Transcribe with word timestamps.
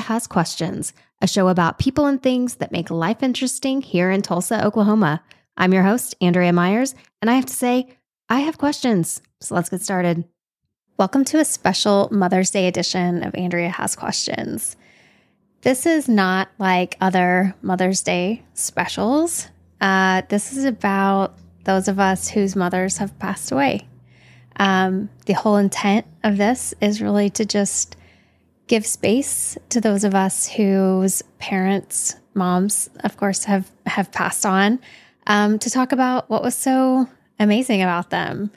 Has 0.00 0.26
Questions, 0.26 0.92
a 1.20 1.26
show 1.26 1.48
about 1.48 1.78
people 1.78 2.06
and 2.06 2.22
things 2.22 2.56
that 2.56 2.72
make 2.72 2.90
life 2.90 3.22
interesting 3.22 3.82
here 3.82 4.10
in 4.10 4.22
Tulsa, 4.22 4.64
Oklahoma. 4.64 5.22
I'm 5.56 5.72
your 5.72 5.82
host, 5.82 6.14
Andrea 6.20 6.52
Myers, 6.52 6.94
and 7.20 7.30
I 7.30 7.34
have 7.34 7.46
to 7.46 7.52
say, 7.52 7.88
I 8.28 8.40
have 8.40 8.58
questions. 8.58 9.20
So 9.40 9.54
let's 9.54 9.68
get 9.68 9.82
started. 9.82 10.24
Welcome 10.96 11.24
to 11.26 11.38
a 11.38 11.44
special 11.44 12.08
Mother's 12.10 12.50
Day 12.50 12.68
edition 12.68 13.22
of 13.22 13.34
Andrea 13.34 13.70
Has 13.70 13.94
Questions. 13.94 14.76
This 15.62 15.86
is 15.86 16.08
not 16.08 16.48
like 16.58 16.96
other 17.00 17.54
Mother's 17.62 18.02
Day 18.02 18.44
specials. 18.54 19.48
Uh, 19.80 20.22
this 20.28 20.56
is 20.56 20.64
about 20.64 21.36
those 21.64 21.88
of 21.88 22.00
us 22.00 22.28
whose 22.28 22.56
mothers 22.56 22.98
have 22.98 23.18
passed 23.18 23.52
away. 23.52 23.86
Um, 24.56 25.10
the 25.26 25.34
whole 25.34 25.56
intent 25.56 26.06
of 26.24 26.36
this 26.36 26.74
is 26.80 27.02
really 27.02 27.30
to 27.30 27.44
just 27.44 27.96
give 28.68 28.86
space 28.86 29.58
to 29.70 29.80
those 29.80 30.04
of 30.04 30.14
us 30.14 30.46
whose 30.46 31.22
parents, 31.38 32.16
moms, 32.34 32.88
of 33.02 33.16
course, 33.16 33.44
have 33.44 33.70
have 33.86 34.12
passed 34.12 34.46
on, 34.46 34.78
um, 35.26 35.58
to 35.58 35.70
talk 35.70 35.92
about 35.92 36.30
what 36.30 36.42
was 36.42 36.54
so 36.54 37.08
amazing 37.40 37.82
about 37.82 38.10
them. 38.10 38.50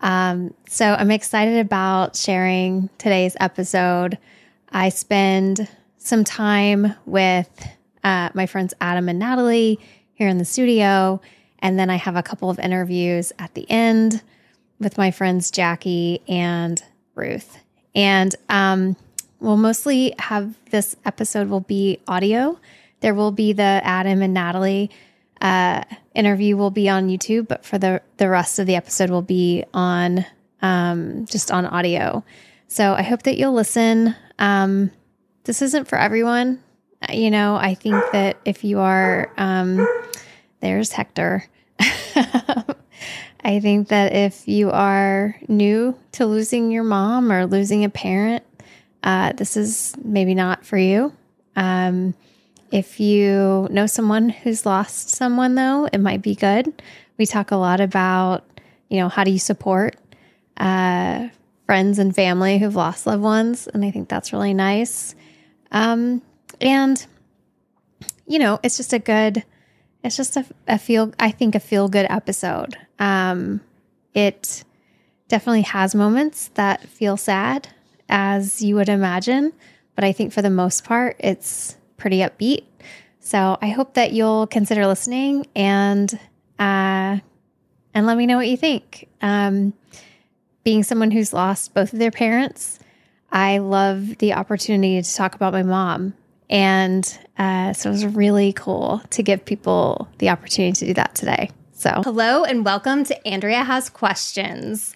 Um, 0.00 0.54
so 0.68 0.86
I'm 0.86 1.10
excited 1.10 1.58
about 1.58 2.16
sharing 2.16 2.88
today's 2.98 3.36
episode. 3.40 4.18
I 4.70 4.88
spend 4.90 5.68
some 5.98 6.22
time 6.22 6.94
with 7.04 7.68
uh, 8.04 8.30
my 8.34 8.46
friends 8.46 8.72
Adam 8.80 9.08
and 9.08 9.18
Natalie 9.18 9.80
here 10.14 10.28
in 10.28 10.38
the 10.38 10.44
studio, 10.44 11.20
and 11.58 11.78
then 11.78 11.90
I 11.90 11.96
have 11.96 12.16
a 12.16 12.22
couple 12.22 12.50
of 12.50 12.58
interviews 12.58 13.32
at 13.38 13.54
the 13.54 13.68
end 13.70 14.22
with 14.78 14.96
my 14.96 15.10
friends 15.10 15.50
Jackie 15.50 16.22
and 16.28 16.82
Ruth. 17.14 17.58
And 17.94 18.36
um, 18.50 18.96
we'll 19.40 19.56
mostly 19.56 20.14
have 20.18 20.54
this 20.70 20.96
episode 21.04 21.48
will 21.48 21.60
be 21.60 22.00
audio. 22.08 22.58
There 23.00 23.14
will 23.14 23.32
be 23.32 23.52
the 23.52 23.62
Adam 23.62 24.22
and 24.22 24.34
Natalie 24.34 24.90
uh, 25.40 25.82
interview 26.14 26.56
will 26.56 26.70
be 26.70 26.88
on 26.88 27.08
YouTube, 27.08 27.48
but 27.48 27.64
for 27.64 27.78
the 27.78 28.02
the 28.16 28.28
rest 28.28 28.58
of 28.58 28.66
the 28.66 28.74
episode 28.74 29.10
will 29.10 29.22
be 29.22 29.64
on 29.74 30.24
um, 30.62 31.26
just 31.26 31.50
on 31.50 31.66
audio. 31.66 32.24
So 32.68 32.94
I 32.94 33.02
hope 33.02 33.22
that 33.24 33.36
you'll 33.36 33.52
listen. 33.52 34.14
Um, 34.38 34.90
this 35.44 35.62
isn't 35.62 35.86
for 35.86 35.98
everyone. 35.98 36.62
You 37.12 37.30
know, 37.30 37.56
I 37.56 37.74
think 37.74 38.02
that 38.12 38.38
if 38.44 38.64
you 38.64 38.80
are, 38.80 39.30
um, 39.36 39.86
there's 40.60 40.92
Hector. 40.92 41.44
I 41.78 43.60
think 43.60 43.88
that 43.88 44.12
if 44.12 44.48
you 44.48 44.70
are 44.70 45.36
new 45.46 45.96
to 46.12 46.26
losing 46.26 46.72
your 46.72 46.82
mom 46.82 47.30
or 47.30 47.46
losing 47.46 47.84
a 47.84 47.90
parent, 47.90 48.42
uh, 49.02 49.32
this 49.32 49.56
is 49.56 49.94
maybe 50.02 50.34
not 50.34 50.64
for 50.64 50.78
you. 50.78 51.12
Um, 51.54 52.14
if 52.72 52.98
you 53.00 53.68
know 53.70 53.86
someone 53.86 54.28
who's 54.28 54.66
lost 54.66 55.10
someone, 55.10 55.54
though, 55.54 55.88
it 55.92 55.98
might 55.98 56.22
be 56.22 56.34
good. 56.34 56.82
We 57.16 57.26
talk 57.26 57.50
a 57.50 57.56
lot 57.56 57.80
about, 57.80 58.44
you 58.88 58.98
know, 58.98 59.08
how 59.08 59.24
do 59.24 59.30
you 59.30 59.38
support 59.38 59.96
uh, 60.56 61.28
friends 61.64 61.98
and 61.98 62.14
family 62.14 62.58
who've 62.58 62.74
lost 62.74 63.06
loved 63.06 63.22
ones, 63.22 63.68
and 63.68 63.84
I 63.84 63.90
think 63.90 64.08
that's 64.08 64.32
really 64.32 64.54
nice. 64.54 65.14
Um, 65.70 66.22
and 66.60 67.04
you 68.26 68.38
know, 68.38 68.58
it's 68.62 68.76
just 68.76 68.92
a 68.92 68.98
good, 68.98 69.44
it's 70.02 70.16
just 70.16 70.36
a, 70.36 70.44
a 70.66 70.78
feel. 70.78 71.12
I 71.18 71.30
think 71.30 71.54
a 71.54 71.60
feel 71.60 71.88
good 71.88 72.06
episode. 72.10 72.76
Um, 72.98 73.60
it 74.14 74.64
definitely 75.28 75.62
has 75.62 75.94
moments 75.94 76.48
that 76.54 76.88
feel 76.88 77.16
sad, 77.16 77.68
as 78.08 78.62
you 78.62 78.76
would 78.76 78.88
imagine, 78.88 79.52
but 79.94 80.04
I 80.04 80.12
think 80.12 80.32
for 80.32 80.42
the 80.42 80.50
most 80.50 80.84
part, 80.84 81.16
it's 81.18 81.76
pretty 81.96 82.18
upbeat. 82.18 82.64
So 83.20 83.58
I 83.60 83.68
hope 83.68 83.94
that 83.94 84.12
you'll 84.12 84.46
consider 84.46 84.86
listening 84.86 85.46
and 85.56 86.12
uh, 86.58 87.18
and 87.92 88.06
let 88.06 88.16
me 88.16 88.26
know 88.26 88.36
what 88.36 88.48
you 88.48 88.56
think. 88.56 89.08
Um, 89.20 89.72
being 90.64 90.82
someone 90.82 91.10
who's 91.10 91.32
lost 91.32 91.74
both 91.74 91.92
of 91.92 91.98
their 91.98 92.10
parents, 92.10 92.78
I 93.32 93.58
love 93.58 94.18
the 94.18 94.34
opportunity 94.34 95.00
to 95.00 95.14
talk 95.14 95.34
about 95.34 95.52
my 95.52 95.62
mom. 95.62 96.14
And 96.48 97.18
uh, 97.38 97.72
so 97.72 97.88
it 97.88 97.92
was 97.92 98.06
really 98.06 98.52
cool 98.52 99.02
to 99.10 99.22
give 99.22 99.44
people 99.44 100.08
the 100.18 100.28
opportunity 100.28 100.72
to 100.72 100.86
do 100.86 100.94
that 100.94 101.14
today. 101.14 101.50
So, 101.72 102.02
hello 102.04 102.44
and 102.44 102.64
welcome 102.64 103.04
to 103.04 103.26
Andrea 103.28 103.64
Has 103.64 103.90
Questions. 103.90 104.94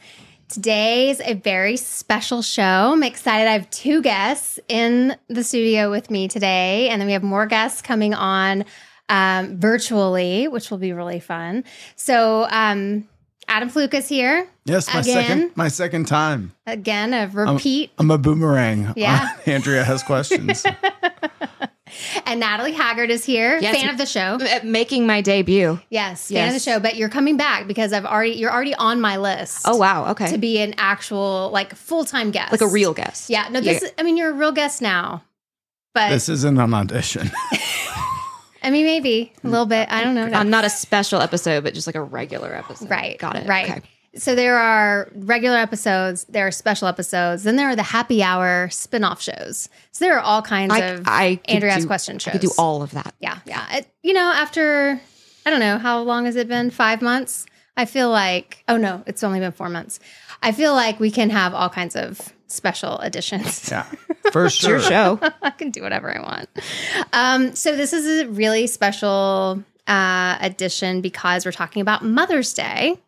Today's 0.51 1.21
a 1.21 1.35
very 1.35 1.77
special 1.77 2.43
show. 2.43 2.63
I'm 2.93 3.05
excited. 3.05 3.47
I 3.47 3.53
have 3.53 3.71
two 3.71 4.03
guests 4.03 4.59
in 4.67 5.17
the 5.29 5.45
studio 5.45 5.93
with 5.93 6.11
me 6.11 6.27
today, 6.27 6.89
and 6.89 7.01
then 7.01 7.07
we 7.07 7.13
have 7.13 7.23
more 7.23 7.47
guests 7.47 7.81
coming 7.81 8.15
on 8.15 8.65
um, 9.09 9.59
virtually, 9.61 10.49
which 10.49 10.69
will 10.73 10.79
be 10.79 10.93
really 10.93 11.21
fun. 11.21 11.63
So, 11.95 12.49
um, 12.51 13.09
Adam 13.47 13.71
Paluka 13.71 13.95
is 13.95 14.09
here. 14.09 14.49
Yes, 14.65 14.93
my 14.93 15.01
again. 15.01 15.15
second 15.15 15.51
my 15.57 15.69
second 15.69 16.09
time. 16.09 16.53
Again, 16.67 17.15
a 17.15 17.29
repeat. 17.29 17.93
I'm 17.99 18.11
a 18.11 18.19
boomerang. 18.19 18.93
Yeah. 18.97 19.37
Andrea 19.47 19.85
has 19.85 20.03
questions. 20.03 20.67
and 22.27 22.41
Natalie 22.41 22.73
Haggard 22.73 23.11
is 23.11 23.25
here, 23.25 23.59
Yes. 23.61 23.77
fan 23.77 23.89
of 23.89 23.99
the 23.99 24.07
show. 24.07 24.39
Making 24.63 25.07
my 25.07 25.21
debut. 25.21 25.81
Yes, 25.91 26.29
fan 26.29 26.49
of 26.49 26.55
the 26.55 26.61
show. 26.61 26.81
But 26.81 26.97
you're 26.97 27.09
coming 27.09 27.37
back 27.37 27.67
because 27.67 27.93
I've 27.93 28.05
already 28.07 28.33
you're 28.33 28.53
already 28.53 28.75
on 28.75 29.01
my 29.01 29.17
list. 29.17 29.63
Oh 29.65 29.77
wow, 29.77 30.11
okay. 30.11 30.31
To 30.31 30.39
be 30.39 30.59
an 30.59 30.75
actual 30.79 31.51
like 31.53 31.75
full 31.75 32.05
time 32.05 32.31
guest, 32.31 32.53
like 32.53 32.61
a 32.61 32.67
real 32.67 32.95
guest. 32.95 33.31
Yeah, 33.31 33.49
no, 33.51 33.61
this. 33.61 33.83
Yeah. 33.83 33.89
Is, 33.89 33.95
I 33.99 34.03
mean, 34.03 34.17
you're 34.17 34.31
a 34.31 34.35
real 34.35 34.53
guest 34.53 34.83
now, 34.83 35.25
but 35.95 36.11
this 36.11 36.29
isn't 36.29 36.59
an 36.59 36.75
audition. 36.75 37.31
I 38.63 38.71
mean, 38.71 38.85
maybe 38.85 39.33
a 39.43 39.49
little 39.49 39.67
bit. 39.67 39.89
I 39.91 40.05
don't 40.05 40.15
know. 40.15 40.27
Uh, 40.27 40.43
not 40.43 40.65
a 40.65 40.71
special 40.71 41.21
episode, 41.21 41.65
but 41.65 41.73
just 41.75 41.87
like 41.87 41.97
a 41.97 42.03
regular 42.03 42.55
episode. 42.55 42.91
Right. 42.91 43.19
Got 43.19 43.37
it. 43.37 43.49
Right. 43.49 43.71
Okay. 43.71 43.83
So 44.17 44.35
there 44.35 44.59
are 44.59 45.09
regular 45.15 45.57
episodes, 45.57 46.25
there 46.25 46.47
are 46.47 46.51
special 46.51 46.89
episodes, 46.89 47.45
then 47.45 47.55
there 47.57 47.69
are 47.69 47.77
the 47.77 47.85
happy 47.85 48.23
hour 48.25 48.69
spin-off 48.71 49.23
shows. 49.23 49.69
So 49.93 50.05
there 50.05 50.17
are 50.17 50.21
all 50.21 50.43
kinds 50.43 50.73
I, 50.75 50.79
of 50.79 51.03
I 51.07 51.37
could 51.37 51.51
Andrea 51.51 51.73
Has 51.73 51.85
do- 51.85 51.87
question 51.87 52.17
I 52.17 52.19
shows. 52.19 52.33
could 52.33 52.41
do 52.41 52.51
all 52.59 52.83
of 52.83 52.91
that. 52.91 53.15
Yeah, 53.21 53.39
yeah. 53.47 53.77
It, 53.77 53.87
you 54.03 54.13
know, 54.13 54.33
after 54.35 55.01
I 55.47 55.51
don't 55.51 55.61
know 55.61 55.79
how 55.79 56.01
long 56.03 56.25
has 56.25 56.35
it 56.37 56.49
been? 56.49 56.71
Five 56.71 57.03
months. 57.03 57.47
I 57.77 57.85
feel 57.85 58.11
like 58.11 58.65
oh 58.69 58.77
no, 58.77 59.03
it's 59.07 59.23
only 59.23 59.39
been 59.39 59.53
four 59.53 59.69
months. 59.69 60.01
I 60.43 60.53
feel 60.53 60.73
like 60.75 60.99
we 60.99 61.11
can 61.13 61.31
have 61.31 61.55
all 61.55 61.69
kinds 61.69 61.95
of 61.95 62.33
special 62.49 62.99
editions. 62.99 63.71
yeah, 63.71 63.83
for 64.33 64.47
It's 64.47 64.61
your 64.63 64.81
show. 64.81 65.21
I 65.43 65.51
can 65.51 65.71
do 65.71 65.83
whatever 65.83 66.13
I 66.13 66.21
want. 66.21 66.49
Um, 67.13 67.55
so 67.55 67.77
this 67.77 67.93
is 67.93 68.23
a 68.23 68.29
really 68.29 68.67
special 68.67 69.63
uh, 69.87 70.37
edition 70.41 71.01
because 71.01 71.45
we're 71.45 71.53
talking 71.53 71.81
about 71.81 72.05
Mother's 72.05 72.53
Day. 72.53 72.99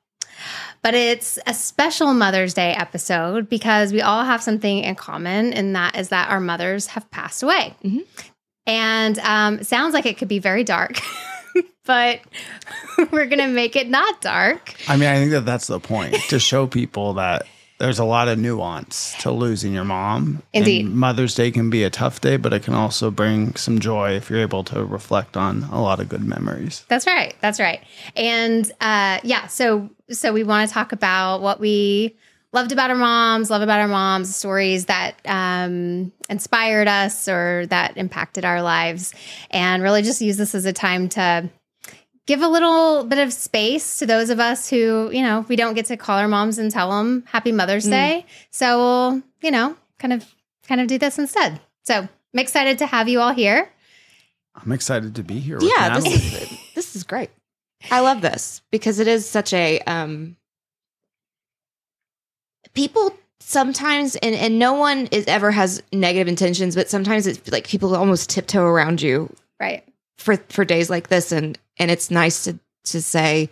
But 0.82 0.94
it's 0.94 1.38
a 1.46 1.54
special 1.54 2.12
Mother's 2.12 2.54
Day 2.54 2.72
episode 2.72 3.48
because 3.48 3.92
we 3.92 4.00
all 4.00 4.24
have 4.24 4.42
something 4.42 4.78
in 4.78 4.94
common, 4.96 5.52
and 5.52 5.76
that 5.76 5.96
is 5.96 6.08
that 6.08 6.28
our 6.30 6.40
mothers 6.40 6.88
have 6.88 7.08
passed 7.10 7.42
away. 7.42 7.74
Mhm. 7.84 8.04
And 8.66 9.18
um, 9.20 9.62
sounds 9.62 9.94
like 9.94 10.06
it 10.06 10.18
could 10.18 10.28
be 10.28 10.38
very 10.40 10.64
dark, 10.64 11.00
but 11.84 12.20
we're 13.10 13.26
going 13.26 13.38
to 13.38 13.48
make 13.48 13.76
it 13.76 13.88
not 13.88 14.20
dark. 14.20 14.74
I 14.88 14.96
mean, 14.96 15.08
I 15.08 15.16
think 15.16 15.30
that 15.32 15.44
that's 15.46 15.66
the 15.68 15.80
point 15.80 16.14
to 16.28 16.38
show 16.38 16.66
people 16.66 17.14
that 17.14 17.46
there's 17.82 17.98
a 17.98 18.04
lot 18.04 18.28
of 18.28 18.38
nuance 18.38 19.12
to 19.18 19.32
losing 19.32 19.72
your 19.72 19.82
mom. 19.82 20.40
And 20.54 20.62
Indeed. 20.62 20.88
Mother's 20.88 21.34
Day 21.34 21.50
can 21.50 21.68
be 21.68 21.82
a 21.82 21.90
tough 21.90 22.20
day, 22.20 22.36
but 22.36 22.52
it 22.52 22.62
can 22.62 22.74
also 22.74 23.10
bring 23.10 23.56
some 23.56 23.80
joy 23.80 24.12
if 24.12 24.30
you're 24.30 24.38
able 24.38 24.62
to 24.64 24.84
reflect 24.84 25.36
on 25.36 25.64
a 25.64 25.82
lot 25.82 25.98
of 25.98 26.08
good 26.08 26.22
memories. 26.22 26.84
That's 26.86 27.08
right. 27.08 27.34
That's 27.40 27.58
right. 27.58 27.82
And 28.14 28.70
uh, 28.80 29.18
yeah, 29.24 29.48
so 29.48 29.90
so 30.10 30.32
we 30.32 30.44
want 30.44 30.68
to 30.68 30.72
talk 30.72 30.92
about 30.92 31.42
what 31.42 31.58
we 31.58 32.14
loved 32.52 32.70
about 32.70 32.90
our 32.90 32.96
moms, 32.96 33.50
love 33.50 33.62
about 33.62 33.80
our 33.80 33.88
moms, 33.88 34.32
stories 34.32 34.86
that 34.86 35.16
um, 35.24 36.12
inspired 36.30 36.86
us 36.86 37.26
or 37.26 37.66
that 37.66 37.96
impacted 37.96 38.44
our 38.44 38.62
lives, 38.62 39.12
and 39.50 39.82
really 39.82 40.02
just 40.02 40.20
use 40.20 40.36
this 40.36 40.54
as 40.54 40.66
a 40.66 40.72
time 40.72 41.08
to 41.08 41.50
give 42.26 42.40
a 42.42 42.48
little 42.48 43.04
bit 43.04 43.18
of 43.18 43.32
space 43.32 43.98
to 43.98 44.06
those 44.06 44.30
of 44.30 44.38
us 44.40 44.68
who 44.70 45.10
you 45.12 45.22
know 45.22 45.44
we 45.48 45.56
don't 45.56 45.74
get 45.74 45.86
to 45.86 45.96
call 45.96 46.18
our 46.18 46.28
moms 46.28 46.58
and 46.58 46.70
tell 46.70 46.90
them 46.90 47.24
Happy 47.26 47.52
Mother's 47.52 47.86
Mm. 47.86 47.90
Day. 47.90 48.26
So 48.50 48.78
we'll 48.78 49.22
you 49.42 49.50
know 49.50 49.76
kind 49.98 50.12
of 50.12 50.24
kind 50.66 50.80
of 50.80 50.86
do 50.86 50.98
this 50.98 51.18
instead. 51.18 51.60
So 51.84 51.94
I'm 51.94 52.38
excited 52.38 52.78
to 52.78 52.86
have 52.86 53.08
you 53.08 53.20
all 53.20 53.32
here. 53.34 53.68
I'm 54.54 54.72
excited 54.72 55.14
to 55.16 55.22
be 55.22 55.38
here. 55.38 55.56
With 55.58 55.70
yeah, 55.76 55.98
this 55.98 56.06
is, 56.06 56.58
this 56.74 56.96
is 56.96 57.04
great. 57.04 57.30
I 57.90 58.00
love 58.00 58.20
this 58.20 58.62
because 58.70 59.00
it 59.00 59.08
is 59.08 59.28
such 59.28 59.52
a 59.52 59.80
um 59.80 60.36
people 62.74 63.14
sometimes 63.40 64.14
and 64.16 64.34
and 64.34 64.58
no 64.58 64.74
one 64.74 65.08
is 65.10 65.26
ever 65.26 65.50
has 65.50 65.82
negative 65.92 66.28
intentions, 66.28 66.74
but 66.74 66.88
sometimes 66.88 67.26
it's 67.26 67.50
like 67.50 67.66
people 67.66 67.94
almost 67.96 68.30
tiptoe 68.30 68.64
around 68.64 69.02
you 69.02 69.34
Right. 69.60 69.84
for 70.18 70.36
for 70.48 70.64
days 70.64 70.88
like 70.90 71.08
this 71.08 71.32
and 71.32 71.58
and 71.78 71.90
it's 71.90 72.10
nice 72.10 72.44
to 72.44 72.58
to 72.84 73.00
say 73.02 73.48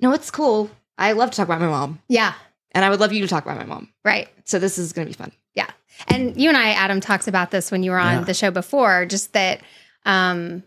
no 0.00 0.12
it's 0.12 0.30
cool 0.30 0.70
i 0.98 1.12
love 1.12 1.30
to 1.30 1.36
talk 1.36 1.46
about 1.46 1.60
my 1.60 1.66
mom 1.68 2.00
Yeah. 2.08 2.32
and 2.72 2.84
i 2.84 2.90
would 2.90 3.00
love 3.00 3.12
you 3.12 3.20
to 3.22 3.28
talk 3.28 3.44
about 3.44 3.56
my 3.58 3.64
mom 3.64 3.88
Right. 4.04 4.28
so 4.44 4.58
this 4.58 4.78
is 4.78 4.92
going 4.92 5.06
to 5.06 5.10
be 5.12 5.16
fun 5.16 5.32
Yeah. 5.54 5.66
And 6.08 6.40
you 6.40 6.48
and 6.48 6.56
I, 6.56 6.70
Adam, 6.70 7.00
talks 7.00 7.28
about 7.28 7.50
this 7.50 7.70
when 7.70 7.82
you 7.82 7.90
were 7.90 7.98
on 7.98 8.18
Yeah. 8.20 8.24
the 8.24 8.32
show 8.34 8.50
before, 8.50 9.04
just 9.04 9.32
that, 9.34 9.60
um, 10.06 10.62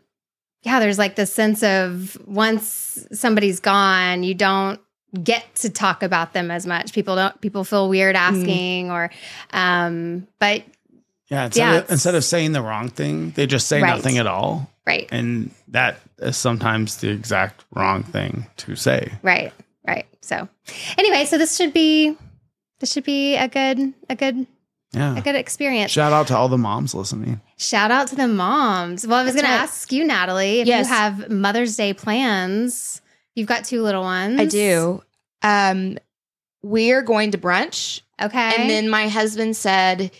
yeah, 0.61 0.79
there's 0.79 0.99
like 0.99 1.15
this 1.15 1.33
sense 1.33 1.63
of 1.63 2.15
once 2.27 3.03
somebody's 3.11 3.59
gone, 3.59 4.21
you 4.23 4.35
don't 4.35 4.79
get 5.23 5.43
to 5.55 5.69
talk 5.71 6.03
about 6.03 6.33
them 6.33 6.51
as 6.51 6.67
much. 6.67 6.93
People 6.93 7.15
don't, 7.15 7.39
people 7.41 7.63
feel 7.63 7.89
weird 7.89 8.15
asking 8.15 8.91
or, 8.91 9.09
um, 9.53 10.27
but 10.39 10.63
Yeah. 11.33 11.45
Instead, 11.45 11.61
Yeah, 11.61 11.77
of, 11.79 11.91
instead 11.91 12.15
of 12.15 12.23
saying 12.23 12.51
the 12.53 12.61
wrong 12.61 12.89
thing, 12.89 13.31
they 13.31 13.47
just 13.47 13.67
say 13.67 13.81
Right. 13.81 13.95
nothing 13.95 14.17
at 14.17 14.27
all. 14.27 14.69
right, 14.85 15.07
And 15.11 15.51
that 15.69 15.97
is 16.19 16.35
sometimes 16.37 16.97
the 16.97 17.09
exact 17.09 17.63
wrong 17.73 18.03
thing 18.03 18.47
to 18.57 18.75
say. 18.75 19.13
right, 19.23 19.51
right. 19.87 20.05
So 20.21 20.47
anyway, 20.97 21.25
so 21.25 21.37
this 21.37 21.55
should 21.55 21.73
be, 21.73 22.15
this 22.79 22.91
should 22.91 23.03
be 23.05 23.35
a 23.35 23.47
good, 23.47 23.93
a 24.09 24.15
good, 24.15 24.45
Yeah. 24.93 25.17
a 25.17 25.21
good 25.21 25.35
experience. 25.35 25.89
Shout 25.91 26.11
out 26.13 26.27
to 26.27 26.35
all 26.37 26.49
the 26.49 26.57
moms 26.57 26.93
listening. 26.93 27.41
Shout 27.57 27.91
out 27.91 28.07
to 28.09 28.15
the 28.15 28.27
moms. 28.27 29.07
Well, 29.07 29.19
I 29.19 29.23
was 29.23 29.33
That's 29.33 29.43
going 29.47 29.53
to 29.57 29.61
ask 29.61 29.91
you, 29.91 30.03
Natalie, 30.05 30.59
if 30.61 30.67
Yes. 30.67 30.87
you 30.87 30.93
have 30.93 31.29
Mother's 31.31 31.75
Day 31.77 31.93
plans. 31.93 33.01
You've 33.35 33.47
got 33.47 33.63
two 33.65 33.81
little 33.81 34.03
ones. 34.03 34.39
I 34.39 34.45
do. 34.45 35.01
Um, 35.41 35.97
we're 36.61 37.01
going 37.01 37.31
to 37.31 37.37
brunch, 37.37 38.01
Okay. 38.21 38.53
and 38.57 38.69
then 38.69 38.89
my 38.89 39.07
husband 39.07 39.55
said 39.57 40.11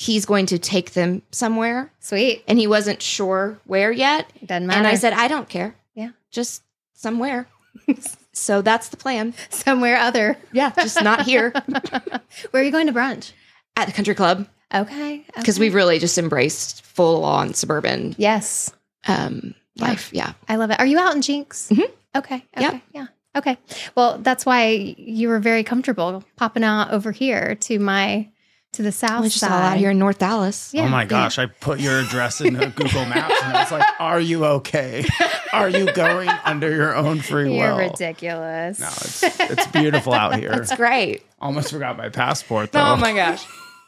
he's 0.00 0.24
going 0.24 0.46
to 0.46 0.58
take 0.58 0.92
them 0.92 1.20
somewhere, 1.30 1.92
sweet. 2.00 2.42
and 2.48 2.58
he 2.58 2.66
wasn't 2.66 3.02
sure 3.02 3.58
where 3.66 3.92
yet. 3.92 4.32
Doesn't 4.46 4.66
matter. 4.66 4.78
And 4.78 4.86
I 4.86 4.94
said, 4.94 5.12
I 5.12 5.28
don't 5.28 5.46
care. 5.48 5.74
Yeah. 5.94 6.10
just 6.30 6.62
somewhere. 6.94 7.46
so 8.32 8.62
that's 8.62 8.88
the 8.88 8.96
plan. 8.96 9.34
somewhere 9.50 9.98
other. 9.98 10.38
Yeah, 10.52 10.70
just 10.74 11.02
not 11.02 11.22
here 11.26 11.50
Where 12.50 12.62
are 12.62 12.64
you 12.64 12.72
going 12.72 12.86
to 12.86 12.92
brunch? 12.94 13.32
at 13.76 13.86
the 13.86 13.92
country 13.92 14.14
club 14.14 14.46
Okay. 14.74 15.24
because 15.36 15.56
okay. 15.56 15.60
we've 15.66 15.74
really 15.74 15.98
just 15.98 16.16
embraced 16.18 16.82
full 16.82 17.22
on 17.24 17.52
suburban 17.54 18.14
Yes. 18.18 18.72
um, 19.06 19.54
Yeah. 19.74 19.84
life. 19.88 20.10
Yeah. 20.14 20.32
I 20.48 20.56
love 20.56 20.70
it. 20.70 20.80
Are 20.80 20.86
you 20.86 20.98
out 20.98 21.14
in 21.14 21.20
Jenks? 21.22 21.68
Mhm. 21.70 21.90
Okay. 22.16 22.44
Yep. 22.58 22.68
Okay. 22.74 22.82
Yeah. 22.94 23.06
Okay. 23.36 23.58
Well, 23.94 24.18
that's 24.18 24.44
why 24.46 24.94
you 24.98 25.28
were 25.28 25.38
very 25.40 25.62
comfortable 25.62 26.24
popping 26.36 26.64
out 26.64 26.90
over 26.90 27.12
here 27.12 27.54
to 27.66 27.78
my 27.78 28.28
to 28.72 28.82
the 28.82 28.92
south 28.92 29.22
We're 29.22 29.30
side. 29.30 29.50
all 29.50 29.58
out 29.58 29.76
here 29.78 29.90
in 29.90 29.98
North 29.98 30.18
Dallas. 30.18 30.72
Yeah. 30.72 30.84
oh 30.84 30.88
my 30.88 31.02
yeah. 31.02 31.08
gosh. 31.08 31.38
I 31.38 31.46
put 31.46 31.80
your 31.80 31.98
address 32.00 32.40
in 32.40 32.54
Google 32.54 33.04
Maps 33.06 33.42
and 33.42 33.56
I 33.56 33.62
was 33.62 33.72
like, 33.72 33.86
Are 33.98 34.20
you 34.20 34.44
okay? 34.44 35.04
Are 35.52 35.68
you 35.68 35.92
going 35.92 36.28
under 36.44 36.70
your 36.74 36.94
own 36.94 37.20
free 37.20 37.48
will? 37.48 37.56
You're 37.56 37.76
will? 37.76 37.90
ridiculous. 37.90 38.78
No, 38.78 38.86
it's 38.86 39.22
it's 39.22 39.66
beautiful 39.68 40.12
out 40.12 40.36
here. 40.38 40.52
It's 40.52 40.74
great. 40.76 41.22
Almost 41.40 41.72
forgot 41.72 41.96
my 41.96 42.08
passport 42.10 42.72
though. 42.72 42.80
Oh 42.80 42.96
my 42.96 43.12
gosh. 43.12 43.44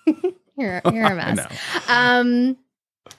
You're 0.58 0.82
you're 0.92 1.04
a 1.06 1.10
I 1.12 1.14
mess. 1.14 1.36
know. 1.36 1.46
Um, 1.88 2.56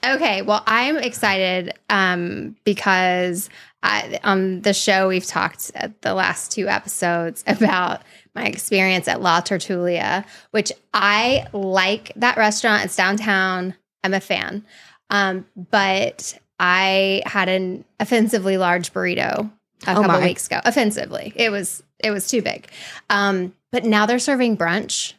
okay, 0.04 0.42
well, 0.42 0.62
I'm 0.66 0.96
excited 0.98 1.72
um, 1.90 2.54
because 2.64 3.50
I, 3.82 4.20
on 4.22 4.60
the 4.62 4.72
show 4.72 5.08
we've 5.08 5.26
talked 5.26 5.72
at 5.74 6.00
the 6.02 6.14
last 6.14 6.52
two 6.52 6.68
episodes 6.68 7.42
about 7.48 8.02
my 8.34 8.44
experience 8.46 9.08
at 9.08 9.20
La 9.22 9.40
Tertulia, 9.40 10.24
which 10.50 10.72
I 10.92 11.46
like 11.52 12.12
that 12.16 12.36
restaurant. 12.36 12.84
It's 12.84 12.96
downtown. 12.96 13.74
I'm 14.02 14.14
a 14.14 14.20
fan, 14.20 14.64
um, 15.10 15.46
but 15.70 16.38
I 16.60 17.22
had 17.26 17.48
an 17.48 17.84
offensively 18.00 18.56
large 18.58 18.92
burrito 18.92 19.50
a 19.86 19.90
Oh 19.90 19.94
couple 19.94 20.08
my. 20.08 20.24
weeks 20.24 20.46
ago. 20.46 20.60
Offensively, 20.64 21.32
it 21.36 21.50
was 21.50 21.82
it 22.02 22.10
was 22.10 22.28
too 22.28 22.42
big. 22.42 22.68
Um, 23.08 23.54
but 23.72 23.84
now 23.84 24.06
they're 24.06 24.18
serving 24.18 24.56
brunch 24.56 25.14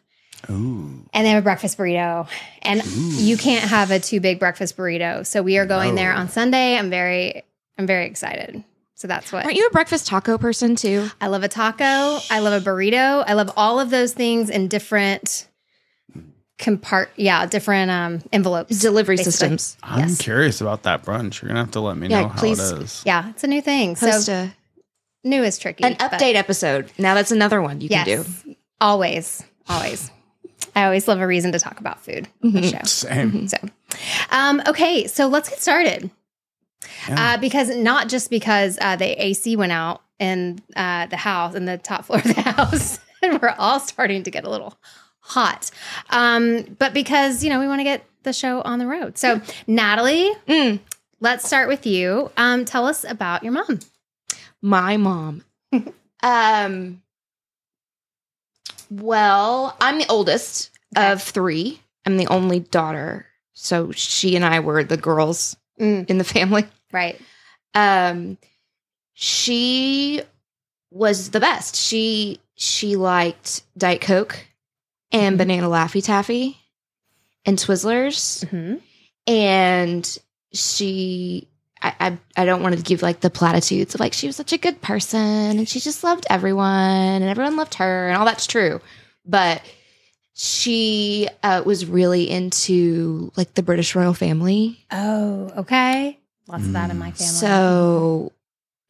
Ooh. 0.49 1.03
and 1.13 1.25
they 1.25 1.29
have 1.31 1.39
a 1.39 1.43
breakfast 1.43 1.77
burrito 1.77 2.27
and 2.61 2.81
you 2.85 3.35
can't 3.37 3.63
have 3.67 3.91
a 3.91 3.99
too 3.99 4.19
big 4.21 4.39
breakfast 4.39 4.77
burrito 4.77 5.25
so 5.25 5.41
we 5.41 5.57
are 5.57 5.65
going 5.65 5.95
there 5.95 6.13
on 6.13 6.29
sunday 6.29 6.77
i'm 6.77 6.89
very 6.89 7.43
i'm 7.77 7.85
very 7.85 8.05
excited 8.05 8.63
so 8.95 9.07
that's 9.07 9.31
what 9.31 9.45
Aren't 9.45 9.57
you 9.57 9.67
a 9.67 9.71
breakfast 9.71 10.07
taco 10.07 10.37
person 10.37 10.75
too? 10.75 11.09
i 11.21 11.27
love 11.27 11.43
a 11.43 11.47
taco 11.47 12.17
i 12.29 12.39
love 12.39 12.53
a 12.53 12.65
burrito 12.65 13.23
i 13.27 13.33
love 13.33 13.51
all 13.57 13.79
of 13.79 13.89
those 13.89 14.13
things 14.13 14.49
in 14.49 14.67
different 14.67 15.47
compart 16.57 17.07
yeah 17.17 17.45
different 17.45 17.91
um 17.91 18.21
envelopes 18.31 18.79
Delivery 18.79 19.17
basically. 19.17 19.57
systems. 19.57 19.77
I'm 19.83 19.99
Yes. 19.99 20.21
curious 20.21 20.61
about 20.61 20.83
that 20.83 21.03
brunch. 21.03 21.41
You're 21.41 21.49
gonna 21.49 21.59
have 21.59 21.71
to 21.71 21.81
let 21.81 21.97
me 21.97 22.07
Yeah, 22.07 22.21
know 22.21 22.27
how 22.29 22.45
it 22.45 22.59
is. 22.59 23.03
yeah 23.05 23.29
it's 23.29 23.43
a 23.43 23.47
new 23.47 23.61
thing 23.61 23.95
Host 23.95 24.25
so 24.27 24.33
a, 24.33 24.53
new 25.25 25.43
is 25.43 25.57
tricky 25.59 25.83
an 25.83 25.95
but 25.99 26.11
update 26.11 26.35
episode. 26.35 26.89
Now 26.97 27.13
that's 27.13 27.31
another 27.31 27.61
one 27.61 27.81
you 27.81 27.89
yes 27.89 28.07
can 28.07 28.23
do. 28.23 28.55
always 28.79 29.43
always 29.67 30.09
i 30.77 30.83
always 30.85 31.07
love 31.09 31.19
a 31.19 31.27
reason 31.27 31.51
to 31.51 31.59
talk 31.59 31.79
about 31.81 31.99
food 31.99 32.27
on 32.43 32.53
the 32.53 32.61
show 32.61 32.79
Same. 32.85 33.49
So, 33.49 33.57
um, 34.31 34.61
okay, 34.67 35.07
so 35.07 35.27
let's 35.27 35.49
get 35.49 35.59
started. 35.59 36.09
Yeah. 37.07 37.33
Uh, 37.35 37.37
because 37.37 37.69
not 37.75 38.09
just 38.09 38.29
because 38.29 38.77
uh, 38.81 38.95
the 38.95 39.05
AC 39.23 39.55
went 39.55 39.71
out 39.71 40.01
in 40.19 40.59
uh, 40.75 41.05
the 41.07 41.17
house, 41.17 41.55
in 41.55 41.65
the 41.65 41.77
top 41.77 42.05
floor 42.05 42.19
of 42.19 42.23
the 42.25 42.41
house, 42.41 42.99
and 43.21 43.41
we're 43.41 43.55
all 43.57 43.79
starting 43.79 44.23
to 44.23 44.31
get 44.31 44.43
a 44.43 44.49
little 44.49 44.77
hot, 45.19 45.71
um, 46.11 46.63
but 46.77 46.93
because 46.93 47.43
you 47.43 47.49
know 47.49 47.59
we 47.59 47.67
want 47.67 47.79
to 47.79 47.83
get 47.83 48.05
the 48.23 48.31
show 48.33 48.61
on 48.61 48.79
the 48.79 48.85
road. 48.87 49.17
So, 49.17 49.41
Natalie, 49.67 50.31
Mm, 50.47 50.79
let's 51.19 51.45
start 51.47 51.67
with 51.67 51.85
you. 51.87 52.31
Um, 52.37 52.65
tell 52.65 52.85
us 52.85 53.03
about 53.03 53.43
your 53.43 53.53
mom. 53.53 53.79
my 54.61 54.97
mom. 54.97 55.43
um. 56.23 57.01
Well, 58.91 59.75
I'm 59.81 59.97
the 59.97 60.07
oldest 60.09 60.71
Okay. 60.95 61.11
of 61.11 61.21
three. 61.21 61.81
I'm 62.05 62.17
the 62.17 62.27
only 62.27 62.59
daughter, 62.59 63.25
so 63.53 63.91
she 63.91 64.35
and 64.35 64.45
I 64.45 64.59
were 64.59 64.83
the 64.83 64.97
girls 64.97 65.57
Mm, 65.79 66.09
in 66.09 66.17
the 66.17 66.23
family. 66.35 66.65
right. 66.91 67.19
um 67.73 68.37
she 69.13 70.21
was 70.91 71.31
the 71.31 71.39
best 71.39 71.75
she 71.75 72.39
she 72.55 72.95
liked 72.95 73.63
diet 73.77 74.01
coke 74.01 74.45
and 75.11 75.35
Mhm. 75.35 75.37
banana 75.39 75.67
laffy 75.67 76.03
taffy 76.03 76.57
and 77.45 77.57
twizzlers 77.57 78.47
hmm 78.49 78.75
and 79.27 80.17
she 80.53 81.47
I, 81.81 81.93
I 81.99 82.17
i 82.37 82.45
don't 82.45 82.61
want 82.61 82.75
to 82.77 82.81
give 82.83 83.01
like 83.01 83.19
the 83.21 83.29
platitudes 83.29 83.93
of 83.95 83.99
like 83.99 84.13
she 84.13 84.27
was 84.27 84.35
such 84.35 84.53
a 84.53 84.57
good 84.57 84.81
person 84.81 85.19
and 85.59 85.67
she 85.67 85.79
just 85.79 86.03
loved 86.03 86.25
everyone 86.29 86.69
and 87.21 87.23
everyone 87.25 87.55
loved 87.57 87.75
her 87.75 88.07
and 88.09 88.17
all 88.17 88.25
that's 88.25 88.47
true 88.47 88.79
but 89.25 89.61
she 90.37 91.29
uh, 91.43 91.63
was 91.65 91.85
really 91.85 92.29
into 92.29 93.31
like 93.37 93.53
the 93.53 93.63
british 93.63 93.95
royal 93.95 94.13
family 94.13 94.77
Oh, 94.91 95.51
okay. 95.57 96.19
Lots 96.47 96.65
of 96.67 96.73
that 96.73 96.91
in 96.91 96.99
my 96.99 97.09
Mm. 97.11 97.17
family. 97.17 97.33
So, 97.39 98.31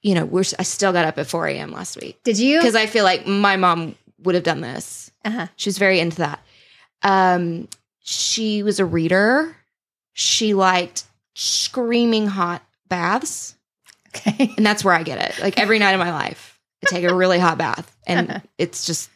you 0.01 0.13
know, 0.15 0.25
we're 0.25 0.43
I 0.59 0.63
still 0.63 0.91
got 0.91 1.05
up 1.05 1.17
at 1.17 1.27
4 1.27 1.47
a.m. 1.47 1.71
last 1.71 1.95
week 2.01 2.21
did 2.23 2.37
you? 2.37 2.57
because 2.59 2.75
I 2.75 2.85
feel 2.87 3.03
like 3.05 3.25
my 3.27 3.55
mom 3.55 3.95
would 4.23 4.35
have 4.35 4.43
done 4.43 4.59
this. 4.61 5.11
uh-huh. 5.23 5.47
She 5.55 5.69
was 5.69 5.77
very 5.77 5.99
into 5.99 6.17
that. 6.17 6.43
Um, 7.03 7.67
she 8.03 8.61
was 8.63 8.79
a 8.79 8.85
reader. 8.85 9.55
She 10.13 10.53
liked 10.53 11.03
screaming 11.35 12.27
hot 12.27 12.61
baths, 12.89 13.55
Okay. 14.09 14.53
and 14.57 14.65
that's 14.65 14.83
where 14.83 14.93
I 14.93 15.03
get 15.03 15.19
it. 15.29 15.39
Like 15.41 15.59
every 15.59 15.77
night 15.79 15.91
of 15.93 15.99
my 15.99 16.11
life, 16.11 16.59
I 16.83 16.89
take 16.89 17.03
a 17.05 17.13
really 17.13 17.39
hot 17.39 17.57
bath, 17.57 17.95
and 18.07 18.29
Uh-huh. 18.29 18.39
it's 18.57 18.85
just, 18.85 19.09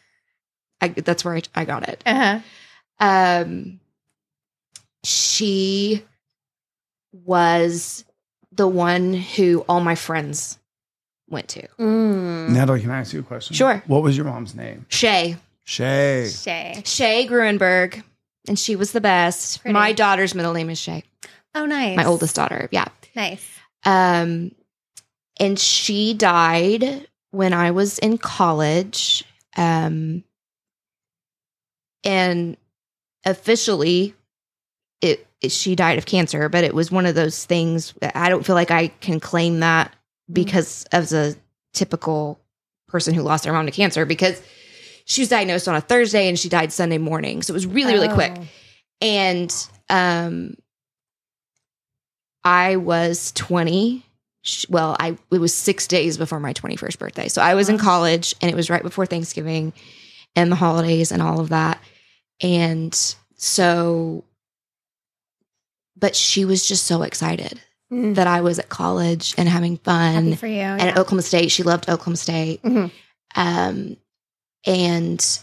I, 0.80 0.88
that's 0.88 1.24
where 1.24 1.34
I, 1.36 1.42
I 1.54 1.64
got 1.64 1.88
it. 1.88 2.02
Uh-huh. 2.06 2.40
Um, 2.98 3.80
she 5.04 6.04
was 7.12 8.04
the 8.52 8.68
one 8.68 9.14
who 9.14 9.64
all 9.68 9.80
my 9.80 9.94
friends 9.94 10.58
went 11.28 11.48
to. 11.48 11.66
Mm. 11.78 12.50
Natalie, 12.50 12.80
can 12.80 12.90
I 12.90 13.00
ask 13.00 13.12
you 13.12 13.20
a 13.20 13.22
question? 13.22 13.54
Sure. 13.54 13.82
What 13.86 14.02
was 14.02 14.16
your 14.16 14.26
mom's 14.26 14.54
name? 14.54 14.86
Shay, 14.88 15.36
Shay. 15.64 16.28
Shay. 16.28 16.82
Shay 16.84 17.26
Gruenberg, 17.26 18.02
and 18.48 18.58
she 18.58 18.76
was 18.76 18.92
the 18.92 19.00
best. 19.00 19.62
Pretty. 19.62 19.72
My 19.72 19.92
daughter's 19.92 20.34
middle 20.34 20.52
name 20.52 20.70
is 20.70 20.78
Shay. 20.78 21.04
Oh, 21.54 21.66
nice. 21.66 21.96
My 21.96 22.04
oldest 22.04 22.36
daughter, 22.36 22.68
yeah. 22.70 22.88
Nice. 23.16 23.46
Um, 23.84 24.52
and 25.38 25.58
she 25.58 26.14
died 26.14 27.06
when 27.30 27.52
I 27.52 27.70
was 27.70 27.98
in 27.98 28.18
college. 28.18 29.24
Um, 29.56 30.22
and 32.04 32.56
officially, 33.24 34.14
it, 35.00 35.26
it 35.40 35.52
she 35.52 35.74
died 35.74 35.98
of 35.98 36.06
cancer, 36.06 36.48
but 36.48 36.64
it 36.64 36.74
was 36.74 36.90
one 36.90 37.06
of 37.06 37.14
those 37.14 37.44
things. 37.44 37.94
I 38.14 38.28
don't 38.28 38.44
feel 38.44 38.54
like 38.54 38.70
I 38.70 38.88
can 38.88 39.20
claim 39.20 39.60
that 39.60 39.94
because 40.32 40.86
of 40.92 41.10
a 41.12 41.34
typical 41.72 42.40
person 42.88 43.14
who 43.14 43.22
lost 43.22 43.44
their 43.44 43.52
mom 43.52 43.66
to 43.66 43.72
cancer 43.72 44.04
because 44.04 44.40
she 45.04 45.22
was 45.22 45.28
diagnosed 45.28 45.68
on 45.68 45.74
a 45.76 45.80
Thursday 45.80 46.28
and 46.28 46.38
she 46.38 46.48
died 46.48 46.72
Sunday 46.72 46.98
morning. 46.98 47.42
So 47.42 47.52
it 47.52 47.54
was 47.54 47.66
really, 47.66 47.92
really 47.94 48.08
quick 48.08 48.32
Oh. 48.36 48.42
and 49.00 49.68
um 49.88 50.54
i 52.44 52.76
was 52.76 53.32
20 53.32 54.04
well 54.68 54.96
i 54.98 55.16
it 55.30 55.38
was 55.38 55.52
six 55.54 55.86
days 55.86 56.16
before 56.16 56.40
my 56.40 56.52
21st 56.54 56.98
birthday 56.98 57.28
so 57.28 57.42
i 57.42 57.54
was 57.54 57.68
in 57.68 57.76
college 57.78 58.34
and 58.40 58.50
it 58.50 58.54
was 58.54 58.70
right 58.70 58.82
before 58.82 59.04
thanksgiving 59.06 59.72
and 60.36 60.50
the 60.50 60.56
holidays 60.56 61.10
and 61.12 61.20
all 61.22 61.40
of 61.40 61.48
that 61.50 61.80
and 62.42 62.94
so, 63.36 64.24
but 65.96 66.14
she 66.16 66.44
was 66.44 66.66
just 66.66 66.86
so 66.86 67.02
excited 67.02 67.60
Mm. 67.92 68.14
that 68.14 68.28
I 68.28 68.40
was 68.40 68.60
at 68.60 68.68
college 68.68 69.34
and 69.36 69.48
having 69.48 69.76
fun. 69.76 70.26
Happy 70.26 70.36
for 70.36 70.46
you. 70.46 70.60
and 70.60 70.80
at 70.82 70.96
Oklahoma 70.96 71.22
State, 71.22 71.50
she 71.50 71.64
loved 71.64 71.88
Oklahoma 71.88 72.16
State. 72.16 72.62
Mhm. 72.62 72.92
Um, 73.34 73.96
and, 74.64 75.38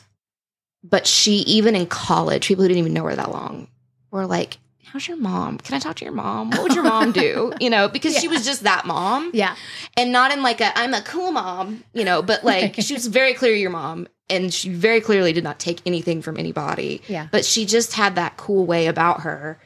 but 0.82 1.06
she, 1.06 1.40
even 1.40 1.76
in 1.76 1.88
college, 1.88 2.48
people 2.48 2.62
who 2.64 2.70
didn't 2.70 2.80
even 2.80 2.94
know 2.94 3.04
her 3.04 3.16
that 3.18 3.32
long 3.32 3.68
were 4.12 4.26
like, 4.26 4.60
How's 4.92 5.08
your 5.08 5.18
mom? 5.18 5.58
Can 5.58 5.76
I 5.76 5.80
talk 5.80 5.98
to 5.98 6.06
your 6.06 6.14
mom? 6.14 6.50
What 6.52 6.64
would 6.64 6.74
your 6.76 6.84
mom 6.84 7.12
do? 7.12 7.52
You 7.60 7.70
know, 7.70 7.88
because 7.90 8.18
she 8.18 8.28
was 8.28 8.46
just 8.46 8.64
that 8.64 8.86
mom 8.86 9.32
Yeah. 9.34 9.56
and 9.98 10.12
not 10.12 10.32
in 10.32 10.42
like 10.44 10.62
a 10.62 10.78
I'm 10.78 10.94
a 10.94 11.02
cool 11.02 11.32
mom, 11.32 11.84
you 11.94 12.06
know, 12.06 12.22
but 12.22 12.44
like 12.44 12.76
she 12.76 12.94
was 12.94 13.08
very 13.08 13.34
clear 13.34 13.54
your 13.56 13.70
mom 13.70 14.08
and 14.30 14.54
she 14.54 14.70
very 14.70 15.02
clearly 15.02 15.34
did 15.34 15.44
not 15.44 15.60
take 15.60 15.82
anything 15.86 16.22
from 16.22 16.38
anybody. 16.38 17.02
Yeah. 17.08 17.28
But 17.32 17.44
she 17.46 17.66
just 17.66 17.94
had 17.94 18.16
that 18.16 18.38
cool 18.38 18.66
way 18.66 18.88
about 18.88 19.22
her 19.22 19.60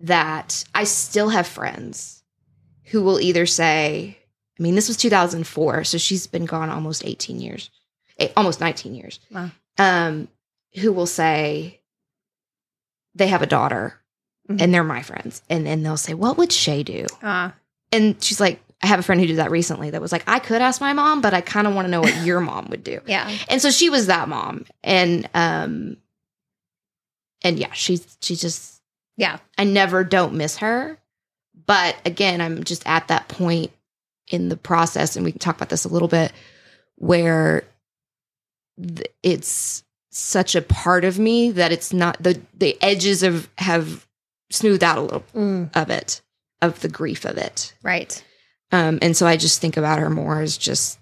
that 0.00 0.64
I 0.74 0.84
still 0.84 1.30
have 1.30 1.46
friends 1.46 2.22
who 2.84 3.02
will 3.02 3.20
either 3.20 3.46
say, 3.46 4.18
I 4.58 4.62
mean, 4.62 4.74
this 4.74 4.88
was 4.88 4.96
2004, 4.96 5.84
so 5.84 5.98
she's 5.98 6.26
been 6.26 6.44
gone 6.46 6.68
almost 6.70 7.04
18 7.04 7.40
years, 7.40 7.70
eh, 8.18 8.28
almost 8.36 8.60
19 8.60 8.94
years. 8.94 9.20
Wow. 9.30 9.50
Um, 9.78 10.28
who 10.74 10.92
will 10.92 11.06
say 11.06 11.80
they 13.14 13.28
have 13.28 13.42
a 13.42 13.46
daughter 13.46 14.00
Mhm. 14.48 14.60
and 14.62 14.72
they're 14.74 14.84
my 14.84 15.02
friends, 15.02 15.42
and 15.50 15.66
and 15.68 15.84
they'll 15.84 15.96
say, 15.96 16.14
"What 16.14 16.36
would 16.38 16.52
Shay 16.52 16.82
do?" 16.82 17.06
Uh, 17.22 17.50
And 17.92 18.22
she's 18.22 18.40
like, 18.40 18.60
I 18.82 18.88
have 18.88 18.98
a 18.98 19.02
friend 19.02 19.20
who 19.20 19.26
did 19.26 19.36
that 19.38 19.50
recently 19.50 19.90
that 19.90 20.00
was 20.02 20.12
like, 20.12 20.24
I 20.26 20.38
could 20.38 20.60
ask 20.60 20.80
my 20.80 20.92
mom, 20.92 21.20
but 21.22 21.32
I 21.32 21.40
kind 21.40 21.66
of 21.66 21.74
want 21.74 21.86
to 21.86 21.90
know 21.90 22.00
what 22.02 22.14
your 22.24 22.40
mom 22.40 22.66
would 22.70 22.84
do. 22.84 23.00
yeah. 23.06 23.30
And 23.48 23.62
so 23.62 23.70
she 23.70 23.88
was 23.90 24.06
that 24.08 24.28
mom. 24.28 24.66
And 24.84 25.28
um 25.34 25.96
and 27.42 27.58
yeah, 27.58 27.72
she's 27.72 28.18
she 28.20 28.36
just 28.36 28.80
Yeah. 29.16 29.38
I 29.56 29.64
never 29.64 30.04
don't 30.04 30.34
miss 30.34 30.58
her. 30.58 30.98
But 31.66 31.96
again, 32.04 32.40
I'm 32.40 32.64
just 32.64 32.82
at 32.86 33.08
that 33.08 33.28
point 33.28 33.70
in 34.28 34.48
the 34.50 34.56
process, 34.56 35.16
and 35.16 35.24
we 35.24 35.32
can 35.32 35.38
talk 35.38 35.56
about 35.56 35.68
this 35.70 35.84
a 35.84 35.88
little 35.88 36.08
bit, 36.08 36.32
where 36.96 37.64
th- 38.78 39.08
it's 39.22 39.82
such 40.10 40.54
a 40.54 40.62
part 40.62 41.04
of 41.04 41.18
me 41.18 41.50
that 41.52 41.72
it's 41.72 41.92
not 41.92 42.22
the 42.22 42.40
the 42.54 42.76
edges 42.82 43.22
of 43.22 43.48
have 43.58 44.05
smoothed 44.50 44.84
out 44.84 44.98
a 44.98 45.00
little 45.02 45.24
Mm. 45.34 45.74
of 45.76 45.90
it, 45.90 46.20
of 46.62 46.80
the 46.80 46.88
grief 46.88 47.24
of 47.24 47.36
it. 47.36 47.74
Right. 47.82 48.22
Um, 48.72 48.98
and 49.02 49.16
so 49.16 49.26
I 49.26 49.36
just 49.36 49.60
think 49.60 49.76
about 49.76 49.98
her 49.98 50.10
more 50.10 50.40
as 50.40 50.56
just 50.58 50.98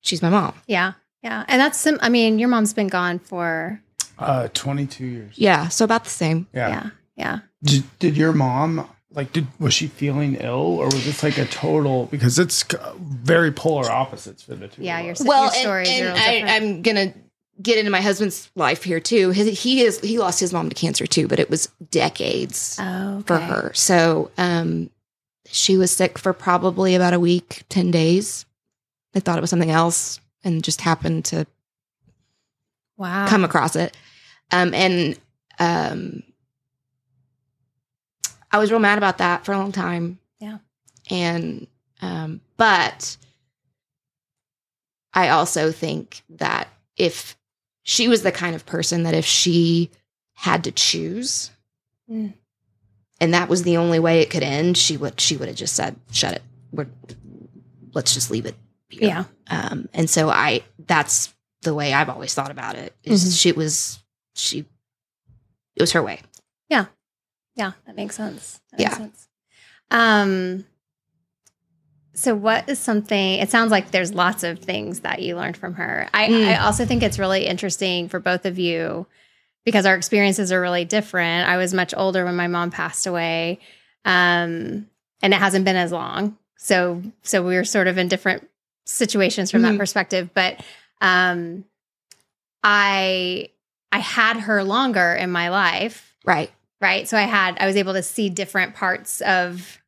she's 0.00 0.22
my 0.22 0.30
mom. 0.30 0.54
Yeah. 0.66 0.92
Yeah. 1.22 1.44
And 1.48 1.60
that's 1.60 1.78
sim- 1.78 1.98
I 2.00 2.08
mean, 2.08 2.38
your 2.38 2.48
mom's 2.48 2.72
been 2.72 2.88
gone 2.88 3.18
for 3.18 3.80
Uh, 4.18 4.48
22 4.52 5.04
years. 5.04 5.34
Yeah, 5.36 5.68
so 5.68 5.84
about 5.84 6.04
the 6.04 6.10
same. 6.10 6.46
Yeah. 6.52 6.68
yeah. 6.68 6.90
Yeah. 7.16 7.38
Did, 7.62 7.98
did 7.98 8.16
your 8.16 8.32
mom 8.32 8.88
like 9.10 9.32
did 9.32 9.46
was 9.58 9.74
she 9.74 9.86
feeling 9.88 10.36
ill 10.36 10.78
or 10.78 10.84
was 10.86 11.04
this 11.04 11.22
like 11.22 11.38
a 11.38 11.46
total 11.46 12.06
because 12.06 12.38
it's 12.38 12.64
very 13.00 13.50
polar 13.50 13.90
opposites 13.90 14.42
for 14.42 14.54
the 14.54 14.68
two. 14.68 14.82
Yeah, 14.82 14.98
of 14.98 15.04
you're 15.04 15.12
us. 15.12 15.20
s- 15.22 15.26
Well, 15.26 15.44
your 15.44 15.52
and, 15.52 15.60
stories 15.86 16.00
are 16.00 16.04
and 16.04 16.44
all 16.48 16.50
I. 16.52 16.56
I'm 16.56 16.82
gonna 16.82 17.14
get 17.60 17.78
into 17.78 17.90
my 17.90 18.00
husband's 18.00 18.50
life 18.54 18.82
here 18.84 19.00
too. 19.00 19.30
His, 19.30 19.60
he 19.62 19.82
is 19.82 20.00
he 20.00 20.18
lost 20.18 20.40
his 20.40 20.52
mom 20.52 20.68
to 20.68 20.74
cancer 20.74 21.06
too, 21.06 21.26
but 21.28 21.38
it 21.40 21.50
was 21.50 21.66
decades 21.90 22.76
Oh, 22.80 23.22
for 23.26 23.38
her. 23.38 23.72
So 23.74 24.30
um, 24.38 24.90
she 25.46 25.76
was 25.76 25.90
sick 25.90 26.18
for 26.18 26.32
probably 26.32 26.94
about 26.94 27.14
a 27.14 27.20
week, 27.20 27.64
ten 27.68 27.90
days. 27.90 28.46
I 29.14 29.20
thought 29.20 29.38
it 29.38 29.40
was 29.40 29.50
something 29.50 29.70
else, 29.70 30.20
and 30.44 30.62
just 30.62 30.80
happened 30.80 31.24
to 31.26 31.46
Wow. 32.96 33.28
come 33.28 33.44
across 33.44 33.76
it. 33.76 33.96
Um, 34.50 34.74
and 34.74 35.18
um, 35.60 36.22
I 38.50 38.58
was 38.58 38.70
real 38.72 38.80
mad 38.80 38.98
about 38.98 39.18
that 39.18 39.44
for 39.44 39.52
a 39.52 39.58
long 39.58 39.70
time. 39.72 40.18
Yeah. 40.40 40.58
And, 41.08 41.68
um, 42.02 42.40
but 42.56 43.16
I 45.14 45.28
also 45.28 45.70
think 45.70 46.22
that 46.30 46.68
if 46.96 47.36
she 47.88 48.06
was 48.06 48.22
the 48.22 48.30
kind 48.30 48.54
of 48.54 48.66
person 48.66 49.04
that 49.04 49.14
if 49.14 49.24
she 49.24 49.90
had 50.34 50.64
to 50.64 50.70
choose 50.70 51.50
Mm. 52.10 52.34
and 53.20 53.32
that 53.34 53.48
was 53.48 53.62
the 53.62 53.76
only 53.78 53.98
way 53.98 54.20
it 54.20 54.28
could 54.30 54.42
end, 54.42 54.76
she 54.76 54.96
would, 54.98 55.18
she 55.20 55.36
would 55.38 55.48
have 55.48 55.56
just 55.56 55.74
said, 55.74 55.96
shut 56.12 56.34
it. 56.34 56.42
We're, 56.70 56.86
let's 57.94 58.12
just 58.14 58.30
leave 58.30 58.44
it. 58.46 58.54
here." 58.90 59.08
Yeah. 59.08 59.24
Um, 59.48 59.88
and 59.94 60.08
so 60.08 60.28
I, 60.30 60.62
that's 60.86 61.34
the 61.62 61.74
way 61.74 61.92
I've 61.94 62.08
always 62.10 62.32
thought 62.34 62.50
about 62.50 62.76
it. 62.76 62.94
Is 63.04 63.24
Mhm. 63.24 63.40
she 63.42 63.52
was, 63.52 63.98
she, 64.34 64.60
it 65.76 65.82
was 65.82 65.92
her 65.92 66.02
way. 66.02 66.20
Yeah, 66.68 66.86
Yeah, 67.54 67.72
that 67.86 67.96
makes 67.96 68.16
sense. 68.16 68.60
That 68.70 68.78
makes 68.80 68.90
Yeah. 68.92 68.96
sense. 68.98 69.28
Um 69.90 70.64
so 72.18 72.34
what 72.34 72.68
is 72.68 72.78
something 72.78 73.34
it 73.40 73.50
sounds 73.50 73.70
like 73.70 73.90
there's 73.90 74.12
lots 74.12 74.42
of 74.42 74.58
things 74.58 75.00
that 75.00 75.22
you 75.22 75.36
learned 75.36 75.56
from 75.56 75.74
her. 75.74 76.08
I, 76.12 76.28
Mm. 76.28 76.48
I 76.48 76.56
also 76.66 76.84
think 76.84 77.02
it's 77.02 77.18
really 77.18 77.46
interesting 77.46 78.08
for 78.08 78.18
both 78.20 78.44
of 78.46 78.58
you 78.58 79.06
because 79.64 79.86
our 79.86 79.94
experiences 79.94 80.50
are 80.52 80.60
really 80.60 80.84
different. 80.84 81.48
I 81.48 81.56
was 81.56 81.72
much 81.74 81.92
older 81.96 82.24
when 82.24 82.36
my 82.36 82.46
mom 82.48 82.70
passed 82.70 83.06
away. 83.06 83.60
Um 84.04 84.88
and 85.22 85.34
it 85.34 85.38
hasn't 85.38 85.64
been 85.64 85.76
as 85.76 85.92
long. 85.92 86.36
So 86.56 87.02
so 87.22 87.42
we 87.42 87.54
were 87.56 87.64
sort 87.64 87.86
of 87.88 87.98
in 87.98 88.08
different 88.08 88.48
situations 88.84 89.50
from 89.50 89.62
Mhm. 89.62 89.70
that 89.72 89.78
perspective. 89.78 90.30
But 90.34 90.60
um 91.00 91.64
I 92.64 93.50
I 93.92 93.98
had 93.98 94.38
her 94.40 94.62
longer 94.64 95.14
in 95.14 95.30
my 95.30 95.48
life 95.50 96.14
Right. 96.24 96.50
right 96.80 97.08
so 97.08 97.16
i 97.16 97.22
had 97.22 97.56
i 97.58 97.66
was 97.66 97.76
able 97.76 97.94
to 97.94 98.02
see 98.02 98.28
different 98.28 98.74
parts 98.74 99.20
of 99.22 99.78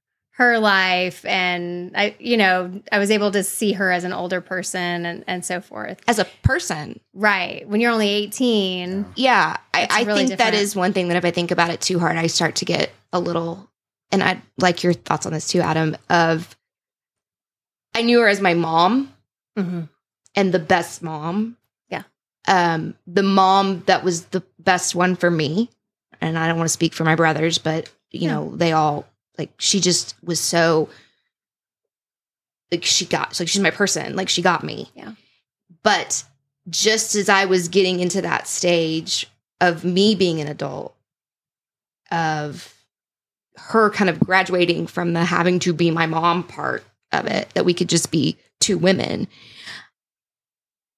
her 0.41 0.59
life 0.59 1.23
and 1.27 1.93
i 1.95 2.15
you 2.19 2.35
know 2.35 2.73
i 2.91 2.99
was 2.99 3.11
able 3.11 3.31
to 3.31 3.43
see 3.43 3.73
her 3.73 3.91
as 3.93 4.05
an 4.05 4.13
older 4.13 4.41
person 4.41 5.05
and 5.05 5.23
and 5.27 5.45
so 5.45 5.61
forth 5.61 6.01
As 6.09 6.19
a 6.19 6.25
person, 6.43 6.99
right 7.13 7.69
when 7.69 7.83
you're 7.83 7.93
only 7.93 8.09
18 8.09 9.05
yeah, 9.17 9.59
I, 9.75 9.87
I 9.91 10.03
really 10.05 10.27
think 10.27 10.39
that 10.39 10.47
different. 10.53 10.63
is 10.63 10.75
one 10.75 10.93
thing 10.95 11.09
that 11.09 11.19
if 11.19 11.27
I 11.27 11.31
think 11.31 11.51
about 11.51 11.69
it 11.69 11.83
too 11.83 11.99
hard, 11.99 12.17
I 12.17 12.27
start 12.27 12.57
to 12.57 12.65
get 12.65 12.91
a 13.13 13.21
little, 13.21 13.69
and 14.11 14.23
I 14.23 14.41
like 14.59 14.83
your 14.83 14.95
thoughts 14.95 15.27
on 15.27 15.33
this 15.35 15.47
too, 15.47 15.61
Adam, 15.61 15.95
of 16.09 16.57
I 17.95 18.01
knew 18.03 18.21
her 18.21 18.29
as 18.29 18.41
my 18.41 18.55
mom 18.55 19.13
mm-hmm. 19.59 19.83
and 20.35 20.55
the 20.55 20.59
best 20.59 21.03
mom. 21.03 21.57
Yeah. 21.91 22.05
Um, 22.49 22.95
the 23.07 23.23
mom 23.23 23.83
that 23.87 24.03
was 24.05 24.25
the 24.27 24.43
best 24.59 24.95
one 24.95 25.17
for 25.17 25.31
me. 25.31 25.69
And 26.23 26.39
I 26.39 26.49
don't 26.49 26.57
want 26.57 26.69
to 26.69 26.73
speak 26.73 26.95
for 26.95 27.05
my 27.05 27.15
brothers, 27.15 27.59
but 27.59 27.91
you 28.11 28.29
Yeah. 28.29 28.35
know, 28.35 28.57
they 28.57 28.73
all 28.73 29.07
like 29.41 29.51
she 29.59 29.81
just 29.81 30.15
was 30.23 30.39
so 30.39 30.89
like 32.71 32.85
she 32.85 33.07
got 33.07 33.41
like 33.41 33.49
she's 33.49 33.63
my 33.63 33.71
person. 33.71 34.15
Like 34.15 34.29
she 34.29 34.43
got 34.43 34.63
me. 34.63 34.91
Yeah. 34.95 35.15
But 35.83 36.23
just 36.69 37.15
as 37.15 37.29
I 37.29 37.47
was 37.47 37.69
getting 37.69 38.01
into 38.01 38.23
that 38.23 38.47
stage 38.47 39.27
of 39.61 39.83
me 39.85 40.15
being 40.15 40.41
an 40.41 40.47
adult, 40.47 40.95
of 42.11 42.75
her 43.57 43.91
kind 43.91 44.11
of 44.11 44.21
graduating 44.21 44.87
from 44.87 45.13
the 45.13 45.25
having 45.25 45.59
to 45.61 45.73
be 45.73 45.91
my 45.91 46.07
mom 46.07 46.43
part 46.43 46.85
of 47.13 47.27
it, 47.27 47.49
that 47.55 47.65
we 47.65 47.75
could 47.75 47.89
just 47.89 48.11
be 48.11 48.37
two 48.61 48.77
women. 48.77 49.27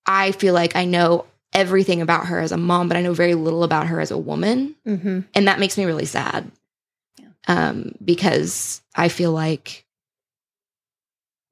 I 0.04 0.32
feel 0.32 0.54
like 0.54 0.74
I 0.74 0.84
know 0.84 1.26
everything 1.52 2.02
about 2.02 2.26
her 2.26 2.40
as 2.40 2.50
a 2.50 2.56
mom, 2.56 2.88
but 2.88 2.96
I 2.96 3.02
know 3.02 3.14
very 3.14 3.34
little 3.34 3.62
about 3.62 3.86
her 3.86 4.00
as 4.00 4.10
a 4.10 4.18
woman. 4.18 4.74
Mm-hmm. 4.86 5.20
And 5.34 5.48
that 5.48 5.60
makes 5.60 5.78
me 5.78 5.84
really 5.84 6.06
sad. 6.06 6.50
Um, 7.48 7.92
because 8.04 8.82
I 8.94 9.08
feel 9.08 9.32
like 9.32 9.84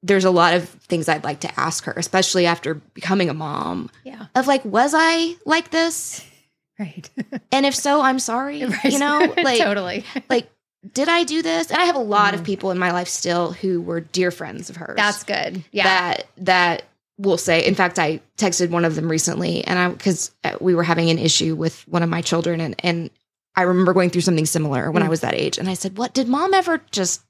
there's 0.03 0.25
a 0.25 0.31
lot 0.31 0.53
of 0.55 0.67
things 0.67 1.07
I'd 1.07 1.23
like 1.23 1.41
to 1.41 1.59
ask 1.59 1.83
her, 1.85 1.93
especially 1.95 2.45
after 2.45 2.75
becoming 2.75 3.29
a 3.29 3.33
mom, 3.33 3.89
yeah 4.03 4.27
of 4.35 4.47
like, 4.47 4.63
was 4.65 4.93
I 4.95 5.35
like 5.45 5.69
this? 5.71 6.25
right 6.79 7.09
And 7.51 7.65
if 7.65 7.75
so, 7.75 8.01
I'm 8.01 8.17
sorry. 8.19 8.65
right 8.65 8.85
You 8.85 8.99
know, 8.99 9.35
like, 9.43 9.59
totally 9.59 10.05
like, 10.29 10.49
did 10.93 11.07
I 11.09 11.23
do 11.23 11.41
this? 11.43 11.69
And 11.69 11.79
I 11.79 11.85
have 11.85 11.95
a 11.95 11.99
lot 11.99 12.33
Mhm. 12.33 12.37
of 12.39 12.43
people 12.43 12.71
in 12.71 12.79
my 12.79 12.91
life 12.91 13.07
still 13.07 13.51
who 13.51 13.81
were 13.81 13.99
dear 13.99 14.31
friends 14.31 14.69
of 14.71 14.77
hers. 14.77 14.95
that's 14.95 15.23
good 15.23 15.63
yeah 15.71 15.83
that 15.83 16.27
that 16.37 16.83
will 17.19 17.37
say 17.37 17.63
in 17.63 17.75
fact 17.75 17.99
i 17.99 18.19
texted 18.37 18.71
one 18.71 18.83
of 18.83 18.95
them 18.95 19.07
recently 19.07 19.63
and 19.65 19.77
i 19.77 19.89
because 19.89 20.31
we 20.59 20.73
were 20.73 20.81
having 20.81 21.11
an 21.11 21.19
issue 21.19 21.53
with 21.53 21.87
one 21.87 22.01
of 22.01 22.09
my 22.09 22.19
children 22.21 22.59
and 22.59 22.73
and 22.79 23.11
i 23.55 23.61
remember 23.63 23.93
going 23.93 24.09
through 24.09 24.21
something 24.21 24.45
similar 24.45 24.91
when 24.91 25.03
i 25.03 25.07
Mm. 25.07 25.09
was 25.09 25.21
that 25.21 25.33
age. 25.35 25.57
And 25.57 25.69
i 25.69 25.73
said 25.73 25.97
what? 25.97 26.13
Did 26.13 26.27
mom 26.27 26.53
ever 26.53 26.81
just 26.91 27.21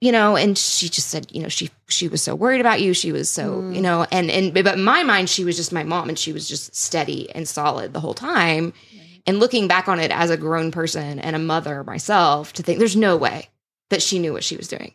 you 0.00 0.12
know? 0.12 0.36
And 0.36 0.58
she 0.58 0.88
just 0.88 1.08
said 1.08 1.26
you 1.30 1.42
know 1.42 1.48
she 1.48 1.70
she 1.88 2.08
was 2.08 2.22
so 2.22 2.34
worried 2.34 2.60
about 2.60 2.80
you. 2.82 2.92
She 2.94 3.12
was 3.12 3.30
so 3.30 3.60
Mm. 3.62 3.74
you 3.76 3.80
know 3.80 4.06
and 4.12 4.30
and 4.30 4.52
but 4.52 4.66
in 4.74 4.84
my 4.84 5.02
mind 5.02 5.28
she 5.30 5.44
was 5.44 5.56
just 5.56 5.72
my 5.72 5.82
mom 5.84 6.08
and 6.08 6.18
she 6.18 6.32
was 6.32 6.46
just 6.48 6.74
steady 6.76 7.30
and 7.34 7.48
solid 7.48 7.92
the 7.92 8.00
whole 8.00 8.14
time. 8.14 8.72
And 9.26 9.40
looking 9.40 9.68
back 9.68 9.88
on 9.88 10.00
it 10.00 10.10
as 10.10 10.28
a 10.28 10.36
grown 10.36 10.70
person 10.70 11.18
and 11.18 11.34
a 11.34 11.38
mother 11.38 11.82
myself 11.84 12.52
to 12.54 12.62
think 12.62 12.78
there's 12.78 12.96
no 12.96 13.16
way 13.16 13.48
that 13.88 14.02
she 14.02 14.18
knew 14.18 14.34
what 14.34 14.44
she 14.44 14.56
was 14.56 14.68
doing 14.68 14.92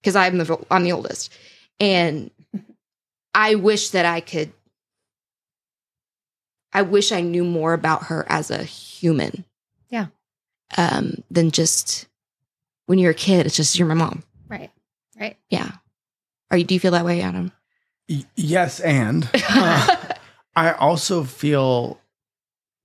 because 0.00 0.16
i'm 0.16 0.38
the 0.38 0.58
i'm 0.70 0.84
the 0.84 0.92
oldest. 0.92 1.30
And 1.78 2.30
i 3.34 3.54
wish 3.56 3.90
that 3.90 4.06
i 4.06 4.20
could 4.20 4.52
I 6.76 6.82
wish 6.82 7.10
I 7.10 7.22
knew 7.22 7.42
more 7.42 7.72
about 7.72 8.04
her 8.04 8.26
as 8.28 8.50
a 8.50 8.62
human. 8.62 9.46
Yeah. 9.88 10.06
Um, 10.76 11.24
than 11.30 11.50
just 11.50 12.06
when 12.84 12.98
you're 12.98 13.12
a 13.12 13.14
kid, 13.14 13.46
it's 13.46 13.56
just 13.56 13.78
you're 13.78 13.88
my 13.88 13.94
mom. 13.94 14.22
Right. 14.46 14.70
Right. 15.18 15.38
Yeah. 15.48 15.70
Are 16.50 16.58
you 16.58 16.64
do 16.64 16.74
you 16.74 16.80
feel 16.80 16.90
that 16.92 17.04
way, 17.06 17.22
Adam? 17.22 17.50
Y- 18.10 18.24
yes, 18.36 18.78
and 18.80 19.28
uh, 19.48 19.96
I 20.54 20.72
also 20.72 21.24
feel 21.24 21.98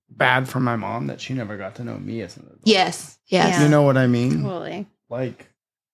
bad 0.08 0.48
for 0.48 0.58
my 0.58 0.76
mom 0.76 1.08
that 1.08 1.20
she 1.20 1.34
never 1.34 1.56
got 1.58 1.74
to 1.76 1.84
know 1.84 1.98
me 1.98 2.22
as 2.22 2.36
an 2.38 2.44
adult. 2.44 2.60
yes. 2.64 3.18
Yes. 3.26 3.56
Yeah. 3.58 3.62
You 3.64 3.68
know 3.68 3.82
what 3.82 3.96
I 3.98 4.06
mean? 4.06 4.42
Totally. 4.42 4.86
Like, 5.10 5.48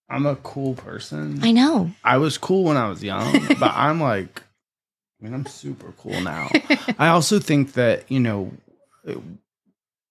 I'm 0.08 0.24
a 0.26 0.36
cool 0.36 0.74
person. 0.74 1.40
I 1.42 1.50
know. 1.52 1.90
I 2.04 2.18
was 2.18 2.38
cool 2.38 2.62
when 2.64 2.76
I 2.76 2.88
was 2.88 3.02
young, 3.02 3.32
but 3.60 3.72
I'm 3.74 4.00
like, 4.00 4.42
I 5.20 5.24
mean, 5.24 5.34
I'm 5.34 5.46
super 5.46 5.92
cool 5.98 6.20
now. 6.20 6.48
I 6.98 7.08
also 7.08 7.38
think 7.40 7.72
that, 7.72 8.10
you 8.10 8.20
know, 8.20 8.52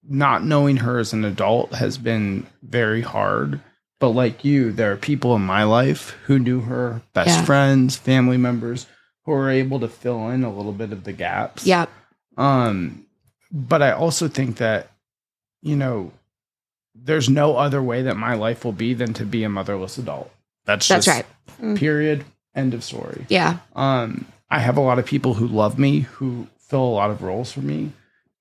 not 0.07 0.43
knowing 0.43 0.77
her 0.77 0.99
as 0.99 1.13
an 1.13 1.23
adult 1.25 1.73
has 1.73 1.97
been 1.97 2.45
very 2.61 3.01
hard. 3.01 3.61
But 3.99 4.09
like 4.09 4.45
you, 4.45 4.71
there 4.71 4.91
are 4.91 4.97
people 4.97 5.35
in 5.35 5.41
my 5.41 5.63
life 5.63 6.09
who 6.25 6.37
knew 6.37 6.61
her, 6.61 7.01
best 7.13 7.29
Yeah. 7.29 7.45
friends, 7.45 7.95
family 7.97 8.37
members, 8.37 8.85
who 9.25 9.31
are 9.31 9.49
able 9.49 9.79
to 9.79 9.87
fill 9.87 10.29
in 10.29 10.43
a 10.43 10.53
little 10.53 10.71
bit 10.73 10.91
of 10.91 11.03
the 11.03 11.13
gaps. 11.13 11.65
Yeah. 11.65 11.87
Um, 12.37 13.05
but 13.51 13.81
I 13.81 13.91
also 13.93 14.27
think 14.27 14.57
that, 14.57 14.91
you 15.61 15.75
know, 15.75 16.11
there's 16.93 17.27
no 17.29 17.57
other 17.57 17.81
way 17.81 18.03
that 18.03 18.17
my 18.17 18.35
life 18.35 18.63
will 18.63 18.71
be 18.71 18.93
than 18.93 19.13
to 19.15 19.25
be 19.25 19.43
a 19.43 19.49
motherless 19.49 19.97
adult. 19.97 20.31
That's 20.65 20.87
That's 20.87 21.07
right. 21.07 21.25
period. 21.75 22.23
End 22.53 22.73
of 22.73 22.83
story. 22.83 23.25
Yeah. 23.29 23.59
Um, 23.75 24.25
I 24.49 24.59
have 24.59 24.77
a 24.77 24.81
lot 24.81 24.99
of 24.99 25.05
people 25.05 25.33
who 25.35 25.47
love 25.47 25.77
me, 25.77 26.01
who 26.01 26.47
fill 26.59 26.83
a 26.83 26.95
lot 26.99 27.09
of 27.11 27.21
roles 27.21 27.51
for 27.51 27.61
me, 27.61 27.91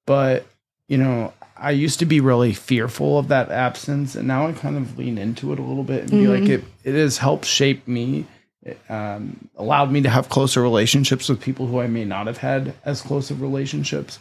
but 0.07 0.47
you 0.89 0.97
know, 0.99 1.33
I 1.57 1.71
used 1.73 1.99
to 1.99 2.07
be 2.07 2.21
really 2.21 2.53
fearful 2.53 3.19
of 3.19 3.29
that 3.29 3.51
absence, 3.51 4.15
and 4.15 4.29
now 4.29 4.47
I 4.47 4.53
kind 4.53 4.77
of 4.77 4.97
lean 4.99 5.19
into 5.19 5.53
it 5.53 5.59
a 5.59 5.63
little 5.63 5.83
bit 5.85 6.03
and 6.03 6.11
be 6.11 6.17
Mhm. 6.27 6.41
like, 6.41 6.49
it 6.49 6.65
it 6.85 6.95
has 6.95 7.19
helped 7.19 7.45
shape 7.45 7.89
me. 7.89 8.27
It 8.63 8.79
um, 8.91 9.49
allowed 9.57 9.91
me 9.91 10.01
to 10.03 10.09
have 10.11 10.29
closer 10.29 10.61
relationships 10.63 11.29
with 11.29 11.41
people 11.41 11.67
who 11.67 11.81
I 11.81 11.87
may 11.87 12.05
not 12.05 12.27
have 12.27 12.39
had 12.39 12.75
as 12.85 13.01
close 13.01 13.31
of 13.31 13.41
relationships. 13.41 14.19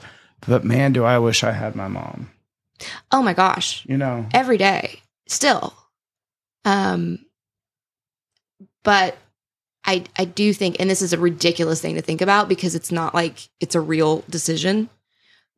But 0.48 0.64
man, 0.64 0.94
do 0.94 1.04
I 1.04 1.18
wish 1.20 1.44
I 1.44 1.52
had 1.52 1.76
my 1.76 1.88
mom. 1.88 2.30
Oh 3.12 3.22
my 3.24 3.34
gosh. 3.34 3.84
You 3.88 3.98
know, 3.98 4.28
Every 4.34 4.58
day. 4.58 5.02
Still. 5.28 5.74
Um 6.64 7.20
but 8.84 9.18
I 9.86 10.04
I 10.18 10.26
do 10.26 10.54
think 10.54 10.78
and 10.80 10.90
this 10.90 11.02
is 11.02 11.14
a 11.14 11.18
ridiculous 11.18 11.82
thing 11.82 11.96
to 11.96 12.02
think 12.02 12.22
about 12.22 12.50
because 12.50 12.76
it's 12.76 12.92
not 12.92 13.14
like 13.14 13.50
it's 13.60 13.76
a 13.76 13.82
real 13.82 14.24
decision. 14.30 14.90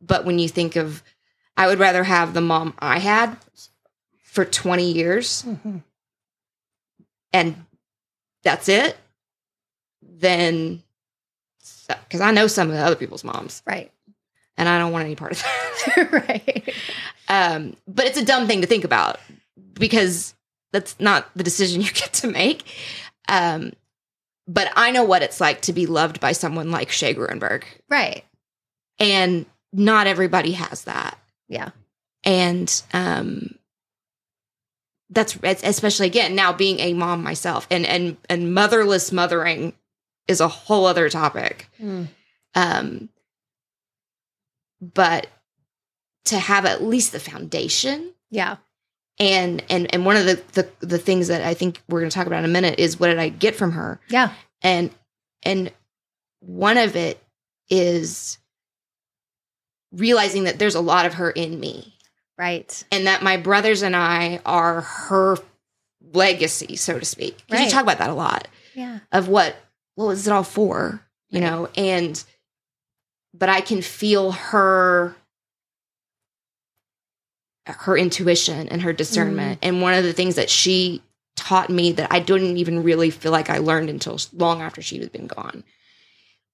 But 0.01 0.25
when 0.25 0.37
you 0.39 0.47
think 0.49 0.75
of 0.75 1.03
I 1.55 1.67
would 1.67 1.79
rather 1.79 2.03
have 2.03 2.33
the 2.33 2.41
mom 2.41 2.73
I 2.79 2.99
had 2.99 3.37
for 4.23 4.45
20 4.45 4.91
years 4.91 5.43
Mhm. 5.43 5.81
and 7.33 7.65
that's 8.43 8.69
it 8.69 8.97
then 10.01 10.83
because 11.87 12.21
I 12.21 12.31
know 12.31 12.47
some 12.47 12.69
of 12.69 12.75
the 12.75 12.81
other 12.81 12.95
people's 12.95 13.23
moms 13.23 13.61
Right. 13.65 13.91
and 14.57 14.67
I 14.69 14.77
don't 14.79 14.91
want 14.91 15.05
any 15.05 15.15
part 15.15 15.31
of 15.31 15.39
that. 15.41 16.09
right. 16.29 16.73
Um, 17.29 17.75
but 17.87 18.05
it's 18.05 18.17
a 18.17 18.25
dumb 18.25 18.47
thing 18.47 18.61
to 18.61 18.67
think 18.67 18.83
about 18.83 19.19
because 19.73 20.33
that's 20.71 20.99
not 20.99 21.29
the 21.35 21.43
decision 21.43 21.81
you 21.81 21.91
get 21.91 22.13
to 22.13 22.27
make. 22.27 22.63
Um, 23.29 23.73
but 24.47 24.71
I 24.75 24.91
know 24.91 25.03
what 25.03 25.21
it's 25.23 25.41
like 25.41 25.61
to 25.63 25.73
be 25.73 25.85
loved 25.85 26.19
by 26.19 26.31
someone 26.31 26.71
like 26.71 26.89
Shay 26.91 27.13
Gruenberg, 27.13 27.63
Right. 27.89 28.23
and 28.99 29.45
not 29.73 30.07
everybody 30.07 30.53
has 30.53 30.83
that. 30.85 31.17
Yeah. 31.49 31.69
And 32.23 32.81
um, 32.93 33.55
that's 35.09 35.37
especially 35.63 36.07
again 36.07 36.35
now 36.35 36.51
being 36.53 36.79
a 36.79 36.93
mom 36.93 37.23
myself, 37.23 37.67
and 37.71 37.85
and 37.85 38.17
and 38.29 38.53
motherless 38.53 39.11
mothering 39.11 39.73
is 40.27 40.41
a 40.41 40.47
whole 40.47 40.85
other 40.85 41.09
topic. 41.09 41.69
Mm. 41.81 42.07
Um, 42.55 43.09
but 44.81 45.27
to 46.25 46.37
have 46.37 46.65
at 46.65 46.83
least 46.83 47.11
the 47.13 47.19
foundation 47.19 48.13
Yeah. 48.29 48.57
and 49.19 49.63
and 49.69 49.93
and 49.93 50.05
one 50.05 50.17
of 50.17 50.25
the 50.25 50.41
the, 50.53 50.85
the 50.85 50.97
things 50.97 51.27
that 51.29 51.41
I 51.41 51.53
think 51.53 51.81
we're 51.87 51.99
going 52.01 52.09
to 52.09 52.15
talk 52.15 52.27
about 52.27 52.39
in 52.39 52.45
a 52.45 52.49
minute 52.53 52.79
is 52.79 52.99
what 52.99 53.07
did 53.07 53.19
I 53.19 53.29
get 53.29 53.55
from 53.55 53.71
her 53.71 53.99
Yeah. 54.09 54.33
And 54.61 54.91
and 55.43 55.71
one 56.39 56.77
of 56.77 56.95
it 56.95 57.21
is 57.69 58.37
realizing 59.91 60.43
that 60.45 60.59
there's 60.59 60.75
a 60.75 60.81
lot 60.81 61.05
of 61.05 61.15
her 61.15 61.29
in 61.31 61.59
me 61.59 61.93
Right. 62.37 62.83
and 62.91 63.07
that 63.07 63.23
my 63.23 63.37
brothers 63.37 63.81
and 63.81 63.95
I 63.95 64.39
are 64.45 64.81
her 64.81 65.37
legacy 66.13 66.75
so 66.75 66.99
to 66.99 67.05
speak 67.05 67.37
because 67.37 67.59
Right. 67.59 67.65
you 67.65 67.71
talk 67.71 67.83
about 67.83 67.97
that 67.99 68.09
a 68.09 68.13
lot 68.13 68.47
Yeah. 68.75 68.99
of 69.11 69.27
what 69.27 69.55
what 69.95 70.05
was 70.07 70.27
it 70.27 70.31
all 70.31 70.43
for 70.43 71.01
you 71.29 71.41
Right. 71.41 71.49
know 71.49 71.69
and 71.75 72.23
but 73.33 73.49
i 73.49 73.59
can 73.61 73.81
feel 73.81 74.31
her 74.31 75.15
her 77.65 77.97
intuition 77.97 78.69
and 78.69 78.81
her 78.83 78.93
discernment 78.93 79.59
mm. 79.59 79.67
and 79.67 79.81
one 79.81 79.93
of 79.93 80.03
the 80.03 80.13
things 80.13 80.35
that 80.35 80.49
she 80.49 81.01
taught 81.37 81.69
me 81.69 81.93
that 81.93 82.11
i 82.11 82.19
didn't 82.19 82.57
even 82.57 82.83
really 82.83 83.09
feel 83.09 83.31
like 83.31 83.49
i 83.49 83.59
learned 83.59 83.89
until 83.89 84.19
long 84.33 84.61
after 84.61 84.81
she 84.81 84.99
had 84.99 85.11
been 85.13 85.27
gone 85.27 85.63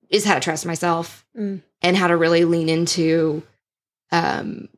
is 0.10 0.24
how 0.26 0.36
to 0.36 0.40
trust 0.40 0.66
myself 0.66 1.26
Mm. 1.36 1.64
and 1.82 1.98
how 1.98 2.08
to 2.08 2.16
really 2.16 2.46
lean 2.46 2.70
into 2.70 3.42
um 4.12 4.70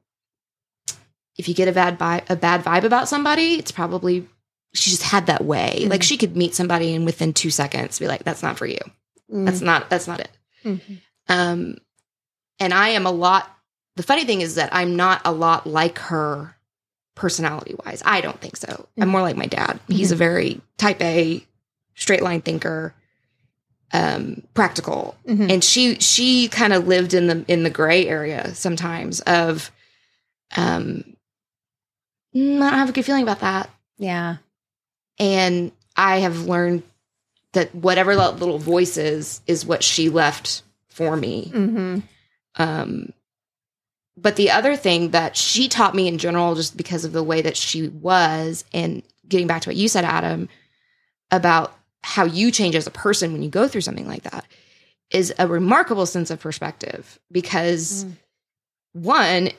if 1.38 1.50
you 1.50 1.54
get 1.54 1.68
a 1.68 1.74
bad 1.74 2.00
vibe 2.00 2.30
a 2.30 2.36
bad 2.38 2.64
vibe 2.64 2.84
about 2.86 3.10
somebody 3.10 3.56
it's 3.56 3.72
probably 3.72 4.26
she 4.74 4.90
just 4.90 5.04
had 5.04 5.26
that 5.28 5.44
way 5.44 5.86
like 5.90 6.02
Mhm. 6.02 6.08
she 6.08 6.18
could 6.18 6.38
meet 6.38 6.56
somebody 6.56 6.94
and 6.94 7.06
within 7.06 7.34
two 7.34 7.50
seconds 7.52 8.00
be 8.00 8.08
like 8.08 8.24
that's 8.24 8.44
not 8.44 8.58
for 8.58 8.66
you 8.66 8.80
that's 9.28 9.60
not 9.62 9.90
that's 9.90 10.08
not 10.08 10.20
it 10.22 10.30
Mhm. 10.64 11.02
um 11.28 11.78
and 12.60 12.74
i 12.74 12.90
am 12.90 13.06
a 13.06 13.12
lot 13.12 13.50
the 13.98 14.04
funny 14.04 14.24
thing 14.24 14.42
is 14.42 14.56
that 14.56 14.70
i'm 14.74 14.96
not 14.96 15.22
a 15.26 15.32
lot 15.34 15.66
like 15.68 15.98
her 16.00 16.55
personality 17.16 17.74
wise 17.86 18.02
i 18.06 18.20
don't 18.22 18.40
think 18.42 18.58
so 18.58 18.88
i'm 19.00 19.08
Mhm. 19.08 19.12
more 19.12 19.22
like 19.22 19.38
my 19.38 19.46
dad 19.46 19.80
he's 19.88 20.12
a 20.12 20.16
very 20.16 20.62
type 20.78 21.02
a 21.02 21.44
straight 21.96 22.22
line 22.22 22.42
thinker 22.42 22.94
um 23.94 24.42
practical 24.54 25.16
Mhm. 25.28 25.50
and 25.52 25.64
she 25.64 25.96
she 26.00 26.48
kind 26.50 26.74
of 26.74 26.88
lived 26.88 27.14
in 27.14 27.28
the 27.28 27.46
in 27.48 27.64
the 27.64 27.70
gray 27.70 28.08
area 28.08 28.54
sometimes 28.54 29.22
of 29.22 29.72
um 30.58 31.16
"Mm, 32.36 32.58
i 32.62 32.70
don't 32.70 32.80
have 32.80 32.90
a 32.90 32.94
good 32.94 33.06
feeling 33.06 33.24
about 33.24 33.40
that 33.40 33.70
Yeah. 33.98 34.38
and 35.18 35.72
i 35.96 36.18
have 36.20 36.42
learned 36.46 36.84
that 37.54 37.74
whatever 37.74 38.16
that 38.18 38.40
little 38.40 38.60
voice 38.60 38.98
is 38.98 39.40
is 39.48 39.66
what 39.66 39.84
she 39.84 40.10
left 40.10 40.64
for 40.90 41.16
me 41.16 41.52
Mm-hmm. 41.54 42.00
um 42.62 43.14
but 44.18 44.36
the 44.38 44.50
other 44.52 44.76
thing 44.76 45.12
that 45.12 45.36
she 45.36 45.68
taught 45.68 45.94
me 45.96 46.08
in 46.08 46.18
general 46.18 46.56
just 46.56 46.78
because 46.78 47.04
of 47.06 47.12
the 47.12 47.24
way 47.24 47.42
that 47.42 47.58
she 47.58 47.90
was 47.90 48.64
and 48.74 49.04
getting 49.28 49.48
back 49.48 49.62
to 49.64 49.70
what 49.70 49.76
you 49.76 49.88
said 49.88 50.04
adam 50.06 50.48
about 51.32 51.74
how 52.04 52.24
you 52.24 52.52
change 52.52 52.76
as 52.76 52.88
a 52.88 52.92
person 52.92 53.34
when 53.34 53.42
you 53.44 53.50
go 53.50 53.68
through 53.68 53.82
something 53.82 54.08
like 54.08 54.24
that 54.24 54.46
is 55.12 55.34
a 55.40 55.48
remarkable 55.48 56.06
sense 56.06 56.30
of 56.32 56.40
perspective 56.40 57.20
because 57.32 58.06
Mm. 58.06 58.12
one 58.94 59.50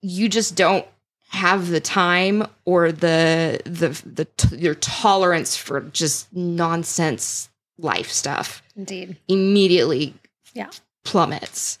you 0.00 0.28
just 0.28 0.56
don't 0.56 0.86
have 1.30 1.68
the 1.68 1.80
time 1.80 2.46
or 2.64 2.92
the 2.92 3.60
the 3.64 3.88
the 4.04 4.24
t- 4.36 4.56
your 4.56 4.74
tolerance 4.74 5.56
for 5.56 5.80
just 5.80 6.32
nonsense 6.34 7.48
life 7.78 8.10
stuff 8.10 8.62
Indeed. 8.76 9.16
immediately 9.28 10.14
Yeah. 10.54 10.70
plummets. 11.04 11.78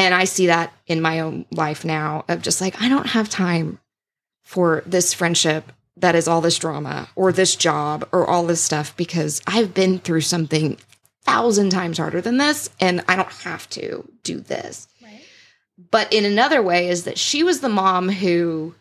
And 0.00 0.14
I 0.14 0.24
see 0.24 0.46
that 0.46 0.72
in 0.86 1.02
my 1.02 1.20
own 1.20 1.44
life 1.50 1.84
now 1.84 2.24
of 2.26 2.40
just 2.40 2.62
like 2.62 2.80
I 2.80 2.88
don't 2.88 3.08
have 3.08 3.28
time 3.28 3.78
for 4.42 4.82
this 4.86 5.12
friendship 5.12 5.70
that 5.98 6.14
is 6.14 6.26
all 6.26 6.40
this 6.40 6.58
drama 6.58 7.08
or 7.14 7.32
this 7.32 7.54
job 7.54 8.08
or 8.10 8.26
all 8.26 8.46
this 8.46 8.62
stuff 8.64 8.96
because 8.96 9.42
I've 9.46 9.74
been 9.74 9.98
through 9.98 10.22
something 10.22 10.78
thousand 11.24 11.68
times 11.68 11.98
harder 11.98 12.22
than 12.22 12.38
this 12.38 12.70
and 12.80 13.04
I 13.08 13.16
don't 13.16 13.30
have 13.44 13.68
to 13.70 14.08
do 14.22 14.40
this. 14.40 14.88
Right. 15.02 15.20
But 15.90 16.10
in 16.14 16.24
another 16.24 16.62
way 16.62 16.88
is 16.88 17.04
that 17.04 17.18
she 17.18 17.42
was 17.42 17.60
the 17.60 17.68
mom 17.68 18.08
who 18.08 18.74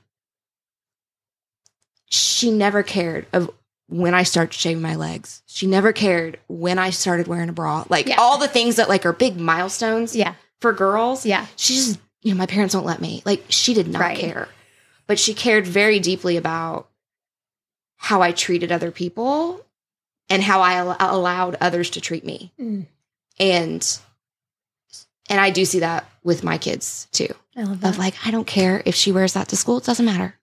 she 2.05 2.49
never 2.49 2.81
cared 2.81 3.25
of 3.33 3.51
when 3.89 4.13
I 4.13 4.23
started 4.23 4.53
shaving 4.53 4.81
my 4.81 4.95
legs. 4.95 5.41
She 5.47 5.67
never 5.67 5.91
cared 5.91 6.39
when 6.47 6.79
I 6.79 6.91
started 6.91 7.27
wearing 7.27 7.49
a 7.49 7.53
bra. 7.53 7.83
Like 7.89 8.07
Yeah. 8.07 8.15
all 8.21 8.37
the 8.37 8.47
things 8.47 8.77
that 8.77 8.87
like 8.87 9.05
are 9.05 9.11
big 9.11 9.37
milestones 9.37 10.15
Yeah. 10.15 10.35
For 10.61 10.73
girls. 10.73 11.25
Yeah. 11.25 11.45
She 11.55 11.75
just, 11.75 11.99
you 12.21 12.31
know, 12.33 12.37
my 12.37 12.45
parents 12.45 12.73
won't 12.75 12.85
let 12.85 13.01
me. 13.01 13.21
Like 13.25 13.43
she 13.49 13.73
did 13.73 13.87
not 13.87 13.99
Right. 14.01 14.17
care. 14.17 14.47
But 15.07 15.17
she 15.19 15.33
cared 15.33 15.65
very 15.65 15.99
deeply 15.99 16.37
about 16.37 16.87
how 17.97 18.21
I 18.21 18.31
treated 18.31 18.71
other 18.71 18.91
people 18.91 19.65
and 20.29 20.43
how 20.43 20.61
I 20.61 20.73
al- 20.75 20.95
allowed 20.99 21.57
others 21.59 21.89
to 21.91 22.01
treat 22.01 22.23
me 22.25 22.51
Mm. 22.59 22.85
and 23.39 23.99
and 25.29 25.39
I 25.39 25.49
do 25.51 25.63
see 25.65 25.79
that 25.79 26.09
with 26.23 26.43
my 26.43 26.57
kids 26.57 27.07
too. 27.11 27.33
I 27.55 27.63
love 27.63 27.83
Of 27.83 27.97
like, 27.99 28.15
I 28.25 28.31
don't 28.31 28.47
care 28.47 28.81
if 28.85 28.95
she 28.95 29.11
wears 29.11 29.33
that 29.33 29.47
to 29.49 29.55
school; 29.55 29.77
it 29.77 29.83
doesn't 29.83 30.05
matter. 30.05 30.35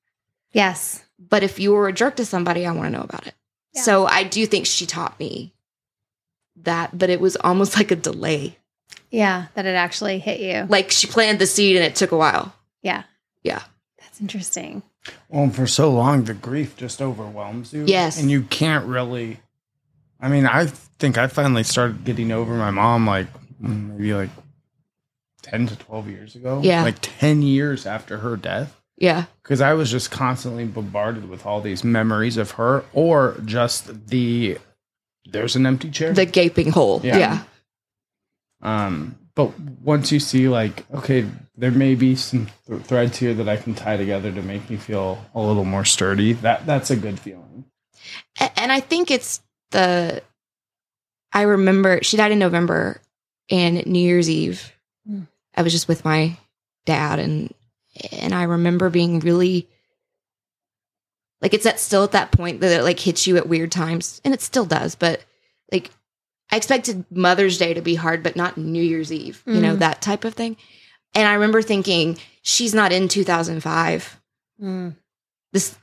yes. 0.53 1.03
But 1.19 1.43
if 1.43 1.59
you 1.59 1.73
were 1.73 1.89
a 1.89 1.93
jerk 1.95 2.17
to 2.17 2.27
somebody, 2.27 2.67
I 2.67 2.73
want 2.73 2.87
to 2.93 2.99
know 2.99 3.03
about 3.05 3.27
it. 3.27 3.35
Yeah. 3.73 3.83
So 3.83 4.07
I 4.07 4.23
do 4.23 4.47
think 4.47 4.67
she 4.67 4.85
taught 4.87 5.19
me 5.19 5.55
that, 6.57 6.97
but 6.99 7.09
it 7.11 7.21
was 7.21 7.37
almost 7.37 7.75
like 7.77 7.91
a 7.91 7.97
delay. 7.97 8.59
Yeah. 9.11 9.47
That 9.55 9.67
it 9.67 9.75
actually 9.75 10.19
hit 10.19 10.41
you. 10.41 10.67
Like 10.69 10.91
she 10.91 11.07
planted 11.07 11.39
the 11.39 11.47
seed 11.47 11.77
and 11.77 11.85
it 11.85 11.95
took 11.95 12.13
a 12.13 12.17
while. 12.17 12.55
Yeah. 12.83 13.05
Yeah. 13.43 13.63
That's 14.01 14.21
interesting. 14.21 14.83
Well, 15.29 15.51
for 15.51 15.67
so 15.67 15.93
long, 15.93 16.25
the 16.25 16.35
grief 16.35 16.77
just 16.77 17.01
overwhelms 17.01 17.73
you. 17.73 17.85
Yes. 17.87 18.21
And 18.21 18.31
you 18.31 18.43
can't 18.43 18.87
really. 18.87 19.41
I 20.21 20.29
mean, 20.29 20.47
I 20.47 20.67
think 20.67 21.19
I 21.19 21.27
finally 21.27 21.63
started 21.63 22.05
getting 22.05 22.33
over 22.33 22.55
my 22.55 22.71
mom 22.71 23.07
like 23.07 23.27
mm, 23.63 23.91
maybe 23.91 24.15
like 24.15 24.31
10 25.43 25.67
to 25.69 25.77
12 25.77 26.09
years 26.09 26.35
ago. 26.35 26.61
Yeah. 26.63 26.83
Like 26.83 26.97
10 27.01 27.43
years 27.43 27.87
after 27.87 28.19
her 28.19 28.37
death. 28.37 28.81
Yeah. 28.97 29.25
Because 29.43 29.61
I 29.61 29.75
was 29.75 29.91
just 29.91 30.11
constantly 30.11 30.65
bombarded 30.65 31.29
with 31.29 31.45
all 31.45 31.61
these 31.61 31.85
memories 31.85 32.37
of 32.37 32.53
her 32.53 32.85
or 32.93 33.41
just 33.45 34.09
the. 34.09 34.59
There's 35.29 35.57
an 35.57 35.67
empty 35.67 35.91
chair. 35.91 36.13
The 36.13 36.25
gaping 36.25 36.71
hole. 36.71 37.01
Yeah. 37.05 37.19
Yeah. 37.19 37.43
Um, 38.63 39.19
but 39.35 39.59
once 39.61 40.11
you 40.11 40.19
see 40.21 40.49
like, 40.49 40.85
okay, 40.95 41.27
there 41.57 41.71
may 41.71 41.95
be 41.95 42.17
some 42.17 42.49
th- 42.67 42.83
threads 42.83 43.19
here 43.19 43.35
that 43.35 43.49
I 43.49 43.57
can 43.57 43.75
tie 43.75 43.97
together 43.97 44.33
to 44.33 44.43
make 44.43 44.69
me 44.71 44.77
feel 44.77 45.25
a 45.35 45.41
little 45.41 45.65
more 45.65 45.85
sturdy. 45.85 46.33
That 46.35 46.67
that's 46.67 46.91
a 46.91 46.97
good 46.97 47.21
feeling. 47.21 47.65
And 48.57 48.73
I 48.73 48.81
think 48.81 49.11
it's 49.11 49.41
the. 49.71 50.23
I 51.33 51.43
remember 51.43 52.03
she 52.03 52.17
died 52.17 52.33
in 52.33 52.39
November, 52.39 53.01
and 53.51 53.85
New 53.87 53.99
Year's 53.99 54.31
Eve, 54.31 54.73
Mm. 55.09 55.29
I 55.55 55.63
was 55.63 55.73
just 55.73 55.89
with 55.89 56.05
my 56.05 56.37
dad, 56.85 57.19
and 57.19 57.53
and 58.13 58.35
I 58.35 58.45
remember 58.45 58.91
being 58.91 59.21
really. 59.21 59.69
Like 61.43 61.53
it's 61.53 61.67
at 61.67 61.79
still 61.79 62.03
at 62.03 62.13
that 62.13 62.33
point 62.33 62.61
that 62.61 62.81
it 62.81 62.83
like 62.83 62.99
hits 62.99 63.27
you 63.27 63.37
at 63.37 63.49
weird 63.49 63.71
times, 63.71 64.21
and 64.25 64.33
it 64.33 64.41
still 64.41 64.65
does. 64.65 64.95
But 64.95 65.23
like, 65.71 65.91
I 66.51 66.57
expected 66.57 67.05
Mother's 67.11 67.59
Day 67.59 67.75
to 67.75 67.81
be 67.83 67.95
hard, 67.97 68.23
but 68.23 68.37
not 68.37 68.57
New 68.57 68.83
Year's 68.83 69.13
Eve. 69.13 69.43
You 69.47 69.61
know 69.61 69.77
Mm. 69.77 69.81
that 69.81 70.01
type 70.03 70.25
of 70.25 70.35
thing. 70.35 70.57
And 71.15 71.27
I 71.27 71.35
remember 71.35 71.61
thinking, 71.63 72.19
she's 72.43 72.75
not 72.75 72.93
in 72.93 73.09
2005 73.09 74.21
Mm. 74.63 74.97
this 75.53 75.77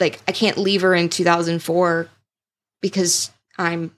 like 0.00 0.20
I 0.28 0.32
can't 0.32 0.58
leave 0.58 0.82
her 0.82 0.94
in 0.94 1.08
2004 1.08 2.08
because 2.82 3.30
I'm 3.56 3.94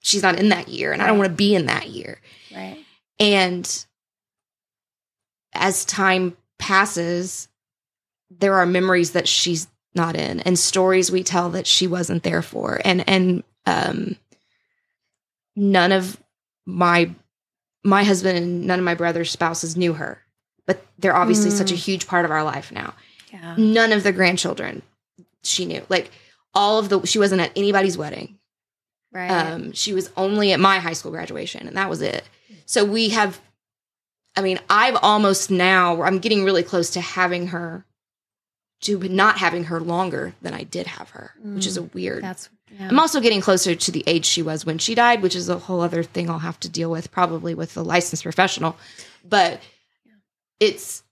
she's 0.00 0.22
not 0.22 0.38
in 0.38 0.48
that 0.48 0.68
year 0.68 0.92
and 0.92 1.00
I 1.02 1.06
don't 1.06 1.18
want 1.18 1.30
to 1.30 1.36
be 1.36 1.54
in 1.54 1.66
that 1.66 1.88
year. 1.90 2.20
Right. 2.54 2.78
And 3.20 3.84
as 5.52 5.84
time 5.84 6.36
passes, 6.58 7.48
there 8.30 8.54
are 8.54 8.66
memories 8.66 9.12
that 9.12 9.28
she's 9.28 9.68
not 9.94 10.16
in 10.16 10.40
and 10.40 10.58
stories 10.58 11.10
we 11.12 11.22
tell 11.22 11.50
that 11.50 11.66
she 11.66 11.86
wasn't 11.86 12.22
there 12.22 12.42
for. 12.42 12.80
And 12.84 13.06
and 13.08 13.42
um 13.66 14.16
none 15.56 15.92
of 15.92 16.20
my 16.66 17.10
my 17.84 18.04
husband 18.04 18.38
and 18.38 18.66
none 18.66 18.78
of 18.78 18.84
my 18.84 18.94
brother's 18.94 19.30
spouses 19.30 19.76
knew 19.76 19.94
her. 19.94 20.22
But 20.66 20.84
they're 20.98 21.16
obviously 21.16 21.50
Mm. 21.50 21.58
such 21.58 21.72
a 21.72 21.76
huge 21.76 22.06
part 22.06 22.24
of 22.24 22.30
our 22.30 22.44
life 22.44 22.70
now 22.70 22.94
Yeah. 23.32 23.54
none 23.58 23.92
of 23.92 24.02
the 24.04 24.12
grandchildren 24.12 24.82
she 25.42 25.64
knew 25.66 25.84
like 25.88 26.10
all 26.54 26.78
of 26.78 26.88
the 26.88 27.04
she 27.04 27.18
wasn't 27.18 27.40
at 27.40 27.50
anybody's 27.56 27.98
wedding 27.98 28.38
Right. 29.12 29.28
um 29.28 29.72
she 29.72 29.92
was 29.92 30.10
only 30.16 30.52
at 30.52 30.60
my 30.60 30.78
high 30.78 30.92
school 30.92 31.10
graduation 31.10 31.66
and 31.66 31.76
that 31.76 31.90
was 31.90 32.00
it 32.00 32.22
so 32.64 32.84
we 32.84 33.08
have 33.08 33.40
i 34.36 34.40
mean 34.42 34.60
i've 34.70 34.96
almost 35.02 35.50
now 35.50 36.02
i'm 36.02 36.20
getting 36.20 36.44
really 36.44 36.62
close 36.62 36.90
to 36.90 37.00
having 37.00 37.48
her 37.48 37.84
to 38.82 38.98
not 39.08 39.38
having 39.38 39.64
her 39.64 39.80
longer 39.80 40.34
than 40.42 40.54
i 40.54 40.62
did 40.62 40.86
have 40.86 41.10
her 41.10 41.32
which 41.42 41.66
is 41.66 41.76
a 41.76 41.82
weird 41.82 42.22
That's. 42.22 42.48
Yeah. 42.78 42.88
i'm 42.88 42.98
also 42.98 43.20
getting 43.20 43.40
closer 43.40 43.74
to 43.74 43.90
the 43.92 44.02
age 44.06 44.24
she 44.24 44.42
was 44.42 44.64
when 44.64 44.78
she 44.78 44.94
died 44.94 45.22
which 45.22 45.36
is 45.36 45.48
a 45.48 45.58
whole 45.58 45.80
other 45.80 46.02
thing 46.02 46.30
i'll 46.30 46.38
have 46.38 46.58
to 46.60 46.68
deal 46.68 46.90
with 46.90 47.10
probably 47.12 47.54
with 47.54 47.76
a 47.76 47.82
licensed 47.82 48.22
professional 48.22 48.76
but 49.24 49.60
it's 50.60 51.02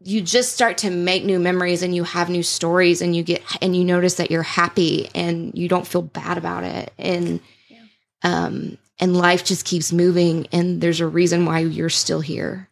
you 0.00 0.20
just 0.20 0.52
start 0.52 0.78
to 0.78 0.90
make 0.90 1.24
new 1.24 1.40
memories 1.40 1.82
and 1.82 1.92
you 1.94 2.04
have 2.04 2.30
new 2.30 2.42
stories 2.44 3.02
and 3.02 3.16
you 3.16 3.22
get 3.24 3.42
and 3.60 3.74
you 3.74 3.84
notice 3.84 4.14
that 4.14 4.30
you're 4.30 4.44
happy 4.44 5.08
and 5.14 5.56
you 5.58 5.66
don't 5.68 5.86
feel 5.88 6.02
bad 6.02 6.38
about 6.38 6.62
it 6.62 6.92
and 6.98 7.40
Yeah. 7.68 7.78
um 8.22 8.78
and 9.00 9.16
life 9.16 9.44
just 9.44 9.64
keeps 9.64 9.92
moving 9.92 10.46
and 10.52 10.80
there's 10.80 11.00
a 11.00 11.06
reason 11.08 11.44
why 11.46 11.60
you're 11.60 11.88
still 11.90 12.20
here 12.20 12.68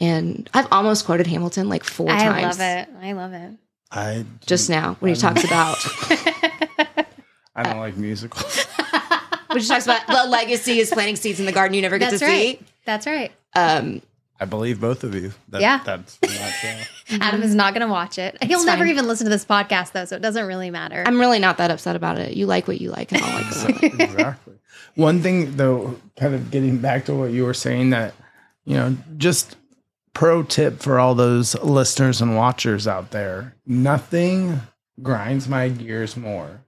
and 0.00 0.48
i've 0.54 0.66
almost 0.72 1.06
quoted 1.06 1.26
hamilton 1.28 1.68
like 1.68 1.84
four 1.84 2.10
I 2.10 2.18
times 2.18 2.58
I 2.60 2.74
love 2.74 2.88
it. 2.88 2.94
I 3.00 3.12
love 3.12 3.32
it. 3.32 3.50
I 3.90 4.24
just 4.44 4.68
now 4.68 4.96
when 5.00 5.14
he 5.14 5.20
I'm- 5.22 5.34
talks 5.34 5.44
about 5.44 5.76
I 7.58 7.62
don't 7.64 7.78
like 7.78 7.96
musicals. 7.96 8.64
when 9.48 9.60
she 9.60 9.68
talks 9.68 9.84
about 9.84 10.06
the 10.06 10.24
legacy 10.28 10.78
is 10.78 10.90
planting 10.90 11.16
seeds 11.16 11.40
in 11.40 11.46
the 11.46 11.52
garden 11.52 11.74
you 11.74 11.82
never 11.82 11.98
get 11.98 12.10
That's 12.10 12.20
to 12.20 12.26
right. 12.26 12.58
see 12.60 12.66
That's 12.84 13.06
right. 13.06 13.32
um 13.54 14.02
I 14.40 14.44
believe 14.44 14.80
both 14.80 15.02
of 15.02 15.16
you. 15.16 15.32
That, 15.48 15.60
Yeah. 15.60 15.80
that's 15.84 16.16
not 16.22 16.30
true. 16.60 17.18
Adam 17.20 17.42
is 17.42 17.56
not 17.56 17.74
going 17.74 17.84
to 17.84 17.90
watch 17.92 18.18
it. 18.18 18.40
He'll 18.40 18.58
It's 18.58 18.66
never 18.66 18.84
fine. 18.84 18.90
even 18.92 19.08
listen 19.08 19.24
to 19.24 19.30
this 19.30 19.44
podcast, 19.44 19.90
though, 19.90 20.04
so 20.04 20.14
it 20.14 20.22
doesn't 20.22 20.46
really 20.46 20.70
matter. 20.70 21.02
i'm 21.06 21.18
really 21.18 21.40
not 21.40 21.56
that 21.58 21.72
upset 21.72 21.96
about 21.96 22.18
it 22.18 22.36
you 22.36 22.46
like 22.46 22.68
what 22.68 22.80
you 22.80 22.90
like 22.90 23.10
and 23.10 23.20
i'll 23.20 23.34
like 23.34 23.46
what 23.50 23.66
I 23.66 23.72
like. 23.72 23.82
exactly. 24.00 24.54
One 24.94 25.22
thing, 25.22 25.56
though, 25.56 25.96
kind 26.16 26.34
of 26.36 26.52
getting 26.52 26.78
back 26.78 27.06
to 27.06 27.14
what 27.14 27.30
you 27.32 27.44
were 27.44 27.54
saying, 27.54 27.90
that 27.90 28.14
you 28.64 28.74
know, 28.74 28.96
just 29.16 29.56
pro 30.14 30.42
tip 30.44 30.80
for 30.80 30.98
all 31.00 31.14
those 31.16 31.54
listeners 31.62 32.20
and 32.20 32.36
watchers 32.36 32.86
out 32.86 33.10
there: 33.10 33.54
nothing 33.66 34.60
grinds 35.02 35.48
my 35.48 35.68
gears 35.68 36.16
more 36.16 36.60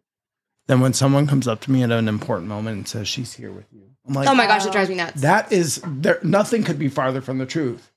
than 0.71 0.81
when 0.81 0.93
someone 0.93 1.27
comes 1.27 1.49
up 1.49 1.61
to 1.63 1.71
me 1.71 1.83
at 1.83 1.91
an 1.91 2.07
important 2.09 2.49
moment 2.49 2.77
and 2.77 2.89
says, 2.89 3.09
"She's 3.09 3.35
here 3.35 3.51
with 3.51 3.67
you." 3.73 3.83
I'm 4.07 4.15
like, 4.15 4.29
oh 4.29 4.35
my 4.35 4.47
gosh 4.47 4.65
it 4.65 4.73
drives 4.73 4.89
me 4.89 4.95
nuts 4.97 5.21
that 5.23 5.53
is 5.53 5.81
there. 5.85 6.19
Nothing 6.23 6.63
could 6.65 6.79
be 6.79 6.89
farther 6.89 7.21
from 7.21 7.39
the 7.39 7.47
truth. 7.47 7.91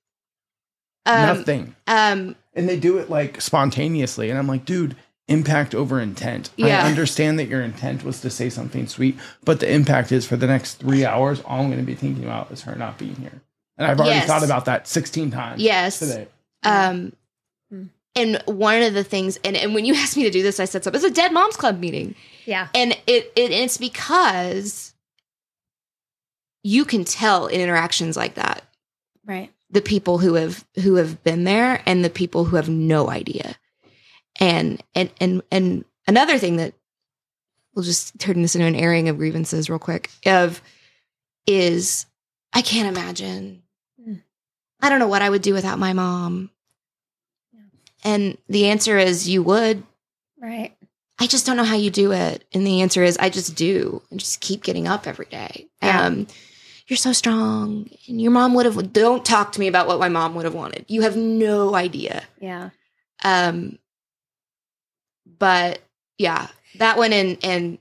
um, 1.06 1.22
nothing. 1.22 1.76
um 1.88 2.36
and 2.54 2.68
they 2.70 2.80
do 2.80 2.98
it 2.98 3.10
like 3.10 3.42
spontaneously 3.42 4.30
and 4.30 4.38
i'm 4.40 4.48
like 4.48 4.64
dude 4.66 4.96
impact 5.28 5.74
over 5.76 6.00
intent 6.00 6.50
Yeah. 6.58 6.84
i 6.84 6.88
understand 6.88 7.40
that 7.40 7.46
your 7.48 7.62
intent 7.62 8.04
was 8.04 8.22
to 8.22 8.30
say 8.30 8.50
something 8.50 8.88
sweet 8.88 9.18
but 9.44 9.60
the 9.60 9.72
impact 9.72 10.12
is 10.12 10.26
for 10.28 10.36
the 10.38 10.46
next 10.48 10.76
three 10.76 11.04
hours 11.06 11.42
all 11.42 11.62
i'm 11.62 11.68
going 11.68 11.80
to 11.80 11.86
be 11.86 11.96
thinking 11.96 12.24
about 12.26 12.52
is 12.52 12.62
her 12.64 12.76
not 12.76 12.98
being 12.98 13.16
here 13.16 13.42
and 13.78 13.88
i've 13.88 14.00
already 14.00 14.16
Yes. 14.20 14.28
thought 14.28 14.44
about 14.44 14.66
that 14.66 14.88
16 14.88 15.32
times 15.32 15.62
Yes. 15.62 16.00
today 16.00 16.28
Um, 16.64 17.14
Hmm. 17.72 17.86
and 18.16 18.42
one 18.46 18.82
of 18.84 18.94
the 18.94 19.04
things, 19.04 19.38
and, 19.44 19.56
and 19.58 19.74
when 19.74 19.84
you 19.86 19.94
asked 20.04 20.16
me 20.18 20.24
to 20.24 20.30
do 20.30 20.44
this, 20.44 20.60
I 20.60 20.66
said 20.66 20.84
something. 20.84 21.02
It's 21.02 21.10
a 21.10 21.14
Dead 21.14 21.34
Moms 21.34 21.58
Club 21.58 21.80
meeting, 21.80 22.14
yeah. 22.46 22.68
and 22.74 22.94
it, 23.08 23.32
it 23.36 23.52
it's 23.52 23.78
because 23.78 24.94
you 26.64 26.86
can 26.86 27.04
tell 27.04 27.48
in 27.48 27.60
interactions 27.62 28.16
like 28.16 28.36
that 28.36 28.64
Right. 29.26 29.52
the 29.70 29.82
people 29.82 30.18
who 30.18 30.36
have 30.36 30.66
who 30.82 30.96
have 30.96 31.24
been 31.24 31.44
there 31.44 31.82
and 31.86 32.04
the 32.04 32.10
people 32.10 32.46
who 32.46 32.56
have 32.58 32.70
no 32.70 33.10
idea, 33.10 33.56
and 34.40 34.84
and 34.96 35.10
and 35.20 35.42
and 35.52 35.86
another 36.08 36.38
thing 36.38 36.58
that 36.58 36.74
we'll 37.74 37.84
just 37.86 38.20
turn 38.20 38.42
this 38.42 38.56
into 38.56 38.68
an 38.68 38.76
airing 38.76 39.10
of 39.10 39.18
grievances 39.18 39.70
real 39.70 39.80
quick 39.80 40.10
of 40.26 40.62
is 41.48 42.06
I 42.54 42.62
can't 42.62 42.88
imagine. 42.96 43.64
Hmm. 44.04 44.16
I 44.82 44.90
don't 44.90 45.00
know 45.00 45.08
what 45.08 45.22
I 45.22 45.30
would 45.30 45.42
do 45.42 45.54
without 45.54 45.80
my 45.80 45.94
mom. 45.94 46.50
Yeah. 47.54 47.60
And 48.04 48.38
the 48.48 48.68
answer 48.68 48.98
is 48.98 49.28
you 49.28 49.42
would. 49.44 49.84
Right. 50.40 50.76
I 51.24 51.28
just 51.28 51.46
don't 51.46 51.56
know 51.56 51.64
how 51.64 51.78
you 51.78 51.90
do 51.90 52.12
it. 52.12 52.44
And 52.54 52.68
the 52.68 52.82
answer 52.82 53.02
is 53.02 53.18
I 53.18 53.30
just 53.30 53.56
do 53.56 54.02
and 54.12 54.20
just 54.20 54.42
keep 54.42 54.62
getting 54.62 54.90
up 54.90 55.08
every 55.08 55.28
day. 55.28 55.70
Yeah. 55.82 56.02
Um, 56.06 56.28
you're 56.88 56.98
so 56.98 57.14
strong. 57.14 57.90
And 58.10 58.22
your 58.22 58.32
mom 58.32 58.54
would 58.56 58.66
have, 58.66 58.92
don't 58.92 59.24
talk 59.24 59.54
to 59.54 59.60
me 59.62 59.68
about 59.68 59.88
what 59.88 60.00
my 60.00 60.10
mom 60.10 60.36
would 60.36 60.44
have 60.44 60.54
wanted. 60.54 60.84
You 60.90 61.04
have 61.04 61.16
no 61.16 61.76
idea. 61.76 62.24
Yeah. 62.42 62.72
Um, 63.24 63.80
but 65.40 65.80
yeah, 66.18 66.48
that 66.80 66.98
one 66.98 67.14
and 67.14 67.38
and 67.42 67.78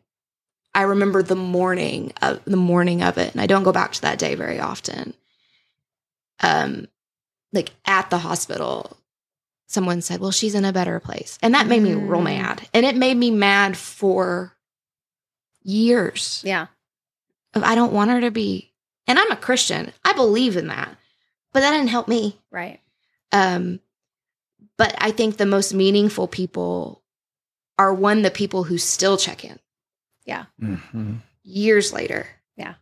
I 0.72 0.82
remember 0.82 1.24
the 1.24 1.34
morning 1.34 2.12
of 2.22 2.44
the 2.44 2.56
morning 2.56 3.02
of 3.02 3.18
it, 3.18 3.32
and 3.32 3.40
I 3.40 3.46
don't 3.46 3.64
go 3.64 3.72
back 3.72 3.92
to 3.92 4.02
that 4.02 4.20
day 4.20 4.36
very 4.36 4.60
often. 4.60 5.14
Um, 6.40 6.86
like 7.52 7.72
at 7.84 8.08
the 8.08 8.18
hospital, 8.18 8.96
someone 9.72 10.00
said, 10.02 10.20
"Well, 10.20 10.30
she's 10.30 10.54
in 10.54 10.64
a 10.64 10.72
better 10.72 11.00
place," 11.00 11.38
and 11.42 11.54
that 11.54 11.66
made 11.66 11.82
me 11.82 11.94
real 11.94 12.20
Mm. 12.20 12.24
mad, 12.24 12.68
and 12.74 12.84
it 12.84 12.96
made 12.96 13.16
me 13.16 13.30
mad 13.30 13.76
for 13.76 14.56
years. 15.62 16.40
Yeah. 16.44 16.66
Of, 17.54 17.62
I 17.62 17.74
don't 17.74 17.92
want 17.92 18.10
her 18.10 18.20
to 18.20 18.30
be, 18.30 18.72
and 19.06 19.18
I'm 19.18 19.30
a 19.30 19.36
Christian. 19.36 19.92
I 20.04 20.12
believe 20.12 20.56
in 20.56 20.68
that, 20.68 20.96
but 21.52 21.60
that 21.60 21.70
didn't 21.70 21.88
help 21.90 22.08
me. 22.08 22.38
Right. 22.50 22.80
Um, 23.32 23.80
but 24.76 24.94
I 24.98 25.10
think 25.10 25.36
the 25.36 25.46
most 25.46 25.72
meaningful 25.74 26.28
people 26.28 27.02
are 27.78 27.92
one, 27.94 28.22
the 28.22 28.30
people 28.30 28.64
who 28.64 28.78
still 28.78 29.16
check 29.16 29.44
in 29.44 29.58
Mhm. 30.60 31.20
years 31.42 31.92
later. 31.92 32.26
Yeah. 32.56 32.74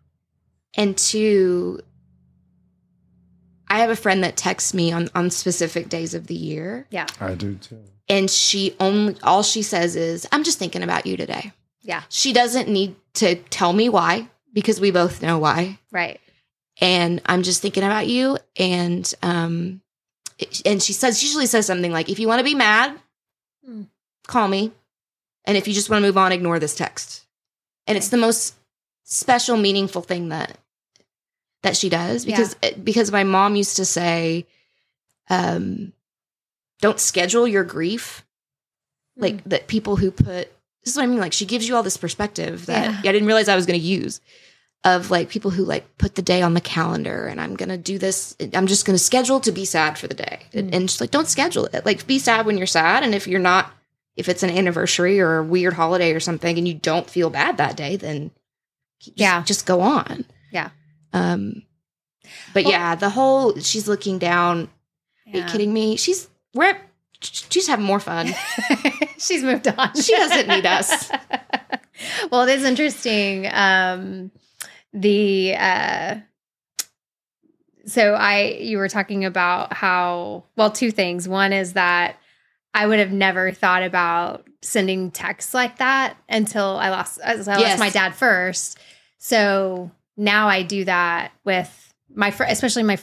And 0.74 0.96
two, 0.96 1.80
I 3.70 3.78
have 3.78 3.90
a 3.90 3.96
friend 3.96 4.22
that 4.24 4.36
texts 4.36 4.74
me 4.74 4.92
on 4.92 5.08
on 5.14 5.30
specific 5.30 5.88
days 5.88 6.12
of 6.14 6.26
the 6.26 6.34
year, 6.34 6.86
Yeah. 6.90 7.06
I 7.20 7.34
do 7.34 7.54
too. 7.54 7.78
and 8.08 8.28
she 8.30 8.74
only 8.80 9.16
all 9.22 9.42
she 9.42 9.62
says 9.62 9.96
is, 9.96 10.26
"I'm 10.32 10.42
just 10.44 10.58
thinking 10.58 10.82
about 10.82 11.06
you 11.06 11.16
today." 11.16 11.52
Yeah. 11.82 12.02
She 12.10 12.32
doesn't 12.32 12.68
need 12.68 12.96
to 13.14 13.36
tell 13.36 13.72
me 13.72 13.88
why 13.88 14.28
because 14.52 14.80
we 14.80 14.90
both 14.90 15.22
know 15.22 15.38
why. 15.38 15.78
Right. 15.90 16.20
and 16.82 17.20
I'm 17.26 17.42
just 17.42 17.60
thinking 17.62 17.82
about 17.84 18.06
you. 18.08 18.38
And 18.56 19.12
um, 19.22 19.80
and 20.64 20.82
she 20.82 20.92
says 20.94 21.18
she 21.18 21.26
usually 21.26 21.46
says 21.46 21.66
something 21.66 21.92
like, 21.92 22.08
"If 22.08 22.18
you 22.18 22.26
want 22.28 22.40
to 22.40 22.44
be 22.44 22.54
mad, 22.54 22.98
Hmm. 23.64 23.82
call 24.26 24.48
me, 24.48 24.72
and 25.44 25.56
if 25.58 25.68
you 25.68 25.74
just 25.74 25.90
want 25.90 26.02
to 26.02 26.06
move 26.08 26.16
on, 26.18 26.32
ignore 26.32 26.58
this 26.58 26.74
text." 26.74 27.26
And 27.86 27.96
it's 27.98 28.08
the 28.08 28.16
most 28.16 28.54
special, 29.04 29.56
meaningful 29.56 30.00
thing 30.02 30.28
that 30.30 30.58
that 31.62 31.76
she 31.76 31.88
does 31.88 32.24
because 32.24 32.54
because 32.82 33.10
my 33.12 33.24
mom 33.24 33.56
used 33.56 33.76
to 33.76 33.84
say, 33.84 34.46
um, 35.28 35.92
"Don't 36.80 37.00
schedule 37.00 37.46
your 37.46 37.64
grief." 37.64 38.24
Like 39.16 39.44
that 39.44 39.66
people 39.66 39.96
who 39.96 40.10
put 40.10 40.50
this 40.84 40.92
is 40.92 40.96
what 40.96 41.02
I 41.02 41.06
mean. 41.06 41.18
Like 41.20 41.32
she 41.34 41.44
gives 41.44 41.68
you 41.68 41.76
all 41.76 41.82
this 41.82 41.96
perspective 41.98 42.66
that 42.66 42.84
Yeah. 43.04 43.10
I 43.10 43.12
didn't 43.12 43.26
realize 43.26 43.48
I 43.48 43.56
was 43.56 43.66
going 43.66 43.78
to 43.78 43.84
use 43.86 44.20
of 44.82 45.10
like 45.10 45.28
people 45.28 45.50
who 45.50 45.62
like 45.64 45.98
put 45.98 46.14
the 46.14 46.22
day 46.22 46.40
on 46.40 46.54
the 46.54 46.60
calendar 46.60 47.26
and 47.26 47.38
I'm 47.38 47.54
gonna 47.54 47.76
do 47.76 47.98
this. 47.98 48.34
I'm 48.54 48.66
just 48.66 48.86
gonna 48.86 48.96
schedule 48.96 49.38
to 49.40 49.52
be 49.52 49.66
sad 49.66 49.98
for 49.98 50.06
the 50.08 50.14
day. 50.14 50.40
And, 50.54 50.70
Mm. 50.70 50.74
and 50.76 50.88
just 50.88 51.02
like 51.02 51.10
don't 51.10 51.28
schedule 51.28 51.66
it. 51.66 51.84
Like 51.84 52.06
be 52.06 52.18
sad 52.18 52.46
when 52.46 52.56
you're 52.56 52.66
sad. 52.66 53.02
And 53.02 53.14
if 53.14 53.26
you're 53.26 53.40
not, 53.40 53.70
if 54.16 54.26
it's 54.30 54.42
an 54.42 54.48
anniversary 54.48 55.20
or 55.20 55.36
a 55.36 55.44
weird 55.44 55.74
holiday 55.74 56.12
or 56.12 56.20
something, 56.20 56.56
and 56.56 56.66
you 56.66 56.72
don't 56.72 57.10
feel 57.10 57.28
bad 57.28 57.58
that 57.58 57.76
day, 57.76 57.96
then 57.96 58.30
just, 59.00 59.18
Yeah. 59.18 59.42
just 59.42 59.66
go 59.66 59.82
on. 59.82 60.24
Yeah. 60.50 60.70
Um. 61.12 61.62
But 62.54 62.64
Well- 62.64 62.72
yeah, 62.72 62.94
the 62.94 63.10
whole 63.10 63.58
she's 63.58 63.88
looking 63.88 64.18
down. 64.18 64.68
Are 65.32 65.38
you 65.38 65.44
kidding 65.44 65.72
me? 65.72 65.96
She's 65.96 66.28
we're 66.54 66.76
she's 67.20 67.66
having 67.66 67.84
more 67.84 68.00
fun. 68.00 68.32
She's 69.18 69.42
moved 69.44 69.68
on. 69.68 69.94
She 69.94 70.12
doesn't 70.16 70.48
need 70.48 70.64
us. 70.66 71.10
well, 72.32 72.48
it 72.48 72.58
is 72.58 72.64
interesting. 72.64 73.46
Um, 73.52 74.30
the 74.94 75.54
uh, 75.56 76.16
so 77.86 78.14
I 78.14 78.56
you 78.60 78.78
were 78.78 78.88
talking 78.88 79.24
about 79.24 79.72
how 79.72 80.44
well 80.56 80.70
two 80.70 80.90
things. 80.90 81.28
One 81.28 81.52
is 81.52 81.74
that 81.74 82.16
I 82.74 82.86
would 82.86 82.98
have 82.98 83.12
never 83.12 83.52
thought 83.52 83.82
about 83.82 84.46
sending 84.62 85.10
texts 85.10 85.54
like 85.54 85.78
that 85.78 86.16
until 86.28 86.76
I 86.78 86.90
lost 86.90 87.20
as 87.22 87.48
I 87.48 87.58
Yes. 87.58 87.70
lost 87.70 87.80
my 87.80 87.90
dad 87.90 88.14
first. 88.14 88.78
So 89.18 89.90
now 90.20 90.48
I 90.48 90.62
do 90.62 90.84
that 90.84 91.32
with 91.44 91.92
my 92.14 92.30
fr- 92.30 92.44
especially 92.44 92.82
my 92.82 92.98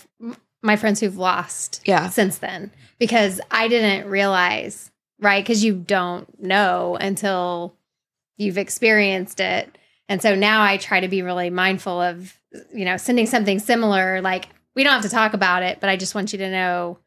my 0.62 0.76
friends 0.76 1.00
who've 1.00 1.18
lost 1.18 1.82
Yeah. 1.86 2.10
since 2.10 2.38
then 2.40 2.72
because 3.00 3.40
I 3.52 3.68
didn't 3.68 4.10
realize, 4.10 4.92
right? 5.20 5.44
Because 5.44 5.64
you 5.64 5.74
don't 5.76 6.42
know 6.42 6.98
until 7.00 7.76
you've 8.38 8.58
experienced 8.58 9.40
it. 9.40 9.78
And 10.10 10.22
so 10.22 10.36
now 10.36 10.64
I 10.64 10.78
try 10.78 11.00
to 11.00 11.08
be 11.08 11.22
really 11.22 11.50
mindful 11.50 12.02
of, 12.02 12.38
you 12.74 12.86
know, 12.86 12.98
sending 12.98 13.26
something 13.28 13.60
similar. 13.60 14.22
Like, 14.22 14.48
we 14.76 14.84
don't 14.84 14.94
have 14.94 15.02
to 15.04 15.10
talk 15.10 15.34
about 15.34 15.64
it, 15.64 15.80
but 15.80 15.90
I 15.90 15.96
just 15.98 16.16
want 16.16 16.32
you 16.34 16.40
to 16.40 16.50
know 16.52 16.98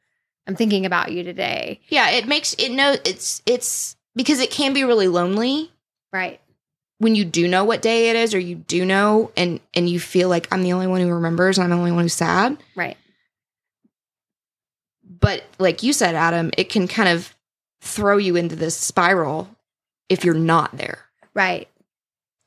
I'm 0.46 0.57
thinking 0.57 0.87
about 0.87 1.12
you 1.12 1.23
today. 1.23 1.81
Yeah, 1.88 2.11
it 2.11 2.27
makes 2.27 2.55
it 2.55 2.70
no 2.70 2.96
it's 3.05 3.42
it's 3.46 3.96
because 4.16 4.40
it 4.40 4.51
can 4.51 4.73
be 4.73 4.85
really 4.85 5.09
lonely 5.09 5.70
Right. 6.12 6.40
When 7.00 7.14
you 7.14 7.24
do 7.24 7.48
know 7.48 7.64
what 7.64 7.80
day 7.82 8.10
it 8.10 8.16
is 8.16 8.34
or 8.34 8.38
you 8.38 8.54
do 8.54 8.84
know 8.84 9.32
and 9.36 9.58
and 9.74 9.88
you 9.88 9.98
feel 9.98 10.28
like 10.28 10.46
I'm 10.52 10.62
the 10.62 10.74
only 10.74 10.86
one 10.86 11.00
who 11.00 11.10
remembers 11.10 11.58
and 11.58 11.64
I'm 11.64 11.70
the 11.70 11.76
only 11.76 11.92
one 11.92 12.02
who's 12.04 12.12
sad. 12.12 12.58
Right. 12.76 12.96
But 15.02 15.42
like 15.58 15.82
you 15.82 15.92
said, 15.92 16.14
Adam, 16.14 16.50
it 16.56 16.68
can 16.68 16.86
kind 16.86 17.08
of 17.08 17.34
throw 17.80 18.18
you 18.18 18.36
into 18.36 18.54
this 18.54 18.76
spiral 18.76 19.48
if 20.08 20.24
you're 20.24 20.34
not 20.34 20.76
there. 20.76 21.06
Right. 21.34 21.68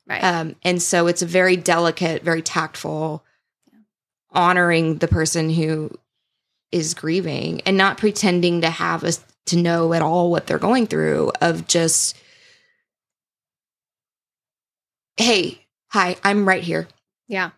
Right. 0.06 0.22
Um, 0.22 0.54
and 0.62 0.80
so 0.80 1.08
it's 1.08 1.22
a 1.22 1.26
very 1.26 1.56
delicate, 1.56 2.22
very 2.22 2.42
tactful, 2.42 3.24
honoring 4.30 4.98
the 4.98 5.08
person 5.08 5.50
who 5.50 5.90
is 6.70 6.94
grieving 6.94 7.60
and 7.62 7.76
not 7.76 7.98
pretending 7.98 8.60
to 8.60 8.70
have 8.70 9.02
us 9.02 9.24
to 9.46 9.56
know 9.56 9.92
at 9.92 10.02
all 10.02 10.30
what 10.30 10.46
they're 10.46 10.58
going 10.58 10.86
through 10.86 11.32
of 11.40 11.66
just, 11.66 12.16
hey, 15.16 15.64
hi, 15.88 16.16
I'm 16.24 16.46
right 16.48 16.62
here. 16.62 16.88
yeah. 17.28 17.50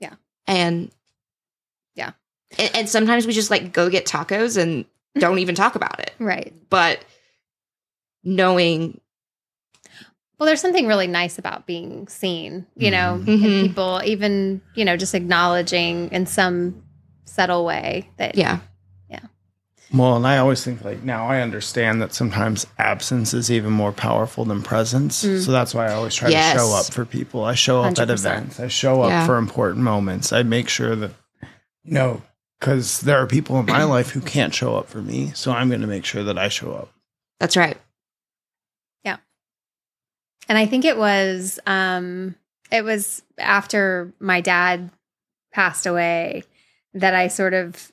Yeah. 0.00 0.14
And 0.46 0.90
Yeah. 1.94 2.12
And, 2.58 2.70
and 2.74 2.88
sometimes 2.88 3.26
we 3.26 3.32
just 3.32 3.50
like 3.50 3.72
go 3.72 3.88
get 3.90 4.06
tacos 4.06 4.56
and 4.60 4.84
don't 5.18 5.38
even 5.44 5.54
talk 5.54 5.74
about 5.76 6.00
it. 6.00 6.12
Right. 6.18 6.52
But 6.70 7.04
knowing, 8.24 9.00
Well, 10.38 10.46
there's 10.46 10.60
something 10.62 10.86
really 10.86 11.06
nice 11.06 11.38
about 11.38 11.66
being 11.66 12.08
seen, 12.08 12.66
you 12.74 12.90
know, 12.90 13.20
Mhm. 13.22 13.28
and 13.44 13.68
people 13.68 14.00
even, 14.04 14.62
you 14.74 14.86
know, 14.86 14.96
just 14.96 15.14
acknowledging 15.14 16.08
in 16.12 16.24
some 16.24 16.82
subtle 17.26 17.64
way 17.66 18.08
that, 18.16 18.36
yeah, 18.36 18.60
Well, 19.92 20.14
and 20.16 20.26
I 20.26 20.38
always 20.38 20.64
think 20.64 20.84
like 20.84 21.02
now 21.02 21.26
I 21.26 21.40
understand 21.40 22.00
that 22.00 22.14
sometimes 22.14 22.66
absence 22.78 23.34
is 23.34 23.50
even 23.50 23.72
more 23.72 23.90
powerful 23.92 24.44
than 24.44 24.62
presence. 24.62 25.24
Mm. 25.24 25.44
So 25.44 25.50
that's 25.50 25.74
why 25.74 25.88
I 25.88 25.94
always 25.94 26.14
try 26.14 26.28
Yes. 26.28 26.52
to 26.52 26.58
show 26.60 26.72
up 26.76 26.86
for 26.92 27.04
people. 27.04 27.44
I 27.44 27.54
show 27.54 27.80
up 27.82 27.86
at 27.98 28.08
100%. 28.08 28.12
events. 28.12 28.60
I 28.60 28.68
show 28.68 29.02
up 29.02 29.10
Yeah. 29.10 29.26
for 29.26 29.36
important 29.36 29.82
moments. 29.84 30.32
I 30.32 30.44
make 30.44 30.68
sure 30.68 30.94
that 30.94 31.10
you 31.84 31.92
know 31.94 32.22
because 32.60 33.00
there 33.00 33.18
are 33.18 33.26
people 33.26 33.58
in 33.58 33.66
my 33.66 33.82
life 33.84 34.10
who 34.10 34.20
can't 34.20 34.54
show 34.54 34.76
up 34.76 34.86
for 34.88 35.00
me. 35.02 35.32
So 35.34 35.50
I'm 35.50 35.68
going 35.70 35.80
to 35.80 35.86
make 35.86 36.04
sure 36.04 36.22
that 36.24 36.38
I 36.38 36.48
show 36.48 36.72
up. 36.72 36.92
that's 37.40 37.56
right. 37.56 37.76
Yeah. 39.02 39.16
And 40.48 40.56
I 40.58 40.66
think 40.66 40.84
it 40.84 40.96
was 40.98 41.58
um 41.66 42.36
it 42.70 42.84
was 42.84 43.22
after 43.38 44.12
my 44.20 44.40
dad 44.40 44.90
passed 45.52 45.86
away 45.86 46.44
that 46.94 47.14
I 47.14 47.26
sort 47.28 47.54
of 47.54 47.90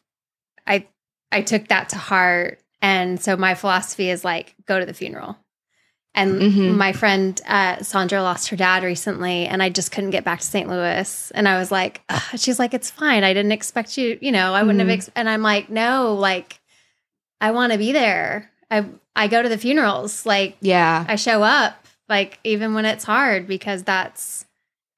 I 1.31 1.41
took 1.41 1.67
that 1.67 1.89
to 1.89 1.97
heart 1.97 2.59
and 2.81 3.21
so 3.21 3.35
my 3.37 3.55
philosophy 3.55 4.09
is 4.09 4.23
like 4.23 4.55
go 4.65 4.79
to 4.79 4.85
the 4.85 4.93
funeral. 4.93 5.37
And 6.15 6.41
Mhm. 6.41 6.75
my 6.77 6.93
friend 6.93 7.39
uh, 7.47 7.83
Sandra 7.83 8.23
lost 8.23 8.49
her 8.49 8.55
dad 8.55 8.83
recently, 8.83 9.45
and 9.45 9.61
I 9.61 9.69
just 9.69 9.91
couldn't 9.91 10.09
get 10.09 10.23
back 10.23 10.39
to 10.39 10.45
St. 10.45 10.67
Louis. 10.67 11.31
And 11.35 11.47
I 11.47 11.59
was 11.59 11.71
like, 11.71 12.01
Ugh. 12.09 12.21
she's 12.39 12.57
like, 12.57 12.73
it's 12.73 12.89
fine. 12.89 13.23
I 13.23 13.33
didn't 13.33 13.51
expect 13.51 13.97
you. 13.99 14.17
You 14.19 14.31
know, 14.31 14.53
I 14.55 14.63
wouldn't 14.63 14.79
Mhm. 14.83 14.89
have. 14.89 14.97
Ex-. 14.99 15.11
And 15.15 15.29
I'm 15.29 15.43
like, 15.43 15.69
no, 15.69 16.15
like, 16.15 16.59
I 17.39 17.51
want 17.51 17.71
to 17.71 17.77
be 17.77 17.91
there. 17.91 18.49
I 18.71 18.85
I 19.15 19.27
go 19.27 19.43
to 19.43 19.49
the 19.49 19.57
funerals. 19.59 20.25
Like, 20.25 20.57
Yeah. 20.59 21.05
I 21.07 21.17
show 21.17 21.43
up, 21.43 21.85
like 22.09 22.39
even 22.43 22.73
when 22.73 22.85
it's 22.85 23.03
hard, 23.03 23.47
because 23.47 23.83
that's 23.83 24.45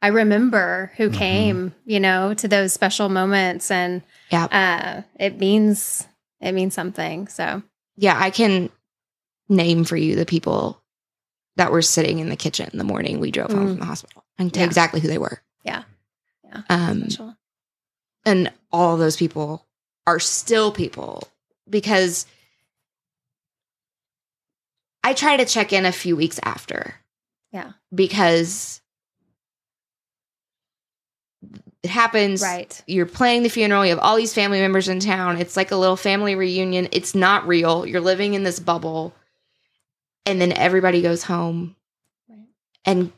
I 0.01 0.07
remember 0.07 0.91
who 0.95 1.09
Mhm. 1.09 1.13
came, 1.13 1.75
you 1.85 1.99
know, 1.99 2.33
to 2.35 2.47
those 2.47 2.71
special 2.71 3.09
moments, 3.09 3.69
and 3.71 4.01
Yeah. 4.29 4.45
uh, 4.45 5.01
it 5.19 5.37
means 5.37 6.07
it 6.41 6.51
means 6.53 6.73
something. 6.73 7.27
So 7.27 7.61
Yeah, 7.97 8.17
I 8.19 8.29
can 8.29 8.69
name 9.49 9.83
for 9.83 9.97
you 9.97 10.15
the 10.15 10.25
people 10.25 10.81
that 11.55 11.71
were 11.71 11.81
sitting 11.81 12.19
in 12.19 12.29
the 12.29 12.35
kitchen 12.37 12.69
the 12.73 12.83
morning 12.83 13.19
we 13.19 13.31
drove 13.31 13.51
home 13.51 13.65
Mm. 13.65 13.69
from 13.71 13.79
the 13.79 13.85
hospital. 13.85 14.23
I 14.37 14.43
can 14.43 14.49
tell 14.51 14.61
Yeah. 14.61 14.67
exactly 14.67 14.99
who 15.01 15.07
they 15.07 15.17
were. 15.17 15.41
Yeah. 15.63 15.83
Yeah. 16.45 16.61
Um, 16.69 17.01
special. 17.09 17.35
and 18.25 18.51
all 18.71 18.95
those 18.97 19.17
people 19.17 19.65
are 20.07 20.19
still 20.19 20.71
people 20.71 21.27
because 21.69 22.25
I 25.03 25.13
try 25.13 25.37
to 25.37 25.45
check 25.45 25.73
in 25.73 25.85
a 25.85 25.91
few 25.91 26.15
weeks 26.15 26.39
after. 26.43 26.95
Yeah. 27.51 27.73
Because 27.93 28.81
it 31.83 31.89
happens. 31.89 32.41
right, 32.41 32.81
You're 32.87 33.05
playing 33.05 33.43
the 33.43 33.49
funeral. 33.49 33.85
You 33.85 33.91
have 33.91 33.99
all 33.99 34.17
these 34.17 34.33
family 34.33 34.59
members 34.59 34.89
in 34.89 34.99
town. 34.99 35.37
It's 35.37 35.55
like 35.55 35.71
a 35.71 35.75
little 35.77 35.95
family 35.95 36.35
reunion. 36.35 36.89
It's 36.91 37.15
not 37.15 37.47
real. 37.47 37.85
You're 37.85 38.01
living 38.01 38.33
in 38.33 38.43
this 38.43 38.59
bubble. 38.59 39.13
And 40.25 40.39
then 40.41 40.51
everybody 40.51 41.01
goes 41.01 41.23
home. 41.23 41.75
Right. 42.29 42.39
And 42.85 43.11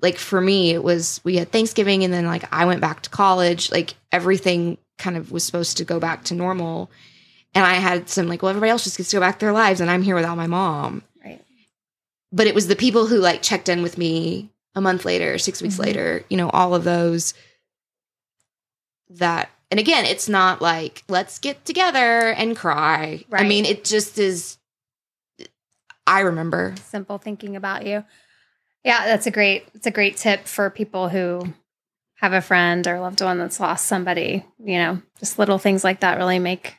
like 0.00 0.18
for 0.18 0.40
me, 0.40 0.70
it 0.72 0.82
was 0.84 1.20
we 1.24 1.36
had 1.36 1.50
Thanksgiving 1.50 2.04
and 2.04 2.12
then 2.12 2.26
like 2.26 2.44
I 2.52 2.64
went 2.64 2.80
back 2.80 3.02
to 3.02 3.10
college. 3.10 3.72
Like 3.72 3.94
everything 4.12 4.78
kind 4.98 5.16
of 5.16 5.32
was 5.32 5.44
supposed 5.44 5.76
to 5.78 5.84
go 5.84 5.98
back 5.98 6.24
to 6.24 6.34
normal. 6.34 6.90
And 7.54 7.64
I 7.64 7.74
had 7.74 8.08
some 8.08 8.28
like, 8.28 8.42
well, 8.42 8.50
everybody 8.50 8.70
else 8.70 8.84
just 8.84 8.96
gets 8.98 9.10
to 9.10 9.16
go 9.16 9.20
back 9.20 9.38
to 9.38 9.46
their 9.46 9.52
lives 9.52 9.80
and 9.80 9.90
I'm 9.90 10.02
here 10.02 10.14
without 10.14 10.36
my 10.36 10.46
mom. 10.46 11.02
right, 11.24 11.42
But 12.32 12.46
it 12.46 12.54
was 12.54 12.68
the 12.68 12.76
people 12.76 13.06
who 13.06 13.18
like 13.18 13.42
checked 13.42 13.68
in 13.68 13.82
with 13.82 13.98
me 13.98 14.50
a 14.74 14.80
month 14.80 15.04
later, 15.04 15.38
six 15.38 15.60
weeks 15.60 15.76
Mhm. 15.76 15.80
later, 15.86 16.24
you 16.28 16.36
know, 16.36 16.50
all 16.50 16.74
of 16.74 16.84
those 16.84 17.32
that 19.10 19.50
and 19.70 19.80
again, 19.80 20.04
it's 20.04 20.28
not 20.28 20.62
like 20.62 21.02
let's 21.08 21.38
get 21.40 21.64
together 21.64 21.98
and 22.30 22.56
cry. 22.56 23.24
right. 23.28 23.44
I 23.44 23.48
mean, 23.48 23.64
it 23.64 23.84
just 23.84 24.18
is 24.18 24.58
I 26.06 26.20
remember. 26.20 26.74
simple 26.84 27.18
thinking 27.18 27.56
about 27.56 27.84
you. 27.86 28.04
Yeah, 28.84 29.06
that's 29.06 29.26
a 29.26 29.30
great 29.32 29.66
it's 29.74 29.86
a 29.86 29.90
great 29.90 30.16
tip 30.16 30.46
for 30.46 30.70
people 30.70 31.08
who 31.08 31.52
have 32.18 32.32
a 32.32 32.40
friend 32.40 32.86
or 32.86 33.00
loved 33.00 33.20
one 33.20 33.38
that's 33.38 33.58
lost 33.60 33.86
somebody, 33.86 34.44
you 34.58 34.78
know, 34.78 35.02
just 35.18 35.38
little 35.38 35.58
things 35.58 35.82
like 35.84 36.00
that 36.00 36.16
really 36.18 36.38
make 36.38 36.76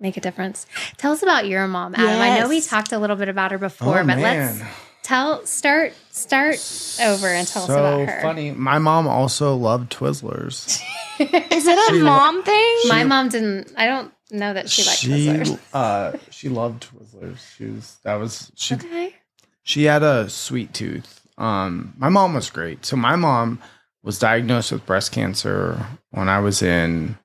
make 0.00 0.16
a 0.16 0.20
difference. 0.20 0.66
Tell 0.96 1.12
us 1.12 1.22
about 1.22 1.46
your 1.46 1.66
mom, 1.68 1.94
Adam. 1.94 2.20
I 2.20 2.40
know 2.40 2.48
we 2.48 2.60
talked 2.60 2.92
a 2.92 2.98
little 2.98 3.16
bit 3.16 3.28
about 3.28 3.52
her 3.52 3.58
before, 3.58 4.00
Oh, 4.00 4.04
but 4.06 4.18
man. 4.18 4.20
let's 4.58 4.60
tell 5.04 5.46
start 5.46 5.92
start 6.10 6.56
over 7.00 7.28
and 7.28 7.46
tell 7.46 7.62
us 7.62 7.68
about 7.70 8.08
her. 8.08 8.20
funny. 8.22 8.50
My 8.50 8.78
mom 8.80 9.06
also 9.06 9.54
loved 9.54 9.92
Twizzlers. 9.92 10.80
Is 11.20 11.66
it 11.68 11.78
a 11.78 11.94
She- 11.94 12.02
mom 12.02 12.42
thing? 12.42 12.76
My 12.88 13.04
mom 13.04 13.28
didn't 13.28 13.72
I 13.76 13.86
don't 13.86 14.12
know 14.32 14.52
that 14.52 14.68
she 14.68 14.82
liked 14.82 14.98
she 14.98 15.08
Twizzlers. 15.28 15.58
uh 15.72 16.18
she 16.30 16.48
loved 16.48 16.90
Twizzlers. 16.90 17.38
She 17.56 17.66
was 17.66 17.98
that 18.02 18.16
was 18.16 18.50
she 18.56 18.74
Okay. 18.74 19.14
she 19.62 19.84
had 19.84 20.02
a 20.02 20.28
sweet 20.28 20.74
tooth. 20.74 21.20
Um, 21.38 21.94
my 21.98 22.08
mom 22.08 22.34
was 22.34 22.50
great. 22.50 22.84
So 22.84 22.96
my 22.96 23.14
mom 23.16 23.60
was 24.02 24.18
diagnosed 24.18 24.70
with 24.72 24.84
breast 24.86 25.12
cancer 25.12 25.84
when 26.10 26.28
I 26.28 26.38
was 26.40 26.62
in 26.62 27.16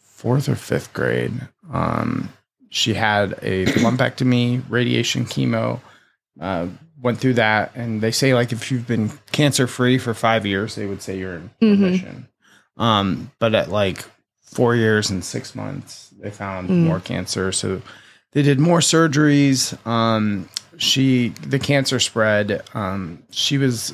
fourth 0.00 0.48
or 0.48 0.54
fifth 0.56 0.92
grade. 0.92 1.32
Um, 1.72 2.30
she 2.70 2.94
had 2.94 3.32
a 3.42 3.66
lumpectomy, 3.66 4.62
radiation, 4.68 5.24
chemo. 5.24 5.80
Uh, 6.40 6.68
went 7.00 7.18
through 7.18 7.34
that, 7.34 7.72
and 7.74 8.00
they 8.00 8.10
say 8.10 8.34
like 8.34 8.52
if 8.52 8.70
you've 8.70 8.86
been 8.86 9.10
cancer 9.32 9.66
free 9.66 9.98
for 9.98 10.14
five 10.14 10.44
years, 10.46 10.74
they 10.74 10.86
would 10.86 11.02
say 11.02 11.18
you're 11.18 11.34
in 11.36 11.50
Mhm. 11.62 11.80
remission. 11.82 12.28
Um, 12.76 13.30
but 13.38 13.54
at 13.54 13.70
like 13.70 14.04
four 14.42 14.74
years 14.74 15.10
and 15.10 15.24
six 15.24 15.54
months, 15.54 16.10
they 16.20 16.30
found 16.30 16.68
Mm. 16.68 16.84
more 16.84 17.00
cancer. 17.00 17.52
So 17.52 17.82
they 18.32 18.42
did 18.42 18.58
more 18.60 18.80
surgeries. 18.80 19.74
Um, 19.86 20.48
she 20.76 21.28
the 21.46 21.58
cancer 21.58 22.00
spread. 22.00 22.62
Um, 22.74 23.22
she 23.30 23.58
was 23.58 23.92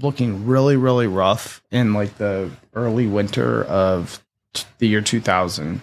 looking 0.00 0.46
really 0.46 0.76
really 0.76 1.06
rough 1.06 1.62
in 1.70 1.94
like 1.94 2.18
the 2.18 2.50
early 2.74 3.06
winter 3.06 3.62
of 3.64 4.20
t- 4.52 4.64
the 4.78 4.88
year 4.88 5.00
2000. 5.00 5.80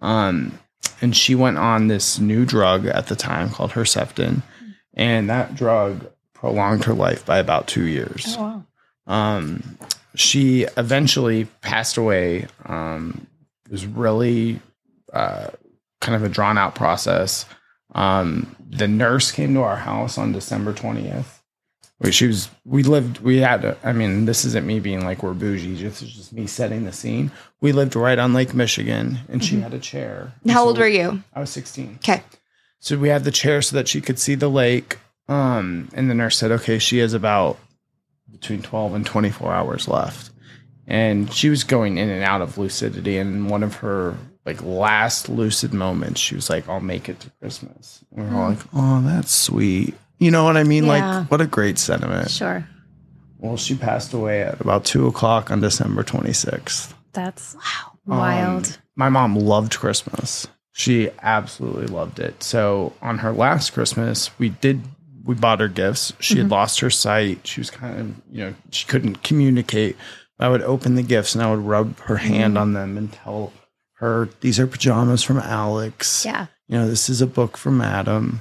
Um, 0.00 0.58
and 1.00 1.16
she 1.16 1.34
went 1.34 1.58
on 1.58 1.86
this 1.88 2.18
new 2.18 2.44
drug 2.44 2.86
at 2.86 3.06
the 3.06 3.16
time 3.16 3.48
called 3.50 3.72
Herceptin, 3.72 4.42
and 4.94 5.30
that 5.30 5.54
drug 5.54 6.06
prolonged 6.34 6.84
her 6.84 6.94
life 6.94 7.24
by 7.24 7.38
about 7.38 7.66
two 7.68 7.86
years. 7.86 8.36
wow. 8.38 8.64
Um, 9.06 9.78
she 10.14 10.62
eventually 10.76 11.46
passed 11.60 11.96
away. 11.96 12.46
Um, 12.66 13.26
it 13.66 13.72
was 13.72 13.86
really 13.86 14.60
uh, 15.12 15.48
kind 16.00 16.14
of 16.16 16.22
a 16.22 16.28
drawn 16.28 16.58
out 16.58 16.74
process. 16.74 17.46
Um, 17.94 18.54
the 18.68 18.88
nurse 18.88 19.30
came 19.32 19.54
to 19.54 19.60
our 19.62 19.76
house 19.76 20.18
on 20.18 20.32
December 20.32 20.72
20th. 20.72 21.38
She 22.10 22.26
was, 22.26 22.50
we 22.64 22.82
lived, 22.82 23.20
we 23.20 23.38
had, 23.38 23.64
a- 23.64 23.76
I 23.84 23.92
mean, 23.92 24.24
this 24.24 24.44
isn't 24.44 24.66
me 24.66 24.80
being 24.80 25.04
like 25.04 25.22
we're 25.22 25.34
bougie, 25.34 25.76
this 25.80 26.02
is 26.02 26.12
just 26.12 26.32
me 26.32 26.48
setting 26.48 26.84
the 26.84 26.92
scene. 26.92 27.30
We 27.60 27.70
lived 27.70 27.94
right 27.94 28.18
on 28.18 28.32
Lake 28.34 28.54
Michigan 28.54 29.20
and 29.28 29.44
she 29.44 29.60
had 29.60 29.72
a 29.72 29.78
chair. 29.78 30.32
How 30.48 30.64
old 30.66 30.78
were 30.78 30.88
you? 30.88 31.22
I 31.32 31.38
was 31.40 31.50
16. 31.50 32.00
Okay. 32.02 32.22
So 32.82 32.98
we 32.98 33.10
had 33.10 33.22
the 33.22 33.30
chair 33.30 33.62
so 33.62 33.76
that 33.76 33.86
she 33.86 34.00
could 34.00 34.18
see 34.18 34.34
the 34.34 34.48
lake. 34.48 34.98
Um, 35.28 35.88
and 35.94 36.10
the 36.10 36.14
nurse 36.14 36.36
said, 36.36 36.50
okay, 36.50 36.80
she 36.80 36.98
has 36.98 37.14
about 37.14 37.56
between 38.28 38.60
12 38.60 38.94
and 38.94 39.06
24 39.06 39.52
hours 39.54 39.86
left. 39.86 40.30
And 40.88 41.32
she 41.32 41.48
was 41.48 41.62
going 41.62 41.96
in 41.96 42.08
and 42.10 42.24
out 42.24 42.42
of 42.42 42.58
lucidity. 42.58 43.18
And 43.18 43.48
one 43.48 43.62
of 43.62 43.76
her 43.76 44.16
like 44.44 44.60
last 44.64 45.28
lucid 45.28 45.72
moments, 45.72 46.20
she 46.20 46.34
was 46.34 46.50
like, 46.50 46.68
I'll 46.68 46.80
make 46.80 47.08
it 47.08 47.20
to 47.20 47.30
Christmas. 47.40 48.04
And 48.16 48.28
we 48.28 48.34
we're 48.34 48.42
all 48.42 48.48
like, 48.50 48.58
oh, 48.74 49.00
that's 49.02 49.32
sweet. 49.32 49.94
You 50.18 50.32
know 50.32 50.42
what 50.42 50.56
I 50.56 50.64
mean? 50.64 50.84
Yeah. 50.84 51.18
Like, 51.20 51.30
what 51.30 51.40
a 51.40 51.46
great 51.46 51.78
sentiment. 51.78 52.32
Sure. 52.32 52.66
Well, 53.38 53.56
she 53.56 53.76
passed 53.76 54.12
away 54.12 54.42
at 54.42 54.60
about 54.60 54.84
two 54.84 55.06
o'clock 55.06 55.52
on 55.52 55.60
December 55.60 56.02
26th. 56.02 56.92
That's 57.12 57.54
Wow. 57.54 57.92
wild. 58.18 58.66
Um, 58.66 58.72
my 58.96 59.08
mom 59.08 59.36
loved 59.36 59.78
Christmas. 59.78 60.48
She 60.72 61.10
absolutely 61.22 61.86
loved 61.86 62.18
it. 62.18 62.42
So 62.42 62.94
on 63.02 63.18
her 63.18 63.32
last 63.32 63.70
Christmas, 63.70 64.30
we 64.38 64.48
did 64.50 64.82
we 65.24 65.34
bought 65.34 65.60
her 65.60 65.68
gifts. 65.68 66.12
She 66.18 66.38
had 66.38 66.50
lost 66.50 66.80
her 66.80 66.90
sight. 66.90 67.46
She 67.46 67.60
was 67.60 67.70
kind 67.70 68.00
of 68.00 68.34
you 68.34 68.44
know 68.44 68.54
she 68.70 68.86
couldn't 68.86 69.22
communicate. 69.22 69.96
I 70.40 70.48
would 70.48 70.62
open 70.62 70.96
the 70.96 71.02
gifts 71.02 71.34
and 71.34 71.44
I 71.44 71.50
would 71.50 71.64
rub 71.64 71.98
her 72.00 72.16
hand 72.16 72.58
on 72.58 72.72
them 72.72 72.98
and 72.98 73.12
tell 73.12 73.52
her 73.98 74.28
these 74.40 74.58
are 74.58 74.66
pajamas 74.66 75.22
from 75.22 75.38
Alex. 75.38 76.24
yeah. 76.24 76.46
You 76.68 76.78
know 76.78 76.88
this 76.88 77.08
is 77.10 77.20
a 77.20 77.26
book 77.26 77.56
from 77.56 77.80
Adam. 77.80 78.40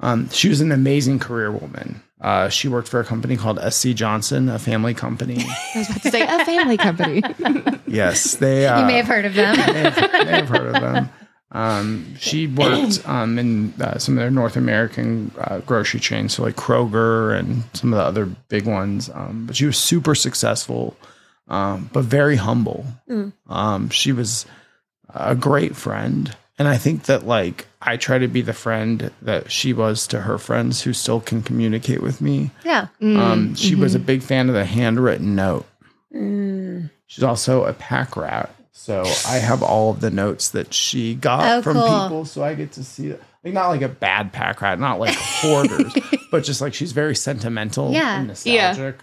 Um, 0.00 0.28
she 0.30 0.48
was 0.48 0.60
an 0.60 0.72
amazing 0.72 1.18
career 1.18 1.50
woman. 1.50 2.02
Uh, 2.20 2.48
she 2.48 2.68
worked 2.68 2.88
for 2.88 3.00
a 3.00 3.04
company 3.04 3.36
called 3.36 3.58
SC 3.72 3.88
Johnson, 3.88 4.48
a 4.48 4.58
family 4.58 4.94
company. 4.94 5.38
I 5.74 5.78
was 5.78 5.90
about 5.90 6.02
to 6.02 6.10
say 6.10 6.22
a 6.22 6.44
family 6.44 6.76
company. 6.76 7.22
yes, 7.86 8.36
they. 8.36 8.66
Uh, 8.66 8.80
you 8.82 8.86
may 8.86 8.96
have 8.96 9.06
heard 9.06 9.24
of 9.24 9.34
them. 9.34 9.56
may 9.56 9.90
have, 9.90 10.12
may 10.12 10.30
have 10.30 10.48
heard 10.48 10.76
of 10.76 10.80
them. 10.80 11.08
Um, 11.52 12.16
she 12.18 12.46
worked 12.46 13.06
um, 13.06 13.38
in 13.38 13.74
uh, 13.80 13.98
some 13.98 14.16
of 14.16 14.22
their 14.22 14.30
North 14.30 14.56
American 14.56 15.30
uh, 15.38 15.58
grocery 15.60 16.00
chains, 16.00 16.34
so 16.34 16.42
like 16.42 16.56
Kroger 16.56 17.38
and 17.38 17.62
some 17.74 17.92
of 17.92 17.98
the 17.98 18.04
other 18.04 18.26
big 18.48 18.66
ones. 18.66 19.10
Um, 19.12 19.44
but 19.46 19.56
she 19.56 19.66
was 19.66 19.76
super 19.76 20.14
successful, 20.14 20.96
um, 21.48 21.90
but 21.92 22.04
very 22.04 22.36
humble. 22.36 22.86
Mm. 23.08 23.32
Um, 23.48 23.90
she 23.90 24.12
was 24.12 24.46
a 25.14 25.34
great 25.34 25.76
friend. 25.76 26.34
And 26.58 26.68
I 26.68 26.76
think 26.76 27.04
that 27.04 27.26
like 27.26 27.66
I 27.80 27.96
try 27.96 28.18
to 28.18 28.28
be 28.28 28.40
the 28.40 28.52
friend 28.52 29.10
that 29.22 29.50
she 29.50 29.72
was 29.72 30.06
to 30.08 30.20
her 30.20 30.38
friends 30.38 30.82
who 30.82 30.92
still 30.92 31.20
can 31.20 31.42
communicate 31.42 32.02
with 32.02 32.20
me. 32.20 32.50
yeah. 32.64 32.86
Um, 33.00 33.54
she 33.56 33.74
was 33.74 33.94
a 33.94 33.98
big 33.98 34.22
fan 34.22 34.48
of 34.48 34.54
the 34.54 34.64
handwritten 34.64 35.34
note. 35.34 35.66
Mm. 36.14 36.90
She's 37.06 37.24
also 37.24 37.64
a 37.64 37.72
pack 37.72 38.16
rat. 38.16 38.54
So 38.74 39.02
I 39.28 39.36
have 39.36 39.62
all 39.62 39.90
of 39.90 40.00
the 40.00 40.10
notes 40.10 40.48
that 40.50 40.72
she 40.72 41.14
got 41.14 41.58
Oh, 41.58 41.62
from 41.62 41.74
cool. 41.76 41.84
people. 41.86 42.24
So 42.24 42.42
I 42.42 42.54
get 42.54 42.72
to 42.72 42.84
see 42.84 43.08
it. 43.08 43.22
Like 43.44 43.54
not 43.54 43.68
like 43.68 43.82
a 43.82 43.88
bad 43.88 44.32
pack 44.32 44.60
rat, 44.62 44.78
not 44.80 44.98
like 44.98 45.14
hoarders, 45.18 45.92
but 46.30 46.42
just 46.44 46.60
like 46.60 46.72
she's 46.74 46.92
very 46.92 47.14
sentimental 47.14 47.92
Yeah. 47.92 48.18
and 48.18 48.28
nostalgic. 48.28 49.00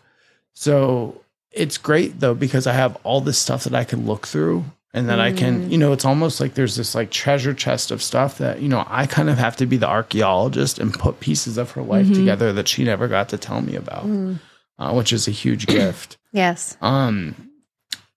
So 0.54 1.22
it's 1.52 1.78
great 1.78 2.20
though, 2.20 2.34
because 2.34 2.68
I 2.68 2.74
have 2.74 2.98
all 3.04 3.22
this 3.22 3.38
stuff 3.38 3.64
that 3.66 3.76
I 3.76 3.84
can 3.84 4.06
look 4.06 4.28
through 4.28 4.66
and 4.94 5.08
that 5.10 5.20
I 5.20 5.32
Mm. 5.34 5.38
can, 5.38 5.72
you 5.72 5.78
know, 5.78 5.94
it's 5.94 6.06
almost 6.06 6.40
like 6.40 6.56
there's 6.56 6.76
this 6.76 6.96
like 6.96 7.12
treasure 7.12 7.54
chest 7.54 7.92
of 7.92 8.02
stuff 8.02 8.40
that, 8.40 8.62
you 8.62 8.70
know, 8.70 8.84
I 8.88 9.06
kind 9.06 9.30
of 9.30 9.38
have 9.38 9.56
to 9.58 9.66
be 9.66 9.78
the 9.78 9.88
archaeologist 9.88 10.80
and 10.80 10.94
put 10.94 11.20
pieces 11.20 11.58
of 11.58 11.72
her 11.72 11.84
life 11.84 12.08
Mhm. 12.08 12.16
together 12.16 12.54
that 12.54 12.68
she 12.68 12.84
never 12.84 13.08
got 13.08 13.30
to 13.30 13.38
tell 13.38 13.62
me 13.62 13.76
about, 13.76 14.08
Mm. 14.08 14.40
uh, 14.80 14.92
which 14.94 15.14
is 15.14 15.28
a 15.28 15.32
huge 15.32 15.68
gift. 15.68 16.18
Yes. 16.32 16.76
Um, 16.82 17.36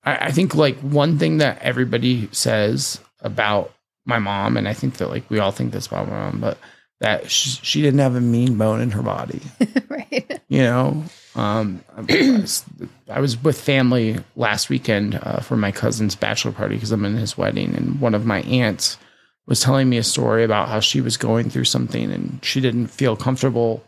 I, 0.05 0.27
I 0.27 0.31
think 0.33 0.55
like 0.55 0.79
one 0.79 1.19
thing 1.19 1.39
that 1.39 1.61
everybody 1.63 2.29
says 2.33 3.01
about 3.21 3.73
my 4.05 4.19
mom, 4.19 4.57
and 4.57 4.69
I 4.69 4.75
think 4.75 4.99
that 4.99 5.09
like 5.09 5.29
we 5.31 5.39
all 5.39 5.53
think 5.53 5.73
this 5.73 5.87
about 5.87 6.09
my 6.09 6.19
mom, 6.19 6.41
but 6.41 6.59
that 7.01 7.31
she, 7.31 7.51
she 7.63 7.83
didn't 7.83 8.01
have 8.01 8.15
a 8.15 8.21
mean 8.21 8.57
bone 8.57 8.81
in 8.81 8.93
her 8.93 9.03
body. 9.03 9.41
right. 9.89 10.41
You 10.49 10.63
know, 10.63 11.05
um, 11.35 11.83
I, 11.97 12.01
was, 12.41 12.65
I 13.09 13.21
was 13.21 13.43
with 13.43 13.61
family 13.61 14.19
last 14.37 14.69
weekend 14.69 15.19
uh, 15.23 15.41
for 15.41 15.57
my 15.57 15.73
cousin's 15.73 16.15
bachelor 16.15 16.53
party 16.53 16.77
because 16.77 16.93
I'm 16.93 17.05
in 17.05 17.17
his 17.17 17.37
wedding, 17.37 17.75
and 17.75 18.01
one 18.01 18.15
of 18.15 18.27
my 18.27 18.43
aunts 18.43 18.99
was 19.47 19.61
telling 19.61 19.89
me 19.89 19.99
a 19.99 20.03
story 20.03 20.45
about 20.45 20.69
how 20.69 20.81
she 20.81 21.01
was 21.01 21.17
going 21.17 21.51
through 21.51 21.65
something 21.65 22.13
and 22.13 22.39
she 22.45 22.61
didn't 22.61 22.87
feel 22.87 23.17
comfortable 23.17 23.85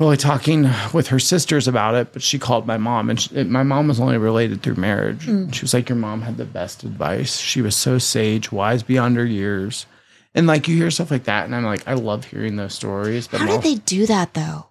really 0.00 0.16
talking 0.16 0.68
with 0.92 1.08
her 1.08 1.18
sisters 1.18 1.68
about 1.68 1.94
it, 1.94 2.12
but 2.12 2.22
she 2.22 2.38
called 2.38 2.66
my 2.66 2.78
mom, 2.78 3.10
and 3.10 3.20
she, 3.20 3.44
my 3.44 3.62
mom 3.62 3.88
was 3.88 4.00
only 4.00 4.18
related 4.18 4.62
through 4.62 4.76
marriage. 4.76 5.26
Hmm. 5.26 5.50
She 5.50 5.62
was 5.62 5.74
like, 5.74 5.88
"Your 5.88 5.96
mom 5.96 6.22
had 6.22 6.38
the 6.38 6.44
best 6.46 6.82
advice. 6.82 7.36
She 7.36 7.62
was 7.62 7.76
so 7.76 7.98
sage, 7.98 8.50
wise 8.50 8.82
beyond 8.82 9.16
her 9.16 9.26
years." 9.26 9.86
And 10.34 10.46
like 10.46 10.68
you 10.68 10.76
hear 10.76 10.90
stuff 10.90 11.10
like 11.10 11.24
that, 11.24 11.44
and 11.44 11.54
I'm 11.54 11.64
like, 11.64 11.86
I 11.86 11.94
love 11.94 12.24
hearing 12.24 12.56
those 12.56 12.74
stories. 12.74 13.28
But 13.28 13.40
How 13.40 13.46
did 13.46 13.62
they 13.62 13.74
do 13.76 14.06
that 14.06 14.34
though? 14.34 14.66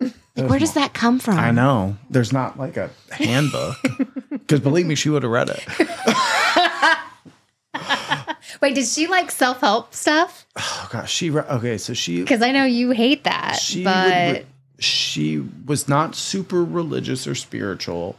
Like, 0.00 0.50
where 0.50 0.58
does 0.58 0.74
that 0.74 0.92
come 0.92 1.18
from? 1.18 1.38
I 1.38 1.50
know. 1.50 1.96
There's 2.10 2.32
not 2.32 2.58
like 2.58 2.76
a 2.76 2.90
handbook. 3.10 3.76
Because 4.46 4.60
believe 4.60 4.86
me, 4.86 4.94
she 4.94 5.08
would 5.08 5.24
have 5.24 5.32
read 5.32 5.50
it. 5.50 5.60
Wait, 8.62 8.74
did 8.74 8.86
she 8.86 9.06
like 9.06 9.30
self 9.30 9.60
help 9.60 9.94
stuff? 9.94 10.46
Oh 10.56 10.88
gosh, 10.92 11.12
she 11.12 11.30
re- 11.30 11.42
okay. 11.42 11.78
So 11.78 11.94
she 11.94 12.20
Because 12.20 12.42
I 12.42 12.52
know 12.52 12.64
you 12.64 12.90
hate 12.90 13.24
that, 13.24 13.56
she 13.56 13.84
but 13.84 14.34
re- 14.34 14.46
she 14.78 15.44
was 15.66 15.88
not 15.88 16.14
super 16.14 16.64
religious 16.64 17.26
or 17.26 17.34
spiritual, 17.34 18.16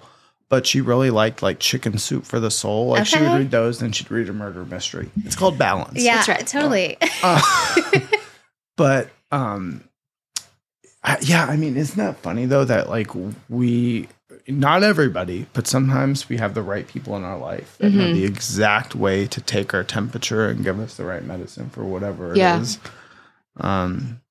but 0.49 0.65
she 0.65 0.81
really 0.81 1.09
liked 1.11 1.41
like 1.41 1.59
Chicken 1.59 1.97
Soup 1.97 2.25
for 2.25 2.39
the 2.39 2.51
Soul. 2.51 2.87
Like 2.89 3.05
she 3.05 3.19
would 3.19 3.31
read 3.37 3.51
those, 3.51 3.79
then 3.79 3.91
she'd 3.91 4.09
read 4.11 4.29
a 4.29 4.33
murder 4.33 4.65
mystery. 4.65 5.09
It's 5.23 5.35
called 5.35 5.57
Balance. 5.57 6.01
yeah, 6.03 6.15
That's 6.15 6.27
right. 6.29 6.47
totally. 6.47 6.97
Uh, 7.23 7.41
but 8.77 9.09
um, 9.31 9.83
I, 11.03 11.17
yeah, 11.21 11.45
I 11.45 11.57
mean, 11.57 11.77
isn't 11.77 11.97
that 11.97 12.17
funny 12.17 12.45
though 12.45 12.65
that 12.65 12.89
like 12.89 13.09
we, 13.49 14.07
not 14.47 14.83
everybody, 14.83 15.45
but 15.53 15.67
sometimes 15.67 16.29
we 16.29 16.37
have 16.37 16.53
the 16.53 16.61
right 16.61 16.87
people 16.87 17.15
in 17.17 17.23
our 17.23 17.37
life 17.37 17.77
that 17.79 17.91
know 17.91 18.05
Mhm. 18.05 18.13
the 18.13 18.25
exact 18.25 18.95
way 18.95 19.27
to 19.27 19.41
take 19.41 19.73
our 19.73 19.83
temperature 19.83 20.47
and 20.47 20.63
give 20.63 20.79
us 20.79 20.95
the 20.95 21.03
right 21.05 21.23
medicine 21.23 21.69
for 21.69 21.83
whatever 21.83 22.31
it 22.33 22.37
is. 22.37 22.79
Yeah. 23.59 23.83
Um, 23.83 24.21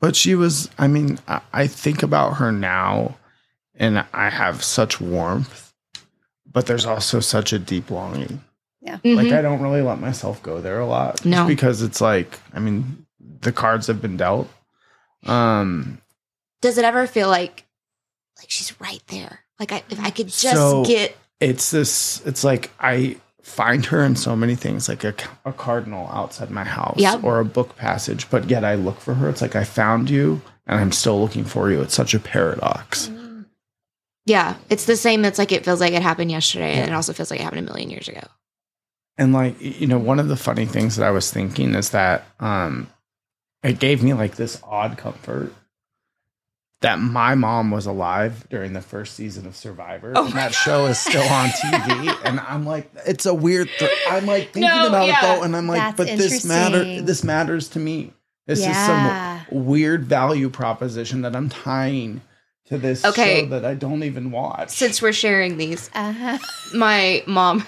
but 0.00 0.14
she 0.14 0.34
was. 0.34 0.68
I 0.78 0.86
mean, 0.86 1.18
I, 1.26 1.40
I 1.52 1.66
think 1.66 2.02
about 2.02 2.34
her 2.36 2.52
now, 2.52 3.16
and 3.74 4.04
I 4.12 4.30
have 4.30 4.62
such 4.64 5.00
warmth. 5.00 5.62
but 6.52 6.64
there's 6.64 6.86
also 6.86 7.20
such 7.20 7.52
a 7.52 7.58
deep 7.58 7.90
longing. 7.90 8.42
Yeah. 8.80 8.94
Like 9.04 9.26
Mhm. 9.26 9.38
I 9.38 9.42
don't 9.42 9.60
really 9.60 9.82
let 9.82 10.00
myself 10.00 10.42
go 10.42 10.58
there 10.62 10.80
a 10.80 10.86
lot. 10.86 11.16
just 11.16 11.26
No. 11.26 11.46
because 11.46 11.82
it's 11.82 12.00
like 12.00 12.38
I 12.54 12.60
mean 12.60 13.04
the 13.40 13.52
cards 13.52 13.88
have 13.88 14.00
been 14.00 14.16
dealt. 14.16 14.48
Um, 15.26 16.00
Does 16.62 16.78
it 16.78 16.84
ever 16.86 17.06
feel 17.06 17.28
like 17.28 17.66
like 18.38 18.48
she's 18.50 18.80
right 18.80 19.02
there? 19.08 19.40
Like 19.58 19.72
I, 19.72 19.82
if 19.90 19.98
I 20.00 20.10
could 20.10 20.28
just 20.28 20.40
So- 20.54 20.84
get 20.84 21.16
it's 21.40 21.70
this. 21.70 22.22
It's 22.26 22.44
like 22.44 22.70
I 22.80 23.16
find 23.42 23.84
her 23.86 24.02
in 24.02 24.16
so 24.16 24.34
many 24.34 24.54
things, 24.54 24.88
like 24.88 25.04
a, 25.04 25.14
a 25.44 25.52
cardinal 25.52 26.08
outside 26.08 26.50
my 26.50 26.64
house 26.64 26.96
Yep. 26.98 27.22
or 27.24 27.38
a 27.40 27.44
book 27.44 27.76
passage, 27.76 28.28
but 28.30 28.50
yet 28.50 28.64
I 28.64 28.74
look 28.74 28.98
for 29.00 29.14
her. 29.14 29.28
It's 29.28 29.40
like 29.42 29.54
I 29.54 29.64
found 29.64 30.10
you 30.10 30.40
and 30.66 30.80
I'm 30.80 30.92
still 30.92 31.20
looking 31.20 31.44
for 31.44 31.70
you. 31.70 31.80
It's 31.82 31.94
such 31.94 32.12
a 32.14 32.18
paradox. 32.18 33.10
yeah, 34.24 34.56
it's 34.68 34.86
the 34.86 34.96
same. 34.96 35.24
It's 35.24 35.38
like 35.38 35.52
it 35.52 35.64
feels 35.64 35.80
like 35.80 35.92
it 35.92 36.02
happened 36.02 36.30
yesterday, 36.30 36.74
and 36.74 36.90
it 36.90 36.94
also 36.94 37.12
feels 37.12 37.30
like 37.30 37.38
it 37.40 37.44
happened 37.44 37.60
a 37.68 37.70
million 37.70 37.90
years 37.90 38.08
ago. 38.08 38.22
And 39.18 39.32
like 39.32 39.60
you 39.60 39.86
know, 39.86 39.98
one 39.98 40.18
of 40.18 40.28
the 40.28 40.36
funny 40.36 40.66
things 40.66 40.96
that 40.96 41.06
I 41.06 41.10
was 41.10 41.30
thinking 41.30 41.74
is 41.74 41.90
that 41.90 42.24
um 42.40 42.88
it 43.62 43.78
gave 43.78 44.02
me 44.02 44.12
like 44.14 44.36
this 44.36 44.60
odd 44.64 44.98
comfort 44.98 45.52
that 46.82 46.98
my 47.00 47.34
mom 47.34 47.70
was 47.70 47.86
alive 47.86 48.46
during 48.50 48.72
the 48.74 48.80
first 48.82 49.14
season 49.14 49.46
of 49.46 49.56
Survivor. 49.56 50.12
Oh 50.14 50.26
and 50.26 50.34
that 50.34 50.54
show 50.54 50.86
is 50.86 50.98
still 50.98 51.22
on 51.22 51.48
TV. 51.48 52.16
and 52.24 52.38
I'm 52.40 52.66
like, 52.66 52.90
it's 53.06 53.24
a 53.26 53.34
weird 53.34 53.68
th- 53.78 53.90
I'm 54.10 54.26
like 54.26 54.52
thinking 54.52 54.62
No, 54.70 54.88
about 54.88 55.06
yeah. 55.06 55.18
it 55.18 55.22
though, 55.38 55.42
and 55.42 55.56
I'm 55.56 55.66
like, 55.66 55.78
That's 55.80 55.96
but 55.96 56.06
this 56.18 56.44
matter 56.44 56.84
this 57.02 57.24
matters 57.24 57.68
to 57.70 57.78
me. 57.78 58.12
This 58.46 58.60
Yeah. 58.60 58.70
is 58.70 59.46
some 59.50 59.64
weird 59.66 60.04
value 60.04 60.50
proposition 60.50 61.22
that 61.22 61.34
I'm 61.34 61.48
tying 61.48 62.20
to 62.66 62.78
this 62.78 63.04
Okay. 63.04 63.40
show 63.42 63.46
that 63.50 63.64
I 63.64 63.74
don't 63.74 64.02
even 64.02 64.30
watch. 64.30 64.68
Since 64.70 65.00
we're 65.00 65.12
sharing 65.12 65.56
these, 65.56 65.88
Uh-huh. 65.94 66.38
my 66.74 67.22
mom 67.26 67.64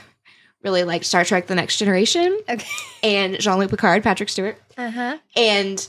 really 0.63 0.85
liked 0.85 1.07
Star 1.07 1.25
Trek: 1.25 1.47
The 1.47 1.55
Next 1.55 1.79
Generation 1.79 2.39
Okay. 2.49 2.67
and 3.03 3.39
Jean 3.41 3.59
Luc 3.59 3.71
Picard, 3.71 4.03
Patrick 4.03 4.29
Stewart, 4.29 4.59
Uh-huh. 4.77 5.17
and 5.35 5.89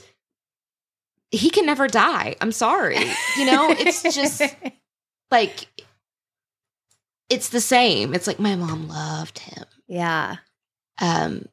he 1.30 1.50
can 1.50 1.66
never 1.66 1.86
die. 1.88 2.36
I'm 2.40 2.52
sorry, 2.52 2.98
you 3.36 3.44
know. 3.46 3.70
It's 3.78 4.02
just 4.02 4.42
like 5.30 5.66
it's 7.28 7.50
the 7.50 7.60
same. 7.60 8.14
It's 8.14 8.26
like 8.26 8.38
my 8.40 8.56
mom 8.56 8.88
loved 8.88 9.38
him. 9.40 9.64
yeah. 9.86 10.36
Um, 11.00 11.46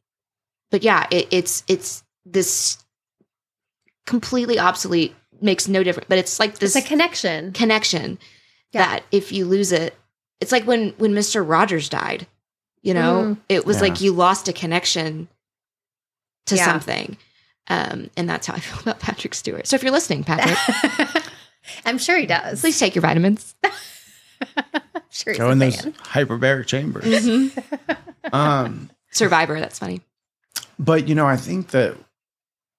but 0.71 0.83
yeah, 0.83 1.07
it, 1.11 1.27
it's 1.31 1.63
it's 1.67 2.03
this 2.25 2.83
completely 4.05 4.59
obsolete, 4.59 5.15
makes 5.41 5.67
no 5.67 5.83
difference. 5.83 6.07
But 6.09 6.17
it's 6.17 6.39
like 6.39 6.57
this 6.59 6.75
It's 6.75 6.85
a 6.85 6.87
connection. 6.87 7.53
connection 7.53 8.19
Yeah. 8.73 8.85
that 8.85 9.03
if 9.11 9.31
you 9.31 9.45
lose 9.45 9.71
it, 9.71 9.95
it's 10.41 10.51
like 10.51 10.65
when 10.67 10.89
when 10.97 11.13
Mister 11.13 11.43
Rogers 11.43 11.87
died. 11.89 12.27
You 12.81 12.93
know, 12.93 13.35
Mm. 13.35 13.37
it 13.49 13.65
was 13.65 13.77
Yeah. 13.77 13.83
like 13.83 14.01
you 14.01 14.11
lost 14.13 14.47
a 14.47 14.53
connection 14.53 15.27
to 16.47 16.55
Yeah. 16.55 16.65
something. 16.65 17.17
Um, 17.69 18.09
and 18.17 18.29
that's 18.29 18.47
how 18.47 18.53
I 18.53 18.59
feel 18.61 18.79
about 18.79 18.99
Patrick 18.99 19.33
Stewart. 19.33 19.67
So 19.67 19.75
if 19.75 19.83
you're 19.83 19.91
listening, 19.91 20.23
Patrick, 20.23 20.57
I'm 21.85 21.97
sure 21.97 22.17
he 22.17 22.25
does. 22.25 22.61
please 22.61 22.79
take 22.79 22.95
your 22.95 23.01
vitamins. 23.01 23.55
Sure 25.09 25.33
he's 25.33 25.39
Go 25.39 25.47
a 25.47 25.51
in 25.51 25.59
those 25.59 25.77
hyperbaric 25.77 26.67
chambers. 26.67 27.03
Mm-hmm. 27.05 28.35
um 28.35 28.89
Survivor, 29.09 29.59
that's 29.59 29.79
funny. 29.79 30.01
But 30.77 31.07
you 31.07 31.15
know, 31.15 31.25
I 31.25 31.37
think 31.37 31.69
that 31.69 31.95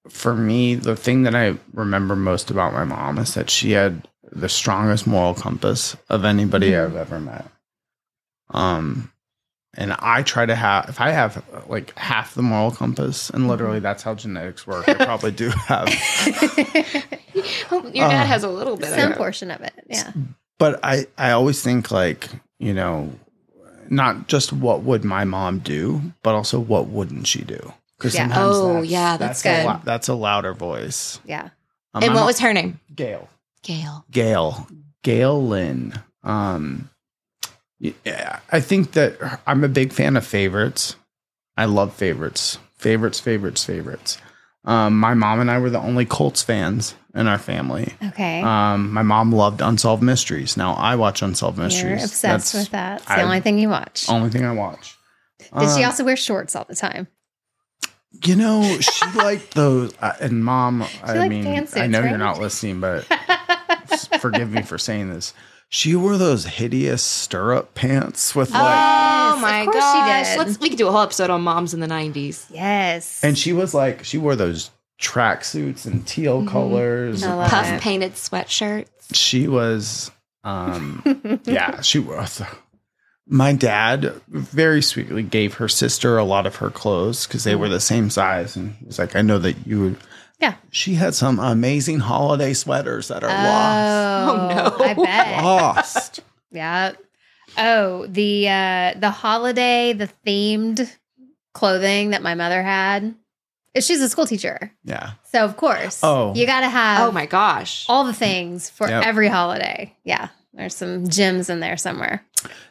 for 0.08 0.34
me, 0.36 0.74
the 0.76 0.94
thing 0.94 1.24
that 1.24 1.34
I 1.34 1.56
remember 1.72 2.14
most 2.14 2.50
about 2.50 2.74
my 2.74 2.84
mom 2.84 3.18
is 3.18 3.34
that 3.34 3.50
she 3.50 3.72
had 3.72 4.06
the 4.30 4.48
strongest 4.48 5.06
moral 5.06 5.34
compass 5.34 5.96
of 6.08 6.24
anybody 6.24 6.70
Mhm. 6.70 6.84
I've 6.84 6.96
ever 6.96 7.18
met. 7.18 7.46
Um, 8.50 9.10
and 9.78 9.94
I 9.98 10.22
try 10.22 10.44
to 10.44 10.54
have 10.54 10.88
if 10.90 11.00
I 11.00 11.10
have 11.12 11.42
like 11.68 11.96
half 11.98 12.34
the 12.34 12.42
moral 12.42 12.70
compass, 12.70 13.30
and 13.30 13.48
literally 13.48 13.78
that's 13.80 14.02
how 14.02 14.14
genetics 14.14 14.66
work. 14.66 14.86
I 14.88 14.94
probably 14.94 15.30
do 15.32 15.48
have, 15.48 15.86
Well, 17.70 17.82
your 17.94 18.08
dad 18.08 18.24
Uh, 18.24 18.26
has 18.26 18.42
a 18.44 18.48
little 18.50 18.76
bit 18.76 18.90
Some 18.90 18.98
of 19.00 19.10
it. 19.12 19.16
portion 19.16 19.50
of 19.50 19.60
it. 19.62 19.72
Yeah. 19.88 20.12
but 20.58 20.80
I 20.82 21.06
I 21.16 21.30
always 21.30 21.62
think 21.62 21.90
like 21.90 22.28
you 22.58 22.74
know, 22.74 23.12
not 23.88 24.26
just 24.28 24.52
what 24.52 24.82
would 24.82 25.04
my 25.04 25.24
mom 25.24 25.60
do, 25.60 26.00
but 26.22 26.34
also 26.34 26.58
what 26.58 26.88
wouldn't 26.88 27.26
she 27.26 27.42
do? 27.42 27.72
Because 27.96 28.14
Yeah. 28.14 28.30
Oh, 28.34 28.74
that's, 28.74 28.86
yeah, 28.88 29.16
that's 29.16 29.40
a 29.44 29.48
good. 29.48 29.66
lou- 29.66 29.80
that's 29.84 30.08
a 30.08 30.14
louder 30.14 30.54
voice. 30.54 31.20
Yeah. 31.24 31.50
Um, 31.94 32.02
And 32.02 32.08
my 32.12 32.14
what 32.14 32.20
mo- 32.22 32.26
was 32.26 32.40
her 32.40 32.52
name? 32.52 32.80
Gail? 32.94 33.28
Gail. 33.62 34.04
Gail, 34.10 34.66
Gail 35.02 35.46
Lynn. 35.46 35.94
Um, 36.24 36.90
yeah, 37.80 38.40
I 38.50 38.60
think 38.60 38.92
that 38.92 39.40
I'm 39.46 39.64
a 39.64 39.68
big 39.68 39.92
fan 39.92 40.16
of 40.16 40.26
favorites. 40.26 40.96
I 41.56 41.64
love 41.66 41.92
favorites, 41.94 42.58
favorites, 42.76 43.20
favorites, 43.20 43.64
favorites. 43.64 44.18
Um, 44.64 44.98
my 44.98 45.14
mom 45.14 45.40
and 45.40 45.50
I 45.50 45.58
were 45.58 45.70
the 45.70 45.80
only 45.80 46.04
Colts 46.04 46.42
fans 46.42 46.94
in 47.14 47.26
our 47.26 47.38
family. 47.38 47.94
Okay. 48.02 48.42
Um, 48.42 48.92
my 48.92 49.02
mom 49.02 49.32
loved 49.32 49.60
Unsolved 49.62 50.02
Mysteries. 50.02 50.56
Now 50.56 50.74
I 50.74 50.96
watch 50.96 51.22
Unsolved 51.22 51.56
Mysteries. 51.58 51.82
You're 51.84 51.94
obsessed 51.94 52.22
That's 52.22 52.54
with 52.54 52.70
that. 52.70 52.98
It's 53.00 53.06
the 53.06 53.12
I- 53.14 53.22
only 53.22 53.40
thing 53.40 53.58
you 53.58 53.68
watch. 53.70 54.08
Only 54.08 54.28
thing 54.30 54.44
I 54.44 54.52
watch. 54.52 54.96
Did 55.38 55.70
she 55.74 55.82
Um, 55.82 55.84
also 55.90 56.04
wear 56.04 56.16
shorts 56.16 56.54
all 56.54 56.66
the 56.68 56.74
time? 56.74 57.06
You 58.24 58.36
know, 58.36 58.78
she 58.80 59.06
liked 59.16 59.54
those. 59.54 59.94
Uh, 60.00 60.12
and 60.20 60.44
mom, 60.44 60.84
I 61.04 61.28
mean, 61.28 61.44
pantsuits, 61.44 61.80
I 61.80 61.86
know 61.86 62.00
right? 62.00 62.10
you're 62.10 62.18
not 62.18 62.38
listening, 62.40 62.80
but 62.80 63.04
forgive 64.20 64.50
me 64.50 64.62
for 64.62 64.78
saying 64.78 65.10
this. 65.10 65.32
She 65.70 65.94
wore 65.94 66.16
those 66.16 66.46
hideous 66.46 67.02
stirrup 67.02 67.74
pants 67.74 68.34
with 68.34 68.50
like, 68.50 68.60
Oh 68.62 69.38
my 69.40 69.58
of 69.60 69.64
course 69.66 69.76
she 69.76 69.80
gosh. 69.80 70.28
did. 70.30 70.38
Let's 70.38 70.60
we 70.60 70.68
could 70.70 70.78
do 70.78 70.88
a 70.88 70.90
whole 70.90 71.02
episode 71.02 71.28
on 71.30 71.42
moms 71.42 71.74
in 71.74 71.80
the 71.80 71.86
90s. 71.86 72.46
yes. 72.50 73.22
and 73.22 73.36
she 73.36 73.52
was 73.52 73.74
like, 73.74 74.02
she 74.04 74.16
wore 74.18 74.34
those 74.36 74.70
tracksuits 75.00 75.84
and 75.86 76.06
teal 76.06 76.42
Mhm. 76.42 76.48
colors. 76.48 77.22
I 77.22 77.34
love 77.34 77.50
Puff 77.50 77.66
it. 77.66 77.80
painted 77.82 78.14
sweatshirts. 78.14 78.86
She 79.12 79.46
was, 79.46 80.10
um, 80.42 81.40
yeah, 81.44 81.80
she 81.82 81.98
was. 81.98 82.42
My 83.26 83.52
dad 83.52 84.14
very 84.28 84.80
sweetly 84.80 85.22
gave 85.22 85.54
her 85.54 85.68
sister 85.68 86.16
a 86.16 86.24
lot 86.24 86.46
of 86.46 86.56
her 86.56 86.70
clothes 86.70 87.26
because 87.26 87.44
they 87.44 87.54
were 87.54 87.68
the 87.68 87.78
same 87.80 88.08
size, 88.08 88.56
and 88.56 88.74
he 88.76 88.86
was 88.86 88.98
like, 88.98 89.14
"I 89.14 89.20
know 89.22 89.38
that 89.38 89.66
you 89.66 89.80
would." 89.82 89.96
Yeah. 90.40 90.54
she 90.70 90.94
had 90.94 91.14
some 91.14 91.38
amazing 91.40 91.98
holiday 92.00 92.52
sweaters 92.54 93.08
that 93.08 93.24
are 93.24 93.28
lost. 93.28 94.30
Oh, 94.30 94.48
no. 94.78 94.84
I 94.84 94.94
bet. 94.94 95.44
Lost. 95.44 96.20
Yeah. 96.52 96.92
Oh, 97.56 98.06
the 98.06 98.48
uh 98.48 98.94
the 98.98 99.10
holiday, 99.10 99.92
the 99.92 100.08
themed 100.26 100.90
clothing 101.54 102.10
that 102.10 102.22
my 102.22 102.34
mother 102.34 102.62
had. 102.62 103.14
She's 103.80 104.00
a 104.00 104.08
school 104.08 104.26
teacher. 104.26 104.72
Yeah. 104.84 105.12
So 105.24 105.44
of 105.44 105.56
course. 105.56 106.00
Oh. 106.02 106.34
You 106.34 106.46
gotta 106.46 106.68
have 106.68 107.08
Oh 107.08 107.12
my 107.12 107.26
gosh. 107.26 107.84
all 107.88 108.04
the 108.04 108.12
things 108.12 108.70
for 108.70 108.88
Yep. 108.88 109.04
every 109.04 109.28
holiday. 109.28 109.94
Yeah. 110.04 110.28
There's 110.54 110.74
some 110.74 111.08
gems 111.08 111.50
in 111.50 111.60
there 111.60 111.76
somewhere. 111.76 112.24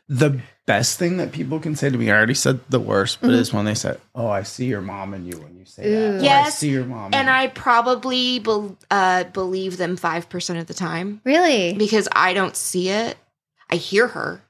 The 0.10 0.40
best 0.68 1.00
thing 1.00 1.18
that 1.18 1.32
people 1.32 1.60
can 1.60 1.76
say 1.76 1.90
to 1.90 1.98
me, 1.98 2.12
I 2.12 2.16
already 2.16 2.36
said 2.36 2.60
the 2.70 2.80
worst, 2.80 3.20
but 3.22 3.32
Mhm. 3.32 3.40
is 3.40 3.52
when 3.54 3.66
they 3.66 3.74
said, 3.74 4.00
"Oh, 4.14 4.28
I 4.28 4.44
see 4.44 4.66
your 4.66 4.82
mom 4.82 5.14
and 5.16 5.26
you 5.26 5.40
when 5.40 5.58
you 5.58 5.66
say 5.66 5.88
Ooh. 5.88 6.20
that." 6.20 6.24
Or, 6.24 6.46
I 6.46 6.50
see 6.52 6.70
your 6.70 6.86
mom. 6.86 7.14
And 7.16 7.28
in 7.28 7.30
I 7.30 7.48
probably 7.48 8.38
bel 8.40 8.78
uh, 8.92 9.24
believe 9.26 9.78
them 9.78 9.98
5% 9.98 10.60
of 10.60 10.68
the 10.68 10.74
time 10.76 11.22
Really? 11.24 11.74
because 11.74 12.08
I 12.12 12.34
don't 12.34 12.56
see 12.56 12.90
it. 12.90 13.18
I 13.72 13.78
hear 13.78 14.08
her 14.10 14.44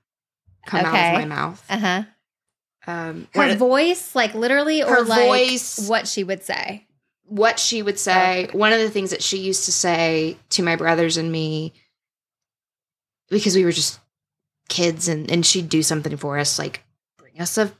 come 0.65 0.81
out 0.85 0.93
of 1.07 1.13
my 1.13 1.25
mouth. 1.25 1.63
Uh-huh. 1.69 2.03
Um, 2.87 3.27
Her 3.33 3.47
what, 3.49 3.57
voice, 3.57 4.15
like 4.15 4.33
literally, 4.33 4.81
or 4.83 4.95
Her 4.95 5.03
like 5.03 5.25
voice- 5.27 5.87
what 5.89 6.07
she 6.07 6.23
would 6.23 6.43
say. 6.43 6.85
what 7.25 7.59
she 7.59 7.81
would 7.81 7.99
say, 7.99 8.47
one 8.53 8.71
of 8.73 8.79
the 8.79 8.89
things 8.89 9.09
that 9.11 9.21
she 9.21 9.37
used 9.37 9.65
to 9.65 9.71
say 9.73 10.37
to 10.51 10.63
my 10.63 10.75
brothers 10.77 11.17
and 11.17 11.29
me, 11.31 11.73
because 13.29 13.55
we 13.55 13.65
were 13.65 13.71
just 13.73 13.99
kids 14.69 15.07
and, 15.07 15.29
and 15.31 15.45
she'd 15.45 15.69
do 15.69 15.81
something 15.83 16.15
for 16.17 16.37
us, 16.37 16.57
like 16.59 16.83
bring 17.17 17.39
us 17.39 17.57
a 17.57 17.71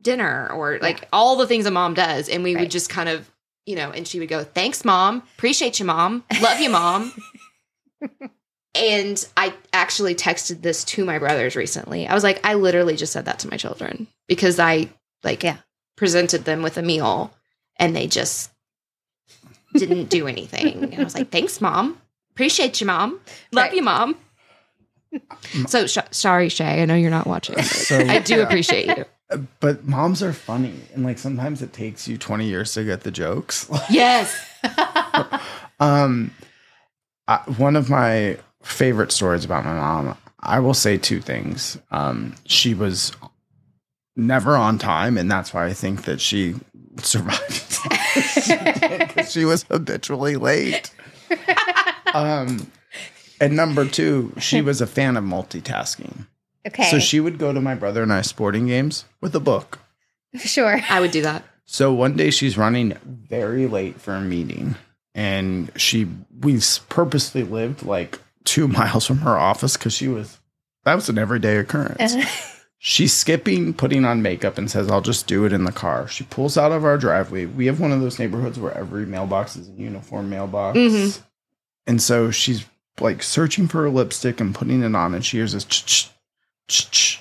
dinner 0.00 0.48
or 0.52 0.78
like 0.80 1.08
all 1.12 1.36
the 1.36 1.46
things 1.46 1.66
a 1.66 1.70
mom 1.70 1.94
does. 1.94 2.28
And 2.28 2.42
we 2.42 2.54
Right. 2.54 2.62
would 2.62 2.70
just 2.70 2.88
kind 2.90 3.08
of, 3.08 3.30
you 3.66 3.76
know, 3.76 3.90
and 3.90 4.06
she 4.06 4.18
would 4.18 4.28
go, 4.28 4.42
thanks, 4.44 4.84
mom. 4.84 5.22
Appreciate 5.36 5.78
you, 5.78 5.84
mom. 5.86 6.24
Love 6.40 6.60
you, 6.60 6.70
mom. 6.70 7.12
and 8.74 9.24
I 9.36 9.54
actually 9.72 10.14
texted 10.14 10.62
this 10.62 10.84
to 10.84 11.04
my 11.04 11.18
brothers 11.18 11.56
recently. 11.56 12.06
I 12.06 12.14
was 12.14 12.24
like, 12.24 12.44
I 12.44 12.54
literally 12.54 12.96
just 12.96 13.12
said 13.12 13.26
that 13.26 13.38
to 13.40 13.48
my 13.48 13.56
children 13.56 14.06
because 14.28 14.58
I 14.58 14.88
like 15.22 15.42
Yeah. 15.42 15.58
presented 15.96 16.44
them 16.44 16.62
with 16.62 16.78
a 16.78 16.82
meal 16.82 17.32
and 17.76 17.94
they 17.94 18.06
just 18.06 18.50
didn't 19.76 20.06
do 20.06 20.26
anything. 20.26 20.84
And 20.84 21.00
I 21.00 21.04
was 21.04 21.14
like, 21.14 21.30
thanks, 21.30 21.60
mom. 21.60 21.98
Appreciate 22.32 22.80
you, 22.80 22.86
mom. 22.86 23.20
Love 23.52 23.66
Right. 23.66 23.74
you, 23.74 23.82
mom. 23.82 24.16
So 25.66 25.86
sh- 25.86 25.98
sorry, 26.10 26.48
Shay. 26.48 26.82
I 26.82 26.84
know 26.86 26.94
you're 26.94 27.10
not 27.10 27.26
watching. 27.26 27.60
So- 27.62 27.98
I 27.98 28.18
do 28.20 28.42
appreciate 28.42 28.96
you. 28.96 29.04
but 29.60 29.84
moms 29.86 30.22
are 30.22 30.32
funny, 30.32 30.74
and 30.94 31.04
like 31.04 31.18
sometimes 31.18 31.60
it 31.62 31.72
takes 31.72 32.08
you 32.08 32.16
twenty 32.18 32.46
years 32.46 32.72
to 32.74 32.84
get 32.84 33.02
the 33.02 33.10
jokes. 33.10 33.68
Yes. 33.90 34.34
Um, 35.80 36.30
I, 37.26 37.38
one 37.56 37.74
of 37.74 37.90
my 37.90 38.38
favorite 38.62 39.10
stories 39.10 39.44
about 39.44 39.64
my 39.64 39.74
mom. 39.74 40.16
I 40.38 40.60
will 40.60 40.74
say 40.74 40.96
two 40.96 41.20
things. 41.20 41.76
Um, 41.90 42.34
she 42.46 42.72
was 42.74 43.10
never 44.14 44.56
on 44.56 44.78
time, 44.78 45.18
and 45.18 45.28
that's 45.30 45.52
why 45.52 45.66
I 45.66 45.72
think 45.72 46.04
that 46.04 46.20
she 46.20 46.54
survived. 47.00 47.78
Because 48.14 49.32
she 49.32 49.44
was 49.44 49.64
habitually 49.64 50.36
late. 50.36 50.92
Um, 52.14 52.70
and 53.42 53.56
number 53.56 53.86
two, 53.86 54.32
she 54.38 54.62
was 54.68 54.80
a 54.80 54.86
fan 54.86 55.16
of 55.16 55.24
multitasking. 55.24 56.26
Okay. 56.66 56.84
So 56.90 56.98
she 56.98 57.20
would 57.20 57.38
go 57.38 57.52
to 57.52 57.60
my 57.60 57.74
brother 57.74 58.02
and 58.02 58.12
I 58.12 58.22
sporting 58.22 58.66
games 58.68 59.04
with 59.20 59.34
a 59.34 59.40
book. 59.40 59.80
sure. 60.36 60.80
I 60.88 61.00
would 61.00 61.10
do 61.10 61.22
that. 61.22 61.44
So 61.64 61.92
one 61.92 62.16
day 62.16 62.30
she's 62.30 62.56
running 62.58 62.92
very 63.04 63.66
late 63.66 64.00
for 64.00 64.14
a 64.14 64.20
meeting, 64.20 64.74
and 65.14 65.70
she 65.76 66.08
we 66.40 66.60
purposely 66.88 67.42
lived 67.44 67.82
like 67.82 68.20
two 68.44 68.68
miles 68.78 69.06
from 69.06 69.18
her 69.18 69.36
office 69.38 69.76
because 69.76 69.94
she 69.94 70.08
was 70.08 70.38
that 70.84 70.94
was 70.94 71.08
an 71.08 71.18
everyday 71.18 71.56
occurrence. 71.58 72.14
She's 72.84 73.12
skipping 73.12 73.74
putting 73.74 74.04
on 74.04 74.22
makeup 74.22 74.58
and 74.58 74.68
says, 74.68 74.90
I'll 74.90 75.00
just 75.02 75.28
do 75.28 75.44
it 75.44 75.52
in 75.52 75.62
the 75.62 75.70
car. 75.70 76.08
She 76.08 76.24
pulls 76.24 76.58
out 76.58 76.72
of 76.72 76.84
our 76.84 76.98
driveway. 76.98 77.44
We 77.46 77.66
have 77.66 77.78
one 77.78 77.92
of 77.92 78.00
those 78.00 78.18
neighborhoods 78.18 78.58
where 78.58 78.76
every 78.76 79.06
mailbox 79.06 79.54
is 79.54 79.68
a 79.68 79.70
uniform 79.70 80.28
mailbox. 80.28 80.76
Mhm. 80.76 81.22
And 81.86 82.02
so 82.02 82.32
she's 82.32 82.64
like 83.00 83.22
searching 83.22 83.68
for 83.68 83.82
her 83.82 83.90
lipstick 83.90 84.40
and 84.40 84.54
putting 84.54 84.82
it 84.82 84.94
on, 84.94 85.14
and 85.14 85.24
she 85.24 85.38
hears 85.38 85.52
this 85.52 85.64
ch 85.64 86.10
ch 86.68 86.90
ch. 86.90 87.20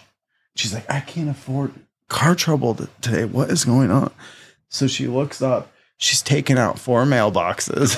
She's 0.55 0.73
like, 0.73 0.89
I 0.89 0.99
can't 0.99 1.29
afford 1.29 1.73
car 2.09 2.35
trouble 2.35 2.75
today. 2.75 3.25
What 3.25 3.49
is 3.49 3.63
going 3.65 3.89
on? 3.89 4.11
So 4.69 4.87
she 4.87 5.07
looks 5.07 5.41
up. 5.41 5.71
She's 5.97 6.21
taken 6.21 6.57
out 6.57 6.79
four 6.79 7.05
mailboxes. 7.05 7.95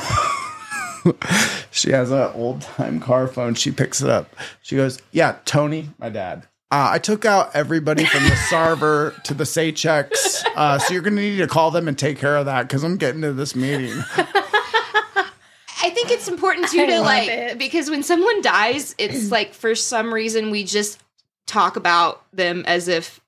she 1.72 1.92
has 1.92 2.12
an 2.12 2.32
old 2.36 2.62
time 2.62 3.00
car 3.00 3.28
phone. 3.28 3.56
She 3.56 3.72
picks 3.72 4.02
it 4.02 4.10
up. 4.10 4.36
She 4.62 4.76
goes, 4.76 5.02
Yeah, 5.12 5.38
Tony, 5.46 5.90
my 5.98 6.10
dad. 6.10 6.48
Uh, 6.72 6.90
I 6.94 6.98
took 6.98 7.24
out 7.24 7.56
everybody 7.56 8.04
from 8.04 8.24
the 8.24 8.32
Sarver 8.32 9.22
to 9.24 9.36
the 9.36 9.44
Saychecks. 9.44 10.44
Uh, 10.56 10.80
so 10.80 10.92
you're 10.92 11.04
going 11.04 11.16
to 11.16 11.22
need 11.22 11.38
to 11.38 11.48
call 11.48 11.70
them 11.70 11.88
and 11.88 11.98
take 11.98 12.18
care 12.18 12.36
of 12.36 12.48
that 12.48 12.64
because 12.64 12.84
I'm 12.84 12.98
getting 12.98 13.22
to 13.22 13.32
this 13.32 13.56
meeting. 13.56 13.94
I 15.84 15.90
think 15.90 16.10
it's 16.12 16.28
important 16.28 16.70
too 16.70 16.82
I 16.82 16.86
to 16.88 17.02
like 17.02 17.28
it. 17.30 17.58
because 17.60 17.90
when 17.90 18.02
someone 18.04 18.42
dies, 18.42 18.96
it's 18.98 19.30
like 19.38 19.54
for 19.54 19.76
some 19.76 20.14
reason 20.14 20.50
we 20.50 20.64
just 20.64 21.00
talk 21.46 21.76
about 21.76 22.24
them 22.32 22.64
as 22.66 22.88
if 22.88 23.20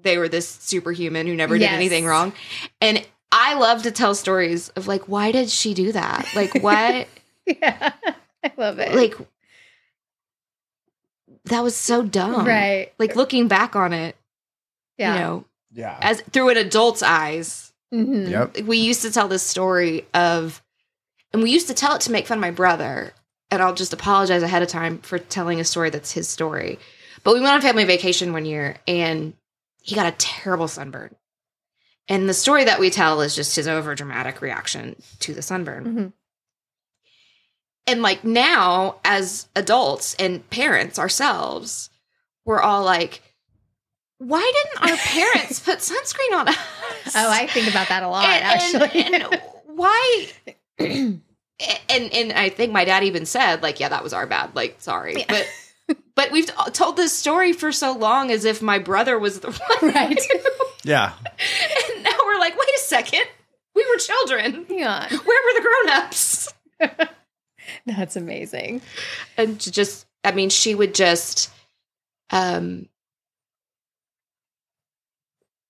they 0.00 0.16
were 0.18 0.28
this 0.28 0.48
superhuman 0.48 1.26
who 1.26 1.34
never 1.36 1.54
Yes. 1.56 1.70
did 1.70 1.76
anything 1.76 2.06
wrong. 2.06 2.32
And 2.80 3.06
I 3.30 3.54
love 3.54 3.82
to 3.82 3.90
tell 3.90 4.14
stories 4.14 4.70
of 4.70 4.88
like, 4.88 5.08
why 5.08 5.30
did 5.30 5.50
she 5.50 5.74
do 5.74 5.92
that? 5.92 6.26
Like, 6.34 6.54
what? 6.62 7.06
yeah. 7.46 7.92
I 8.42 8.52
love 8.56 8.78
it. 8.78 8.94
like, 8.94 9.14
that 11.44 11.62
was 11.62 11.76
so 11.76 12.02
dumb. 12.02 12.46
right. 12.46 12.92
Like 12.98 13.16
looking 13.16 13.48
back 13.48 13.76
on 13.76 13.92
it, 13.92 14.16
Yeah. 14.98 15.14
you 15.14 15.20
know, 15.20 15.44
Yeah. 15.72 15.98
as 16.00 16.20
through 16.32 16.50
an 16.50 16.56
adult's 16.56 17.02
eyes, 17.02 17.72
Mhm. 17.92 18.30
Yep. 18.30 18.60
we 18.66 18.78
used 18.78 19.02
to 19.02 19.10
tell 19.10 19.28
this 19.28 19.42
story 19.42 20.06
of 20.14 20.62
and 21.32 21.42
we 21.42 21.50
used 21.50 21.68
to 21.68 21.74
tell 21.74 21.94
it 21.94 22.00
to 22.02 22.12
make 22.12 22.26
fun 22.26 22.38
of 22.38 22.42
my 22.42 22.50
brother 22.50 23.12
and 23.50 23.60
i'll 23.62 23.74
just 23.74 23.92
apologize 23.92 24.42
ahead 24.42 24.62
of 24.62 24.68
time 24.68 24.98
for 24.98 25.18
telling 25.18 25.60
a 25.60 25.64
story 25.64 25.90
that's 25.90 26.12
his 26.12 26.28
story 26.28 26.78
but 27.24 27.34
we 27.34 27.40
went 27.40 27.52
on 27.52 27.60
family 27.60 27.84
vacation 27.84 28.32
one 28.32 28.44
year 28.44 28.76
and 28.86 29.34
he 29.82 29.94
got 29.94 30.06
a 30.12 30.16
terrible 30.18 30.68
sunburn 30.68 31.14
and 32.08 32.28
the 32.28 32.34
story 32.34 32.64
that 32.64 32.80
we 32.80 32.90
tell 32.90 33.20
is 33.20 33.34
just 33.36 33.54
his 33.56 33.68
over 33.68 33.94
dramatic 33.94 34.40
reaction 34.42 34.96
to 35.20 35.32
the 35.34 35.42
sunburn 35.42 35.84
Mhm. 35.84 36.12
and 37.86 38.02
like 38.02 38.24
now 38.24 38.96
as 39.04 39.48
adults 39.56 40.14
and 40.18 40.48
parents 40.50 40.98
ourselves 40.98 41.90
we're 42.44 42.60
all 42.60 42.84
like 42.84 43.22
why 44.18 44.52
didn't 44.54 44.90
our 44.90 44.96
parents 45.06 45.60
put 45.60 45.78
sunscreen 45.78 46.34
on 46.38 46.48
us 46.48 46.56
Oh, 47.14 47.30
I 47.30 47.46
think 47.46 47.68
about 47.68 47.88
that 47.88 48.02
a 48.02 48.08
lot, 48.08 48.24
and, 48.26 48.44
actually. 48.44 49.02
and, 49.04 49.14
and 49.24 49.42
why 49.66 50.26
and 51.88 52.12
and 52.12 52.32
I 52.32 52.48
think 52.48 52.72
my 52.72 52.84
dad 52.84 53.04
even 53.04 53.26
said 53.26 53.62
like, 53.62 53.80
yeah, 53.80 53.88
that 53.90 54.02
was 54.02 54.12
our 54.12 54.26
bad. 54.26 54.54
Like, 54.54 54.76
sorry, 54.80 55.16
Yeah. 55.18 55.24
but 55.88 55.96
but 56.14 56.30
we've 56.30 56.50
told 56.72 56.96
this 56.96 57.16
story 57.16 57.52
for 57.52 57.72
so 57.72 57.92
long 57.92 58.30
as 58.30 58.44
if 58.44 58.62
my 58.62 58.78
brother 58.78 59.18
was 59.18 59.40
the 59.40 59.50
one, 59.80 59.92
Right. 59.94 60.20
Yeah. 60.84 61.12
and 61.94 62.04
now 62.04 62.16
we're 62.24 62.38
like, 62.38 62.56
wait 62.58 62.68
a 62.76 62.78
second, 62.80 63.24
we 63.74 63.84
were 63.88 63.96
children. 63.98 64.66
yeah. 64.68 65.08
Where 65.08 65.18
were 65.18 65.60
the 65.60 65.62
grown-ups? 65.62 66.48
That's 67.86 68.16
amazing. 68.16 68.82
And 69.36 69.60
just, 69.60 70.06
I 70.24 70.32
mean, 70.32 70.48
she 70.50 70.74
would 70.74 70.94
just, 70.94 71.50
um, 72.30 72.88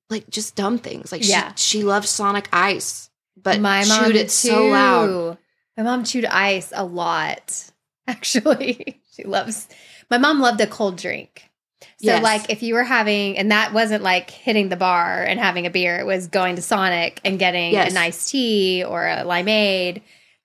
like 0.09 0.29
just 0.31 0.55
dumb 0.57 0.79
things. 0.79 1.13
Like 1.13 1.27
Yeah. 1.27 1.53
she 1.55 1.79
she 1.81 1.85
loved 1.85 2.09
Sonic 2.09 2.49
Ice, 2.53 3.10
but 3.37 3.61
my 3.61 3.85
mom 3.85 4.05
chewed 4.05 4.13
did 4.15 4.27
it 4.27 4.31
so 4.31 4.67
loud. 4.67 5.07
too. 5.07 5.39
My 5.77 5.83
mom 5.85 6.05
chewed 6.05 6.25
ice 6.27 6.73
a 6.75 6.85
lot. 6.85 7.71
Actually, 8.07 9.01
she 9.17 9.25
loves. 9.25 9.69
My 10.11 10.19
mom 10.19 10.41
loved 10.41 10.61
a 10.61 10.67
cold 10.67 10.97
drink. 10.97 11.45
So, 11.83 11.87
Yes. 12.07 12.23
like, 12.23 12.51
if 12.51 12.63
you 12.63 12.75
were 12.75 12.83
having, 12.85 13.39
and 13.39 13.51
that 13.53 13.73
wasn't 13.73 14.03
like 14.03 14.31
hitting 14.31 14.69
the 14.69 14.77
bar 14.77 15.23
and 15.23 15.39
having 15.41 15.67
a 15.67 15.71
beer, 15.71 15.99
it 15.99 16.07
was 16.07 16.27
going 16.27 16.57
to 16.57 16.63
Sonic 16.63 17.21
and 17.25 17.39
getting 17.39 17.73
Yes. 17.73 17.91
a 17.91 17.95
nice 17.95 18.31
tea 18.31 18.85
or 18.85 19.07
a 19.07 19.19
limeade. 19.25 20.03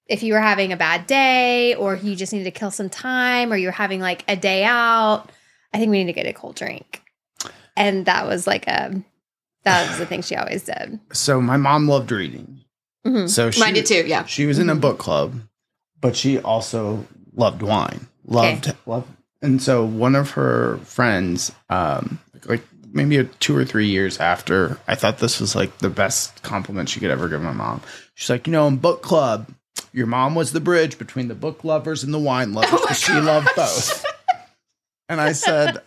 If 0.08 0.22
you 0.24 0.34
were 0.34 0.40
having 0.40 0.72
a 0.72 0.78
bad 0.78 1.08
day 1.08 1.74
or 1.76 1.96
you 1.96 2.16
just 2.16 2.32
needed 2.32 2.46
to 2.46 2.52
kill 2.58 2.72
some 2.72 2.90
time 2.90 3.52
or 3.52 3.58
you're 3.58 3.72
having 3.72 4.00
like 4.00 4.24
a 4.28 4.36
day 4.36 4.64
out, 4.64 5.30
I 5.74 5.80
think 5.80 5.90
we 5.92 5.98
need 6.04 6.14
to 6.14 6.14
get 6.14 6.28
a 6.28 6.34
cold 6.34 6.56
drink. 6.56 7.02
And 7.76 8.06
that 8.06 8.28
was 8.28 8.46
like 8.48 8.68
a, 8.68 9.04
that 9.64 9.90
was 9.90 9.98
the 9.98 10.06
thing 10.06 10.22
she 10.22 10.36
always 10.36 10.64
did. 10.64 11.00
So 11.12 11.42
my 11.42 11.58
mom 11.58 11.88
loved 11.88 12.12
reading. 12.12 12.62
Mhm. 13.06 13.30
So 13.30 13.52
she, 13.52 13.60
Mine 13.60 13.74
did 13.74 13.86
too. 13.86 14.04
Yeah. 14.08 14.26
She 14.26 14.46
was 14.46 14.60
in 14.60 14.70
a 14.70 14.76
book 14.76 14.98
club, 14.98 15.40
but 16.02 16.16
she 16.16 16.40
also 16.40 17.06
loved 17.34 17.62
wine. 17.62 18.08
Loved 18.26 18.74
loved 18.86 19.08
and 19.46 19.62
so 19.62 19.86
one 19.86 20.16
of 20.16 20.32
her 20.32 20.78
friends, 20.80 21.52
um, 21.70 22.20
like 22.46 22.62
maybe 22.92 23.18
a 23.18 23.26
two 23.26 23.56
or 23.56 23.64
three 23.64 23.88
years 23.88 24.18
after, 24.20 24.80
I 24.88 24.96
thought 24.96 25.20
this 25.20 25.40
was 25.40 25.56
like 25.56 25.78
the 25.78 25.90
best 25.90 26.42
compliment 26.42 26.90
she 26.90 27.00
could 27.00 27.12
ever 27.12 27.30
give 27.30 27.42
my 27.42 27.52
mom. 27.52 27.82
She's 28.16 28.30
like, 28.30 28.48
you 28.48 28.52
know, 28.54 28.68
in 28.68 28.78
book 28.78 29.04
club, 29.04 29.50
your 29.94 30.08
mom 30.08 30.34
was 30.36 30.52
the 30.52 30.60
bridge 30.60 30.98
between 30.98 31.28
the 31.28 31.36
book 31.36 31.64
lovers 31.64 32.04
and 32.04 32.14
the 32.14 32.20
wine 32.20 32.54
lovers, 32.54 32.80
Oh 32.90 32.94
she 32.94 33.14
loved 33.14 33.50
both. 33.56 34.06
And 35.08 35.22
I 35.22 35.34
said, 35.34 35.82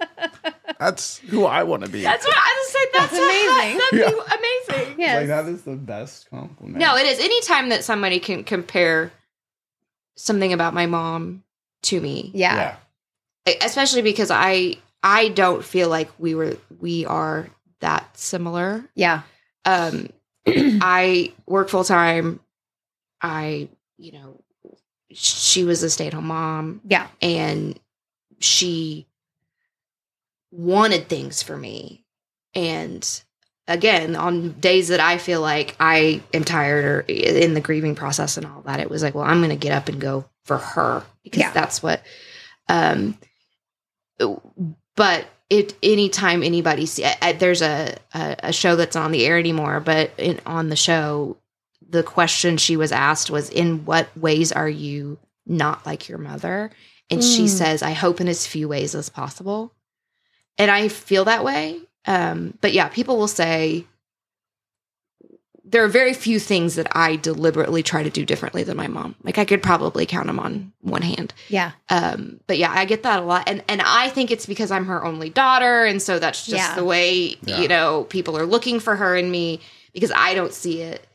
That's 0.78 1.18
who 1.18 1.44
I 1.44 1.64
want 1.64 1.84
to 1.84 1.90
be. 1.90 2.02
That's 2.02 2.24
what 2.24 2.36
I 2.36 2.66
said. 2.68 3.00
That's, 3.00 3.12
That's 3.12 3.22
amazing. 3.24 3.78
That'd 3.78 3.98
Yeah. 3.98 4.10
be 4.10 4.76
amazing. 4.78 5.00
Yes. 5.00 5.16
Like 5.20 5.26
that 5.28 5.46
is 5.52 5.62
the 5.62 5.76
best 5.76 6.30
compliment. 6.30 6.78
No, 6.78 6.96
it 6.96 7.06
is. 7.06 7.18
Anytime 7.18 7.68
that 7.70 7.84
somebody 7.84 8.20
can 8.20 8.44
compare 8.44 9.10
something 10.16 10.52
about 10.52 10.74
my 10.74 10.86
mom 10.86 11.42
to 11.84 12.00
me, 12.00 12.30
yeah. 12.34 12.76
yeah. 13.46 13.54
especially 13.62 14.02
because 14.02 14.30
I 14.30 14.76
I 15.02 15.28
don't 15.28 15.64
feel 15.64 15.88
like 15.88 16.10
we 16.18 16.34
were 16.34 16.56
we 16.80 17.04
are 17.06 17.48
that 17.80 18.16
similar. 18.16 18.84
Yeah. 18.94 19.22
Um, 19.64 20.10
I 20.46 21.32
work 21.46 21.68
full 21.68 21.84
time. 21.84 22.40
I 23.20 23.68
you 23.96 24.12
know 24.12 24.40
she 25.10 25.64
was 25.64 25.82
a 25.82 25.90
stay 25.90 26.06
at 26.06 26.12
home 26.14 26.26
mom 26.28 26.80
Yeah. 26.86 27.08
and 27.20 27.78
she 28.40 29.06
wanted 30.50 31.08
things 31.08 31.42
for 31.42 31.56
me 31.56 32.04
and 32.54 33.22
again 33.66 34.16
on 34.16 34.52
days 34.60 34.88
that 34.88 35.00
i 35.00 35.18
feel 35.18 35.40
like 35.42 35.76
i 35.78 36.22
am 36.32 36.42
tired 36.44 36.84
or 36.84 37.00
in 37.00 37.52
the 37.54 37.60
grieving 37.60 37.94
process 37.94 38.36
and 38.38 38.46
all 38.46 38.62
that 38.62 38.80
it 38.80 38.88
was 38.88 39.02
like 39.02 39.14
well 39.14 39.24
i'm 39.24 39.40
gonna 39.42 39.56
get 39.56 39.72
up 39.72 39.88
and 39.88 40.00
go 40.00 40.24
for 40.44 40.56
her 40.56 41.02
because 41.22 41.40
Yeah. 41.40 41.52
that's 41.52 41.82
what 41.82 42.02
um 42.68 43.18
but 44.96 45.26
it 45.50 45.74
anytime 45.82 46.42
anybody 46.42 46.86
see 46.86 47.04
I, 47.04 47.16
I- 47.22 47.32
there's 47.32 47.62
a, 47.62 47.96
a 48.14 48.36
a 48.44 48.52
show 48.52 48.76
that's 48.76 48.96
on 48.96 49.12
the 49.12 49.24
air 49.26 49.38
anymore 49.38 49.80
but 49.80 50.10
in, 50.18 50.40
on 50.46 50.68
the 50.68 50.76
show 50.76 51.36
the 51.88 52.02
question 52.02 52.56
she 52.56 52.76
was 52.76 52.92
asked 52.92 53.30
was 53.30 53.48
in 53.50 53.84
what 53.84 54.14
ways 54.16 54.52
are 54.52 54.68
you 54.68 55.18
not 55.46 55.86
like 55.86 56.08
your 56.08 56.18
mother 56.18 56.70
and 57.10 57.22
she 57.22 57.44
Mm. 57.44 57.48
says 57.48 57.82
i 57.82 57.92
hope 57.92 58.20
in 58.20 58.28
as 58.28 58.46
few 58.46 58.68
ways 58.68 58.94
as 58.94 59.08
possible 59.08 59.72
and 60.58 60.70
i 60.70 60.88
feel 60.88 61.24
that 61.24 61.44
way 61.44 61.78
um 62.06 62.54
but 62.60 62.72
yeah 62.72 62.88
people 62.88 63.16
will 63.16 63.28
say 63.28 63.84
there 65.64 65.84
are 65.84 65.88
very 65.88 66.14
few 66.14 66.38
things 66.38 66.76
that 66.76 66.86
i 66.96 67.16
deliberately 67.16 67.82
try 67.82 68.02
to 68.02 68.10
do 68.10 68.24
differently 68.24 68.62
than 68.62 68.76
my 68.76 68.86
mom 68.88 69.14
like 69.22 69.38
i 69.38 69.44
could 69.44 69.62
probably 69.62 70.06
count 70.06 70.26
them 70.26 70.38
on 70.38 70.72
one 70.80 71.02
hand 71.02 71.34
Yeah. 71.48 71.72
um 71.90 72.40
but 72.46 72.58
yeah 72.58 72.72
i 72.72 72.84
get 72.84 73.02
that 73.02 73.20
a 73.20 73.22
lot 73.22 73.48
and 73.48 73.62
and 73.68 73.82
i 73.82 74.08
think 74.08 74.30
it's 74.30 74.46
because 74.46 74.70
i'm 74.70 74.86
her 74.86 75.04
only 75.04 75.30
daughter 75.30 75.84
and 75.84 76.00
so 76.00 76.18
that's 76.18 76.46
just 76.46 76.56
Yeah. 76.70 76.74
the 76.74 76.84
way 76.84 77.36
Yeah. 77.44 77.60
you 77.60 77.68
know 77.68 78.04
people 78.04 78.36
are 78.38 78.46
looking 78.46 78.80
for 78.80 78.96
her 78.96 79.14
and 79.16 79.30
me 79.30 79.60
because 79.92 80.12
i 80.14 80.34
don't 80.34 80.54
see 80.54 80.80
it 80.82 81.06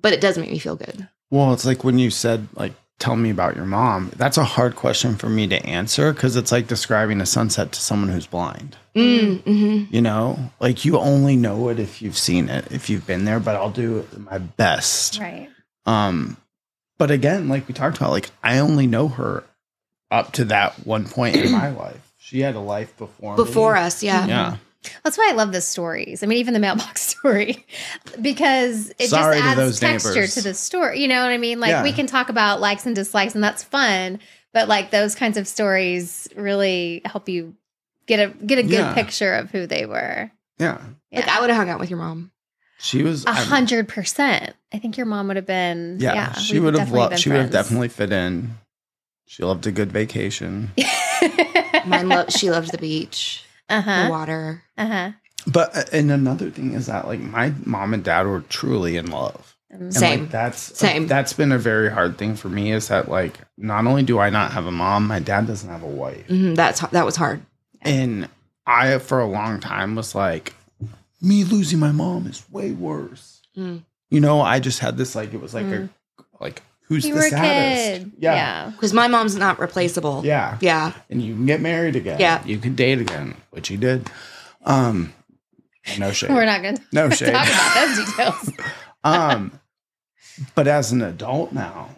but 0.00 0.12
it 0.12 0.20
does 0.20 0.38
make 0.38 0.50
me 0.50 0.58
feel 0.58 0.76
good 0.76 1.08
Well, 1.30 1.52
it's 1.52 1.64
like 1.64 1.84
when 1.84 1.98
you 1.98 2.10
said 2.10 2.48
like 2.54 2.72
tell 3.00 3.16
me 3.16 3.30
about 3.30 3.56
your 3.56 3.64
mom. 3.64 4.12
That's 4.14 4.36
a 4.36 4.44
hard 4.44 4.76
question 4.76 5.16
for 5.16 5.28
me 5.28 5.48
to 5.48 5.56
answer 5.66 6.12
because 6.12 6.36
it's 6.36 6.52
like 6.52 6.68
describing 6.68 7.20
a 7.20 7.26
sunset 7.26 7.72
to 7.72 7.80
someone 7.80 8.10
who's 8.10 8.26
blind. 8.26 8.76
Mm, 8.94 9.42
hmm 9.42 9.84
You 9.92 10.02
know, 10.02 10.52
like 10.60 10.84
you 10.84 10.98
only 10.98 11.34
know 11.34 11.68
it 11.70 11.80
if 11.80 12.00
you've 12.00 12.18
seen 12.18 12.48
it, 12.48 12.70
if 12.70 12.88
you've 12.88 13.06
been 13.06 13.24
there. 13.24 13.40
But 13.40 13.56
I'll 13.56 13.70
do 13.70 14.06
my 14.30 14.38
best. 14.38 15.18
Right. 15.18 15.48
Um, 15.86 16.36
but 16.98 17.10
again, 17.10 17.48
like 17.48 17.66
we 17.66 17.74
talked 17.74 17.96
about, 17.96 18.10
like 18.10 18.30
I 18.42 18.58
only 18.58 18.86
know 18.86 19.08
her 19.08 19.42
up 20.10 20.32
to 20.34 20.44
that 20.46 20.86
one 20.86 21.06
point 21.06 21.36
in 21.36 21.50
my 21.50 21.70
life. 21.70 22.12
She 22.18 22.40
had 22.40 22.54
a 22.54 22.60
life 22.60 22.96
before 22.96 23.36
me. 23.36 23.42
Before 23.42 23.76
us, 23.76 24.02
yeah. 24.02 24.26
Yeah. 24.26 24.56
That's 25.04 25.18
why 25.18 25.28
I 25.30 25.34
love 25.34 25.52
the 25.52 25.60
stories. 25.60 26.22
I 26.22 26.26
mean, 26.26 26.38
even 26.38 26.54
the 26.54 26.60
mailbox 26.60 27.02
story, 27.18 27.66
because 28.20 28.90
it 28.98 29.08
Sorry 29.08 29.36
just 29.36 29.46
adds 29.46 29.56
those 29.58 29.80
texture 29.80 30.08
neighbors. 30.14 30.34
to 30.34 30.42
the 30.42 30.54
story. 30.54 31.00
You 31.00 31.08
know 31.08 31.20
what 31.22 31.30
I 31.30 31.38
mean? 31.38 31.60
Like 31.60 31.70
Yeah. 31.70 31.82
we 31.82 31.92
can 31.92 32.06
talk 32.06 32.28
about 32.28 32.60
likes 32.60 32.86
and 32.86 32.94
dislikes, 32.94 33.34
and 33.34 33.44
that's 33.44 33.62
fun. 33.62 34.20
But 34.52 34.68
like 34.68 34.90
those 34.90 35.14
kinds 35.14 35.36
of 35.36 35.46
stories 35.46 36.28
really 36.34 37.02
help 37.04 37.28
you 37.28 37.54
get 38.06 38.20
a 38.20 38.28
get 38.44 38.58
a 38.58 38.62
good 38.62 38.70
Yeah. 38.72 38.94
picture 38.94 39.34
of 39.34 39.50
who 39.50 39.66
they 39.66 39.86
were. 39.86 40.30
Yeah. 40.58 40.80
Like 41.12 41.28
I 41.28 41.40
would 41.40 41.50
have 41.50 41.56
hung 41.58 41.68
out 41.68 41.78
with 41.80 41.90
your 41.90 41.98
mom. 41.98 42.30
She 42.78 43.02
was 43.02 43.26
A 43.26 43.30
I 43.30 43.34
mean, 43.38 43.48
hundred 43.48 43.88
percent. 43.88 44.54
I 44.72 44.78
think 44.78 44.96
your 44.96 45.06
mom 45.06 45.28
would 45.28 45.36
have 45.36 45.46
been. 45.46 45.98
Yeah, 46.00 46.14
Yeah, 46.14 46.32
she 46.32 46.58
would 46.58 46.72
have 46.74 46.80
definitely 46.84 47.00
loved. 47.00 47.10
been 47.10 47.18
She 47.18 47.28
would 47.28 47.40
have 47.42 47.50
definitely 47.50 47.88
fit 47.88 48.12
in. 48.12 48.54
She 49.26 49.42
loved 49.44 49.66
a 49.66 49.70
good 49.72 49.92
vacation. 49.92 50.72
Mine 51.86 52.08
lo- 52.08 52.24
she 52.28 52.50
loved 52.50 52.72
the 52.72 52.78
beach, 52.78 53.44
uh 53.70 54.04
the 54.04 54.10
water. 54.10 54.62
Uh 54.76 54.86
huh. 54.86 55.10
But 55.46 55.76
uh, 55.76 55.84
and 55.92 56.10
another 56.10 56.50
thing 56.50 56.74
is 56.74 56.86
that 56.86 57.06
like 57.06 57.20
my 57.20 57.52
mom 57.64 57.94
and 57.94 58.04
dad 58.04 58.26
were 58.26 58.40
truly 58.42 58.96
in 58.96 59.10
love. 59.10 59.56
And 59.70 59.94
Same. 59.94 60.22
like 60.22 60.30
that's 60.30 60.76
Same. 60.78 61.06
That's 61.06 61.32
been 61.32 61.52
a 61.52 61.58
very 61.58 61.90
hard 61.90 62.18
thing 62.18 62.34
for 62.36 62.48
me. 62.48 62.72
Is 62.72 62.88
that 62.88 63.08
like 63.08 63.38
not 63.56 63.86
only 63.86 64.02
do 64.02 64.18
I 64.18 64.28
not 64.28 64.52
have 64.52 64.66
a 64.66 64.72
mom, 64.72 65.06
my 65.06 65.20
dad 65.20 65.46
doesn't 65.46 65.68
have 65.70 65.82
a 65.82 65.86
wife, 65.86 66.26
hmm 66.26 66.54
That's 66.54 66.80
that 66.80 67.06
was 67.06 67.16
hard. 67.16 67.40
and 67.82 68.28
I 68.66 68.98
for 68.98 69.20
a 69.20 69.26
long 69.26 69.60
time 69.60 69.94
was 69.94 70.14
like, 70.14 70.54
me 71.22 71.44
losing 71.44 71.78
my 71.78 71.92
mom 71.92 72.26
is 72.26 72.42
way 72.50 72.72
worse. 72.72 73.42
Mm. 73.56 73.82
You 74.10 74.20
know, 74.20 74.40
I 74.40 74.58
just 74.60 74.80
had 74.80 74.96
this 74.96 75.14
like 75.14 75.32
it 75.32 75.40
was 75.40 75.54
like 75.54 75.66
a 75.66 75.88
like 76.40 76.62
who's 76.90 77.06
You 77.06 77.14
the 77.14 77.20
were 77.20 77.26
a 77.26 77.30
saddest? 77.30 78.02
kid. 78.02 78.12
Yeah. 78.18 78.34
yeah. 78.34 78.70
Because 78.70 78.92
my 78.92 79.06
mom's 79.08 79.36
not 79.36 79.58
replaceable. 79.58 80.22
yeah, 80.24 80.58
Yeah. 80.60 80.92
and 81.08 81.22
you 81.22 81.34
can 81.34 81.46
get 81.46 81.60
married 81.62 81.96
again. 81.96 82.20
Yeah. 82.20 82.44
you 82.44 82.58
can 82.58 82.74
date 82.74 82.98
again, 83.00 83.34
which 83.50 83.68
he 83.68 83.76
did. 83.78 84.10
Um, 84.64 85.12
no 85.98 86.10
shade. 86.18 86.30
We're 86.30 86.44
not 86.44 86.62
going 86.62 86.76
to 86.76 86.82
no 86.92 87.08
shade. 87.18 87.32
talk 87.32 87.46
about 87.46 87.74
those 87.86 88.06
details. 88.06 88.52
um, 89.04 89.52
but 90.54 90.66
as 90.66 90.90
an 90.92 91.00
adult 91.00 91.52
now, 91.52 91.88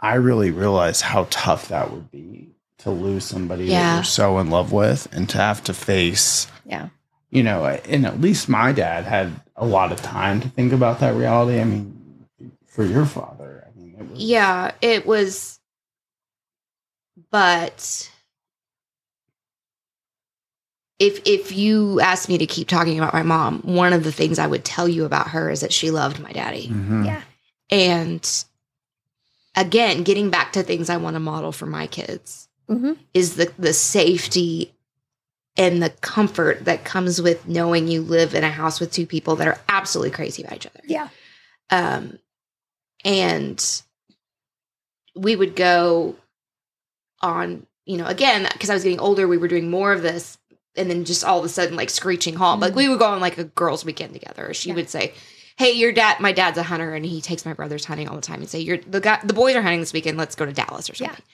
I 0.00 0.14
really 0.16 0.50
realize 0.50 1.00
how 1.00 1.26
tough 1.30 1.68
that 1.68 1.90
would 1.92 2.10
be 2.10 2.50
to 2.78 2.90
lose 2.90 3.24
somebody 3.24 3.68
that 3.68 3.94
you're 3.94 4.04
so 4.04 4.38
in 4.40 4.50
love 4.50 4.72
with 4.72 5.06
and 5.12 5.28
to 5.30 5.38
have 5.38 5.62
to 5.64 5.72
face, 5.72 6.46
Yeah. 6.66 6.88
you 7.30 7.42
know, 7.44 7.64
and 7.64 8.04
at 8.04 8.20
least 8.20 8.48
my 8.48 8.72
dad 8.72 9.04
had 9.04 9.40
a 9.56 9.64
lot 9.64 9.92
of 9.92 10.02
time 10.02 10.40
to 10.40 10.48
think 10.48 10.72
about 10.72 10.98
that 11.00 11.14
reality. 11.14 11.60
I 11.60 11.64
mean, 11.64 12.26
for 12.66 12.84
your 12.84 13.06
father, 13.06 13.44
I 13.44 13.53
mean, 13.53 13.53
it 13.98 14.10
was, 14.10 14.20
Yeah, 14.20 14.72
it 14.80 15.06
was 15.06 15.60
but 17.30 18.10
if 20.98 21.20
if 21.26 21.52
you 21.52 22.00
asked 22.00 22.28
me 22.28 22.38
to 22.38 22.46
keep 22.46 22.68
talking 22.68 22.98
about 22.98 23.12
my 23.14 23.22
mom, 23.22 23.60
one 23.62 23.92
of 23.92 24.04
the 24.04 24.12
things 24.12 24.38
I 24.38 24.46
would 24.46 24.64
tell 24.64 24.88
you 24.88 25.04
about 25.04 25.28
her 25.28 25.50
is 25.50 25.60
that 25.60 25.72
she 25.72 25.90
loved 25.90 26.20
my 26.20 26.32
daddy. 26.32 26.68
Mhm. 26.68 27.06
Yeah. 27.06 27.22
And 27.70 28.44
again, 29.56 30.02
getting 30.02 30.30
back 30.30 30.52
to 30.52 30.62
things 30.62 30.90
I 30.90 30.96
want 30.96 31.14
to 31.14 31.20
model 31.20 31.52
for 31.52 31.66
my 31.66 31.86
kids 31.86 32.48
Mm-hmm. 32.68 32.92
is 33.12 33.36
the 33.36 33.52
the 33.58 33.72
safety 33.74 34.72
and 35.56 35.82
the 35.82 35.90
comfort 35.90 36.64
that 36.64 36.84
comes 36.84 37.20
with 37.20 37.46
knowing 37.46 37.86
you 37.88 38.00
live 38.02 38.34
in 38.34 38.42
a 38.42 38.50
house 38.50 38.80
with 38.80 38.90
two 38.90 39.06
people 39.06 39.36
that 39.36 39.46
are 39.46 39.60
absolutely 39.68 40.10
crazy 40.10 40.42
about 40.42 40.56
each 40.56 40.66
other. 40.66 40.80
Yeah. 40.84 41.08
Um, 41.70 42.18
and 43.04 43.82
we 45.14 45.36
would 45.36 45.54
go 45.56 46.16
on, 47.20 47.66
you 47.86 47.96
know, 47.96 48.06
again, 48.06 48.48
because 48.52 48.70
I 48.70 48.74
was 48.74 48.82
getting 48.84 49.00
older, 49.00 49.28
we 49.28 49.38
were 49.38 49.48
doing 49.48 49.70
more 49.70 49.92
of 49.92 50.02
this. 50.02 50.38
And 50.76 50.90
then 50.90 51.04
just 51.04 51.22
all 51.24 51.38
of 51.38 51.44
a 51.44 51.48
sudden, 51.48 51.76
like 51.76 51.88
screeching 51.88 52.34
halt. 52.34 52.58
Like 52.58 52.74
we 52.74 52.86
mm. 52.86 52.90
would 52.90 52.98
go 52.98 53.06
on 53.06 53.20
like 53.20 53.38
a 53.38 53.44
girls' 53.44 53.84
weekend 53.84 54.12
together. 54.12 54.52
She 54.54 54.70
Yeah. 54.70 54.74
would 54.74 54.90
say, 54.90 55.14
Hey, 55.56 55.70
your 55.70 55.92
dad, 55.92 56.18
my 56.18 56.32
dad's 56.32 56.58
a 56.58 56.64
hunter 56.64 56.94
and 56.94 57.06
he 57.06 57.20
takes 57.20 57.46
my 57.46 57.52
brothers 57.52 57.84
hunting 57.84 58.08
all 58.08 58.16
the 58.16 58.22
time 58.22 58.40
and 58.40 58.48
say, 58.48 58.58
You're 58.58 58.78
the 58.78 59.00
guy, 59.00 59.20
the 59.22 59.34
boys 59.34 59.54
are 59.54 59.62
hunting 59.62 59.78
this 59.78 59.92
weekend. 59.92 60.18
Let's 60.18 60.34
go 60.34 60.44
to 60.44 60.52
Dallas 60.52 60.90
or 60.90 60.94
Yeah. 60.98 61.06
something. 61.10 61.24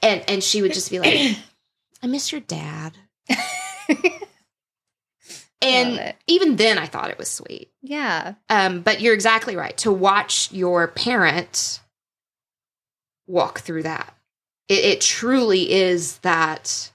And, 0.00 0.24
and 0.28 0.42
she 0.42 0.62
would 0.62 0.72
just 0.72 0.90
be 0.90 0.98
like, 0.98 1.36
I 2.02 2.06
miss 2.06 2.32
your 2.32 2.40
dad. 2.40 2.96
And 5.64 6.14
even 6.26 6.56
then, 6.56 6.78
I 6.78 6.86
thought 6.86 7.10
it 7.10 7.18
was 7.18 7.30
sweet. 7.30 7.70
yeah. 7.82 8.34
Um, 8.48 8.80
but 8.82 9.00
you're 9.00 9.14
exactly 9.14 9.56
right. 9.56 9.76
To 9.78 9.92
watch 9.92 10.50
your 10.52 10.86
parent 10.88 11.80
walk 13.26 13.60
through 13.60 13.82
that, 13.84 14.14
it, 14.68 14.84
it 14.84 15.00
truly 15.00 15.72
is 15.72 16.18
that. 16.18 16.90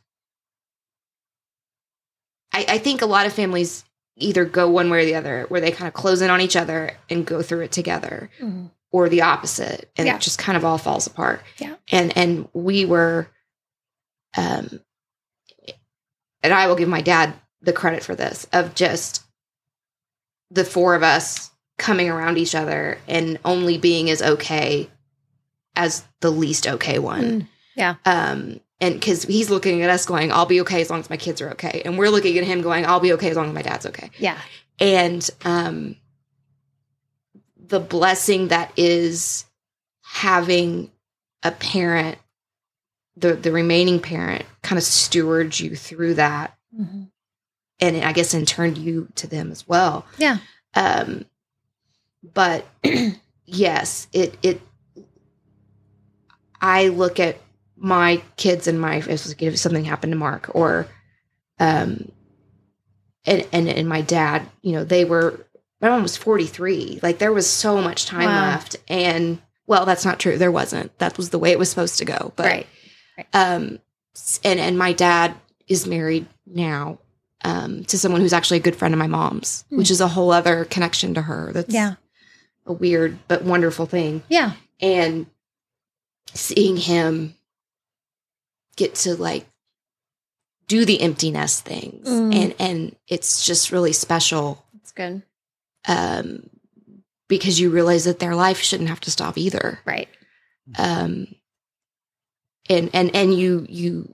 I, 2.53 2.65
I 2.67 2.77
think 2.79 3.01
a 3.01 3.05
lot 3.05 3.25
of 3.27 3.33
families 3.33 3.83
either 4.17 4.43
go 4.43 4.69
one 4.69 4.89
way 4.89 5.01
or 5.03 5.05
the 5.05 5.15
other, 5.15 5.45
where 5.49 5.61
they 5.61 5.71
kind 5.71 5.87
of 5.87 5.93
close 5.93 6.21
in 6.21 6.29
on 6.29 6.41
each 6.41 6.55
other 6.55 6.91
and 7.09 7.25
go 7.25 7.41
through 7.41 7.61
it 7.61 7.71
together, 7.71 8.29
Mhm. 8.41 8.71
or 8.91 9.07
the 9.07 9.21
opposite, 9.21 9.89
and 9.95 10.07
Yeah. 10.07 10.15
it 10.15 10.21
just 10.21 10.39
kind 10.39 10.57
of 10.57 10.65
all 10.65 10.77
falls 10.77 11.07
apart. 11.07 11.41
Yeah. 11.59 11.75
And 11.91 12.17
and 12.17 12.49
we 12.53 12.85
were, 12.85 13.29
um, 14.35 14.81
and 16.41 16.53
I 16.53 16.67
will 16.67 16.75
give 16.75 16.89
my 16.89 17.01
dad 17.01 17.33
the 17.61 17.73
credit 17.73 18.03
for 18.03 18.15
this 18.15 18.47
of 18.53 18.73
just 18.75 19.23
the 20.51 20.65
four 20.65 20.95
of 20.95 21.03
us 21.03 21.51
coming 21.77 22.09
around 22.09 22.37
each 22.37 22.55
other 22.55 22.97
and 23.07 23.39
only 23.45 23.77
being 23.77 24.09
as 24.09 24.21
okay 24.21 24.89
as 25.75 26.03
the 26.21 26.31
least 26.31 26.67
okay 26.67 26.99
one. 26.99 27.23
Mm, 27.23 27.47
yeah. 27.75 27.95
Um, 28.05 28.59
and 28.81 28.95
because 28.95 29.23
he's 29.23 29.49
looking 29.49 29.81
at 29.81 29.89
us 29.89 30.05
going, 30.05 30.31
I'll 30.31 30.45
be 30.45 30.61
okay 30.61 30.81
as 30.81 30.89
long 30.89 30.99
as 30.99 31.09
my 31.09 31.17
kids 31.17 31.41
are 31.41 31.51
okay. 31.51 31.81
And 31.85 31.97
we're 31.97 32.09
looking 32.09 32.37
at 32.37 32.43
him 32.43 32.61
going, 32.61 32.85
I'll 32.85 32.99
be 32.99 33.13
okay 33.13 33.29
as 33.29 33.37
long 33.37 33.47
as 33.47 33.53
my 33.53 33.61
dad's 33.61 33.85
okay. 33.85 34.09
Yeah. 34.17 34.37
And 34.79 35.29
um, 35.43 35.95
the 37.57 37.79
blessing 37.79 38.49
that 38.49 38.71
is 38.77 39.45
having 40.01 40.91
a 41.43 41.51
parent, 41.51 42.17
the, 43.15 43.33
the 43.33 43.51
remaining 43.51 43.99
parent, 44.01 44.45
kind 44.63 44.77
of 44.77 44.83
steward 44.83 45.59
you 45.59 45.75
through 45.75 46.15
that 46.15 46.55
Mhm. 46.77 47.09
And 47.79 47.97
I 48.03 48.11
guess 48.13 48.33
in 48.33 48.45
turn 48.45 48.75
you 48.75 49.07
to 49.15 49.27
them 49.27 49.51
as 49.51 49.67
well. 49.67 50.05
Yeah. 50.17 50.37
Um, 50.75 51.25
but 52.33 52.65
yes, 53.45 54.07
it 54.13 54.37
it. 54.43 54.61
I 56.61 56.89
look 56.89 57.19
at 57.19 57.37
my 57.77 58.21
kids 58.35 58.67
and 58.67 58.79
my 58.79 58.97
if, 58.97 59.57
something 59.57 59.85
happened 59.85 60.11
to 60.11 60.17
Mark 60.17 60.53
or, 60.53 60.87
um, 61.59 62.11
and 63.25 63.47
and 63.51 63.69
and 63.69 63.87
my 63.87 64.01
dad, 64.01 64.47
you 64.61 64.73
know, 64.73 64.83
they 64.83 65.05
were. 65.05 65.45
My 65.81 65.87
mom 65.87 66.03
was 66.03 66.17
forty 66.17 66.45
three. 66.45 66.99
Like 67.01 67.19
there 67.19 67.31
was 67.31 67.49
so 67.49 67.81
much 67.81 68.05
time 68.05 68.25
Wow. 68.25 68.49
left, 68.49 68.75
and 68.89 69.41
well, 69.65 69.85
that's 69.85 70.03
not 70.03 70.19
true. 70.19 70.37
There 70.37 70.51
wasn't. 70.51 70.97
That 70.99 71.15
was 71.17 71.29
the 71.29 71.39
way 71.39 71.51
it 71.51 71.59
was 71.59 71.69
supposed 71.69 71.99
to 71.99 72.05
go. 72.05 72.33
But 72.35 72.45
right. 72.45 72.67
um 73.33 73.79
and 74.43 74.59
and 74.59 74.77
my 74.77 74.91
dad 74.91 75.35
is 75.67 75.87
married 75.87 76.27
now 76.45 76.99
um 77.43 77.83
to 77.85 77.97
someone 77.97 78.21
who's 78.21 78.33
actually 78.33 78.57
a 78.57 78.61
good 78.61 78.75
friend 78.75 78.93
of 78.93 78.97
my 78.99 79.07
mom's 79.07 79.65
Hmm. 79.69 79.77
which 79.77 79.91
is 79.91 80.01
a 80.01 80.07
whole 80.07 80.31
other 80.31 80.65
connection 80.65 81.13
to 81.13 81.21
her 81.23 81.51
that's 81.53 81.73
Yeah. 81.73 81.95
a 82.65 82.73
weird 82.73 83.17
but 83.27 83.43
wonderful 83.43 83.85
thing 83.85 84.23
Yeah. 84.29 84.53
and 84.81 85.25
seeing 86.33 86.77
him 86.77 87.35
get 88.75 88.95
to 88.95 89.15
like 89.15 89.47
do 90.67 90.85
the 90.85 91.01
emptiness 91.01 91.59
things 91.61 92.07
Mm. 92.07 92.35
and 92.35 92.55
and 92.59 92.95
it's 93.07 93.45
just 93.45 93.71
really 93.71 93.93
special 93.93 94.63
That's 94.73 94.91
good. 94.91 95.23
um 95.87 96.49
because 97.27 97.59
you 97.59 97.69
realize 97.69 98.03
that 98.05 98.19
their 98.19 98.35
life 98.35 98.59
shouldn't 98.61 98.89
have 98.89 98.99
to 99.01 99.11
stop 99.11 99.37
either 99.37 99.79
Right. 99.85 100.09
um 100.77 101.27
and 102.69 102.89
and 102.93 103.15
and 103.15 103.33
you 103.33 103.65
you 103.69 104.13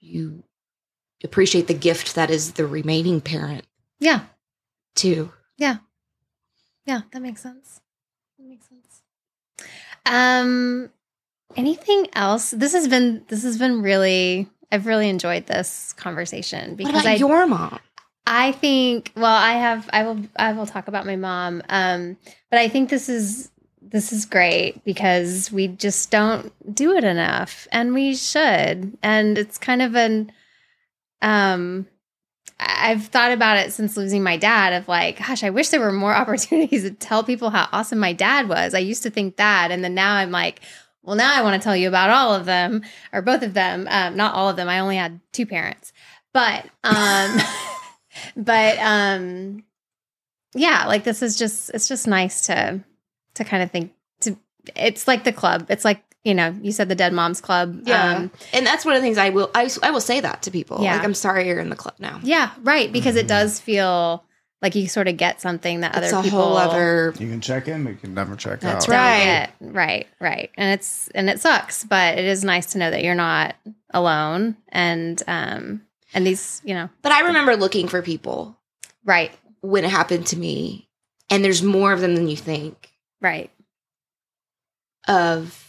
you 0.00 0.42
appreciate 1.26 1.66
the 1.66 1.74
gift 1.74 2.14
that 2.14 2.30
is 2.30 2.52
the 2.52 2.66
remaining 2.66 3.20
parent 3.20 3.64
Yeah. 4.00 4.20
too 4.94 5.32
Yeah, 5.58 5.76
Yeah, 6.86 7.02
that 7.12 7.20
makes 7.20 7.42
sense. 7.42 7.80
That 8.38 8.46
makes 8.46 8.66
sense. 8.68 9.02
Um 10.04 10.90
anything 11.56 12.08
else? 12.14 12.50
This 12.50 12.72
has 12.72 12.88
been 12.88 13.24
this 13.28 13.42
has 13.42 13.58
been 13.58 13.82
really 13.82 14.48
I've 14.70 14.86
really 14.86 15.08
enjoyed 15.08 15.46
this 15.46 15.92
conversation 15.94 16.74
because 16.76 17.02
about 17.02 17.06
I 17.06 17.14
your 17.16 17.46
mom 17.46 17.78
I 18.26 18.52
think 18.52 19.12
well 19.16 19.24
I 19.50 19.52
have 19.52 19.88
I 19.92 20.02
will 20.04 20.20
I 20.36 20.52
will 20.52 20.66
talk 20.66 20.88
about 20.88 21.06
my 21.06 21.16
mom 21.16 21.62
um 21.68 22.16
but 22.50 22.58
I 22.60 22.68
think 22.68 22.90
this 22.90 23.08
is 23.08 23.50
this 23.80 24.12
is 24.12 24.26
great 24.26 24.82
because 24.84 25.52
we 25.52 25.68
just 25.68 26.10
don't 26.10 26.52
do 26.74 26.96
it 26.96 27.04
enough 27.04 27.68
and 27.70 27.94
we 27.94 28.16
should. 28.16 28.98
And 29.02 29.38
it's 29.38 29.58
kind 29.58 29.80
of 29.80 29.94
an 29.94 30.32
um 31.22 31.86
I've 32.58 33.06
thought 33.06 33.32
about 33.32 33.58
it 33.58 33.72
since 33.72 33.96
losing 33.96 34.22
my 34.22 34.38
dad 34.38 34.72
of 34.72 34.88
like, 34.88 35.18
gosh, 35.18 35.44
I 35.44 35.50
wish 35.50 35.68
there 35.68 35.80
were 35.80 35.92
more 35.92 36.14
opportunities 36.14 36.82
to 36.82 36.90
tell 36.90 37.22
people 37.22 37.50
how 37.50 37.68
awesome 37.72 37.98
my 37.98 38.12
dad 38.12 38.48
was. 38.48 38.74
I 38.74 38.78
used 38.78 39.02
to 39.02 39.10
think 39.10 39.36
that. 39.36 39.70
And 39.70 39.84
then 39.84 39.94
now 39.94 40.14
I'm 40.14 40.30
like, 40.30 40.60
well, 41.02 41.16
now 41.16 41.34
I 41.34 41.42
want 41.42 41.60
to 41.60 41.64
tell 41.64 41.76
you 41.76 41.88
about 41.88 42.10
all 42.10 42.34
of 42.34 42.46
them 42.46 42.82
or 43.12 43.22
both 43.22 43.42
of 43.42 43.54
them. 43.54 43.86
Um, 43.90 44.16
not 44.16 44.34
all 44.34 44.48
of 44.48 44.56
them. 44.56 44.68
I 44.68 44.80
only 44.80 44.96
had 44.96 45.20
two 45.32 45.46
parents. 45.46 45.92
But 46.32 46.66
um 46.82 47.38
but 48.36 48.78
um 48.78 49.64
yeah, 50.54 50.86
like 50.86 51.04
this 51.04 51.22
is 51.22 51.36
just 51.36 51.70
it's 51.74 51.88
just 51.88 52.06
nice 52.06 52.46
to 52.46 52.82
to 53.34 53.44
kind 53.44 53.62
of 53.62 53.70
think 53.70 53.92
to 54.20 54.36
it's 54.74 55.06
like 55.06 55.24
the 55.24 55.32
club. 55.32 55.66
It's 55.68 55.84
like, 55.84 56.02
you 56.26 56.34
know, 56.34 56.54
you 56.60 56.72
said 56.72 56.88
the 56.88 56.94
Dead 56.96 57.12
Moms 57.12 57.40
Club. 57.40 57.82
Yeah. 57.84 58.16
Um, 58.16 58.30
and 58.52 58.66
that's 58.66 58.84
one 58.84 58.94
of 58.96 59.00
the 59.00 59.06
things 59.06 59.16
I 59.16 59.30
will 59.30 59.50
I, 59.54 59.70
I 59.82 59.90
will 59.92 60.00
say 60.00 60.20
that 60.20 60.42
to 60.42 60.50
people. 60.50 60.78
Yeah. 60.82 60.96
Like 60.96 61.04
I'm 61.04 61.14
sorry 61.14 61.46
you're 61.46 61.60
in 61.60 61.70
the 61.70 61.76
club 61.76 61.94
now. 61.98 62.20
yeah, 62.22 62.50
right. 62.62 62.90
Because 62.92 63.14
Mhm. 63.14 63.20
it 63.20 63.28
does 63.28 63.60
feel 63.60 64.24
like 64.62 64.74
you 64.74 64.88
sort 64.88 65.06
of 65.06 65.16
get 65.16 65.40
something 65.40 65.80
that 65.82 65.96
It's 65.96 66.12
other 66.12 66.20
a 66.20 66.22
people 66.24 66.40
whole 66.40 66.56
other 66.56 67.14
You 67.18 67.28
can 67.28 67.40
check 67.40 67.68
in, 67.68 67.84
but 67.84 67.90
you 67.90 67.96
can 67.96 68.14
never 68.14 68.34
check 68.36 68.60
That's 68.60 68.86
out. 68.86 68.90
don't 68.90 68.96
right. 68.98 69.48
Right, 69.60 70.06
right. 70.20 70.50
And 70.56 70.72
it's 70.72 71.08
and 71.14 71.30
it 71.30 71.40
sucks, 71.40 71.84
but 71.84 72.18
it 72.18 72.24
is 72.24 72.42
nice 72.42 72.66
to 72.72 72.78
know 72.78 72.90
that 72.90 73.04
you're 73.04 73.14
not 73.14 73.54
alone 73.90 74.56
and 74.70 75.22
um 75.28 75.82
and 76.14 76.26
these, 76.26 76.60
you 76.64 76.74
know, 76.74 76.88
But 77.02 77.12
I 77.12 77.20
remember 77.20 77.54
looking 77.56 77.86
for 77.88 78.02
people 78.02 78.56
right, 79.04 79.30
when 79.60 79.84
it 79.84 79.90
happened 79.90 80.26
to 80.28 80.36
me, 80.36 80.88
and 81.30 81.44
there's 81.44 81.62
more 81.62 81.92
of 81.92 82.00
them 82.00 82.16
than 82.16 82.26
you 82.26 82.36
think. 82.36 82.90
right. 83.20 83.50
Of 85.06 85.65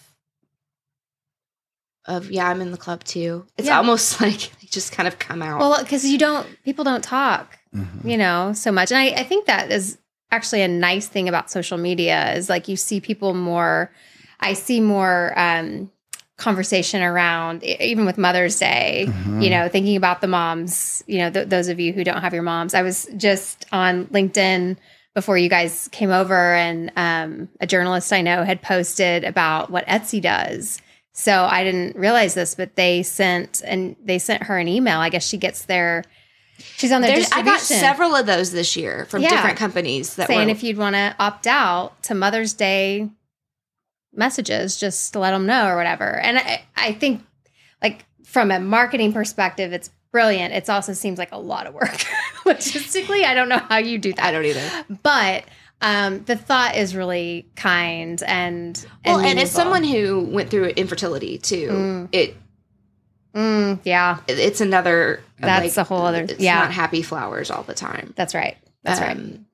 of 2.07 2.31
yeah, 2.31 2.47
I'm 2.49 2.61
in 2.61 2.71
the 2.71 2.77
club 2.77 3.03
too. 3.03 3.45
It's 3.57 3.67
Yeah. 3.67 3.77
almost 3.77 4.19
like 4.21 4.39
they 4.61 4.67
just 4.67 4.91
kind 4.91 5.07
of 5.07 5.19
come 5.19 5.41
out. 5.41 5.59
Well, 5.59 5.77
because 5.81 6.05
you 6.05 6.17
don't 6.17 6.47
people 6.63 6.83
don't 6.83 7.03
talk 7.03 7.57
Mhm. 7.75 8.05
you 8.09 8.17
know, 8.17 8.53
so 8.53 8.71
much. 8.71 8.91
And 8.91 8.97
I, 8.99 9.07
I 9.19 9.23
think 9.23 9.45
that 9.45 9.71
is 9.71 9.97
actually 10.31 10.61
a 10.61 10.67
nice 10.67 11.07
thing 11.07 11.27
about 11.29 11.51
social 11.51 11.77
media 11.77 12.33
is 12.33 12.49
like 12.49 12.67
you 12.67 12.75
see 12.77 12.99
people 13.01 13.33
more, 13.33 13.91
I 14.39 14.53
see 14.53 14.79
more 14.81 15.33
um, 15.37 15.91
conversation 16.37 17.01
around, 17.01 17.63
even 17.63 18.05
with 18.05 18.17
Mother's 18.17 18.57
Day, 18.57 19.05
Mhm. 19.09 19.43
you 19.43 19.49
know, 19.49 19.67
thinking 19.67 19.95
about 19.97 20.21
the 20.21 20.27
moms, 20.27 21.03
you 21.07 21.17
know, 21.19 21.29
th- 21.29 21.49
those 21.49 21.67
of 21.67 21.79
you 21.79 21.91
who 21.93 22.03
don't 22.03 22.21
have 22.21 22.33
your 22.33 22.43
moms. 22.43 22.73
I 22.73 22.83
was 22.83 23.07
just 23.17 23.65
on 23.71 24.05
LinkedIn 24.07 24.77
before 25.15 25.37
you 25.37 25.49
guys 25.49 25.89
came 25.91 26.11
over, 26.11 26.53
and 26.55 26.91
um, 26.95 27.49
a 27.59 27.65
journalist 27.67 28.13
I 28.13 28.21
know 28.21 28.43
had 28.43 28.61
posted 28.61 29.23
about 29.23 29.71
what 29.71 29.85
Etsy 29.87 30.21
does. 30.21 30.79
So 31.19 31.47
I 31.49 31.63
didn't 31.63 31.95
realize 31.95 32.35
this, 32.35 32.53
but 32.53 32.75
they 32.75 33.01
sent 33.01 33.63
and 33.65 33.95
they 34.05 34.19
sent 34.19 34.43
her 34.43 34.59
an 34.59 34.67
email. 34.67 34.99
I 34.99 35.09
guess 35.09 35.25
she 35.27 35.37
gets 35.37 35.65
their 35.65 36.03
she's 36.59 36.91
on 36.91 37.01
their 37.01 37.15
There's, 37.15 37.31
I 37.31 37.41
got 37.41 37.59
several 37.59 38.15
of 38.15 38.27
those 38.27 38.51
this 38.51 38.75
year 38.75 39.05
from 39.05 39.23
Yeah. 39.23 39.29
different 39.31 39.57
companies 39.57 40.15
that 40.17 40.27
saying 40.27 40.45
were 40.45 40.51
if 40.51 40.61
you'd 40.61 40.77
want 40.77 40.95
to 40.95 41.15
opt 41.17 41.47
out 41.47 42.03
to 42.03 42.13
Mother's 42.13 42.53
Day 42.53 43.09
messages, 44.13 44.79
just 44.79 45.13
to 45.13 45.19
let 45.19 45.31
them 45.31 45.47
know 45.47 45.67
or 45.67 45.75
whatever. 45.75 46.05
And 46.19 46.37
I, 46.37 46.63
I 46.75 46.93
think, 46.93 47.23
like 47.81 48.05
from 48.23 48.51
a 48.51 48.59
marketing 48.59 49.11
perspective, 49.11 49.73
it's 49.73 49.89
brilliant. 50.11 50.53
It 50.53 50.69
also 50.69 50.93
seems 50.93 51.17
like 51.17 51.31
a 51.31 51.37
lot 51.39 51.65
of 51.65 51.73
work 51.73 51.89
logistically. 52.45 53.23
I 53.23 53.33
don't 53.33 53.49
know 53.49 53.57
how 53.57 53.77
you 53.77 53.97
do 53.97 54.13
that, 54.13 54.23
I 54.23 54.31
don't 54.31 54.45
either. 54.45 54.85
but 55.01 55.45
um, 55.81 56.23
the 56.23 56.35
thought 56.35 56.75
is 56.75 56.95
really 56.95 57.47
kind 57.55 58.21
and 58.23 58.83
Well, 59.05 59.19
and 59.19 59.39
as 59.39 59.51
someone 59.51 59.83
who 59.83 60.21
went 60.21 60.49
through 60.49 60.65
infertility 60.69 61.37
too, 61.37 61.67
Mm. 61.69 62.09
it 62.11 62.35
Mm, 63.35 63.79
yeah, 63.83 64.17
it's 64.27 64.61
another 64.61 65.21
That's 65.39 65.77
a 65.77 65.83
whole 65.83 66.03
other- 66.05 66.23
It's 66.23 66.39
yeah. 66.39 66.55
not 66.59 66.71
happy 66.71 67.03
flowers 67.03 67.51
all 67.51 67.61
the 67.63 67.75
time. 67.75 68.13
that's 68.15 68.33
right. 68.33 68.57
That's 68.83 68.99
right. 69.01 69.15
Um, 69.17 69.45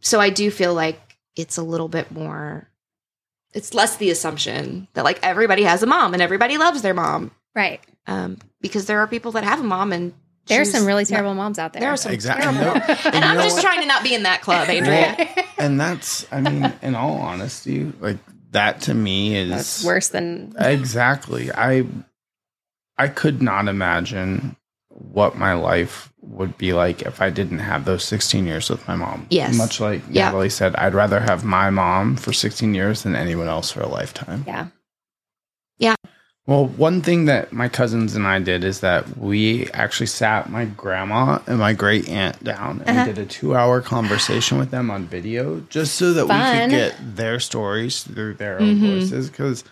So 0.00 0.20
I 0.20 0.30
do 0.30 0.50
feel 0.50 0.72
like 0.74 0.98
it's 1.36 1.56
a 1.58 1.62
little 1.62 1.88
bit 1.88 2.10
more. 2.10 2.68
It's 3.52 3.74
less 3.74 3.96
the 3.96 4.10
assumption 4.10 4.88
that 4.94 5.04
like 5.04 5.18
everybody 5.22 5.62
has 5.64 5.82
a 5.82 5.86
mom 5.86 6.14
and 6.14 6.22
everybody 6.22 6.56
loves 6.58 6.80
their 6.82 6.94
mom, 6.94 7.32
Right. 7.54 7.80
um, 8.06 8.38
because 8.62 8.86
there 8.86 9.00
are 9.00 9.06
people 9.06 9.32
that 9.32 9.44
have 9.44 9.60
a 9.60 9.64
mom 9.64 9.92
and 9.92 10.14
There's 10.46 10.68
choose 10.68 10.76
some 10.78 10.86
really 10.86 11.02
not- 11.04 11.08
terrible 11.08 11.34
moms 11.34 11.58
out 11.58 11.72
there. 11.72 11.80
There 11.80 11.90
are 11.90 11.96
some 11.96 12.12
Exactly. 12.12 12.42
terrible, 12.42 12.64
No. 12.64 12.72
and, 13.04 13.14
And 13.14 13.24
I'm 13.24 13.32
you 13.32 13.38
know 13.38 13.42
just 13.44 13.56
what? 13.56 13.62
trying 13.62 13.80
to 13.80 13.86
not 13.86 14.02
be 14.02 14.14
in 14.14 14.24
that 14.24 14.40
club, 14.42 14.68
Andrea. 14.68 15.28
and 15.58 15.80
that's, 15.80 16.26
I 16.32 16.40
mean, 16.40 16.72
in 16.82 16.94
all 16.94 17.16
honesty, 17.18 17.92
like 18.00 18.18
that 18.50 18.80
to 18.82 18.94
me 18.94 19.36
is 19.36 19.50
That's 19.50 19.84
worse 19.84 20.08
than 20.08 20.54
Exactly. 20.58 21.50
I 21.52 21.86
I 22.98 23.08
could 23.08 23.40
not 23.40 23.68
imagine 23.68 24.56
what 24.90 25.36
my 25.38 25.54
life 25.54 26.12
would 26.20 26.56
be 26.58 26.72
like 26.74 27.02
if 27.02 27.20
I 27.22 27.30
didn't 27.30 27.60
have 27.60 27.84
those 27.84 28.04
16 28.04 28.46
years 28.46 28.68
with 28.68 28.86
my 28.86 28.94
mom. 28.94 29.26
Yes. 29.30 29.56
Much 29.56 29.80
like 29.80 30.02
Yeah. 30.10 30.26
Natalie 30.26 30.50
said, 30.50 30.76
I'd 30.76 30.94
rather 30.94 31.18
have 31.20 31.42
my 31.44 31.70
mom 31.70 32.16
for 32.16 32.32
16 32.32 32.74
years 32.74 33.02
than 33.02 33.16
anyone 33.16 33.48
else 33.48 33.70
for 33.72 33.80
a 33.80 33.88
lifetime. 33.88 34.44
Yeah. 34.46 34.66
Yeah. 35.78 35.94
Well, 36.46 36.66
one 36.66 37.02
thing 37.02 37.26
that 37.26 37.52
my 37.52 37.68
cousins 37.68 38.16
and 38.16 38.26
I 38.26 38.40
did 38.40 38.64
is 38.64 38.80
that 38.80 39.16
we 39.16 39.70
actually 39.70 40.06
sat 40.06 40.50
my 40.50 40.64
grandma 40.64 41.38
and 41.46 41.58
my 41.60 41.72
great 41.72 42.08
aunt 42.08 42.42
down 42.42 42.82
and 42.84 42.98
Uh-huh. 42.98 43.06
did 43.06 43.18
a 43.18 43.26
two 43.26 43.54
hour 43.54 43.80
conversation 43.80 44.58
with 44.58 44.70
them 44.72 44.90
on 44.90 45.04
video 45.06 45.60
just 45.70 45.94
so 45.94 46.12
that 46.14 46.26
we 46.26 46.34
could 46.60 46.70
get 46.70 47.16
their 47.16 47.38
stories 47.38 48.02
through 48.02 48.34
their 48.34 48.58
own 48.60 48.76
Mhm. 48.76 48.90
voices 48.90 49.30
because 49.30 49.62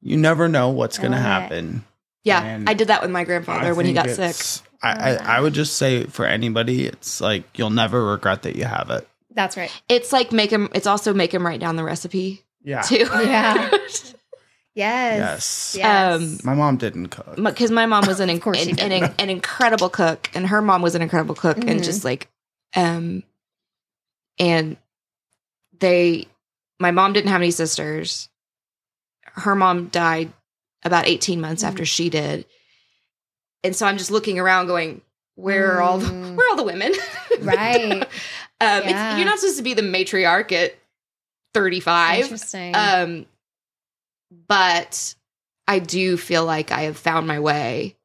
you 0.00 0.16
never 0.16 0.48
know 0.48 0.70
what's 0.70 0.98
going 0.98 1.12
to 1.12 1.18
love 1.18 1.24
it. 1.24 1.30
happen. 1.54 1.84
Yeah, 2.24 2.42
And 2.42 2.68
I 2.68 2.74
did 2.74 2.88
that 2.88 3.02
with 3.02 3.10
my 3.12 3.22
grandfather 3.22 3.68
I 3.68 3.72
when 3.72 3.86
he 3.86 3.92
got 3.92 4.10
sick. 4.10 4.36
I, 4.82 5.12
I, 5.12 5.36
I 5.36 5.40
would 5.40 5.54
just 5.54 5.76
say 5.76 6.04
for 6.06 6.24
anybody, 6.26 6.86
it's 6.86 7.20
like 7.20 7.44
you'll 7.56 7.70
never 7.70 8.04
regret 8.04 8.42
that 8.42 8.56
you 8.56 8.64
have 8.64 8.90
it. 8.90 9.06
That's 9.34 9.56
right. 9.56 9.70
It's 9.88 10.12
like 10.12 10.32
make 10.32 10.50
him. 10.50 10.68
It's 10.74 10.86
also 10.88 11.14
make 11.14 11.32
him 11.32 11.46
write 11.46 11.60
down 11.60 11.76
the 11.76 11.84
recipe 11.84 12.42
Yeah. 12.64 12.80
too. 12.82 13.06
Yeah. 13.12 13.70
Yes. 14.74 15.74
Yes. 15.76 15.76
Yes. 15.78 16.14
Um, 16.22 16.38
My 16.44 16.54
mom 16.54 16.76
didn't 16.78 17.08
cook. 17.08 17.36
because 17.36 17.70
my 17.70 17.84
mom 17.86 18.06
was 18.06 18.20
an 18.20 18.30
Of 18.30 18.40
course 18.40 18.58
she 18.58 18.70
an, 18.70 18.78
an, 18.92 19.14
an 19.18 19.30
incredible 19.30 19.90
cook, 19.90 20.30
and 20.34 20.46
her 20.46 20.62
mom 20.62 20.80
was 20.82 20.94
an 20.94 21.02
incredible 21.02 21.34
cook, 21.34 21.58
Mhm. 21.58 21.70
and 21.70 21.84
just 21.84 22.04
like, 22.04 22.28
um, 22.74 23.22
and 24.38 24.76
they, 25.78 26.26
my 26.80 26.90
mom 26.90 27.12
didn't 27.12 27.30
have 27.30 27.40
any 27.42 27.50
sisters. 27.50 28.28
Her 29.34 29.54
mom 29.54 29.88
died 29.88 30.32
about 30.84 31.06
eighteen 31.06 31.40
months 31.40 31.62
Mhm. 31.62 31.68
after 31.68 31.84
she 31.84 32.08
did, 32.08 32.46
and 33.62 33.76
so 33.76 33.86
I'm 33.86 33.98
just 33.98 34.10
looking 34.10 34.38
around, 34.38 34.66
going, 34.68 35.02
where 35.34 35.72
are 35.76 35.82
all 35.82 35.98
the 35.98 36.06
Mm. 36.08 36.34
where 36.36 36.46
are 36.46 36.50
all 36.50 36.56
the 36.56 36.62
women? 36.64 36.92
Right. 37.40 37.92
um, 37.92 38.06
Yeah. 38.60 38.78
it's, 39.10 39.18
you're 39.18 39.26
not 39.26 39.38
supposed 39.38 39.56
to 39.58 39.62
be 39.62 39.74
the 39.74 39.82
matriarch 39.82 40.52
at 40.52 40.74
35. 41.54 42.22
Interesting. 42.22 42.74
Um, 42.76 43.26
but 44.48 45.14
I 45.66 45.78
do 45.78 46.16
feel 46.16 46.44
like 46.44 46.70
I 46.72 46.82
have 46.82 46.96
found 46.96 47.26
my 47.26 47.40
way 47.40 47.96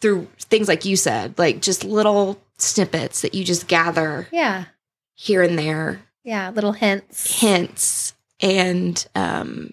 through 0.00 0.26
things 0.38 0.68
like 0.68 0.84
you 0.84 0.96
said, 0.96 1.38
like 1.38 1.60
just 1.60 1.84
little 1.84 2.40
snippets 2.58 3.22
that 3.22 3.34
you 3.34 3.44
just 3.44 3.68
gather 3.68 4.26
yeah. 4.32 4.64
here 5.14 5.42
and 5.42 5.58
there, 5.58 6.02
Yeah. 6.24 6.50
Little 6.50 6.72
hints. 6.72 7.40
hints, 7.40 8.14
and 8.40 9.04
um, 9.14 9.72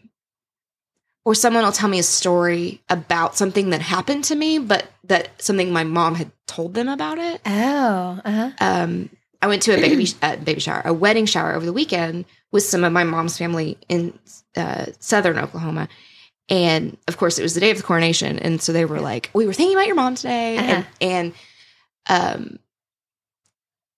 or 1.25 1.35
someone 1.35 1.63
will 1.63 1.71
tell 1.71 1.89
me 1.89 1.99
a 1.99 2.03
story 2.03 2.81
about 2.89 3.35
something 3.35 3.71
that 3.71 3.81
happened 3.81 4.23
to 4.25 4.35
me, 4.35 4.57
but 4.59 4.85
that 5.05 5.29
something 5.41 5.71
my 5.71 5.83
mom 5.83 6.15
had 6.15 6.31
told 6.47 6.73
them 6.73 6.87
about 6.87 7.17
it. 7.17 7.41
Oh. 7.45 8.19
Uh 8.23 8.31
huh. 8.31 8.51
um, 8.59 9.09
I 9.41 9.47
went 9.47 9.61
to 9.63 9.73
a 9.73 9.77
baby 9.81 10.07
uh, 10.21 10.35
baby 10.37 10.59
shower, 10.59 10.81
a 10.85 10.93
wedding 10.93 11.25
shower 11.25 11.53
over 11.53 11.65
the 11.65 11.73
weekend 11.73 12.25
with 12.51 12.63
some 12.63 12.83
of 12.83 12.91
my 12.93 13.03
mom's 13.03 13.37
family 13.37 13.77
in 13.89 14.17
uh, 14.57 14.87
southern 14.99 15.37
Oklahoma, 15.37 15.87
and 16.49 16.97
of 17.07 17.17
course 17.17 17.37
it 17.39 17.43
was 17.43 17.53
the 17.53 17.59
day 17.59 17.71
of 17.71 17.77
the 17.77 17.83
coronation, 17.83 18.39
and 18.39 18.61
so 18.61 18.71
they 18.73 18.85
were 18.85 18.99
like, 18.99 19.29
"We 19.33 19.45
were 19.45 19.53
thinking 19.53 19.75
about 19.77 19.87
your 19.87 19.95
mom 19.95 20.15
today," 20.15 20.57
Uh-huh. 20.57 20.67
and 20.67 20.85
and 21.01 21.33
um, 22.09 22.59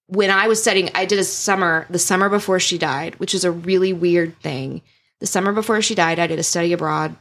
when 0.08 0.30
I 0.30 0.47
was 0.47 0.62
studying, 0.62 0.89
I 0.95 1.06
did 1.06 1.20
a 1.20 1.24
summer 1.24 1.86
the 1.89 1.99
summer 1.99 2.30
before 2.30 2.60
she 2.60 2.78
died, 2.78 3.16
which 3.20 3.34
is 3.34 3.43
a 3.45 3.52
really 3.52 3.93
weird 3.93 4.38
thing. 4.41 4.82
The 5.20 5.28
summer 5.28 5.54
before 5.54 5.82
she 5.82 5.95
died, 5.95 6.20
I 6.20 6.28
did 6.28 6.39
a 6.39 6.43
study 6.43 6.74
abroad 6.74 7.16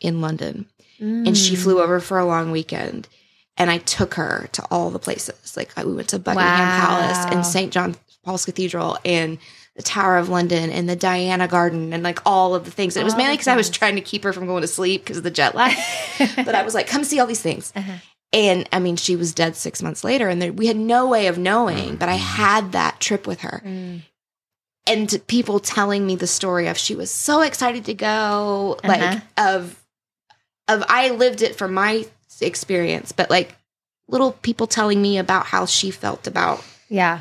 in 0.00 0.20
London 0.20 0.66
and 0.98 1.36
she 1.36 1.54
Mm. 1.54 1.58
flew 1.62 1.80
over 1.82 2.00
for 2.00 2.18
a 2.18 2.24
long 2.26 2.50
weekend 2.50 3.08
and 3.58 3.70
i 3.70 3.78
took 3.78 4.14
her 4.14 4.48
to 4.52 4.62
all 4.70 4.90
the 4.90 4.98
places 4.98 5.56
like 5.56 5.74
we 5.76 5.92
went 5.94 6.08
to 6.08 6.18
buckingham 6.18 6.68
Wow. 6.68 6.76
palace 6.76 7.24
and 7.30 7.44
st 7.46 7.72
john 7.72 7.96
paul's 8.26 8.44
cathedral 8.44 8.98
and 9.06 9.38
the 9.76 9.82
tower 9.82 10.18
of 10.18 10.28
london 10.28 10.68
and 10.70 10.88
the 10.88 10.96
diana 10.96 11.48
garden 11.48 11.92
and 11.94 12.02
like 12.02 12.18
all 12.26 12.54
of 12.54 12.64
the 12.66 12.70
things. 12.70 12.94
And 12.96 13.00
it 13.02 13.04
was 13.04 13.14
All 13.14 13.18
mainly 13.18 13.34
because 13.36 13.48
i 13.48 13.56
was 13.56 13.70
trying 13.70 13.94
to 13.96 14.02
keep 14.02 14.22
her 14.24 14.32
from 14.34 14.46
going 14.46 14.60
to 14.62 14.68
sleep 14.68 15.02
because 15.02 15.16
of 15.16 15.22
the 15.22 15.30
jet 15.30 15.54
lag. 15.54 15.74
But 16.36 16.54
i 16.54 16.62
was 16.62 16.74
like 16.74 16.86
come 16.86 17.04
see 17.04 17.18
all 17.20 17.26
these 17.26 17.40
things. 17.42 17.72
Uh-huh. 17.74 17.92
and 18.32 18.68
i 18.72 18.78
mean 18.78 18.96
she 18.96 19.16
was 19.16 19.32
dead 19.32 19.56
six 19.56 19.82
months 19.82 20.02
later 20.04 20.28
and 20.28 20.42
there, 20.42 20.52
we 20.52 20.66
had 20.66 20.76
no 20.76 21.06
way 21.08 21.28
of 21.28 21.38
knowing 21.38 21.96
but 21.96 22.08
i 22.08 22.14
had 22.16 22.72
that 22.72 23.00
trip 23.00 23.26
with 23.26 23.40
her. 23.40 23.62
Mm. 23.64 24.02
and 24.86 25.22
people 25.26 25.58
telling 25.60 26.06
me 26.06 26.16
the 26.16 26.26
story 26.26 26.66
of 26.68 26.76
she 26.78 26.94
was 26.94 27.10
so 27.10 27.40
excited 27.42 27.84
to 27.86 27.94
go, 27.94 28.76
Uh-huh. 28.82 28.88
like 28.88 29.22
of 29.36 29.82
of 30.68 30.82
I 30.88 31.10
lived 31.10 31.42
it 31.42 31.54
from 31.54 31.74
my 31.74 32.06
experience, 32.40 33.12
but 33.12 33.30
like 33.30 33.54
little 34.08 34.32
people 34.32 34.66
telling 34.66 35.00
me 35.00 35.18
about 35.18 35.46
how 35.46 35.66
she 35.66 35.90
felt 35.90 36.26
about 36.26 36.64
Yeah, 36.88 37.20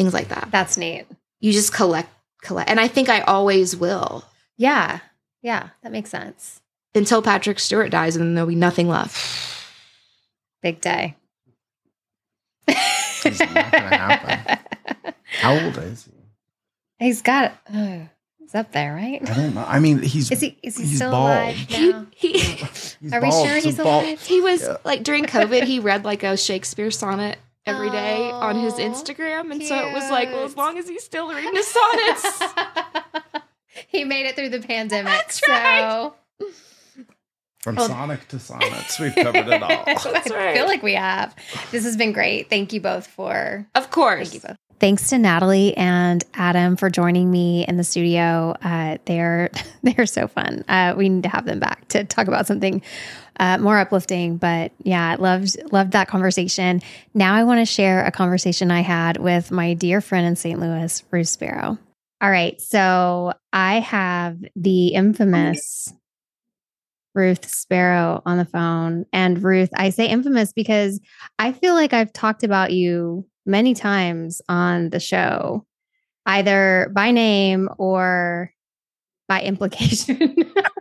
things 0.00 0.14
like 0.14 0.28
that. 0.28 0.48
that's 0.50 0.78
neat. 0.78 1.04
You 1.40 1.52
just 1.52 1.74
collect 1.74 2.08
collect 2.42 2.70
and 2.70 2.80
I 2.80 2.88
think 2.88 3.10
I 3.10 3.20
always 3.20 3.76
will 3.76 4.24
Yeah, 4.56 5.00
yeah, 5.42 5.68
that 5.82 5.92
makes 5.92 6.08
sense. 6.08 6.62
until 6.94 7.20
Patrick 7.20 7.58
Stewart 7.58 7.90
dies 7.90 8.16
and 8.16 8.24
then 8.24 8.34
there'll 8.34 8.48
be 8.48 8.54
nothing 8.54 8.88
left. 8.88 9.66
Big 10.62 10.80
day. 10.80 11.16
It's 12.66 13.38
not 13.40 13.54
gonna 13.72 13.96
happen. 13.96 15.14
How 15.40 15.52
old 15.52 15.76
is 15.78 16.04
he? 16.06 17.04
He's 17.04 17.20
got. 17.22 17.52
Uh, 17.72 17.98
he's 18.38 18.54
up 18.54 18.72
there, 18.72 18.94
right? 18.94 19.20
I 19.28 19.34
don't 19.34 19.54
know. 19.54 19.64
I 19.66 19.78
mean, 19.78 20.00
he's 20.02 20.30
Is 20.30 20.40
he? 20.40 20.56
Is 20.62 20.76
he 20.78 20.84
he's 20.84 20.96
still 20.96 21.10
bald. 21.10 21.30
alive 21.30 21.66
now? 21.70 22.06
he, 22.14 22.32
he's 22.40 22.96
Are 23.12 23.20
we 23.20 23.28
bald, 23.28 23.46
sure 23.46 23.60
so 23.60 23.66
he's 23.68 23.76
bald- 23.76 24.04
alive? 24.04 24.20
he 24.22 24.40
was 24.40 24.62
Yeah. 24.62 24.76
like 24.84 25.02
during 25.02 25.24
COVID, 25.26 25.64
he 25.64 25.80
read 25.80 26.04
like 26.04 26.22
a 26.22 26.36
Shakespeare 26.36 26.90
sonnet 26.90 27.38
every 27.66 27.90
day 27.90 28.30
on 28.30 28.56
his 28.56 28.74
Instagram. 28.74 29.50
And 29.52 29.62
so 29.62 29.76
it 29.76 29.92
was 29.92 30.10
like, 30.10 30.30
well, 30.30 30.44
as 30.44 30.56
long 30.56 30.78
as 30.78 30.88
he's 30.88 31.04
still 31.04 31.28
reading 31.32 31.54
his 31.54 31.66
sonnets. 31.66 32.42
he 33.88 34.04
made 34.04 34.26
it 34.26 34.36
through 34.36 34.48
the 34.50 34.60
pandemic. 34.60 35.12
That's 35.12 35.40
so. 35.44 36.14
From 37.60 37.76
Well- 37.76 37.88
Sonic 37.88 38.26
to 38.28 38.38
Sonnets, 38.38 38.98
we've 38.98 39.14
covered 39.14 39.46
it 39.48 39.62
all. 39.62 39.84
That's 39.84 40.06
I 40.06 40.54
feel 40.54 40.66
like 40.66 40.82
we 40.82 40.94
have. 40.94 41.34
This 41.70 41.84
has 41.84 41.96
been 41.96 42.12
great. 42.12 42.48
Thank 42.48 42.72
you 42.72 42.80
both 42.80 43.06
for 43.06 43.66
Of 43.74 43.90
course. 43.90 44.30
Thank 44.30 44.42
you 44.42 44.48
both. 44.48 44.56
Thanks 44.78 45.10
to 45.10 45.18
Natalie 45.18 45.76
and 45.76 46.24
Adam 46.32 46.74
for 46.76 46.88
joining 46.88 47.30
me 47.30 47.66
in 47.68 47.76
the 47.76 47.84
studio. 47.84 48.54
Uh, 48.62 48.96
they're 49.04 49.50
they're 49.82 50.06
so 50.06 50.26
fun. 50.26 50.64
Uh, 50.68 50.94
we 50.96 51.10
need 51.10 51.22
to 51.24 51.28
have 51.28 51.44
them 51.44 51.60
back 51.60 51.86
to 51.88 52.02
talk 52.04 52.28
about 52.28 52.46
something 52.46 52.80
uh, 53.40 53.56
more 53.58 53.78
uplifting. 53.78 54.36
But 54.36 54.70
yeah, 54.78 55.16
loved 55.18 55.56
loved 55.72 55.92
that 55.92 56.06
conversation. 56.06 56.82
Now 57.14 57.34
I 57.34 57.42
want 57.42 57.60
to 57.60 57.64
share 57.64 58.04
a 58.04 58.12
conversation 58.12 58.70
I 58.70 58.82
had 58.82 59.16
with 59.16 59.50
my 59.50 59.74
dear 59.74 60.00
friend 60.00 60.26
in 60.26 60.36
St. 60.36 60.60
Louis, 60.60 61.02
Ruth 61.10 61.28
Sparrow. 61.28 61.78
All 62.22 62.30
right, 62.30 62.60
so 62.60 63.32
I 63.50 63.80
have 63.80 64.36
the 64.54 64.88
infamous 64.88 65.90
Ruth 67.14 67.48
Sparrow 67.48 68.22
on 68.26 68.36
the 68.36 68.44
phone, 68.44 69.06
and 69.10 69.42
Ruth, 69.42 69.70
I 69.74 69.88
say 69.88 70.06
infamous 70.06 70.52
because 70.52 71.00
I 71.38 71.52
feel 71.52 71.72
like 71.72 71.94
I've 71.94 72.12
talked 72.12 72.44
about 72.44 72.72
you 72.72 73.26
many 73.46 73.72
times 73.72 74.42
on 74.50 74.90
the 74.90 75.00
show, 75.00 75.64
either 76.26 76.92
by 76.94 77.10
name 77.10 77.70
or 77.78 78.52
by 79.28 79.40
implication. 79.40 80.34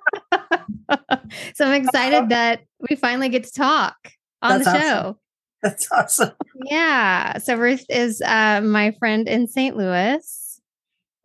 so 1.56 1.66
I'm 1.66 1.84
excited 1.84 2.30
that 2.30 2.62
we 2.90 2.96
finally 2.96 3.30
get 3.30 3.44
to 3.46 3.52
talk 3.52 3.96
on 4.42 4.60
That's 4.60 4.66
the 4.66 4.70
awesome. 4.72 4.82
show. 4.82 5.18
That's 5.62 5.92
awesome. 5.92 6.32
Yeah. 6.66 7.38
So 7.40 7.56
Ruth 7.56 7.86
is 7.90 8.22
uh, 8.22 8.62
my 8.62 8.92
friend 8.92 9.28
in 9.28 9.48
St. 9.48 9.76
Louis. 9.76 10.62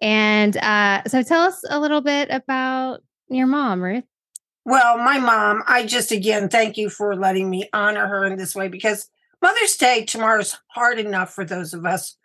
And 0.02 0.56
uh, 0.56 1.02
so 1.06 1.22
tell 1.22 1.42
us 1.42 1.62
a 1.68 1.78
little 1.78 2.00
bit 2.00 2.28
about 2.30 3.00
your 3.28 3.46
mom, 3.46 3.82
Ruth. 3.82 4.04
Well, 4.64 4.98
my 4.98 5.18
mom, 5.18 5.62
I 5.66 5.84
just 5.84 6.10
again 6.10 6.48
thank 6.48 6.76
you 6.76 6.88
for 6.88 7.14
letting 7.14 7.50
me 7.50 7.68
honor 7.72 8.06
her 8.06 8.24
in 8.24 8.36
this 8.36 8.54
way 8.54 8.68
because 8.68 9.08
Mother's 9.42 9.76
Day 9.76 10.04
tomorrow's 10.04 10.58
hard 10.68 10.98
enough 10.98 11.34
for 11.34 11.44
those 11.44 11.74
of 11.74 11.84
us 11.84 12.16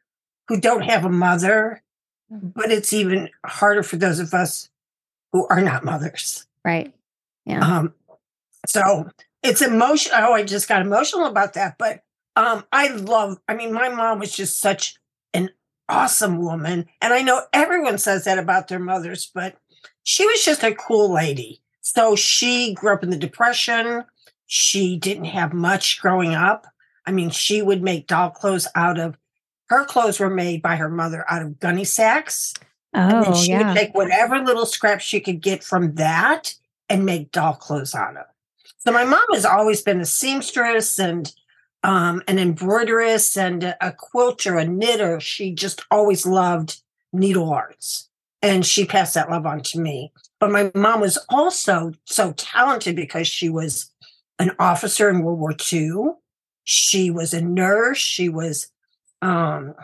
who 0.48 0.60
don't 0.60 0.84
have 0.84 1.04
a 1.04 1.10
mother, 1.10 1.84
but 2.30 2.72
it's 2.72 2.94
even 2.94 3.30
harder 3.46 3.84
for 3.84 3.98
those 3.98 4.20
of 4.20 4.34
us 4.34 4.70
who 5.34 5.46
are 5.48 5.62
not 5.62 5.84
mothers. 5.84 6.48
Right. 6.64 6.94
Yeah. 7.50 7.66
Um, 7.66 7.94
so 8.66 9.10
it's 9.44 9.62
emotional. 9.62 10.18
Oh, 10.20 10.34
I 10.34 10.44
just 10.44 10.68
got 10.68 10.82
emotional 10.82 11.26
about 11.26 11.54
that. 11.54 11.78
But 11.78 12.04
um, 12.36 12.64
I 12.72 12.90
love, 12.90 13.38
I 13.48 13.56
mean, 13.56 13.74
my 13.74 13.90
mom 13.90 14.20
was 14.20 14.36
just 14.36 14.60
such 14.60 14.96
an 15.34 15.50
awesome 15.88 16.38
woman. 16.38 16.86
And 17.02 17.14
I 17.14 17.22
know 17.22 17.42
everyone 17.54 17.98
says 17.98 18.26
that 18.26 18.38
about 18.38 18.68
their 18.68 18.80
mothers, 18.80 19.32
but 19.34 19.58
she 20.04 20.26
was 20.26 20.46
just 20.46 20.64
a 20.64 20.76
cool 20.76 21.12
lady. 21.12 21.62
So 21.82 22.16
she 22.16 22.74
grew 22.74 22.94
up 22.94 23.04
in 23.04 23.10
the 23.10 23.18
Depression. 23.18 24.04
She 24.46 24.98
didn't 24.98 25.26
have 25.26 25.54
much 25.54 26.00
growing 26.00 26.36
up. 26.36 26.68
I 27.06 27.12
mean, 27.12 27.32
she 27.32 27.62
would 27.62 27.82
make 27.82 28.08
doll 28.08 28.30
clothes 28.30 28.68
out 28.76 29.00
of 29.00 29.18
her 29.70 29.86
clothes 29.86 30.20
were 30.20 30.30
made 30.30 30.62
by 30.62 30.76
her 30.76 30.90
mother 30.90 31.24
out 31.30 31.44
of 31.44 31.60
gunny 31.60 31.84
sacks. 31.84 32.54
And 32.94 33.12
then 33.12 33.24
oh, 33.28 33.36
she 33.36 33.52
yeah. 33.52 33.68
would 33.68 33.78
take 33.78 33.94
whatever 33.94 34.40
little 34.40 34.66
scraps 34.66 35.04
she 35.04 35.20
could 35.20 35.42
get 35.42 35.64
from 35.64 35.94
that 35.96 36.56
and 36.90 37.06
make 37.06 37.32
doll 37.32 37.54
clothes 37.54 37.96
out 37.96 38.18
of. 38.18 38.26
So 38.80 38.92
my 38.92 39.04
mom 39.04 39.26
has 39.34 39.46
always 39.46 39.82
been 39.82 40.02
a 40.02 40.06
seamstress 40.06 41.00
and 41.00 41.32
um, 41.84 42.22
an 42.28 42.40
embroideress 42.40 43.38
and 43.38 43.64
a, 43.64 43.88
a 43.88 43.92
quilter, 43.92 44.58
a 44.58 44.66
knitter. 44.66 45.20
She 45.20 45.52
just 45.54 45.86
always 45.92 46.26
loved 46.26 46.82
needle 47.14 47.52
arts. 47.52 48.10
And 48.42 48.66
she 48.66 48.86
passed 48.86 49.16
that 49.16 49.30
love 49.30 49.46
on 49.46 49.62
to 49.64 49.80
me. 49.80 50.14
But 50.40 50.52
my 50.52 50.72
mom 50.74 51.02
was 51.02 51.18
also 51.30 51.94
so 52.06 52.32
talented 52.34 52.96
because 52.96 53.28
she 53.28 53.50
was 53.50 53.92
an 54.40 54.52
officer 54.60 55.10
in 55.10 55.22
World 55.22 55.40
War 55.40 55.56
II. 55.72 56.14
She 56.64 57.12
was 57.12 57.34
a 57.34 57.42
nurse. 57.42 57.98
She 57.98 58.30
was 58.30 58.72
um, 59.22 59.76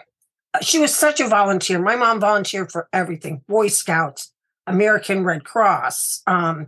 she 0.62 0.80
was 0.80 0.96
such 0.96 1.20
a 1.20 1.28
volunteer. 1.28 1.80
My 1.80 1.96
mom 1.98 2.22
volunteered 2.22 2.72
for 2.72 2.88
everything 2.94 3.42
Boy 3.48 3.68
Scouts, 3.68 4.32
American 4.66 5.24
Red 5.24 5.44
Cross. 5.44 6.22
Um, 6.28 6.68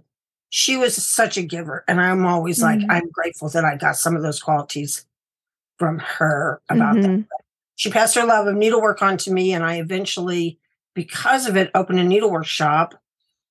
she 0.49 0.77
was 0.77 0.95
such 1.05 1.37
a 1.37 1.41
giver. 1.43 1.83
And 1.87 1.99
I'm 1.99 2.25
always 2.25 2.61
like, 2.61 2.79
Mhm. 2.79 2.87
I'm 2.89 3.09
grateful 3.09 3.49
that 3.49 3.65
I 3.65 3.75
got 3.75 3.97
some 3.97 4.15
of 4.15 4.21
those 4.23 4.41
qualities 4.41 5.05
from 5.77 5.99
her 5.99 6.61
about 6.69 6.95
that. 6.95 7.03
Mhm. 7.05 7.27
She 7.75 7.91
passed 7.91 8.15
her 8.15 8.25
love 8.25 8.47
of 8.47 8.55
needlework 8.55 9.01
on 9.01 9.17
to 9.17 9.31
me, 9.31 9.53
and 9.53 9.63
I 9.63 9.75
eventually, 9.75 10.57
because 10.95 11.45
of 11.47 11.55
it, 11.57 11.69
opened 11.75 11.99
a 11.99 12.03
needlework 12.03 12.45
shop 12.45 12.95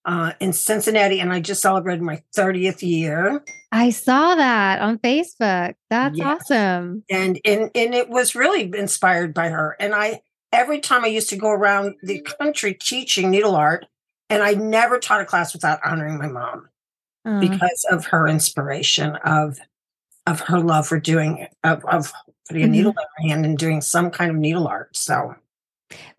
uh, 0.08 0.32
in 0.38 0.52
Cincinnati. 0.52 1.18
And 1.20 1.32
I 1.32 1.40
just 1.40 1.60
celebrated 1.60 2.00
my 2.00 2.22
30th 2.32 2.80
year. 2.82 3.42
I 3.72 3.90
saw 3.90 4.36
that 4.36 4.80
on 4.80 4.98
Facebook. 5.00 5.74
That's 5.90 6.20
awesome. 6.20 7.02
and 7.10 7.40
and 7.44 7.70
and 7.74 7.92
it 7.94 8.08
was 8.08 8.36
really 8.36 8.62
inspired 8.76 9.34
by 9.34 9.48
her 9.48 9.74
and 9.80 9.94
i 9.96 10.22
every 10.52 10.78
time 10.78 11.04
i 11.04 11.08
used 11.08 11.28
to 11.30 11.36
go 11.36 11.50
around 11.50 11.96
the 12.04 12.20
country 12.20 12.72
teaching 12.72 13.30
needle 13.30 13.56
art 13.56 13.84
and 14.30 14.42
i 14.44 14.54
never 14.54 14.98
taught 15.00 15.20
a 15.20 15.24
class 15.24 15.52
without 15.52 15.80
honoring 15.84 16.18
my 16.18 16.28
mom 16.28 16.68
Uh, 17.26 17.40
because 17.40 17.84
of 17.90 18.06
her 18.06 18.28
inspiration 18.28 19.16
of 19.24 19.58
of 20.28 20.40
her 20.40 20.60
love 20.60 20.86
for 20.86 21.00
doing 21.00 21.48
of, 21.64 21.84
of 21.86 22.12
putting 22.48 22.62
a 22.62 22.66
needle 22.68 22.92
in 22.92 22.96
her 22.96 23.28
hand 23.28 23.44
and 23.44 23.58
doing 23.58 23.80
some 23.80 24.10
kind 24.12 24.30
of 24.30 24.36
needle 24.36 24.68
art 24.68 24.96
so. 24.96 25.34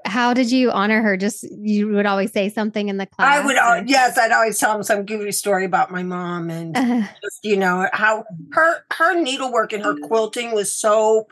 How 0.05 0.34
did 0.34 0.51
you 0.51 0.70
honor 0.72 1.01
her? 1.01 1.16
Just 1.18 1.43
you 1.51 1.89
would 1.89 2.05
always 2.05 2.32
say 2.32 2.49
something 2.49 2.88
in 2.89 2.97
the 2.97 3.05
class. 3.05 3.41
i 3.41 3.45
would 3.45 3.58
or- 3.58 3.84
yes 3.86 4.18
i'd 4.18 4.32
always 4.32 4.58
tell 4.58 4.74
them 4.74 4.84
some 4.84 5.05
goofy 5.05 5.32
story 5.32 5.66
about 5.66 5.91
my 5.91 6.03
mom 6.03 6.49
and 6.49 6.76
just 7.24 7.39
you 7.43 7.55
know 7.58 7.88
how 7.93 8.26
her 8.51 8.84
her 8.93 9.22
needlework 9.22 9.72
and 9.74 9.84
her 9.84 9.95
quilting 9.97 10.53
was 10.53 10.74
so 10.74 11.28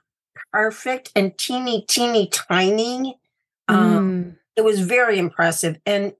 perfect 0.53 1.11
and 1.15 1.37
teeny 1.37 1.83
teeny 1.87 2.27
tiny. 2.27 3.19
Um 3.67 3.77
mm, 3.99 4.35
it 4.55 4.63
was 4.63 4.79
very 4.79 5.17
impressive 5.17 5.77
and 5.85 6.13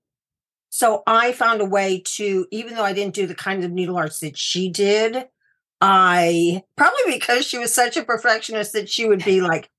so 0.75 1.03
i 1.07 1.31
found 1.31 1.61
a 1.61 1.65
way 1.65 2.01
to 2.03 2.45
even 2.51 2.75
though 2.75 2.83
i 2.83 2.91
didn't 2.91 3.15
do 3.15 3.25
the 3.25 3.33
kind 3.33 3.63
of 3.63 3.71
needle 3.71 3.95
arts 3.95 4.19
that 4.19 4.37
she 4.37 4.69
did 4.69 5.25
i 5.79 6.61
probably 6.75 6.99
because 7.07 7.45
she 7.45 7.57
was 7.57 7.73
such 7.73 7.95
a 7.95 8.03
perfectionist 8.03 8.73
that 8.73 8.89
she 8.89 9.07
would 9.07 9.23
be 9.23 9.39
like 9.39 9.69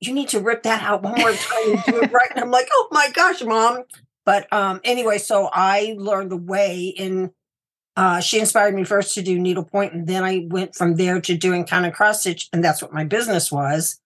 you 0.00 0.12
need 0.12 0.28
to 0.28 0.40
rip 0.40 0.62
that 0.62 0.82
out 0.82 1.02
one 1.02 1.18
more 1.18 1.32
time 1.32 1.70
and 1.70 1.84
do 1.84 2.02
it 2.02 2.12
right. 2.12 2.30
And 2.34 2.44
i'm 2.44 2.50
like 2.50 2.68
oh 2.72 2.88
my 2.90 3.08
gosh 3.14 3.42
mom. 3.42 3.84
But 4.24 4.52
um 4.52 4.80
anyway 4.84 5.18
so 5.18 5.48
i 5.52 5.94
learned 5.98 6.32
a 6.32 6.36
way 6.36 6.86
in 6.86 7.32
uh, 7.94 8.20
she 8.20 8.40
inspired 8.40 8.74
me 8.74 8.84
first 8.84 9.14
to 9.14 9.22
do 9.22 9.38
needlepoint, 9.38 9.92
and 9.92 10.06
then 10.06 10.24
I 10.24 10.46
went 10.48 10.74
from 10.74 10.96
there 10.96 11.20
to 11.20 11.36
doing 11.36 11.66
kind 11.66 11.84
of 11.84 11.92
cross 11.92 12.20
stitch, 12.20 12.48
and 12.50 12.64
that's 12.64 12.80
what 12.80 12.94
my 12.94 13.04
business 13.04 13.52
was. 13.52 14.00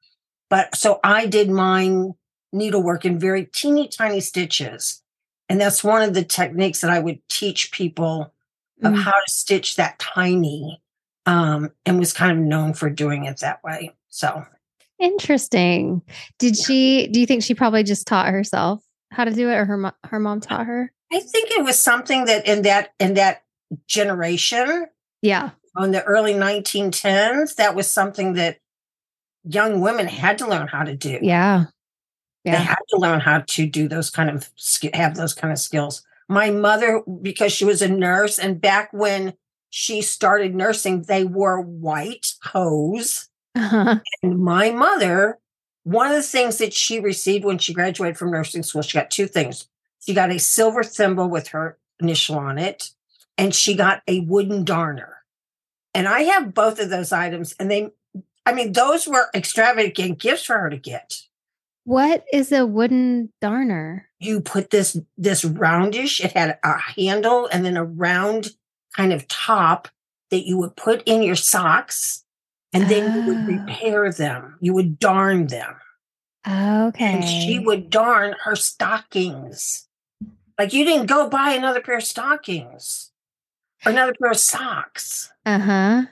But 0.51 0.75
so 0.75 0.99
I 1.05 1.27
did 1.27 1.51
mine 1.51 2.15
needlework 2.53 3.05
in 3.05 3.21
very 3.21 3.45
teeny 3.45 3.87
tiny 3.87 4.21
stitches, 4.21 5.03
and 5.49 5.61
that's 5.61 5.83
one 5.85 6.03
of 6.03 6.15
the 6.15 6.25
techniques 6.25 6.81
that 6.81 6.91
I 6.91 6.99
would 6.99 7.21
teach 7.29 7.71
people 7.73 8.33
of 8.83 8.93
Mm. 8.93 9.03
how 9.03 9.13
to 9.13 9.31
stitch 9.31 9.77
that 9.77 9.99
tiny, 9.99 10.83
um, 11.25 11.71
and 11.87 11.99
was 11.99 12.13
kind 12.13 12.33
of 12.33 12.39
known 12.39 12.75
for 12.75 12.91
doing 12.91 13.25
it 13.25 13.39
that 13.41 13.63
way. 13.65 13.93
So 14.09 14.45
interesting. 14.99 16.03
Did 16.39 16.57
she? 16.57 17.07
Do 17.09 17.21
you 17.21 17.27
think 17.27 17.43
she 17.43 17.55
probably 17.55 17.83
just 17.83 18.07
taught 18.07 18.29
herself 18.29 18.83
how 19.13 19.25
to 19.25 19.33
do 19.33 19.49
it, 19.51 19.55
or 19.55 19.65
her 19.65 19.93
her 20.05 20.19
mom 20.21 20.41
taught 20.41 20.67
her? 20.67 20.93
I 21.13 21.21
think 21.21 21.51
it 21.53 21.65
was 21.65 21.79
something 21.81 22.25
that 22.27 22.47
in 22.47 22.63
that 22.63 22.93
in 22.99 23.15
that 23.15 23.43
generation 23.87 24.87
Yeah. 25.23 25.51
on 25.77 25.91
the 25.93 26.03
early 26.05 26.35
1910s, 26.35 27.55
that 27.57 27.75
was 27.75 27.91
something 27.91 28.35
that 28.35 28.59
young 29.45 29.81
women 29.81 30.07
had 30.07 30.39
to 30.39 30.47
learn 30.49 30.67
how 30.69 30.83
to 30.83 30.95
do. 30.97 31.19
Yeah. 31.23 31.67
They 32.47 32.53
Yeah. 32.53 32.59
had 32.59 32.79
to 32.91 32.97
learn 32.97 33.19
how 33.19 33.41
to 33.41 33.67
do 33.67 33.89
those 33.89 34.09
kind 34.09 34.31
of 34.31 34.49
have 34.95 35.17
those 35.17 35.35
kind 35.35 35.53
of 35.53 35.59
skills. 35.59 36.03
My 36.29 36.51
mother, 36.51 37.03
because 37.21 37.53
she 37.53 37.65
was 37.65 37.83
a 37.83 37.89
nurse, 37.89 38.39
and 38.39 38.61
back 38.61 38.89
when 38.93 39.35
she 39.71 40.01
started 40.01 40.55
nursing, 40.55 41.03
they 41.03 41.25
wore 41.25 41.61
white 41.61 42.35
hose. 42.43 43.29
Uh-huh. 43.57 43.99
And 44.23 44.39
my 44.39 44.71
mother, 44.71 45.39
one 45.83 46.07
of 46.07 46.15
the 46.15 46.23
things 46.23 46.59
that 46.59 46.73
she 46.73 47.01
received 47.01 47.45
when 47.45 47.59
she 47.59 47.75
graduated 47.75 48.17
from 48.17 48.31
nursing 48.31 48.63
school, 48.63 48.83
she 48.83 48.97
got 48.97 49.11
two 49.11 49.27
things. 49.27 49.67
She 50.07 50.15
got 50.15 50.31
a 50.31 50.39
silver 50.39 50.85
thimble 50.85 51.29
with 51.29 51.49
her 51.49 51.79
initial 52.01 52.39
on 52.39 52.59
it, 52.59 52.91
and 53.37 53.53
she 53.53 53.75
got 53.75 54.03
a 54.07 54.21
wooden 54.21 54.65
darner. 54.65 55.17
And 55.95 56.07
I 56.07 56.23
have 56.23 56.55
both 56.55 56.79
of 56.79 56.91
those 56.91 57.11
items, 57.11 57.57
and 57.59 57.69
they, 57.71 57.91
I 58.45 58.53
mean, 58.53 58.73
those 58.73 59.09
were 59.09 59.31
extravagant 59.35 60.21
gifts 60.21 60.45
for 60.45 60.59
her 60.59 60.71
to 60.71 60.77
get. 60.77 61.23
What 61.87 62.25
is 62.33 62.51
a 62.51 62.67
wooden 62.67 63.33
darner? 63.41 64.09
You 64.19 64.41
put 64.41 64.71
this 64.71 64.99
this 65.17 65.45
roundish, 65.45 66.21
it 66.25 66.33
had 66.33 66.59
a 66.65 66.79
handle 66.79 67.47
and 67.47 67.65
then 67.65 67.77
a 67.77 67.85
round 67.85 68.49
kind 68.97 69.13
of 69.13 69.29
top 69.29 69.87
that 70.33 70.47
you 70.49 70.59
would 70.59 70.75
put 70.77 71.05
in 71.07 71.23
your 71.23 71.37
socks, 71.37 72.25
and 72.73 72.89
then 72.89 73.15
you 73.15 73.27
would 73.33 73.37
Oh. 73.37 73.63
repair 73.65 74.11
them. 74.11 74.57
You 74.61 74.75
would 74.75 74.99
darn 74.99 75.47
them. 75.47 75.77
Okay. 76.49 77.05
and 77.05 77.25
she 77.25 77.61
would 77.61 77.89
darn 77.91 78.35
her 78.45 78.57
stockings. 78.57 79.87
Like 80.59 80.73
you 80.73 80.85
didn't 80.85 81.07
go 81.07 81.29
buy 81.29 81.51
another 81.53 81.81
pair 81.81 81.99
of 81.99 82.05
stockings 82.05 83.13
or 83.85 83.93
another 83.93 84.15
pair 84.21 84.33
of 84.33 84.37
socks. 84.39 85.31
Uh 85.45 85.59
huh. 85.61 86.03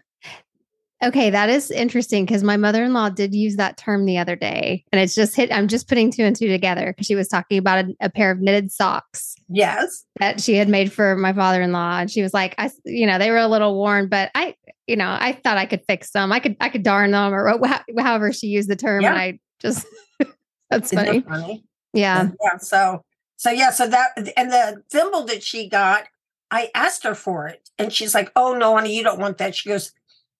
Okay, 1.08 1.30
that 1.30 1.48
is 1.50 1.70
interesting 1.70 2.24
because 2.24 2.42
my 2.42 2.56
mother 2.56 2.82
in 2.84 2.92
law 2.92 3.08
did 3.08 3.34
use 3.34 3.56
that 3.56 3.76
term 3.76 4.06
the 4.06 4.18
other 4.18 4.36
day, 4.36 4.84
and 4.92 5.00
it's 5.00 5.14
just 5.14 5.36
hit. 5.36 5.52
I'm 5.52 5.68
just 5.68 5.88
putting 5.88 6.10
two 6.10 6.24
and 6.24 6.34
two 6.34 6.48
together 6.48 6.86
because 6.92 7.06
she 7.06 7.14
was 7.14 7.28
talking 7.28 7.58
about 7.58 7.84
a, 7.84 7.94
a 8.00 8.10
pair 8.10 8.30
of 8.30 8.40
knitted 8.40 8.72
socks 8.72 9.34
Yes. 9.48 10.04
that 10.18 10.40
she 10.40 10.54
had 10.54 10.68
made 10.68 10.92
for 10.92 11.16
my 11.16 11.32
father 11.32 11.60
in 11.62 11.72
law, 11.72 11.98
and 11.98 12.10
she 12.10 12.22
was 12.22 12.32
like, 12.34 12.54
"I, 12.58 12.70
you 12.84 13.06
know, 13.06 13.18
they 13.18 13.30
were 13.30 13.38
a 13.38 13.48
little 13.48 13.76
worn, 13.76 14.08
but 14.08 14.30
I, 14.34 14.54
you 14.86 14.96
know, 14.96 15.16
I 15.18 15.32
thought 15.32 15.58
I 15.58 15.66
could 15.66 15.82
fix 15.86 16.10
them. 16.10 16.32
I 16.32 16.40
could, 16.40 16.56
I 16.60 16.68
could 16.68 16.82
darn 16.82 17.10
them, 17.10 17.32
or 17.34 17.56
wha- 17.58 17.82
however 18.02 18.32
she 18.32 18.46
used 18.48 18.68
the 18.68 18.76
term." 18.76 19.04
And 19.04 19.16
I 19.18 19.38
just, 19.60 19.86
that's 20.70 20.92
funny. 20.92 21.20
funny? 21.20 21.64
Yeah. 21.92 22.30
Yeah. 22.42 22.58
So 22.58 23.04
so 23.36 23.50
yeah, 23.50 23.70
so 23.70 23.86
that 23.88 24.10
and 24.36 24.50
the 24.50 24.82
thimble 24.90 25.24
that 25.24 25.42
she 25.42 25.68
got, 25.68 26.04
I 26.50 26.70
asked 26.74 27.04
her 27.04 27.14
for 27.14 27.46
it. 27.48 27.68
And 27.78 27.92
she's 27.92 28.14
like, 28.14 28.30
Oh 28.36 28.54
no, 28.54 28.74
honey, 28.76 28.96
you 28.96 29.02
don't 29.02 29.18
want 29.18 29.38
that. 29.38 29.54
She 29.54 29.68
goes, 29.68 29.92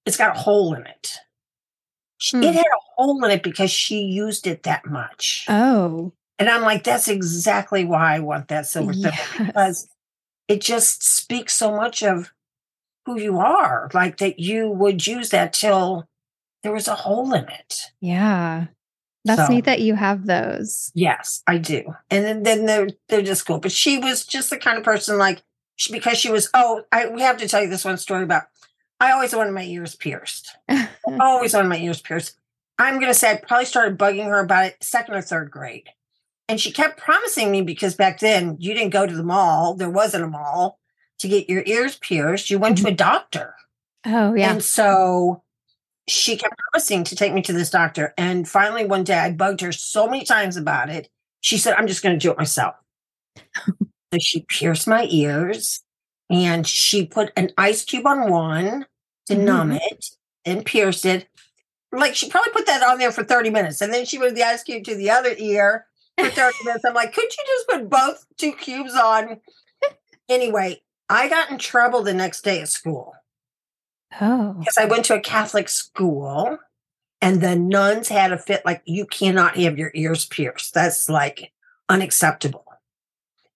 It's 0.07 0.16
got 0.16 0.36
a 0.36 0.38
hole 0.38 0.74
in 0.74 0.86
it. 0.86 1.12
Hmm. 2.30 2.42
It 2.42 2.55
had 2.55 2.64
a 2.64 2.80
hole 2.96 3.22
in 3.24 3.30
it 3.30 3.42
because 3.42 3.70
she 3.70 4.00
used 4.02 4.46
it 4.46 4.62
that 4.64 4.86
much. 4.86 5.46
Oh. 5.48 6.12
and 6.38 6.48
I'm 6.48 6.62
like, 6.62 6.84
that's 6.84 7.09
exactly 7.09 7.84
why 7.84 8.14
I 8.16 8.18
want 8.20 8.48
that 8.48 8.66
silver 8.66 8.92
thimble. 8.92 9.12
Because 9.38 9.88
it 10.48 10.61
just 10.61 11.02
speaks 11.02 11.55
so 11.55 11.74
much 11.74 12.02
of 12.02 12.32
who 13.07 13.20
you 13.20 13.38
are 13.38 13.90
like 13.94 14.16
that 14.18 14.38
you 14.40 14.68
would 14.68 15.07
use 15.07 15.30
that 15.30 15.52
till 15.52 16.09
there 16.62 16.72
was 16.72 16.88
a 16.88 16.94
hole 16.94 17.32
in 17.34 17.44
it 17.48 17.80
Yeah. 18.00 18.66
That's 19.26 19.46
So- 19.46 19.52
neat 19.52 19.64
that 19.66 19.80
you 19.80 19.94
have 19.94 20.26
those. 20.26 20.90
yes 20.94 21.42
i 21.46 21.57
do 21.59 21.94
and 22.11 22.24
then, 22.24 22.42
then 22.44 22.66
they're 22.66 22.88
they're 23.09 23.22
just 23.22 23.46
cool 23.46 23.59
but 23.59 23.72
she 23.72 23.98
was 23.98 24.24
just 24.26 24.48
the 24.50 24.57
kind 24.59 24.76
of 24.78 24.84
person 24.84 25.18
like 25.18 25.42
she, 25.76 25.92
because 25.92 26.16
she 26.18 26.30
was 26.30 26.48
oh 26.55 26.82
i 26.92 27.09
we 27.09 27.20
have 27.22 27.36
to 27.38 27.48
tell 27.48 27.62
you 27.62 27.68
this 27.68 27.84
one 27.84 27.96
story 27.98 28.22
about 28.22 28.44
i 29.01 29.12
always 29.12 29.34
wanted 29.34 29.53
my 29.53 29.64
ears 29.64 29.95
pierced 29.95 30.57
always 31.20 31.55
wanted 31.55 31.68
my 31.68 31.78
ears 31.78 32.01
pierced 32.01 32.38
i'm 32.78 33.01
gonna 33.01 33.14
say 33.14 33.32
i 33.32 33.36
probably 33.36 33.64
started 33.64 33.99
bugging 33.99 34.26
her 34.26 34.40
about 34.40 34.66
it 34.66 34.76
second 34.82 35.14
or 35.14 35.22
third 35.22 35.51
grade 35.51 35.88
and 36.49 36.61
she 36.61 36.70
kept 36.70 36.99
promising 36.99 37.51
me 37.51 37.62
because 37.62 37.95
back 37.95 38.18
then 38.20 38.57
you 38.61 38.74
didn't 38.74 38.90
go 38.90 39.07
to 39.07 39.14
the 39.14 39.22
mall 39.22 39.74
there 39.74 39.90
wasn't 39.90 40.22
a 40.22 40.28
mall 40.28 40.78
to 41.18 41.28
get 41.28 41.49
your 41.49 41.62
ears 41.66 41.97
pierced 41.97 42.51
you 42.51 42.59
went 42.59 42.76
to 42.76 42.84
mm-hmm. 42.84 42.92
a 42.92 42.97
doctor 42.97 43.55
oh, 44.07 44.34
yeah. 44.34 44.53
And 44.53 44.62
so 44.62 45.42
she 46.09 46.36
kept 46.36 46.55
promising 46.59 47.05
to 47.05 47.16
take 47.16 47.32
me 47.32 47.42
to 47.42 47.53
this 47.53 47.70
doctor. 47.70 48.12
And 48.18 48.49
finally, 48.49 48.84
one 48.84 49.05
day 49.05 49.18
I 49.18 49.32
bugged 49.32 49.61
her 49.62 49.72
so 49.72 50.07
many 50.07 50.24
times 50.24 50.57
about 50.57 50.90
it. 50.90 51.09
She 51.40 51.59
said, 51.59 51.74
I'm 51.74 51.86
just 51.86 52.03
going 52.03 52.18
to 52.18 52.22
do 52.22 52.30
it 52.30 52.38
myself. 52.38 52.74
so 53.66 54.18
she 54.20 54.45
pierced 54.49 54.86
my 54.86 55.07
ears 55.11 55.82
and 56.30 56.66
she 56.66 57.06
put 57.06 57.32
an 57.36 57.50
ice 57.56 57.84
cube 57.84 58.06
on 58.06 58.30
one 58.30 58.86
to 59.26 59.34
mm-hmm. 59.34 59.44
numb 59.44 59.72
it 59.72 60.10
and 60.44 60.64
pierced 60.64 61.04
it. 61.04 61.28
Like 61.92 62.14
she 62.14 62.28
probably 62.28 62.52
put 62.52 62.66
that 62.66 62.82
on 62.82 62.98
there 62.98 63.12
for 63.12 63.24
30 63.24 63.50
minutes. 63.50 63.80
And 63.80 63.92
then 63.92 64.04
she 64.04 64.18
put 64.18 64.34
the 64.34 64.42
ice 64.42 64.62
cube 64.62 64.84
to 64.84 64.96
the 64.96 65.10
other 65.10 65.34
ear 65.38 65.86
for 66.18 66.28
30 66.28 66.56
minutes. 66.64 66.84
I'm 66.84 66.94
like, 66.94 67.12
could 67.12 67.24
you 67.24 67.44
just 67.46 67.68
put 67.68 67.90
both 67.90 68.26
two 68.36 68.52
cubes 68.52 68.94
on? 68.94 69.40
Anyway, 70.28 70.82
I 71.08 71.28
got 71.28 71.50
in 71.50 71.58
trouble 71.58 72.02
the 72.02 72.14
next 72.14 72.42
day 72.42 72.60
at 72.60 72.68
school 72.68 73.14
oh. 74.20 74.54
because 74.58 74.78
I 74.78 74.86
went 74.86 75.04
to 75.06 75.14
a 75.14 75.20
Catholic 75.20 75.68
school 75.68 76.58
and 77.20 77.40
the 77.40 77.56
nuns 77.56 78.08
had 78.08 78.32
a 78.32 78.38
fit 78.38 78.64
like 78.64 78.82
you 78.84 79.06
cannot 79.06 79.56
have 79.56 79.78
your 79.78 79.90
ears 79.94 80.24
pierced. 80.24 80.74
That's 80.74 81.08
like 81.08 81.52
unacceptable. 81.88 82.63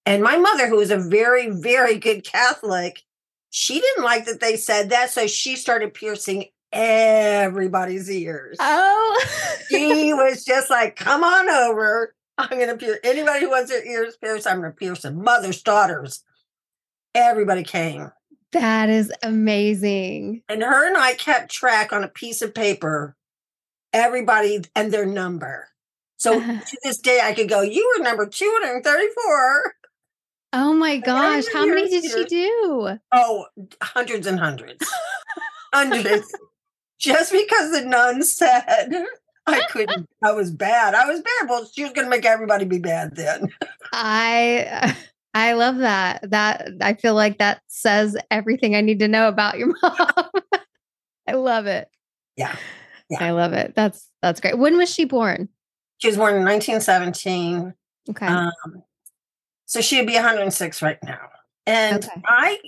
And 0.08 0.22
my 0.22 0.38
mother, 0.38 0.66
who 0.68 0.76
was 0.76 0.90
a 0.90 0.96
very, 0.96 1.50
very 1.50 1.98
good 1.98 2.24
Catholic, 2.24 3.02
she 3.50 3.78
didn't 3.78 4.04
like 4.04 4.24
that 4.24 4.40
they 4.40 4.56
said 4.56 4.88
that. 4.88 5.10
So 5.10 5.26
she 5.26 5.54
started 5.54 5.92
piercing 5.92 6.46
everybody's 6.72 8.10
ears. 8.10 8.56
Oh. 8.58 9.26
she 9.68 10.14
was 10.14 10.46
just 10.46 10.70
like, 10.70 10.96
come 10.96 11.22
on 11.22 11.50
over. 11.50 12.14
I'm 12.38 12.48
going 12.48 12.68
to 12.68 12.76
pierce 12.78 13.00
anybody 13.04 13.40
who 13.40 13.50
wants 13.50 13.70
their 13.70 13.86
ears 13.86 14.16
pierced. 14.16 14.46
I'm 14.46 14.60
going 14.60 14.72
to 14.72 14.76
pierce 14.76 15.02
them. 15.02 15.22
Mothers, 15.22 15.62
daughters. 15.62 16.24
Everybody 17.14 17.62
came. 17.62 18.10
that 18.52 18.88
is 18.88 19.12
amazing. 19.22 20.42
And 20.48 20.62
her 20.62 20.88
and 20.88 20.96
I 20.96 21.14
kept 21.14 21.52
track 21.52 21.92
on 21.92 22.02
a 22.02 22.08
piece 22.08 22.40
of 22.40 22.54
paper, 22.54 23.14
everybody 23.92 24.62
and 24.74 24.90
their 24.90 25.04
number. 25.04 25.68
So 26.16 26.40
to 26.40 26.78
this 26.82 26.96
day, 26.96 27.20
I 27.22 27.34
could 27.34 27.50
go, 27.50 27.60
you 27.60 27.94
were 27.94 28.02
number 28.02 28.24
234. 28.24 29.74
Oh 30.52 30.72
my 30.72 30.96
gosh. 30.98 31.44
How 31.52 31.66
many 31.66 31.88
did 31.88 32.04
she 32.04 32.24
do? 32.24 32.98
Oh, 33.12 33.46
hundreds 33.82 34.26
and 34.26 34.38
hundreds. 34.38 34.84
hundreds. 35.72 36.34
Just 36.98 37.32
because 37.32 37.72
the 37.72 37.84
nun 37.84 38.22
said 38.22 39.06
I 39.46 39.64
couldn't, 39.70 40.08
I 40.22 40.32
was 40.32 40.50
bad. 40.50 40.94
I 40.94 41.06
was 41.06 41.20
bad. 41.20 41.48
Well, 41.48 41.68
she 41.72 41.84
was 41.84 41.92
going 41.92 42.06
to 42.06 42.10
make 42.10 42.24
everybody 42.24 42.64
be 42.64 42.78
bad 42.78 43.14
then. 43.14 43.48
I 43.92 44.96
I 45.34 45.52
love 45.52 45.78
that. 45.78 46.30
That 46.30 46.70
I 46.80 46.94
feel 46.94 47.14
like 47.14 47.38
that 47.38 47.60
says 47.68 48.16
everything 48.30 48.74
I 48.74 48.80
need 48.80 48.98
to 49.00 49.08
know 49.08 49.28
about 49.28 49.58
your 49.58 49.68
mom. 49.82 50.30
I 51.26 51.32
love 51.32 51.66
it. 51.66 51.88
Yeah. 52.36 52.56
Yeah. 53.10 53.24
I 53.24 53.30
love 53.30 53.52
it. 53.52 53.74
That's 53.74 54.08
that's 54.22 54.40
great. 54.40 54.58
When 54.58 54.76
was 54.76 54.92
she 54.92 55.04
born? 55.04 55.48
She 55.98 56.08
was 56.08 56.16
born 56.16 56.34
in 56.34 56.44
1917. 56.44 57.74
Okay. 58.10 58.26
Um, 58.26 58.52
so 59.68 59.80
she'd 59.80 60.06
be 60.06 60.14
106 60.14 60.82
right 60.82 60.98
now. 61.04 61.28
And 61.66 62.02
Okay. 62.04 62.22
I, 62.26 62.58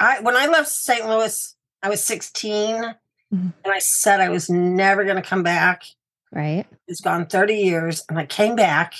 I, 0.00 0.20
when 0.20 0.34
I 0.36 0.46
left 0.46 0.68
St. 0.68 1.06
Louis, 1.06 1.54
I 1.82 1.88
was 1.90 2.02
16, 2.02 2.94
Mhm. 3.32 3.52
and 3.64 3.72
I 3.72 3.78
said 3.78 4.20
I 4.20 4.28
was 4.30 4.50
never 4.50 5.04
going 5.04 5.16
to 5.16 5.22
come 5.22 5.42
back. 5.44 5.84
right. 6.32 6.64
It's 6.88 7.00
gone 7.00 7.26
30 7.26 7.54
years, 7.54 8.02
and 8.08 8.18
I 8.18 8.26
came 8.26 8.56
back 8.56 8.94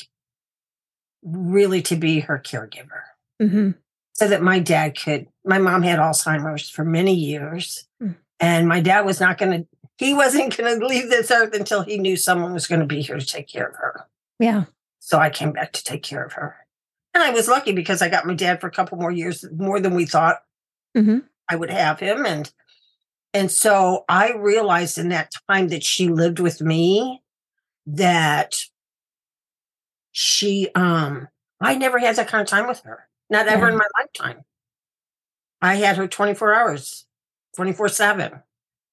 really 1.22 1.82
to 1.82 1.96
be 1.96 2.20
her 2.20 2.38
caregiver, 2.38 3.02
hmm 3.40 3.70
so 4.12 4.28
that 4.28 4.42
my 4.42 4.58
dad 4.58 4.98
could. 4.98 5.26
My 5.46 5.58
mom 5.58 5.82
had 5.82 5.98
Alzheimer's 5.98 6.68
for 6.68 6.84
many 6.84 7.14
years, 7.14 7.86
Mm. 8.02 8.16
and 8.40 8.68
my 8.68 8.80
dad 8.80 9.06
was 9.06 9.18
not 9.20 9.38
going 9.38 9.52
to. 9.62 9.66
He 9.96 10.12
wasn't 10.14 10.54
going 10.56 10.78
to 10.80 10.86
leave 10.86 11.08
this 11.08 11.30
earth 11.30 11.54
until 11.54 11.82
he 11.82 11.96
knew 11.98 12.16
someone 12.16 12.52
was 12.52 12.66
going 12.66 12.80
to 12.80 12.86
be 12.86 13.00
here 13.02 13.16
to 13.18 13.24
take 13.26 13.48
care 13.48 13.66
of 13.68 13.76
her. 13.76 14.06
Yeah. 14.38 14.64
So 14.98 15.18
I 15.18 15.30
came 15.30 15.52
back 15.52 15.72
to 15.72 15.84
take 15.84 16.02
care 16.02 16.22
of 16.24 16.32
her. 16.34 16.56
And 17.14 17.22
I 17.24 17.30
was 17.30 17.48
lucky 17.48 17.72
because 17.72 18.02
I 18.02 18.08
got 18.08 18.26
my 18.26 18.34
dad 18.34 18.60
for 18.60 18.66
a 18.68 18.70
couple 18.72 18.98
more 18.98 19.10
years, 19.10 19.44
more 19.52 19.80
than 19.80 19.94
we 19.94 20.06
thought 20.06 20.38
Mhm. 20.96 21.24
I 21.48 21.56
would 21.56 21.70
have 21.70 22.00
him. 22.00 22.24
And 22.26 22.52
and 23.32 23.50
so 23.50 24.04
I 24.08 24.32
realized 24.32 24.98
in 24.98 25.08
that 25.10 25.32
time 25.48 25.68
that 25.68 25.84
she 25.84 26.08
lived 26.08 26.40
with 26.40 26.60
me 26.60 27.22
that 27.86 28.60
she 30.12 30.68
um 30.74 31.28
I 31.60 31.74
never 31.76 31.98
had 31.98 32.16
that 32.16 32.28
kind 32.28 32.42
of 32.42 32.48
time 32.48 32.66
with 32.66 32.80
her. 32.80 33.08
Not 33.28 33.46
ever 33.48 33.66
Yeah. 33.66 33.72
in 33.72 33.78
my 33.78 33.86
lifetime. 33.98 34.44
I 35.62 35.74
had 35.76 35.96
her 35.98 36.08
24 36.08 36.54
hours, 36.54 37.06
24-7. 37.54 38.42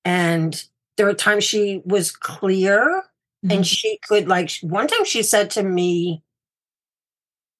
And 0.03 0.61
there 0.97 1.05
were 1.05 1.13
times 1.13 1.43
she 1.45 1.81
was 1.85 2.11
clear 2.11 3.03
Mhm. 3.45 3.53
and 3.55 3.67
she 3.67 3.99
could 4.07 4.27
like 4.27 4.51
one 4.61 4.87
time 4.87 5.05
she 5.05 5.23
said 5.23 5.49
to 5.51 5.63
me 5.63 6.23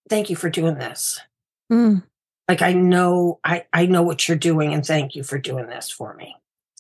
thank 0.10 0.30
you 0.30 0.36
for 0.36 0.50
doing 0.50 0.76
this 0.76 1.20
Mm. 1.72 2.04
like 2.48 2.62
i 2.62 2.72
know 2.74 3.40
i 3.44 3.66
i 3.74 3.86
know 3.86 4.02
what 4.04 4.28
you're 4.28 4.38
doing 4.38 4.74
and 4.74 4.86
thank 4.86 5.16
you 5.16 5.24
for 5.24 5.38
doing 5.38 5.68
this 5.68 5.90
for 5.90 6.14
me 6.14 6.36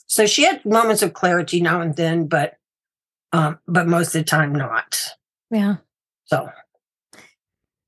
so 0.05 0.25
she 0.25 0.43
had 0.45 0.63
moments 0.65 1.01
of 1.01 1.13
clarity 1.13 1.59
now 1.61 1.81
and 1.81 1.95
then 1.97 2.27
but 2.27 2.57
um 3.33 3.59
but 3.67 3.85
most 3.87 4.07
of 4.15 4.21
the 4.21 4.23
time 4.23 4.53
not 4.53 4.97
Yeah. 5.51 5.75
so 6.25 6.49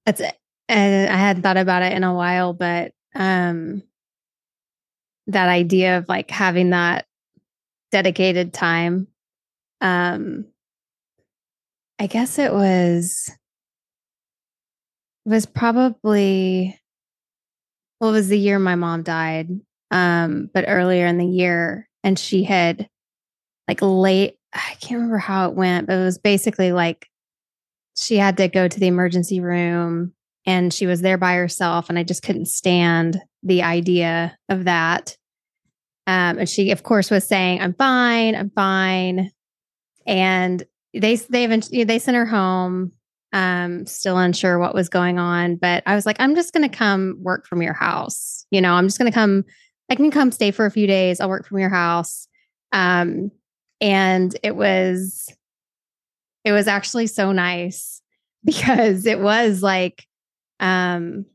That's 0.05 0.19
it. 0.21 0.35
And 0.67 1.09
I 1.11 1.15
hadn't 1.17 1.43
thought 1.43 1.57
about 1.57 1.83
it 1.83 1.93
in 1.93 2.03
a 2.03 2.13
while, 2.13 2.53
but 2.53 2.93
um 3.15 3.83
that 5.27 5.47
idea 5.49 5.97
of 5.99 6.09
like 6.09 6.29
having 6.31 6.71
that 6.71 7.05
dedicated 7.91 8.53
time. 8.53 9.07
Um 9.81 10.45
I 11.99 12.07
guess 12.07 12.39
it 12.39 12.51
was 12.53 13.29
was 15.25 15.45
probably 15.45 16.79
well, 17.99 18.11
it 18.11 18.13
was 18.13 18.29
the 18.29 18.39
year 18.39 18.59
my 18.59 18.75
mom 18.75 19.03
died. 19.03 19.49
Um, 19.91 20.49
but 20.53 20.65
earlier 20.67 21.05
in 21.05 21.17
the 21.17 21.25
year, 21.25 21.89
and 22.03 22.17
she 22.17 22.43
had 22.43 22.87
like 23.67 23.79
late, 23.81 24.37
I 24.53 24.75
can't 24.79 24.93
remember 24.93 25.17
how 25.17 25.49
it 25.49 25.55
went, 25.55 25.87
but 25.87 25.97
it 25.97 26.03
was 26.03 26.17
basically 26.17 26.71
like 26.71 27.07
she 27.97 28.17
had 28.17 28.37
to 28.37 28.47
go 28.47 28.67
to 28.67 28.79
the 28.79 28.87
emergency 28.87 29.41
room 29.41 30.13
and 30.45 30.73
she 30.73 30.87
was 30.87 31.01
there 31.01 31.17
by 31.17 31.35
herself. 31.35 31.89
And 31.89 31.99
I 31.99 32.03
just 32.03 32.23
couldn't 32.23 32.47
stand 32.47 33.19
the 33.43 33.63
idea 33.63 34.37
of 34.47 34.65
that. 34.65 35.17
Um, 36.07 36.39
and 36.39 36.49
she, 36.49 36.71
of 36.71 36.83
course, 36.83 37.11
was 37.11 37.27
saying, 37.27 37.61
I'm 37.61 37.73
fine, 37.73 38.35
I'm 38.35 38.49
fine. 38.51 39.31
And 40.07 40.63
they, 40.93 41.17
they 41.17 41.43
eventually, 41.43 41.83
they 41.83 41.99
sent 41.99 42.17
her 42.17 42.25
home 42.25 42.93
um 43.33 43.85
still 43.85 44.17
unsure 44.17 44.57
what 44.57 44.73
was 44.73 44.89
going 44.89 45.19
on 45.19 45.55
but 45.55 45.83
i 45.85 45.95
was 45.95 46.05
like 46.05 46.15
i'm 46.19 46.35
just 46.35 46.53
going 46.53 46.67
to 46.67 46.75
come 46.75 47.17
work 47.21 47.45
from 47.45 47.61
your 47.61 47.73
house 47.73 48.45
you 48.49 48.59
know 48.59 48.73
i'm 48.73 48.87
just 48.87 48.97
going 48.97 49.11
to 49.11 49.15
come 49.15 49.45
i 49.89 49.95
can 49.95 50.09
come 50.09 50.31
stay 50.31 50.51
for 50.51 50.65
a 50.65 50.71
few 50.71 50.87
days 50.87 51.19
i'll 51.19 51.29
work 51.29 51.47
from 51.47 51.59
your 51.59 51.69
house. 51.69 52.27
Um 52.71 53.31
and 53.81 54.35
it 54.43 54.55
was 54.55 55.27
it 56.43 56.51
was 56.51 56.67
actually 56.67 57.07
so 57.07 57.31
nice 57.31 58.01
because 58.43 59.05
it 59.05 59.19
was 59.19 59.61
like 59.61 60.05
um 60.59 61.25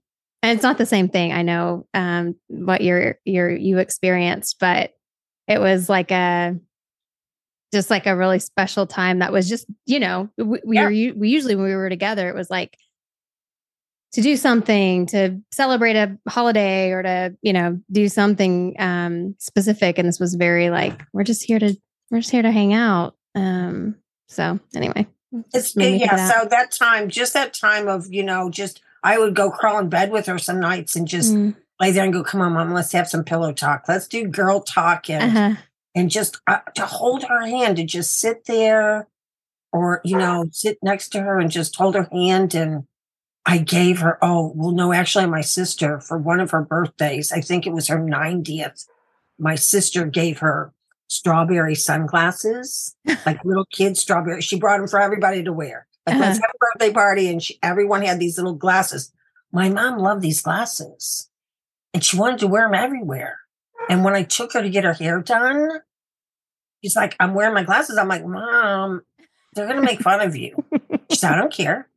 and 0.43 0.57
it's 0.57 0.63
not 0.63 0.79
the 0.79 0.87
same 0.87 1.09
thing 1.09 1.33
i 1.33 1.43
know 1.43 1.87
um 1.95 2.35
what 2.49 2.81
you're 2.81 3.19
you're 3.25 3.51
you 3.51 3.79
experienced 3.79 4.57
but 4.59 4.93
it 5.49 5.61
was 5.61 5.89
like 5.89 6.11
a 6.11 6.57
just 7.75 7.91
like 7.91 8.07
a 8.07 8.17
really 8.17 8.39
special 8.39 8.87
time 8.87 9.19
that 9.19 9.33
was 9.33 9.49
just 9.49 9.67
you 9.85 10.01
know 10.01 10.31
we, 10.39 10.61
we 10.65 10.77
Yeah. 10.77 10.85
were 10.85 11.19
we 11.19 11.29
usually 11.29 11.55
when 11.55 11.67
we 11.67 11.75
were 11.75 11.91
together 11.91 12.29
it 12.29 12.35
was 12.35 12.49
like 12.49 12.77
to 14.13 14.23
do 14.23 14.37
something 14.37 15.07
to 15.07 15.41
celebrate 15.53 15.97
a 15.97 16.17
holiday 16.29 16.91
or 16.93 17.03
to 17.03 17.37
you 17.43 17.53
know 17.53 17.81
do 17.91 18.09
something 18.09 18.77
um 18.79 19.35
specific 19.39 19.99
and 19.99 20.09
this 20.09 20.21
was 20.21 20.35
very 20.37 20.71
like 20.71 21.03
we're 21.13 21.25
just 21.25 21.43
here 21.43 21.59
to 21.59 21.77
we're 22.11 22.21
just 22.21 22.31
here 22.31 22.43
to 22.43 22.53
hang 22.53 22.73
out 22.73 23.15
um 23.35 23.97
so 24.29 24.59
anyway 24.75 25.07
It's 25.53 25.75
made 25.77 25.93
me 25.93 25.99
think 25.99 26.13
of 26.13 26.19
yeah. 26.19 26.31
So 26.43 26.49
that 26.49 26.71
time, 26.71 27.09
just 27.09 27.33
that 27.35 27.53
time 27.55 27.89
of 27.89 28.07
you 28.13 28.23
know, 28.23 28.51
just 28.51 28.81
I 29.03 29.19
would 29.19 29.35
go 29.35 29.51
crawl 29.51 29.81
in 29.81 29.89
bed 29.89 30.13
with 30.13 30.27
her 30.27 30.39
some 30.39 30.61
nights 30.61 30.95
and 30.95 31.09
just 31.09 31.35
Mm, 31.35 31.57
lay 31.81 31.91
there 31.91 32.05
and 32.05 32.13
go, 32.13 32.23
"Come 32.23 32.41
on, 32.41 32.53
mom, 32.53 32.73
let's 32.73 32.93
have 32.93 33.09
some 33.09 33.25
pillow 33.25 33.53
talk. 33.53 33.89
Let's 33.89 34.07
do 34.07 34.29
girl 34.29 34.61
talk 34.61 35.11
and 35.11 35.37
uh-huh. 35.37 35.61
And 35.95 36.11
just 36.11 36.41
uh, 36.47 36.61
to 36.75 36.87
hold 36.87 37.25
her 37.25 37.47
hand 37.47 37.77
to 37.77 37.85
just 37.85 38.17
sit 38.19 38.47
there, 38.47 39.09
or 39.73 40.01
you 40.05 40.17
know, 40.17 40.47
sit 40.53 40.79
next 40.83 41.11
to 41.11 41.21
her 41.21 41.39
and 41.39 41.51
just 41.51 41.77
hold 41.77 41.95
her 41.95 42.09
hand 42.13 42.55
and." 42.55 42.85
I 43.47 43.59
gave 43.59 44.01
her, 44.01 44.17
oh, 44.23 44.55
well, 44.57 44.71
no, 44.71 44.95
actually, 44.95 45.27
my 45.27 45.43
sister, 45.43 46.01
for 46.01 46.17
one 46.17 46.41
of 46.41 46.51
her 46.53 46.63
birthdays, 46.63 47.31
I 47.31 47.43
think 47.43 47.67
it 47.67 47.75
was 47.75 47.89
her 47.89 47.99
90th, 47.99 48.87
my 49.39 49.55
sister 49.55 50.07
gave 50.07 50.39
her 50.39 50.73
strawberry 51.09 51.75
sunglasses, 51.75 52.95
like 53.27 53.45
little 53.45 53.67
kids' 53.67 54.01
strawberry. 54.01 54.41
She 54.41 54.59
brought 54.59 54.79
them 54.79 54.89
for 54.89 55.01
everybody 55.01 55.43
to 55.43 55.53
wear. 55.53 55.87
Like, 56.07 56.19
let's 56.19 56.39
have 56.39 56.51
a 56.55 56.59
birthday 56.59 56.93
party. 56.93 57.29
And 57.29 57.43
she, 57.43 57.59
everyone 57.63 58.03
had 58.03 58.19
these 58.19 58.37
little 58.37 58.55
glasses. 58.55 59.13
My 59.53 59.69
mom 59.69 59.99
loved 59.99 60.23
these 60.23 60.43
glasses 60.43 61.31
and 61.93 62.05
she 62.05 62.17
wanted 62.17 62.41
to 62.41 62.49
wear 62.49 62.65
them 62.65 62.75
everywhere. 62.75 63.39
And 63.89 64.05
when 64.05 64.15
I 64.15 64.23
took 64.23 64.53
her 64.53 64.63
to 64.63 64.71
get 64.71 64.85
her 64.85 64.93
hair 64.93 65.21
done, 65.21 65.81
she's 66.83 66.97
like, 66.97 67.17
I'm 67.21 67.35
wearing 67.35 67.55
my 67.55 67.65
glasses. 67.65 67.99
I'm 67.99 68.09
like, 68.09 68.25
Mom, 68.25 69.03
they're 69.55 69.67
going 69.67 69.81
to 69.81 69.85
make 69.85 70.01
fun 70.01 70.21
of 70.21 70.37
you. 70.37 70.65
She 71.11 71.17
said, 71.17 71.33
I 71.33 71.37
don't 71.37 71.53
care. 71.53 71.89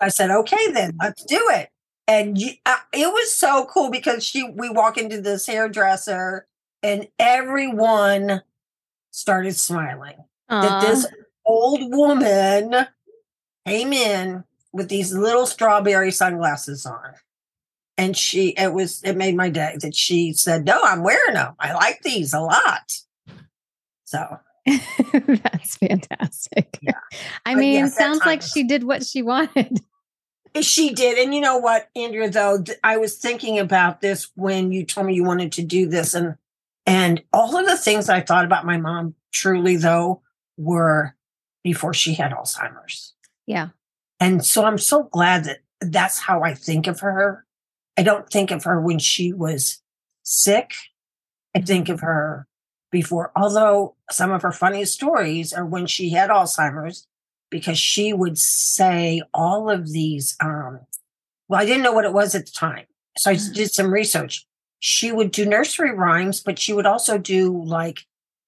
I 0.00 0.08
said, 0.08 0.30
okay, 0.30 0.72
then 0.72 0.96
let's 1.00 1.24
do 1.24 1.40
it. 1.52 1.70
And 2.06 2.36
you, 2.36 2.52
uh, 2.66 2.76
it 2.92 3.06
was 3.06 3.34
so 3.34 3.66
cool 3.72 3.90
because 3.90 4.24
she, 4.24 4.44
we 4.44 4.68
walk 4.68 4.98
into 4.98 5.20
this 5.20 5.46
hairdresser 5.46 6.46
and 6.82 7.08
everyone 7.18 8.42
started 9.10 9.56
smiling 9.56 10.16
that 10.48 10.82
this 10.82 11.06
old 11.46 11.94
woman 11.94 12.86
came 13.66 13.92
in 13.92 14.44
with 14.72 14.88
these 14.88 15.14
little 15.14 15.46
strawberry 15.46 16.10
sunglasses 16.10 16.84
on. 16.84 17.14
And 17.96 18.16
she, 18.16 18.50
it 18.50 18.72
was, 18.72 19.02
it 19.04 19.16
made 19.16 19.36
my 19.36 19.50
day 19.50 19.76
that 19.80 19.94
she 19.94 20.32
said, 20.32 20.64
no, 20.64 20.80
I'm 20.82 21.02
wearing 21.02 21.34
them. 21.34 21.54
I 21.60 21.74
like 21.74 22.02
these 22.02 22.34
a 22.34 22.40
lot. 22.40 22.92
So 24.04 24.38
That's 24.66 25.76
fantastic. 25.76 26.78
Yeah. 26.80 26.92
I 27.44 27.54
But 27.54 27.60
mean, 27.60 27.74
yes, 27.74 27.96
sounds 27.96 28.20
like 28.24 28.42
she 28.42 28.64
did 28.64 28.84
what 28.84 29.04
she 29.04 29.22
wanted. 29.22 29.80
She 30.60 30.94
did. 30.94 31.18
And 31.18 31.34
you 31.34 31.40
know 31.40 31.58
what, 31.58 31.88
Andrea, 31.96 32.30
though, 32.30 32.62
th- 32.62 32.78
I 32.82 32.96
was 32.96 33.16
thinking 33.16 33.58
about 33.58 34.00
this 34.00 34.30
when 34.36 34.72
you 34.72 34.84
told 34.86 35.06
me 35.06 35.14
you 35.14 35.24
wanted 35.24 35.52
to 35.52 35.62
do 35.64 35.86
this. 35.86 36.14
And 36.14 36.36
and 36.86 37.22
all 37.32 37.56
of 37.56 37.66
the 37.66 37.76
things 37.76 38.08
I 38.08 38.20
thought 38.20 38.44
about 38.44 38.66
my 38.66 38.76
mom 38.76 39.14
truly 39.32 39.76
though 39.76 40.22
were 40.56 41.14
before 41.62 41.92
she 41.94 42.14
had 42.14 42.32
Alzheimer's. 42.32 43.14
Yeah. 43.46 43.68
And 44.20 44.44
so 44.44 44.64
I'm 44.64 44.78
so 44.78 45.04
glad 45.04 45.44
that 45.44 45.58
that's 45.80 46.18
how 46.20 46.42
I 46.42 46.54
think 46.54 46.86
of 46.86 47.00
her. 47.00 47.43
I 47.96 48.02
don't 48.02 48.28
think 48.28 48.50
of 48.50 48.64
her 48.64 48.80
when 48.80 48.98
she 48.98 49.32
was 49.32 49.82
sick. 50.22 50.72
I 51.54 51.60
think 51.60 51.88
of 51.88 52.00
her 52.00 52.46
before, 52.90 53.32
although 53.36 53.96
some 54.10 54.32
of 54.32 54.42
her 54.42 54.52
funniest 54.52 54.94
stories 54.94 55.52
are 55.52 55.66
when 55.66 55.86
she 55.86 56.10
had 56.10 56.30
Alzheimer's 56.30 57.06
because 57.50 57.78
she 57.78 58.12
would 58.12 58.38
say 58.38 59.22
all 59.32 59.70
of 59.70 59.92
these 59.92 60.36
um 60.40 60.80
well 61.48 61.60
i 61.60 61.64
didn't 61.64 61.82
know 61.84 61.92
what 61.92 62.04
it 62.04 62.12
was 62.12 62.34
at 62.34 62.46
the 62.46 62.52
time 62.52 62.84
so 63.16 63.30
i 63.30 63.38
did 63.52 63.70
some 63.70 63.92
research 63.92 64.44
she 64.80 65.12
would 65.12 65.30
do 65.30 65.46
nursery 65.46 65.94
rhymes 65.94 66.40
but 66.40 66.58
she 66.58 66.72
would 66.72 66.86
also 66.86 67.16
do 67.16 67.62
like 67.64 68.00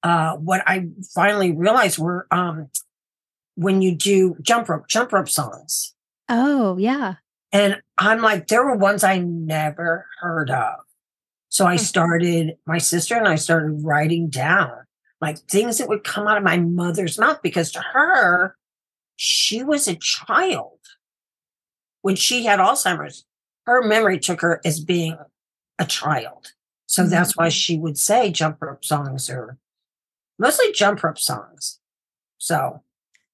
uh 0.03 0.35
what 0.35 0.61
i 0.67 0.87
finally 1.15 1.53
realized 1.53 1.97
were 1.97 2.27
um 2.31 2.67
when 3.55 3.81
you 3.81 3.95
do 3.95 4.35
jump 4.41 4.67
rope 4.67 4.87
jump 4.87 5.13
rope 5.13 5.29
songs 5.29 5.93
Oh, 6.29 6.77
yeah. 6.77 7.15
And 7.51 7.81
i'm 7.97 8.21
like 8.21 8.47
there 8.47 8.63
were 8.65 8.75
ones 8.75 9.03
i 9.03 9.17
never 9.19 10.05
heard 10.19 10.49
of 10.49 10.75
so 11.49 11.65
i 11.65 11.75
Hmm. 11.75 11.83
started 11.83 12.57
my 12.65 12.77
sister 12.77 13.15
and 13.15 13.27
i 13.27 13.35
started 13.35 13.83
writing 13.83 14.29
down 14.29 14.71
like 15.21 15.37
things 15.39 15.77
that 15.77 15.87
would 15.89 16.03
come 16.03 16.27
out 16.27 16.37
of 16.37 16.43
my 16.43 16.57
mother's 16.57 17.17
mouth 17.17 17.39
because 17.41 17.71
to 17.71 17.79
her 17.93 18.55
she 19.15 19.63
was 19.63 19.87
a 19.87 19.95
child 19.95 20.79
when 22.01 22.15
she 22.15 22.45
had 22.45 22.59
alzheimer's 22.59 23.25
her 23.65 23.81
memory 23.83 24.19
took 24.19 24.41
her 24.41 24.61
as 24.65 24.79
being 24.79 25.17
a 25.79 25.85
child 25.85 26.53
so 26.85 27.03
Mhm. 27.03 27.09
that's 27.09 27.35
why 27.37 27.49
she 27.49 27.77
would 27.77 27.97
say 27.97 28.31
jump 28.31 28.61
rope 28.61 28.83
songs 28.85 29.29
or 29.29 29.57
mostly 30.39 30.71
jump 30.73 31.01
rope 31.03 31.17
songs 31.19 31.79
so. 32.37 32.83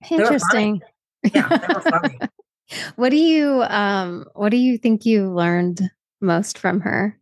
Interesting. 0.09 0.81
yeah 1.23 1.47
they 1.57 1.73
were 1.73 1.81
funny 1.81 2.19
what 2.95 3.09
do 3.09 3.17
you 3.17 3.63
um 3.63 4.25
what 4.33 4.49
do 4.49 4.57
you 4.57 4.77
think 4.77 5.05
you 5.05 5.31
learned 5.31 5.81
most 6.21 6.57
from 6.57 6.81
her? 6.81 7.19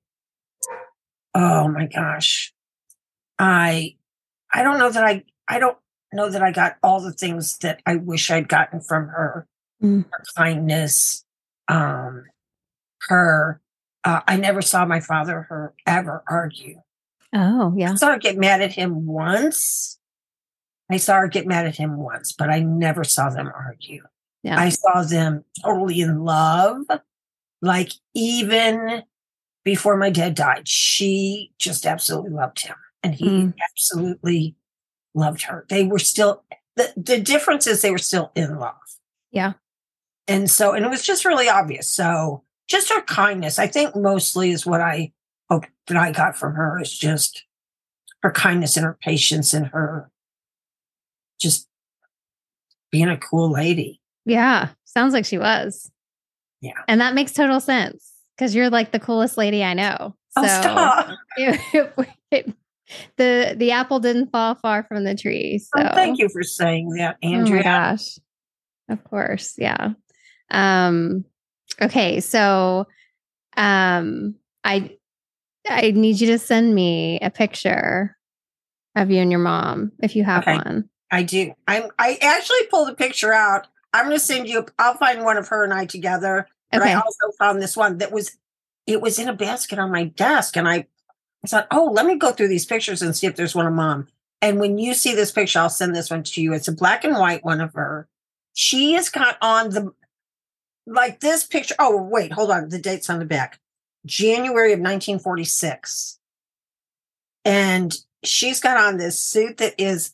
Oh 1.34 1.68
my 1.68 1.88
gosh. 1.88 2.54
I 3.40 3.96
I 4.54 4.64
don't 4.64 4.80
know 4.80 4.92
that 4.92 5.04
I 5.04 5.24
I 5.48 5.60
don't 5.60 5.78
know 6.14 6.30
that 6.30 6.44
I 6.44 6.52
got 6.52 6.78
all 6.84 7.02
the 7.02 7.14
things 7.14 7.58
that 7.60 7.82
I 7.86 7.96
wish 7.96 8.30
I'd 8.30 8.50
gotten 8.50 8.82
from 8.82 9.08
her. 9.08 9.48
Mm. 9.82 10.06
Her 10.12 10.24
kindness, 10.38 11.26
um 11.68 12.26
her 13.10 13.62
uh, 14.04 14.22
I 14.28 14.38
never 14.38 14.62
saw 14.62 14.86
my 14.86 15.00
father 15.00 15.44
her 15.44 15.74
ever 15.86 16.24
argue. 16.28 16.82
Oh, 17.34 17.74
yeah. 17.78 17.92
I 17.92 17.96
saw 17.96 18.12
her 18.12 18.18
get 18.18 18.38
mad 18.38 18.62
at 18.62 18.74
him 18.74 19.06
once. 19.06 20.00
I 20.90 20.98
saw 20.98 21.20
her 21.20 21.28
get 21.28 21.48
mad 21.48 21.66
at 21.66 21.78
him 21.78 21.98
once, 21.98 22.34
but 22.34 22.50
I 22.50 22.60
never 22.60 23.04
saw 23.04 23.30
them 23.30 23.50
argue. 23.54 24.04
Yeah. 24.44 24.60
I 24.60 24.70
saw 24.70 25.04
them 25.04 25.44
totally 25.64 26.02
in 26.02 26.24
love. 26.24 26.84
Like 27.62 27.92
even 28.16 29.04
before 29.64 29.98
my 29.98 30.10
dad 30.10 30.34
died, 30.36 30.68
she 30.68 31.52
just 31.60 31.86
absolutely 31.86 32.32
loved 32.32 32.62
him. 32.62 32.76
And 33.04 33.14
he 33.16 33.26
Mm. 33.26 33.54
absolutely 33.72 34.56
loved 35.14 35.44
her. 35.44 35.66
They 35.70 35.84
were 35.84 36.00
still 36.00 36.44
the, 36.78 36.94
the 36.96 37.20
difference 37.20 37.68
is 37.68 37.82
they 37.82 37.92
were 37.92 37.98
still 37.98 38.32
in 38.34 38.58
love. 38.58 38.76
Yeah. 39.32 39.54
And 40.28 40.50
so 40.50 40.74
and 40.74 40.86
it 40.86 40.90
was 40.90 41.04
just 41.04 41.26
really 41.26 41.50
obvious. 41.50 41.92
So 41.92 42.44
just 42.68 42.92
her 42.92 43.02
kindness, 43.02 43.60
I 43.60 43.68
think 43.68 43.96
mostly 43.96 44.52
is 44.52 44.66
what 44.66 44.82
I 44.82 45.12
hope 45.50 45.66
that 45.88 45.98
I 45.98 46.12
got 46.12 46.38
from 46.38 46.56
her 46.56 46.80
is 46.82 46.98
just 46.98 47.44
her 48.24 48.32
kindness 48.32 48.78
and 48.78 48.86
her 48.86 48.98
patience 49.02 49.54
and 49.54 49.68
her 49.68 50.10
just 51.40 51.68
being 52.92 53.10
a 53.10 53.18
cool 53.18 53.52
lady. 53.52 54.01
Yeah. 54.26 54.70
Sounds 54.86 55.14
like 55.14 55.26
she 55.26 55.38
was. 55.38 55.90
Yeah. 56.62 56.74
And 56.88 57.02
that 57.02 57.16
makes 57.16 57.32
total 57.34 57.60
sense 57.60 58.12
because 58.36 58.54
you're 58.54 58.70
like 58.70 58.92
the 58.92 59.00
coolest 59.00 59.38
lady 59.38 59.64
I 59.64 59.74
know. 59.74 60.16
Oh, 60.36 60.48
stop. 60.48 61.10
it- 61.38 61.94
it- 62.32 62.54
the 63.16 63.54
the 63.58 63.72
apple 63.72 64.02
didn't 64.02 64.32
fall 64.34 64.54
far 64.56 64.84
from 64.84 65.06
the 65.06 65.16
tree. 65.16 65.60
So 65.60 65.82
Oh, 65.82 65.96
thank 65.96 66.20
you 66.20 66.28
for 66.28 66.44
saying 66.44 66.90
that, 66.98 67.16
Oh 67.24 67.28
my 67.30 67.38
Andrea. 67.38 67.64
gosh. 67.64 68.20
Of 68.90 69.02
course. 69.06 69.56
Yeah. 69.58 69.94
Um 70.50 71.24
okay, 71.82 72.20
so 72.20 72.88
um 73.56 74.36
I 74.66 74.98
I 75.70 75.92
need 75.92 76.20
you 76.20 76.28
to 76.28 76.40
send 76.40 76.76
me 76.76 77.18
a 77.22 77.30
picture 77.30 78.18
of 78.98 79.10
you 79.10 79.22
and 79.22 79.32
your 79.32 79.40
mom 79.40 79.94
if 80.04 80.16
you 80.18 80.26
have 80.26 80.44
Okay. 80.44 80.56
one. 80.56 80.90
I 81.12 81.24
do. 81.24 81.54
I'm. 81.68 81.84
I 82.00 82.18
actually 82.22 82.66
pulled 82.70 82.90
a 82.90 82.94
picture 82.96 83.32
out. 83.34 83.68
I'm 83.94 84.06
going 84.06 84.18
to 84.18 84.24
send 84.24 84.48
you. 84.48 84.66
I'll 84.80 84.96
find 84.96 85.24
one 85.24 85.38
of 85.38 85.48
her 85.50 85.64
and 85.64 85.74
I 85.74 85.86
together. 85.86 86.48
But 86.72 86.82
Okay. 86.82 86.94
I 86.94 86.96
also 86.96 87.32
found 87.38 87.62
this 87.62 87.76
one 87.76 87.98
that 88.00 88.12
was. 88.12 88.38
It 88.88 89.00
was 89.00 89.20
in 89.20 89.30
a 89.30 89.34
basket 89.34 89.78
on 89.78 89.92
my 89.92 90.06
desk, 90.06 90.58
and 90.58 90.68
I, 90.68 90.88
I 91.46 91.48
thought, 91.48 91.68
oh, 91.70 91.92
let 91.94 92.06
me 92.08 92.16
go 92.16 92.32
through 92.32 92.48
these 92.48 92.66
pictures 92.66 93.04
and 93.04 93.16
see 93.16 93.28
if 93.28 93.36
there's 93.36 93.54
one 93.54 93.68
of 93.68 93.74
mom. 93.74 94.08
And 94.42 94.60
when 94.60 94.80
you 94.80 94.96
see 94.96 95.14
this 95.14 95.32
picture, 95.32 95.60
I'll 95.60 95.70
send 95.70 95.96
this 95.96 96.10
one 96.10 96.24
to 96.24 96.42
you. 96.42 96.54
It's 96.54 96.68
a 96.68 96.72
black 96.74 97.04
and 97.04 97.14
white 97.14 97.46
one 97.46 97.62
of 97.62 97.74
her. 97.76 98.08
She 98.54 98.94
has 98.94 99.10
got 99.10 99.38
on 99.40 99.70
the, 99.70 99.94
like 100.88 101.20
this 101.20 101.46
picture. 101.46 101.76
Oh, 101.78 102.02
wait, 102.02 102.34
hold 102.34 102.50
on. 102.50 102.70
The 102.70 102.80
date's 102.80 103.10
on 103.10 103.20
the 103.20 103.26
back. 103.26 103.60
January 104.06 104.74
of 104.74 104.80
1946. 104.80 106.18
And 107.46 107.96
she's 108.24 108.60
got 108.60 108.78
on 108.78 108.98
this 108.98 109.20
suit 109.20 109.58
that 109.58 109.76
is 109.78 110.14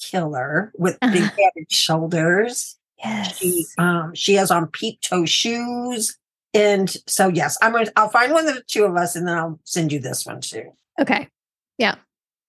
killer 0.00 0.72
with 0.76 0.98
big 1.00 1.22
padded 1.22 1.70
shoulders. 1.70 2.77
Yes. 2.98 3.38
She 3.38 3.64
um 3.78 4.14
she 4.14 4.34
has 4.34 4.50
on 4.50 4.66
peep 4.68 5.00
toe 5.00 5.24
shoes. 5.24 6.16
And 6.54 6.94
so 7.06 7.28
yes, 7.28 7.56
I'm 7.62 7.72
gonna 7.72 7.90
I'll 7.96 8.08
find 8.08 8.32
one 8.32 8.48
of 8.48 8.54
the 8.54 8.62
two 8.66 8.84
of 8.84 8.96
us 8.96 9.14
and 9.16 9.26
then 9.28 9.36
I'll 9.36 9.60
send 9.64 9.92
you 9.92 10.00
this 10.00 10.26
one 10.26 10.40
too. 10.40 10.72
Okay. 11.00 11.28
Yeah. 11.78 11.96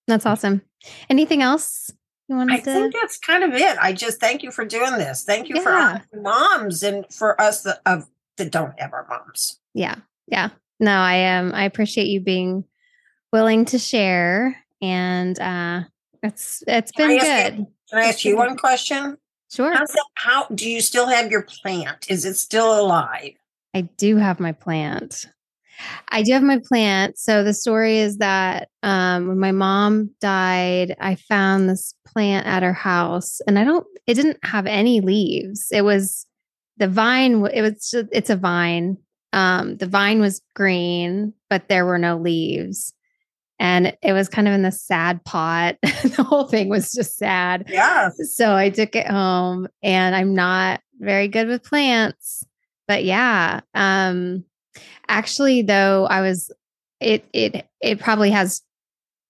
That's 0.08 0.26
awesome. 0.26 0.62
Anything 1.08 1.42
else 1.42 1.90
you 2.28 2.36
wanted 2.36 2.54
I 2.54 2.60
to 2.60 2.70
I 2.70 2.74
think 2.74 2.94
that's 2.94 3.18
kind 3.18 3.44
of 3.44 3.52
it. 3.54 3.78
I 3.80 3.92
just 3.92 4.18
thank 4.20 4.42
you 4.42 4.50
for 4.50 4.64
doing 4.64 4.92
this. 4.92 5.22
Thank 5.24 5.48
you 5.48 5.62
for 5.62 5.70
Yeah. 5.70 6.00
our 6.14 6.20
moms 6.20 6.82
and 6.82 7.04
for 7.12 7.40
us 7.40 7.62
that 7.62 7.80
of 7.86 8.06
that 8.38 8.50
don't 8.50 8.78
have 8.80 8.92
our 8.92 9.06
moms. 9.08 9.60
Yeah. 9.74 9.96
Yeah. 10.26 10.48
No, 10.80 10.92
I 10.92 11.14
am. 11.14 11.54
I 11.54 11.64
appreciate 11.64 12.06
you 12.08 12.20
being 12.20 12.64
willing 13.32 13.66
to 13.66 13.78
share. 13.78 14.56
And 14.82 15.38
uh 15.38 15.82
it's 16.22 16.62
it's 16.66 16.92
been 16.92 17.18
good. 17.18 17.66
Can 17.90 17.98
I 17.98 18.04
ask 18.06 18.24
you 18.24 18.36
one 18.36 18.56
question? 18.56 19.16
Sure. 19.50 19.74
How's 19.74 19.92
that, 19.92 20.06
how 20.14 20.46
do 20.54 20.70
you 20.70 20.80
still 20.80 21.08
have 21.08 21.30
your 21.30 21.42
plant? 21.42 22.06
Is 22.08 22.24
it 22.24 22.34
still 22.34 22.80
alive? 22.80 23.32
I 23.74 23.82
do 23.82 24.16
have 24.16 24.40
my 24.40 24.52
plant. 24.52 25.26
I 26.08 26.22
do 26.22 26.32
have 26.32 26.42
my 26.42 26.60
plant. 26.62 27.18
So 27.18 27.42
the 27.42 27.54
story 27.54 27.98
is 27.98 28.18
that 28.18 28.68
um, 28.82 29.28
when 29.28 29.38
my 29.38 29.52
mom 29.52 30.10
died, 30.20 30.94
I 31.00 31.14
found 31.14 31.68
this 31.68 31.94
plant 32.06 32.46
at 32.46 32.62
her 32.62 32.72
house, 32.72 33.40
and 33.46 33.58
I 33.58 33.64
don't. 33.64 33.86
It 34.06 34.14
didn't 34.14 34.44
have 34.44 34.66
any 34.66 35.00
leaves. 35.00 35.68
It 35.72 35.82
was 35.82 36.26
the 36.76 36.88
vine. 36.88 37.46
It 37.46 37.62
was. 37.62 37.94
It's 38.12 38.30
a 38.30 38.36
vine. 38.36 38.98
Um, 39.32 39.76
the 39.76 39.86
vine 39.86 40.20
was 40.20 40.42
green, 40.54 41.32
but 41.48 41.68
there 41.68 41.86
were 41.86 41.98
no 41.98 42.18
leaves, 42.18 42.92
and 43.60 43.94
it 44.02 44.14
was 44.14 44.30
kind 44.30 44.48
of 44.48 44.54
in 44.54 44.62
the 44.62 44.72
sad 44.72 45.22
pot. 45.22 45.76
the 45.82 46.24
whole 46.26 46.48
thing 46.48 46.70
was 46.70 46.90
just 46.90 47.16
sad. 47.16 47.66
Yeah. 47.68 48.08
So 48.08 48.56
I 48.56 48.70
took 48.70 48.96
it 48.96 49.06
home 49.06 49.68
and 49.82 50.16
I'm 50.16 50.34
not 50.34 50.80
very 50.98 51.28
good 51.28 51.46
with 51.46 51.62
plants. 51.62 52.42
But 52.88 53.04
yeah, 53.04 53.60
um 53.74 54.44
actually 55.08 55.62
though 55.62 56.06
I 56.06 56.22
was 56.22 56.50
it 57.00 57.24
it 57.34 57.68
it 57.80 58.00
probably 58.00 58.30
has 58.30 58.62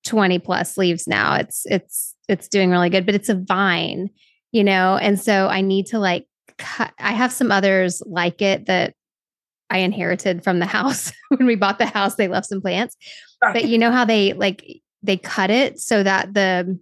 20 0.06 0.38
plus 0.38 0.78
leaves 0.78 1.08
now. 1.08 1.34
It's 1.34 1.66
it's 1.66 2.14
it's 2.28 2.48
doing 2.48 2.70
really 2.70 2.88
good, 2.88 3.04
but 3.04 3.16
it's 3.16 3.28
a 3.28 3.34
vine, 3.34 4.10
you 4.52 4.62
know, 4.62 4.96
and 4.96 5.20
so 5.20 5.48
I 5.48 5.60
need 5.60 5.86
to 5.86 5.98
like 5.98 6.26
cut 6.56 6.92
I 7.00 7.12
have 7.12 7.32
some 7.32 7.50
others 7.50 8.00
like 8.06 8.40
it 8.40 8.66
that 8.66 8.94
I 9.70 9.78
inherited 9.78 10.44
from 10.44 10.60
the 10.60 10.66
house 10.76 11.12
when 11.30 11.46
we 11.46 11.56
bought 11.56 11.78
the 11.78 11.86
house. 11.86 12.14
They 12.14 12.28
left 12.28 12.46
some 12.46 12.62
plants 12.62 12.96
but 13.42 13.64
you 13.66 13.78
know 13.78 13.90
how 13.90 14.04
they 14.04 14.32
like 14.32 14.64
they 15.02 15.16
cut 15.16 15.50
it 15.50 15.78
so 15.80 16.02
that 16.02 16.34
the 16.34 16.78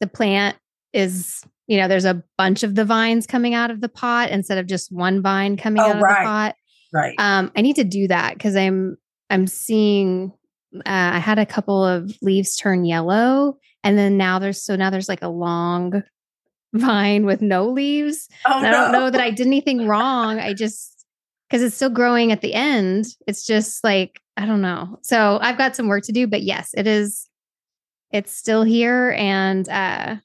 the 0.00 0.06
plant 0.06 0.56
is 0.92 1.42
you 1.66 1.78
know 1.78 1.88
there's 1.88 2.04
a 2.04 2.22
bunch 2.36 2.62
of 2.62 2.74
the 2.74 2.84
vines 2.84 3.26
coming 3.26 3.54
out 3.54 3.70
of 3.70 3.80
the 3.80 3.88
pot 3.88 4.30
instead 4.30 4.58
of 4.58 4.66
just 4.66 4.92
one 4.92 5.22
vine 5.22 5.56
coming 5.56 5.80
Oh, 5.80 5.84
out 5.84 5.94
of 5.96 6.00
the 6.00 6.06
pot 6.06 6.56
right. 6.92 7.14
um 7.18 7.50
i 7.56 7.60
need 7.62 7.76
to 7.76 7.84
do 7.84 8.08
that 8.08 8.34
because 8.34 8.56
i'm 8.56 8.96
i'm 9.30 9.46
seeing 9.46 10.32
uh, 10.76 10.80
i 10.86 11.18
had 11.18 11.38
a 11.38 11.46
couple 11.46 11.84
of 11.84 12.12
leaves 12.20 12.56
turn 12.56 12.84
yellow 12.84 13.56
and 13.84 13.96
then 13.96 14.16
now 14.16 14.38
there's 14.38 14.62
so 14.62 14.76
now 14.76 14.90
there's 14.90 15.08
like 15.08 15.22
a 15.22 15.28
long 15.28 16.02
vine 16.74 17.26
with 17.26 17.42
no 17.42 17.68
leaves 17.68 18.28
oh, 18.46 18.58
and 18.58 18.66
I 18.66 18.70
don't 18.70 18.92
know 18.92 19.10
that 19.10 19.20
I 19.20 19.30
did 19.30 19.46
anything 19.46 19.86
wrong. 19.86 20.38
I 20.40 20.54
just 20.54 21.04
because 21.46 21.62
it's 21.62 21.76
still 21.76 21.90
growing 21.90 22.32
at 22.32 22.40
the 22.40 22.54
end. 22.54 23.04
It's 23.26 23.44
just 23.44 23.84
like 23.84 24.21
I 24.36 24.46
don't 24.46 24.62
know. 24.62 24.98
So 25.02 25.38
I've 25.40 25.58
got 25.58 25.76
some 25.76 25.88
work 25.88 26.04
to 26.04 26.12
do, 26.12 26.26
but 26.26 26.42
yes, 26.42 26.72
it 26.76 26.86
is. 26.86 27.28
It's 28.10 28.36
still 28.36 28.62
here, 28.62 29.14
and 29.18 29.66
uh, 29.68 30.16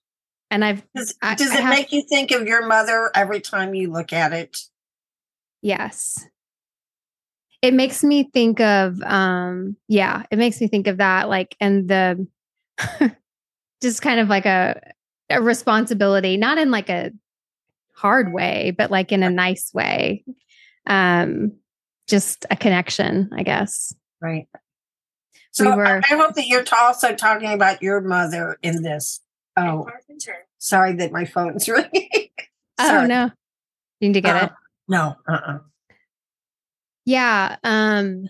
and 0.51 0.65
I've 0.65 0.83
Does, 0.95 1.15
I- 1.21 1.35
does 1.35 1.53
it 1.53 1.61
have- 1.61 1.69
make 1.73 1.91
you 1.91 2.03
think 2.09 2.31
of 2.31 2.47
your 2.47 2.65
mother 2.65 3.11
every 3.15 3.39
time 3.41 3.73
you 3.75 3.91
look 3.91 4.11
at 4.13 4.33
it? 4.33 4.57
yes. 5.61 6.25
It 7.63 7.73
makes 7.73 8.03
me 8.03 8.29
think 8.31 8.59
of 8.59 9.01
um 9.01 9.75
yeah, 9.87 10.23
it 10.29 10.37
makes 10.37 10.61
me 10.61 10.67
think 10.67 10.85
of 10.87 10.97
that 10.97 11.27
like 11.27 11.55
and 11.59 11.87
the 11.89 12.27
just 13.81 14.01
kind 14.03 14.19
of 14.19 14.27
like 14.29 14.45
a 14.45 14.79
a 15.29 15.41
responsibility, 15.41 16.37
not 16.37 16.57
in 16.59 16.69
like 16.71 16.89
a 16.89 17.11
hard 17.95 18.31
way, 18.31 18.71
but 18.77 18.91
like 18.91 19.11
in 19.11 19.23
a 19.23 19.29
nice 19.29 19.73
way. 19.73 20.23
Um 20.85 21.53
just 22.07 22.45
a 22.51 22.55
connection, 22.55 23.29
I 23.35 23.41
guess. 23.43 23.93
Right. 24.21 24.47
So 25.51 25.69
I- 25.71 25.75
were- 25.75 26.01
I 26.09 26.15
hope 26.15 26.35
that 26.35 26.47
you're 26.47 26.63
t- 26.63 26.75
also 26.77 27.15
talking 27.15 27.51
about 27.53 27.81
your 27.81 28.01
mother 28.01 28.57
in 28.61 28.83
this. 28.83 29.21
Oh, 29.55 29.87
sorry 30.59 30.93
that 30.97 31.11
my 31.11 31.25
phone's 31.25 31.67
ringing. 31.69 32.29
Oh 32.79 33.05
no. 33.07 33.31
You 33.99 34.09
need 34.09 34.13
to 34.13 34.21
get 34.21 34.35
Uh, 34.35 34.45
it. 34.45 34.51
No. 34.87 35.15
Uh-uh. 35.27 35.59
Yeah. 37.05 37.55
Um 37.63 38.27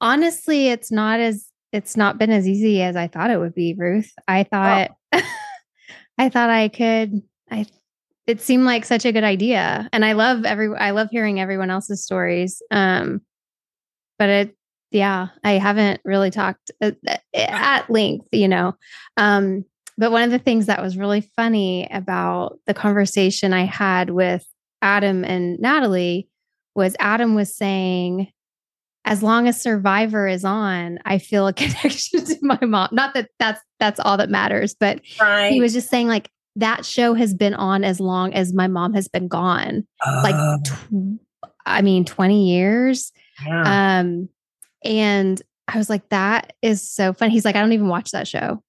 honestly, 0.00 0.68
it's 0.68 0.90
not 0.90 1.20
as 1.20 1.46
it's 1.72 1.96
not 1.96 2.18
been 2.18 2.30
as 2.30 2.48
easy 2.48 2.82
as 2.82 2.96
I 2.96 3.06
thought 3.06 3.30
it 3.30 3.38
would 3.38 3.54
be, 3.54 3.74
Ruth. 3.78 4.10
I 4.26 4.42
thought 4.42 4.90
I 6.18 6.28
thought 6.28 6.50
I 6.50 6.68
could 6.68 7.22
I 7.50 7.66
it 8.26 8.40
seemed 8.40 8.64
like 8.64 8.84
such 8.84 9.04
a 9.04 9.12
good 9.12 9.24
idea. 9.24 9.88
And 9.92 10.04
I 10.04 10.12
love 10.12 10.44
every 10.44 10.74
I 10.76 10.90
love 10.90 11.08
hearing 11.10 11.38
everyone 11.40 11.70
else's 11.70 12.02
stories. 12.02 12.62
Um 12.72 13.20
but 14.18 14.28
it 14.28 14.56
yeah, 14.90 15.28
I 15.44 15.52
haven't 15.52 16.00
really 16.04 16.30
talked 16.30 16.70
at, 16.80 16.96
at 17.34 17.90
length, 17.90 18.28
you 18.32 18.48
know. 18.48 18.74
Um 19.16 19.64
but 19.98 20.12
one 20.12 20.22
of 20.22 20.30
the 20.30 20.38
things 20.38 20.66
that 20.66 20.82
was 20.82 20.96
really 20.96 21.20
funny 21.36 21.86
about 21.90 22.58
the 22.66 22.72
conversation 22.74 23.52
I 23.52 23.64
had 23.66 24.08
with 24.10 24.44
Adam 24.80 25.24
and 25.24 25.58
Natalie 25.60 26.26
was 26.74 26.96
Adam 26.98 27.34
was 27.34 27.54
saying, 27.54 28.28
as 29.04 29.22
long 29.22 29.46
as 29.48 29.60
Survivor 29.60 30.26
is 30.26 30.44
on, 30.44 30.98
I 31.04 31.18
feel 31.18 31.46
a 31.48 31.52
connection 31.54 32.24
to 32.24 32.36
my 32.42 32.58
mom. 32.62 32.88
Not 32.92 33.12
that 33.14 33.28
that's 33.38 33.60
that's 33.78 34.00
all 34.00 34.16
that 34.16 34.30
matters, 34.30 34.74
but 34.78 35.00
Right. 35.20 35.50
he 35.52 35.60
was 35.60 35.72
just 35.74 35.90
saying 35.90 36.08
like 36.08 36.30
that 36.56 36.84
show 36.86 37.14
has 37.14 37.34
been 37.34 37.54
on 37.54 37.84
as 37.84 38.00
long 38.00 38.32
as 38.34 38.52
my 38.54 38.66
mom 38.68 38.94
has 38.94 39.06
been 39.08 39.28
gone. 39.28 39.86
Like, 40.06 40.34
Oh, 40.34 40.58
tw- 40.64 41.20
I 41.66 41.82
mean, 41.82 42.04
twenty 42.06 42.48
years. 42.50 43.12
yeah. 43.46 44.00
Um, 44.00 44.28
and 44.84 45.40
I 45.68 45.78
was 45.78 45.88
like, 45.88 46.08
that 46.08 46.52
is 46.62 46.88
so 46.88 47.12
fun. 47.12 47.30
He's 47.30 47.44
like, 47.44 47.56
I 47.56 47.60
don't 47.60 47.72
even 47.72 47.88
watch 47.88 48.10
that 48.10 48.26
show. 48.26 48.62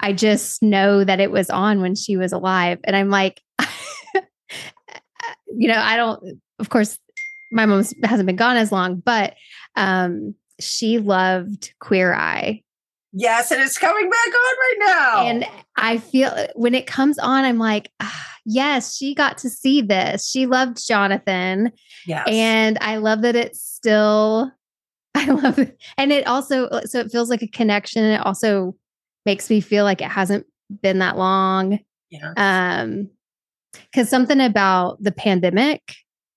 I 0.00 0.12
just 0.12 0.62
know 0.62 1.04
that 1.04 1.20
it 1.20 1.30
was 1.30 1.50
on 1.50 1.80
when 1.80 1.94
she 1.94 2.16
was 2.16 2.32
alive. 2.32 2.78
And 2.84 2.94
I'm 2.94 3.10
like, 3.10 3.42
you 5.46 5.68
know, 5.68 5.78
I 5.78 5.96
don't, 5.96 6.40
of 6.58 6.70
course, 6.70 6.98
my 7.50 7.66
mom 7.66 7.84
hasn't 8.04 8.26
been 8.26 8.36
gone 8.36 8.56
as 8.56 8.70
long, 8.70 8.96
but 8.96 9.34
um, 9.76 10.34
she 10.60 10.98
loved 10.98 11.74
Queer 11.80 12.14
Eye. 12.14 12.62
yes, 13.12 13.50
and 13.50 13.60
it's 13.60 13.78
coming 13.78 14.08
back 14.08 14.26
on 14.26 14.32
right 14.34 14.76
now. 14.78 15.26
And 15.26 15.46
I 15.76 15.98
feel 15.98 16.30
when 16.54 16.74
it 16.74 16.86
comes 16.86 17.18
on, 17.18 17.44
I'm 17.44 17.58
like, 17.58 17.90
ah, 18.00 18.26
yes, 18.44 18.96
she 18.96 19.14
got 19.14 19.38
to 19.38 19.50
see 19.50 19.82
this. 19.82 20.28
She 20.28 20.46
loved 20.46 20.84
Jonathan. 20.86 21.72
yes. 22.06 22.26
And 22.28 22.78
I 22.80 22.96
love 22.98 23.22
that 23.22 23.36
it's 23.36 23.62
still, 23.62 24.52
I 25.14 25.26
love 25.30 25.58
it. 25.58 25.78
And 25.96 26.12
it 26.12 26.26
also, 26.26 26.68
so 26.84 27.00
it 27.00 27.10
feels 27.10 27.30
like 27.30 27.42
a 27.42 27.48
connection. 27.48 28.04
And 28.04 28.14
it 28.14 28.26
also 28.26 28.74
makes 29.26 29.50
me 29.50 29.60
feel 29.60 29.84
like 29.84 30.00
it 30.00 30.10
hasn't 30.10 30.46
been 30.82 30.98
that 30.98 31.16
long. 31.16 31.80
yeah. 32.10 32.32
Um, 32.36 33.10
cause 33.94 34.08
something 34.08 34.40
about 34.40 35.02
the 35.02 35.12
pandemic 35.12 35.82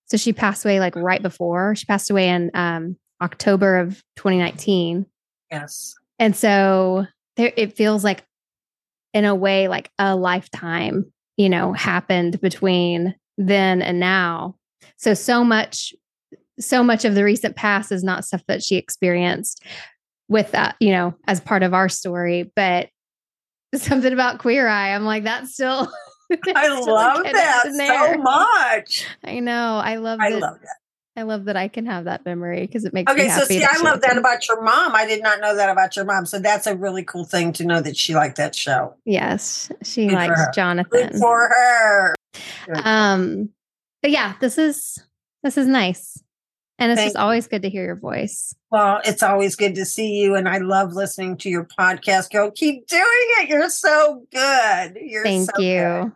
So 0.06 0.16
she 0.16 0.32
passed 0.32 0.64
away 0.64 0.80
like 0.80 0.96
right 0.96 1.22
before. 1.22 1.74
She 1.74 1.86
passed 1.86 2.10
away 2.10 2.28
in 2.28 2.50
um, 2.54 2.96
October 3.22 3.78
of 3.78 4.02
2019. 4.16 5.06
Yes. 5.50 5.94
And 6.18 6.36
so 6.36 7.06
there, 7.36 7.52
it 7.56 7.76
feels 7.76 8.04
like, 8.04 8.24
in 9.14 9.24
a 9.24 9.34
way, 9.34 9.68
like 9.68 9.90
a 9.98 10.16
lifetime, 10.16 11.12
you 11.36 11.48
know, 11.48 11.72
happened 11.72 12.40
between 12.40 13.14
then 13.38 13.82
and 13.82 14.00
now. 14.00 14.56
So, 14.96 15.14
so 15.14 15.44
much, 15.44 15.94
so 16.62 16.82
much 16.82 17.04
of 17.04 17.14
the 17.14 17.24
recent 17.24 17.56
past 17.56 17.92
is 17.92 18.04
not 18.04 18.24
stuff 18.24 18.42
that 18.48 18.62
she 18.62 18.76
experienced 18.76 19.62
with 20.28 20.52
that, 20.52 20.76
you 20.80 20.92
know, 20.92 21.14
as 21.26 21.40
part 21.40 21.62
of 21.62 21.74
our 21.74 21.88
story. 21.88 22.50
But 22.54 22.88
something 23.74 24.12
about 24.12 24.38
Queer 24.38 24.66
Eye, 24.68 24.94
I'm 24.94 25.04
like, 25.04 25.24
that's 25.24 25.54
still. 25.54 25.92
I 26.54 26.64
still 26.64 26.94
love 26.94 27.24
that 27.24 27.64
so 27.74 28.14
much. 28.22 29.06
I 29.22 29.40
know. 29.40 29.80
I 29.84 29.96
love 29.96 30.18
I 30.20 30.30
that. 30.30 30.40
love 30.40 30.60
that. 30.62 30.76
I 31.14 31.22
love 31.22 31.44
that 31.44 31.56
I 31.56 31.68
can 31.68 31.84
have 31.84 32.04
that 32.06 32.24
memory 32.24 32.62
because 32.62 32.86
it 32.86 32.94
makes 32.94 33.12
me 33.12 33.20
Okay, 33.20 33.28
so 33.28 33.44
see, 33.44 33.62
I 33.62 33.76
love 33.82 34.00
that 34.00 34.16
about 34.16 34.48
your 34.48 34.62
mom. 34.62 34.94
I 34.94 35.04
did 35.04 35.22
not 35.22 35.40
know 35.40 35.54
that 35.54 35.68
about 35.68 35.94
your 35.94 36.06
mom. 36.06 36.24
So 36.24 36.38
that's 36.38 36.66
a 36.66 36.74
really 36.74 37.04
cool 37.04 37.24
thing 37.24 37.52
to 37.54 37.66
know 37.66 37.82
that 37.82 37.98
she 37.98 38.14
liked 38.14 38.36
that 38.36 38.54
show. 38.54 38.94
Yes, 39.04 39.70
she 39.82 40.06
Good 40.06 40.14
likes 40.14 40.40
her. 40.40 40.46
Good 40.46 40.54
Jonathan. 40.54 41.20
for 41.20 41.48
her. 41.48 42.14
Um, 42.82 43.50
but 44.00 44.10
yeah, 44.10 44.34
this 44.40 44.56
is 44.56 44.98
this 45.42 45.58
is 45.58 45.66
nice, 45.66 46.22
and 46.82 46.90
it's 46.92 46.98
Thank 47.00 47.08
just 47.12 47.16
always 47.16 47.46
good 47.46 47.62
to 47.62 47.70
hear 47.70 47.84
your 47.84 47.94
voice. 47.96 48.54
Well, 48.70 49.00
it's 49.04 49.22
always 49.22 49.54
good 49.54 49.74
to 49.76 49.84
see 49.84 50.14
you, 50.20 50.34
and 50.34 50.48
I 50.48 50.58
love 50.58 50.92
listening 50.92 51.36
to 51.38 51.48
your 51.48 51.64
podcast. 51.78 52.30
Go, 52.32 52.50
keep 52.50 52.86
doing 52.88 53.02
it. 53.38 53.48
You're 53.48 53.68
so 53.70 54.26
good. 54.32 54.98
You're 55.00 55.22
Thank 55.24 55.50
so 55.54 55.62
you, 55.62 55.80
good. 55.80 56.12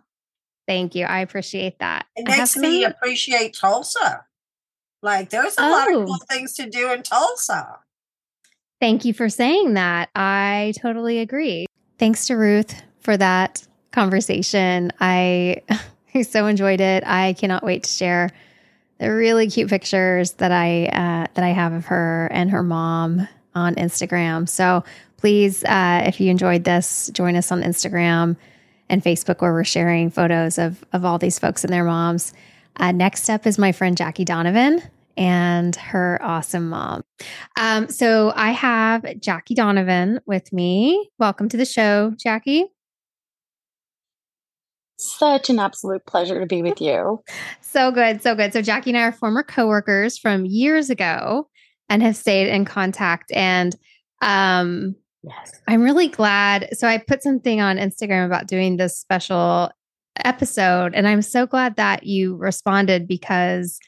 thank 0.67 0.95
you. 0.95 1.07
I 1.07 1.21
appreciate 1.21 1.79
that. 1.79 2.07
It 2.17 2.29
I 2.29 2.39
makes 2.39 2.57
me 2.57 2.83
some- 2.83 2.91
appreciate 2.93 3.55
Tulsa. 3.55 4.25
Like, 5.03 5.31
there's 5.31 5.57
a 5.59 5.69
lot 5.71 5.89
Oh. 5.91 6.01
of 6.01 6.07
cool 6.07 6.19
things 6.29 6.55
to 6.55 6.69
do 6.69 6.91
in 6.93 7.03
Tulsa. 7.05 7.79
Thank 8.81 9.05
you 9.05 9.15
for 9.15 9.29
saying 9.29 9.75
that. 9.75 10.11
I 10.17 10.75
totally 10.79 11.21
agree. 11.21 11.67
Thanks 11.99 12.27
to 12.27 12.35
Ruth 12.37 12.83
for 13.01 13.17
that 13.17 13.65
conversation. 13.93 14.91
I, 15.01 15.63
I 16.15 16.23
so 16.23 16.47
enjoyed 16.47 16.81
it. 16.81 17.05
I 17.07 17.35
cannot 17.35 17.63
wait 17.63 17.85
to 17.85 17.91
share 17.91 18.31
the 18.99 19.13
really 19.13 19.49
cute 19.49 19.69
pictures 19.69 20.33
that 20.33 20.53
I 20.53 20.87
uh, 20.87 21.27
that 21.35 21.45
I 21.45 21.49
have 21.49 21.73
of 21.73 21.87
her 21.87 22.29
and 22.33 22.51
her 22.51 22.63
mom 22.63 23.29
on 23.55 23.75
Instagram. 23.75 24.49
So 24.49 24.85
please, 25.17 25.65
uh, 25.65 26.05
if 26.07 26.21
you 26.21 26.31
enjoyed 26.31 26.65
this, 26.65 27.11
join 27.13 27.37
us 27.37 27.51
on 27.51 27.63
Instagram 27.63 28.37
and 28.89 29.03
Facebook 29.03 29.41
where 29.41 29.53
we're 29.53 29.65
sharing 29.65 30.11
photos 30.11 30.59
of 30.59 30.85
of 30.93 31.05
all 31.05 31.19
these 31.19 31.39
folks 31.39 31.65
and 31.65 31.73
their 31.73 31.85
moms. 31.85 32.33
Uh, 32.77 32.93
next 32.93 33.29
up 33.31 33.47
is 33.47 33.59
my 33.59 33.73
friend 33.73 33.97
Jacquie 33.97 34.25
Donovan 34.25 34.83
and 35.17 35.75
her 35.77 36.19
awesome 36.23 36.69
mom. 36.69 37.03
Um, 37.59 37.89
so 37.89 38.33
I 38.37 38.51
have 38.51 39.03
Jacquie 39.03 39.55
Donovan 39.55 40.21
with 40.27 40.53
me. 40.53 41.09
Welcome 41.19 41.49
to 41.49 41.57
the 41.57 41.65
show, 41.65 42.13
Jacquie. 42.23 42.67
Such 44.99 45.51
an 45.51 45.59
absolute 45.59 46.07
pleasure 46.07 46.41
to 46.41 46.47
be 46.47 46.63
with 46.63 46.81
you. 46.81 47.23
So 47.61 47.91
good, 47.91 48.23
so 48.23 48.35
good. 48.35 48.55
So 48.55 48.63
Jacquie 48.63 48.87
and 48.87 48.97
I 48.97 49.03
are 49.03 49.13
former 49.13 49.43
coworkers 49.43 50.17
from 50.17 50.47
years 50.47 50.89
ago 50.89 51.47
and 51.91 52.03
have 52.03 52.17
stayed 52.17 52.49
in 52.49 52.65
contact. 52.65 53.31
And 53.33 53.77
um, 54.23 54.97
Yes. 55.27 55.61
I'm 55.67 55.83
really 55.83 56.07
glad. 56.07 56.69
So 56.79 56.87
I 56.87 56.99
put 56.99 57.23
something 57.23 57.61
on 57.61 57.79
Instagram 57.79 58.27
about 58.27 58.47
doing 58.47 58.77
this 58.77 58.97
special 58.97 59.71
episode, 60.17 60.95
and 60.95 61.07
I'm 61.09 61.23
so 61.23 61.47
glad 61.47 61.77
that 61.77 62.05
you 62.05 62.37
responded 62.37 63.09
because 63.09 63.79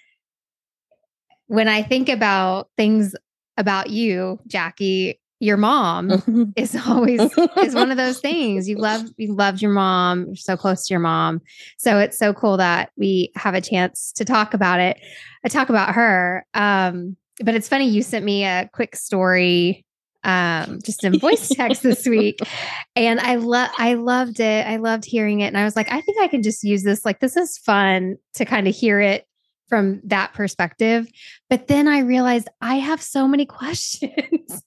when 1.46 1.68
I 1.68 1.82
think 1.82 2.08
about 2.08 2.70
things 2.76 3.14
about 3.56 3.90
you, 3.90 4.40
Jacquie, 4.48 5.18
your 5.40 5.56
mom 5.56 6.52
is 6.56 6.76
always 6.86 7.20
is 7.20 7.74
one 7.74 7.90
of 7.90 7.96
those 7.96 8.20
things. 8.28 8.68
You 8.68 8.76
love 8.76 9.06
you 9.16 9.34
loved 9.34 9.62
your 9.62 9.72
mom, 9.72 10.26
you're 10.26 10.36
so 10.36 10.56
close 10.56 10.86
to 10.86 10.94
your 10.94 11.00
mom. 11.00 11.40
So 11.78 11.98
it's 11.98 12.18
so 12.18 12.32
cool 12.32 12.56
that 12.56 12.90
we 12.96 13.32
have 13.36 13.54
a 13.54 13.60
chance 13.60 14.12
to 14.12 14.24
talk 14.24 14.54
about 14.54 14.80
it. 14.80 15.00
I 15.44 15.48
talk 15.48 15.68
about 15.68 15.94
her. 15.94 16.44
Um, 16.54 17.16
but 17.40 17.54
it's 17.54 17.68
funny 17.68 17.88
you 17.88 18.02
sent 18.02 18.24
me 18.24 18.44
a 18.44 18.68
quick 18.72 18.96
story 18.96 19.84
um 20.24 20.80
just 20.84 21.04
in 21.04 21.16
voice 21.18 21.48
text 21.48 21.84
this 21.84 22.04
week 22.04 22.40
and 22.96 23.20
i 23.20 23.36
love 23.36 23.70
i 23.78 23.94
loved 23.94 24.40
it 24.40 24.66
i 24.66 24.76
loved 24.76 25.04
hearing 25.04 25.40
it 25.40 25.46
and 25.46 25.56
i 25.56 25.62
was 25.62 25.76
like 25.76 25.90
i 25.92 26.00
think 26.00 26.18
i 26.20 26.26
can 26.26 26.42
just 26.42 26.64
use 26.64 26.82
this 26.82 27.04
like 27.04 27.20
this 27.20 27.36
is 27.36 27.56
fun 27.58 28.16
to 28.34 28.44
kind 28.44 28.66
of 28.66 28.74
hear 28.74 29.00
it 29.00 29.26
from 29.68 30.00
that 30.02 30.32
perspective 30.32 31.08
but 31.48 31.68
then 31.68 31.86
i 31.86 32.00
realized 32.00 32.48
i 32.60 32.74
have 32.74 33.00
so 33.00 33.28
many 33.28 33.46
questions 33.46 34.62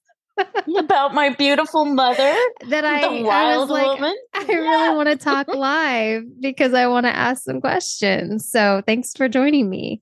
About 0.78 1.14
my 1.14 1.30
beautiful 1.30 1.86
mother, 1.86 2.34
that 2.70 2.86
i, 2.86 3.02
the 3.02 3.08
I 3.08 3.12
was 3.12 3.24
wild 3.24 3.70
like 3.70 4.00
woman. 4.00 4.16
i 4.34 4.44
really 4.46 4.96
want 4.96 5.10
to 5.10 5.16
talk 5.18 5.48
live 5.54 6.24
because 6.40 6.74
i 6.74 6.88
want 6.88 7.06
to 7.06 7.16
ask 7.16 7.44
some 7.44 7.60
questions 7.62 8.50
so 8.50 8.82
thanks 8.86 9.14
for 9.14 9.28
joining 9.30 9.70
me 9.70 10.02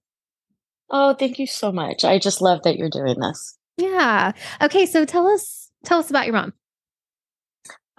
Oh, 0.91 1.13
thank 1.13 1.37
you 1.37 1.45
so 1.45 1.71
much. 1.71 2.03
I 2.03 2.17
just 2.17 2.41
love 2.41 2.63
that 2.63 2.77
you're 2.77 2.89
doing 2.89 3.19
this. 3.19 3.55
yeah 3.77 4.31
okay 4.61 4.85
so 4.87 5.05
tell 5.05 5.27
us 5.27 5.69
tell 5.85 5.99
us 5.99 6.09
about 6.09 6.25
your 6.25 6.33
mom 6.35 6.53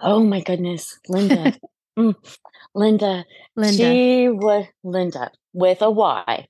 Oh 0.03 0.23
my 0.23 0.41
goodness, 0.41 0.99
Lynda. 1.09 1.57
Mm, 1.99 2.15
Lynda. 2.75 3.23
lynda 3.57 3.77
She 3.77 4.29
was 4.29 4.65
Lynda 4.83 5.29
with 5.53 5.81
a 5.83 5.91
Y. 5.91 6.47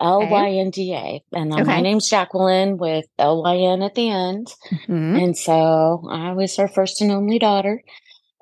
L 0.00 0.26
Y 0.28 0.50
N 0.52 0.70
D 0.70 0.94
A. 0.94 1.22
And 1.32 1.52
then 1.52 1.66
my 1.66 1.80
name's 1.80 2.08
Jacquelyn 2.08 2.78
with 2.78 3.06
L 3.18 3.42
Y 3.42 3.56
N 3.56 3.82
at 3.82 3.94
the 3.94 4.08
end. 4.10 4.48
Mhm. 4.88 5.22
And 5.22 5.36
so 5.36 6.06
I 6.10 6.32
was 6.32 6.56
her 6.56 6.68
first 6.68 7.00
and 7.00 7.10
only 7.10 7.38
daughter. 7.38 7.82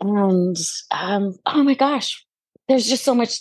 And 0.01 0.57
um, 0.91 1.37
oh 1.47 1.63
my 1.63 1.75
gosh, 1.75 2.25
there's 2.69 2.87
just 2.87 3.05
so 3.05 3.15
much, 3.15 3.41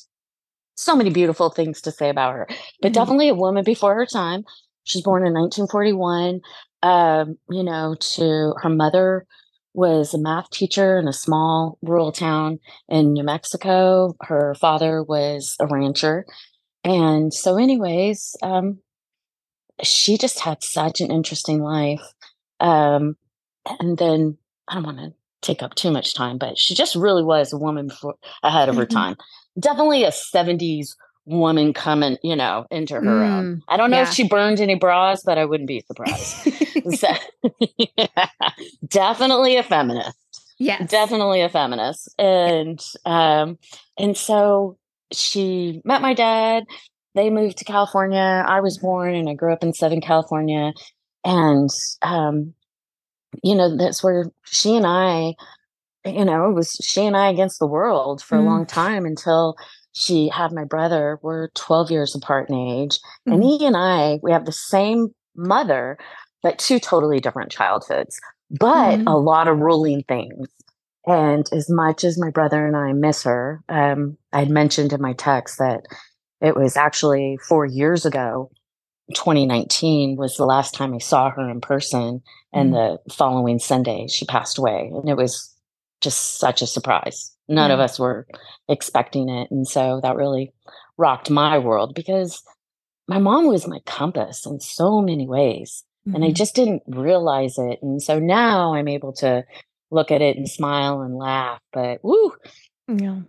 so 0.76 0.96
many 0.96 1.10
beautiful 1.12 1.50
things 1.50 1.82
to 1.82 1.92
say 1.92 2.10
about 2.10 2.34
her. 2.34 2.48
But 2.82 2.92
Mhm. 2.92 2.96
definitely 2.96 3.30
a 3.30 3.36
woman 3.36 3.64
before 3.64 3.94
her 3.96 4.06
time. 4.06 4.44
She's 4.84 5.04
born 5.04 5.26
in 5.28 5.34
1941. 5.34 6.42
Um, 6.84 7.38
you 7.50 7.64
know, 7.64 7.96
to 8.00 8.54
her 8.62 8.70
mother 8.70 9.26
was 9.74 10.14
a 10.14 10.18
math 10.18 10.50
teacher 10.50 10.98
in 10.98 11.08
a 11.08 11.14
small 11.14 11.78
rural 11.82 12.12
town 12.12 12.60
in 12.90 13.14
New 13.14 13.24
Mexico. 13.24 14.16
Her 14.22 14.56
father 14.56 15.04
was 15.04 15.56
a 15.60 15.68
rancher. 15.68 16.26
And 16.88 17.34
so, 17.34 17.58
anyways, 17.58 18.36
um, 18.42 18.80
she 19.84 20.18
just 20.18 20.40
had 20.40 20.64
such 20.64 21.02
an 21.02 21.12
interesting 21.12 21.62
life. 21.62 22.02
Um, 22.60 23.18
and 23.80 23.98
then 23.98 24.38
I 24.68 24.76
don't 24.76 24.84
want 24.84 24.98
to 25.00 25.14
take 25.42 25.62
up 25.62 25.76
too 25.76 25.92
much 25.92 26.14
time, 26.14 26.38
but 26.38 26.58
she 26.58 26.74
just 26.74 26.96
really 26.96 27.24
was 27.24 27.52
a 27.54 27.58
woman 27.58 27.88
before 27.88 28.16
ahead 28.42 28.70
of 28.70 28.76
her 28.78 28.86
Mhm. 28.86 28.94
time. 28.94 29.16
Definitely 29.60 30.04
a 30.04 30.12
70s 30.12 30.96
woman 31.26 31.74
coming, 31.74 32.18
you 32.24 32.36
know, 32.36 32.66
into 32.72 32.94
her 32.96 33.24
own. 33.24 33.46
Mm, 33.58 33.62
I 33.68 33.76
don't 33.78 33.92
know 33.92 33.98
yeah. 33.98 34.04
if 34.04 34.14
she 34.14 34.28
burned 34.28 34.62
any 34.62 34.76
bras, 34.76 35.24
but 35.26 35.38
I 35.38 35.46
wouldn't 35.46 35.68
be 35.68 35.82
surprised. 35.82 36.54
So, 36.90 37.10
yeah, 37.98 38.30
definitely 38.88 39.58
a 39.58 39.64
feminist 39.64 40.16
yes 40.58 40.90
definitely 40.90 41.42
a 41.42 41.50
feminist 41.50 42.08
and 42.18 42.80
um 43.06 43.58
and 43.98 44.16
so 44.16 44.78
she 45.12 45.82
met 45.86 46.02
my 46.02 46.14
dad 46.14 46.64
they 47.16 47.30
moved 47.30 47.58
to 47.58 47.66
california 47.66 48.44
i 48.48 48.60
was 48.60 48.78
born 48.78 49.16
and 49.16 49.30
i 49.30 49.34
grew 49.34 49.54
up 49.54 49.64
in 49.64 49.74
southern 49.74 50.02
california 50.02 50.74
and 51.24 51.70
um 52.02 52.54
you 53.44 53.56
know 53.56 53.76
that's 53.78 54.04
where 54.04 54.26
she 54.46 54.76
and 54.76 54.86
i 54.88 55.34
you 56.06 56.26
know 56.26 56.50
it 56.50 56.54
was 56.54 56.72
she 56.82 57.06
and 57.06 57.18
i 57.18 57.30
against 57.30 57.60
the 57.60 57.68
world 57.68 58.22
for 58.22 58.38
Mm. 58.38 58.42
a 58.42 58.46
long 58.46 58.66
time 58.66 59.06
until 59.06 59.56
she 59.94 60.30
had 60.30 60.52
my 60.52 60.64
brother 60.64 61.20
we're 61.22 61.50
12 61.50 61.92
years 61.92 62.16
apart 62.16 62.50
in 62.50 62.56
age 62.56 63.00
and 63.26 63.42
Mhm. 63.42 63.60
he 63.60 63.66
and 63.66 63.78
i 63.78 64.20
we 64.24 64.32
have 64.32 64.46
the 64.46 64.52
same 64.52 65.10
mother 65.36 65.98
but 66.44 66.60
two 66.60 66.80
totally 66.80 67.20
different 67.20 67.52
childhoods 67.52 68.20
but 68.52 69.00
Mhm. 69.00 69.04
a 69.08 69.18
lot 69.18 69.48
of 69.48 69.60
ruling 69.60 70.04
things 70.08 70.48
and 71.08 71.48
as 71.54 71.70
much 71.70 72.04
as 72.04 72.20
my 72.20 72.30
brother 72.30 72.66
and 72.68 72.76
i 72.76 72.94
miss 72.94 73.24
her 73.24 73.64
um, 73.70 74.18
i 74.34 74.40
had 74.40 74.50
mentioned 74.50 74.94
in 74.94 75.02
my 75.02 75.14
text 75.14 75.58
that 75.58 75.82
it 76.42 76.56
was 76.56 76.78
actually 76.78 77.38
four 77.48 77.66
years 77.66 78.06
ago 78.06 78.52
2019 79.16 80.18
was 80.18 80.36
the 80.36 80.46
last 80.46 80.74
time 80.74 80.94
i 80.94 80.98
saw 81.00 81.30
her 81.30 81.50
in 81.50 81.62
person 81.62 82.22
and 82.54 82.74
the 82.74 82.98
following 83.12 83.58
sunday 83.60 84.08
she 84.08 84.26
passed 84.26 84.58
away 84.58 84.92
and 84.94 85.10
it 85.10 85.18
was 85.18 85.54
just 86.02 86.38
such 86.38 86.62
a 86.62 86.68
surprise 86.68 87.32
none 87.48 87.72
of 87.72 87.80
us 87.80 87.98
were 87.98 88.28
expecting 88.68 89.30
it 89.30 89.50
and 89.50 89.68
so 89.68 90.00
that 90.04 90.16
really 90.16 90.52
rocked 90.98 91.30
my 91.30 91.58
world 91.58 91.96
because 91.96 92.44
my 93.08 93.18
mom 93.18 93.48
was 93.48 93.68
my 93.68 93.80
compass 93.86 94.46
in 94.46 94.60
so 94.60 95.02
many 95.02 95.28
ways 95.28 95.86
and 96.14 96.24
I 96.24 96.30
Mhm. 96.30 96.36
just 96.36 96.56
didn't 96.56 96.84
realize 96.88 97.58
it. 97.58 97.80
And 97.82 98.02
so 98.02 98.18
now 98.20 98.74
I'm 98.74 98.88
able 98.88 99.14
to 99.14 99.46
look 99.92 100.12
at 100.12 100.22
it 100.22 100.38
and 100.38 100.50
smile 100.50 101.02
and 101.02 101.16
laugh. 101.16 101.60
But 101.74 102.00
woo, 102.04 102.34
Yeah. 102.88 103.22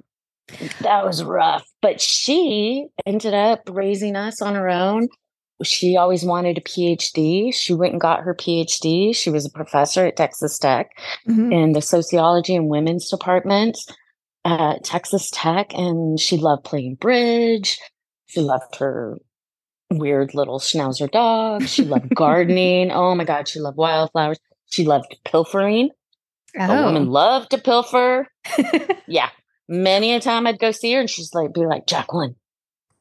that 0.81 1.05
was 1.05 1.23
rough. 1.23 1.67
But 1.83 2.01
she 2.01 2.87
ended 3.07 3.35
up 3.35 3.63
raising 3.71 4.17
us 4.17 4.41
on 4.43 4.55
her 4.55 4.69
own. 4.69 5.09
She 5.65 5.97
always 5.97 6.25
wanted 6.25 6.57
a 6.57 6.61
PhD. 6.61 7.53
She 7.53 7.75
went 7.75 7.93
and 7.93 8.01
got 8.01 8.21
her 8.21 8.35
PhD. 8.35 9.15
She 9.15 9.29
was 9.31 9.45
a 9.45 9.51
professor 9.51 10.07
at 10.07 10.17
Texas 10.17 10.57
Tech 10.59 10.91
Mhm. 11.29 11.53
in 11.53 11.73
the 11.73 11.83
sociology 11.83 12.55
and 12.55 12.69
women's 12.69 13.11
department 13.11 13.77
at 14.45 14.85
Texas 14.85 15.31
Tech. 15.33 15.75
And 15.75 16.19
she 16.21 16.37
loved 16.37 16.63
playing 16.65 16.95
bridge. 16.95 17.79
She 18.27 18.41
loved 18.41 18.77
her 18.77 19.19
weird 19.91 20.35
little 20.35 20.61
schnauzer 20.61 21.11
dog. 21.11 21.67
She 21.67 21.83
loved 21.85 22.11
gardening. 22.15 22.93
Oh 22.93 23.15
my 23.17 23.25
God, 23.25 23.49
she 23.49 23.59
loved 23.59 23.79
wildflowers. 23.79 24.39
She 24.71 24.85
loved 24.85 25.17
pilfering. 25.25 25.91
The 26.55 26.67
woman 26.85 27.09
Oh. 27.09 27.11
loved 27.11 27.51
to 27.51 27.59
pilfer. 27.59 28.27
Yeah. 29.07 29.31
Many 29.69 30.15
a 30.15 30.21
time 30.21 30.47
I'd 30.47 30.59
go 30.59 30.71
see 30.71 30.93
her 30.95 31.01
and 31.01 31.09
she's 31.11 31.35
like, 31.35 31.53
be 31.55 31.65
like, 31.67 31.87
Jacquelyn, 31.87 32.35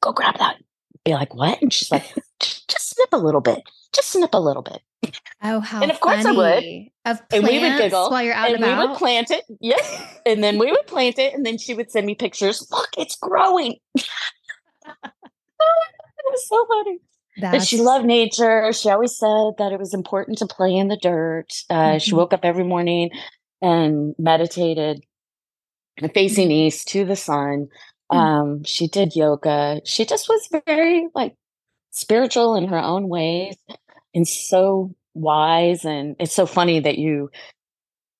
go 0.01 0.11
grab 0.11 0.37
that. 0.39 0.57
Be 1.05 1.13
like, 1.13 1.33
what? 1.33 1.61
And 1.61 1.71
she's 1.71 1.91
like, 1.91 2.03
just, 2.39 2.67
snip 2.89 3.09
a 3.13 3.17
little 3.17 3.39
bit. 3.41 3.61
Just 3.93 4.09
snip 4.11 4.33
a 4.33 4.39
little 4.39 4.61
bit. 4.63 4.81
Oh, 5.43 5.59
how 5.61 5.81
And 5.81 5.91
of 5.91 5.99
course 6.01 6.25
I 6.25 6.31
would. 6.31 6.63
Of 7.05 7.21
And 7.31 7.43
we 7.45 7.59
would 7.59 7.77
giggle, 7.77 8.09
while 8.09 8.21
you're 8.23 8.33
out 8.33 8.51
and 8.51 8.63
we 8.63 8.73
would 8.87 8.97
plant 8.97 9.31
it. 9.31 9.43
Yes. 9.61 10.19
and 10.25 10.43
then 10.43 10.57
we 10.57 10.71
would 10.71 10.87
plant 10.87 11.17
it. 11.19 11.33
And 11.33 11.45
then 11.45 11.57
she 11.57 11.73
would 11.73 11.89
send 11.91 12.05
me 12.05 12.15
pictures. 12.15 12.67
Look, 12.71 12.89
it's 12.97 13.15
growing. 13.15 13.75
it 14.85 15.11
was 16.31 16.47
so 16.47 16.65
funny. 16.67 16.99
But 17.39 17.63
she 17.63 17.79
loved 17.79 18.05
nature. 18.05 18.73
She 18.73 18.89
always 18.89 19.15
said 19.17 19.51
that 19.59 19.71
it 19.71 19.79
was 19.79 19.93
important 19.93 20.39
to 20.39 20.47
play 20.47 20.73
in 20.75 20.87
the 20.87 20.97
dirt. 20.97 21.53
Uh, 21.69 21.99
She 21.99 22.11
Mhm. 22.11 22.17
woke 22.17 22.33
up 22.33 22.43
every 22.43 22.63
morning 22.63 23.11
and 23.61 24.15
meditated 24.17 25.03
facing 26.13 26.51
east 26.51 26.88
to 26.89 27.05
the 27.05 27.15
sun. 27.15 27.67
Mm. 28.11 28.15
Um, 28.15 28.63
she 28.63 28.88
did 28.88 29.15
yoga. 29.15 29.81
She 29.85 30.05
just 30.05 30.29
was 30.29 30.47
very 30.65 31.07
like 31.15 31.35
spiritual 31.91 32.55
in 32.55 32.67
her 32.67 32.77
own 32.77 33.09
ways 33.09 33.55
and 34.13 34.27
so 34.27 34.95
wise. 35.13 35.84
And 35.84 36.15
it's 36.19 36.34
so 36.34 36.45
funny 36.45 36.79
that 36.79 36.97
you 36.97 37.29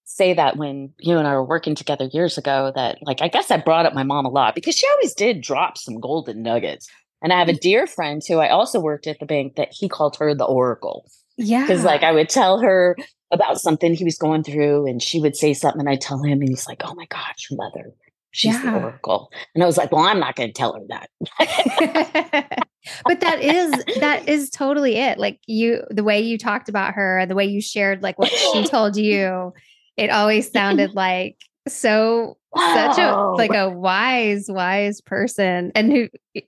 say 0.06 0.34
that 0.34 0.58
when 0.58 0.94
you 1.00 1.18
and 1.18 1.28
I 1.28 1.34
were 1.34 1.46
working 1.46 1.76
together 1.76 2.10
years 2.12 2.38
ago 2.38 2.72
that 2.76 2.98
like 3.04 3.22
I 3.22 3.28
guess 3.28 3.52
I 3.52 3.58
brought 3.58 3.86
up 3.86 3.94
my 3.94 4.04
mom 4.04 4.26
a 4.26 4.30
lot 4.30 4.56
because 4.56 4.76
she 4.76 4.88
always 4.90 5.14
did 5.14 5.42
drop 5.42 5.78
some 5.78 6.00
golden 6.00 6.42
nuggets. 6.42 6.88
And 7.22 7.34
I 7.34 7.40
have 7.40 7.50
a 7.50 7.54
dear 7.54 7.88
friend 7.88 8.22
who 8.28 8.38
I 8.38 8.50
also 8.50 8.80
worked 8.80 9.08
at 9.08 9.20
the 9.20 9.26
bank 9.26 9.56
that 9.56 9.70
he 9.72 9.90
called 9.90 10.18
her 10.18 10.36
the 10.36 10.46
Oracle 10.46 11.10
yeah. 11.36 11.62
because 11.62 11.84
like 11.84 12.04
I 12.04 12.12
would 12.12 12.30
tell 12.30 12.60
her 12.60 12.96
about 13.32 13.60
something 13.60 13.94
he 13.94 14.04
was 14.04 14.18
going 14.18 14.44
through, 14.44 14.88
and 14.88 15.02
she 15.02 15.20
would 15.20 15.36
say 15.36 15.54
something, 15.54 15.82
and 15.82 15.90
I'd 15.90 16.02
tell 16.02 16.22
him, 16.22 16.40
and 16.42 16.50
he's 16.50 16.68
like, 16.68 16.82
"Oh 16.86 16.94
my 16.96 17.06
gosh, 17.06 17.48
mother, 17.52 17.94
she's 18.32 18.56
Yeah. 18.56 18.72
the 18.72 18.78
oracle," 18.78 19.32
and 19.54 19.64
I 19.64 19.68
was 19.68 19.78
like, 19.78 19.92
"Well, 19.92 20.06
I'm 20.06 20.20
not 20.20 20.36
going 20.36 20.50
to 20.50 20.54
tell 20.54 20.74
her 20.74 20.82
that." 20.90 21.10
but 23.06 23.20
that 23.20 23.42
is 23.42 23.84
that 24.00 24.28
is 24.30 24.50
totally 24.50 24.96
it. 24.96 25.18
Like 25.18 25.40
you, 25.48 25.84
the 25.90 26.04
way 26.04 26.22
you 26.22 26.38
talked 26.38 26.70
about 26.70 26.94
her, 26.94 27.26
the 27.26 27.36
way 27.36 27.46
you 27.46 27.62
shared 27.62 28.02
like 28.02 28.18
what 28.18 28.30
she 28.30 28.64
told 28.70 28.96
you, 28.96 29.54
it 29.98 30.10
always 30.10 30.52
sounded 30.54 30.94
like 30.96 31.38
so 31.68 32.38
such 32.56 32.98
a 32.98 33.14
like 33.36 33.54
a 33.54 33.70
wise 33.70 34.46
wise 34.50 35.02
person 35.02 35.72
and 35.76 35.92
who 35.92 36.08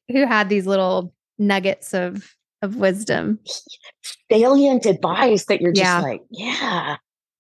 who 0.10 0.26
had 0.26 0.48
these 0.50 0.66
little 0.66 1.14
nuggets 1.38 1.94
of 1.94 2.36
of 2.62 2.76
wisdom. 2.76 3.40
salient 4.32 4.86
advice 4.86 5.46
that 5.46 5.62
you're 5.62 5.72
just 5.72 5.84
Yeah. 5.86 6.02
like, 6.02 6.22
"Yeah, 6.30 6.98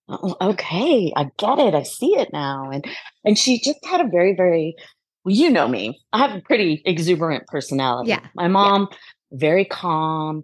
oh, 0.08 0.36
okay, 0.42 1.14
I 1.16 1.30
get 1.38 1.60
it, 1.60 1.74
I 1.76 1.84
see 1.84 2.18
it 2.18 2.30
now," 2.34 2.70
and 2.72 2.84
and 3.24 3.38
she 3.38 3.60
just 3.60 3.84
had 3.86 4.02
a 4.02 4.08
very 4.08 4.34
very, 4.36 4.76
well, 5.24 5.36
you 5.36 5.50
know 5.50 5.68
me, 5.68 6.00
I 6.14 6.20
have 6.20 6.36
a 6.36 6.42
pretty 6.42 6.82
exuberant 6.86 7.46
personality. 7.48 8.10
Yeah. 8.10 8.22
my 8.36 8.48
mom 8.48 8.88
very 9.32 9.66
calm, 9.66 10.44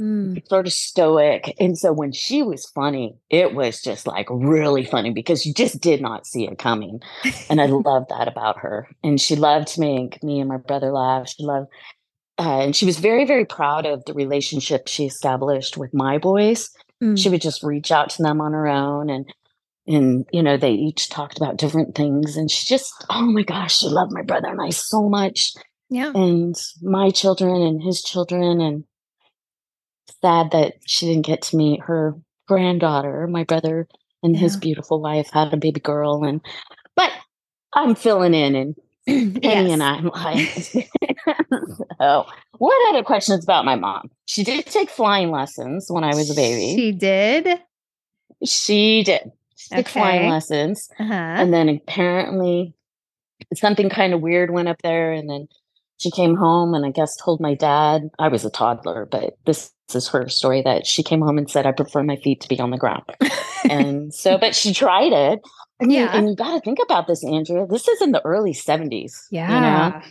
Mm. 0.00 0.46
sort 0.48 0.66
of 0.68 0.72
stoic. 0.72 1.52
And 1.58 1.76
so 1.76 1.92
when 1.92 2.12
she 2.12 2.40
was 2.44 2.66
funny, 2.66 3.16
it 3.30 3.52
was 3.54 3.82
just 3.82 4.06
like 4.06 4.28
really 4.30 4.84
funny 4.84 5.10
because 5.10 5.44
you 5.44 5.52
just 5.52 5.80
did 5.80 6.00
not 6.00 6.24
see 6.24 6.46
it 6.46 6.56
coming. 6.56 7.00
And 7.50 7.60
I 7.60 7.66
love 7.66 8.06
that 8.08 8.28
about 8.28 8.58
her. 8.58 8.86
And 9.02 9.20
she 9.20 9.34
loved 9.34 9.66
to 9.74 9.80
make 9.80 10.22
me 10.22 10.38
and 10.38 10.48
my 10.48 10.58
brother 10.58 10.92
laugh. 10.92 11.28
She 11.30 11.42
loved, 11.42 11.66
uh, 12.38 12.60
and 12.60 12.76
she 12.76 12.86
was 12.86 12.98
very, 12.98 13.24
very 13.24 13.44
proud 13.44 13.84
of 13.84 14.04
the 14.04 14.14
relationship 14.14 14.86
she 14.86 15.06
established 15.06 15.76
with 15.76 15.92
my 15.92 16.18
boys. 16.18 16.70
Mm. 17.02 17.18
She 17.18 17.28
would 17.28 17.40
just 17.40 17.62
reach 17.62 17.90
out 17.90 18.10
to 18.10 18.22
them 18.22 18.40
on 18.40 18.52
her 18.52 18.68
own 18.68 19.10
and 19.10 19.26
and 19.88 20.26
you 20.32 20.42
know 20.42 20.56
they 20.56 20.72
each 20.72 21.08
talked 21.08 21.38
about 21.38 21.56
different 21.56 21.94
things 21.94 22.36
and 22.36 22.50
she 22.50 22.66
just 22.66 22.92
oh 23.10 23.22
my 23.22 23.42
gosh 23.42 23.78
she 23.78 23.88
loved 23.88 24.12
my 24.12 24.22
brother 24.22 24.48
and 24.48 24.60
i 24.60 24.68
so 24.68 25.08
much 25.08 25.54
yeah. 25.88 26.12
and 26.14 26.54
my 26.82 27.10
children 27.10 27.62
and 27.62 27.82
his 27.82 28.02
children 28.02 28.60
and 28.60 28.84
sad 30.20 30.50
that 30.50 30.74
she 30.86 31.06
didn't 31.06 31.24
get 31.24 31.40
to 31.40 31.56
meet 31.56 31.80
her 31.80 32.14
granddaughter 32.46 33.26
my 33.26 33.44
brother 33.44 33.88
and 34.22 34.36
his 34.36 34.56
beautiful 34.56 35.00
wife 35.00 35.30
had 35.32 35.52
a 35.52 35.56
baby 35.56 35.80
girl 35.80 36.22
and 36.22 36.40
but 36.94 37.10
i'm 37.72 37.94
filling 37.94 38.34
in 38.34 38.54
and 38.54 38.76
penny 39.42 39.72
and 39.72 39.82
i'm 39.82 40.06
like 40.06 40.48
so 41.98 42.26
what 42.58 42.88
other 42.90 43.02
questions 43.04 43.44
about 43.44 43.64
my 43.64 43.76
mom? 43.76 44.10
She 44.26 44.42
did 44.42 44.66
take 44.66 44.90
flying 44.90 45.30
lessons 45.30 45.86
when 45.90 46.04
i 46.04 46.14
was 46.14 46.30
a 46.30 46.34
baby. 46.34 46.74
She 46.76 46.92
did. 46.92 47.48
she 48.44 49.02
did. 49.04 49.30
She 49.56 49.74
took 49.76 49.88
flying 49.88 50.28
lessons 50.28 50.88
Uh-huh. 50.98 51.12
and 51.14 51.52
then 51.52 51.68
apparently 51.68 52.74
something 53.54 53.88
kind 53.88 54.12
of 54.14 54.20
weird 54.20 54.50
went 54.50 54.68
up 54.68 54.82
there 54.82 55.12
and 55.12 55.28
then 55.30 55.48
she 55.98 56.10
came 56.10 56.36
home 56.36 56.74
and 56.74 56.84
i 56.86 56.90
guess 56.90 57.16
told 57.16 57.40
my 57.40 57.54
dad. 57.54 58.08
I 58.18 58.28
was 58.28 58.44
a 58.44 58.50
toddler 58.50 59.06
but 59.10 59.36
this 59.46 59.72
is 59.94 60.08
her 60.08 60.28
story 60.28 60.62
that 60.62 60.86
she 60.86 61.02
came 61.02 61.20
home 61.20 61.38
and 61.38 61.50
said 61.50 61.66
i 61.66 61.72
prefer 61.72 62.02
my 62.02 62.16
feet 62.16 62.40
to 62.42 62.48
be 62.48 62.58
on 62.60 62.70
the 62.70 62.78
ground. 62.78 63.04
And 63.68 64.14
so 64.14 64.38
but 64.38 64.54
she 64.54 64.72
tried 64.72 65.12
it 65.12 65.40
you, 65.80 65.90
Yeah. 65.90 66.16
and 66.16 66.28
you 66.28 66.36
got 66.36 66.54
to 66.54 66.60
think 66.60 66.78
about 66.82 67.06
this 67.06 67.24
andrea 67.24 67.66
this 67.66 67.88
is 67.88 68.00
in 68.02 68.12
the 68.12 68.24
early 68.24 68.52
70s 68.52 69.12
yeah. 69.30 69.54
you 69.54 69.60
know 69.60 70.02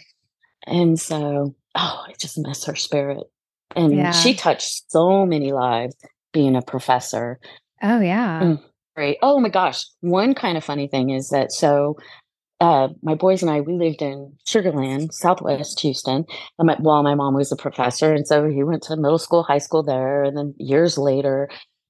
and 0.65 0.99
so 0.99 1.56
oh 1.76 2.03
it 2.10 2.19
just 2.19 2.38
miss 2.38 2.65
her 2.65 2.76
spirit 2.76 3.23
and 3.76 3.94
Yeah. 3.95 4.11
she 4.11 4.34
touched 4.34 4.89
so 4.91 5.26
many 5.26 5.52
lives 5.52 5.95
being 6.34 6.56
a 6.56 6.61
professor 6.61 7.39
Oh 7.84 7.99
yeah. 7.99 8.41
Mm. 8.41 8.64
Great. 8.95 9.18
Oh 9.22 9.39
my 9.39 9.49
gosh. 9.49 9.85
One 10.02 10.34
kind 10.34 10.57
of 10.57 10.64
funny 10.64 10.88
thing 10.88 11.11
is 11.11 11.30
that 11.30 11.52
so 11.52 11.95
uh, 12.60 12.88
my 13.03 13.14
boys 13.14 13.44
and 13.44 13.52
I, 13.52 13.61
we 13.61 13.73
lived 13.73 14.02
in 14.02 14.34
Sugar 14.48 14.72
Land, 14.72 15.14
Southwest 15.14 15.80
Houston, 15.81 16.26
and 16.57 16.65
my, 16.65 16.76
while 16.80 17.03
my 17.03 17.14
mom 17.14 17.35
was 17.35 17.52
a 17.52 17.56
professor. 17.56 18.11
And 18.14 18.27
so 18.27 18.49
he 18.49 18.64
went 18.64 18.81
to 18.84 18.95
middle 18.95 19.19
school, 19.19 19.44
high 19.44 19.60
school 19.60 19.84
there. 19.84 20.23
And 20.23 20.35
then 20.35 20.56
years 20.57 20.98
later, 20.98 21.49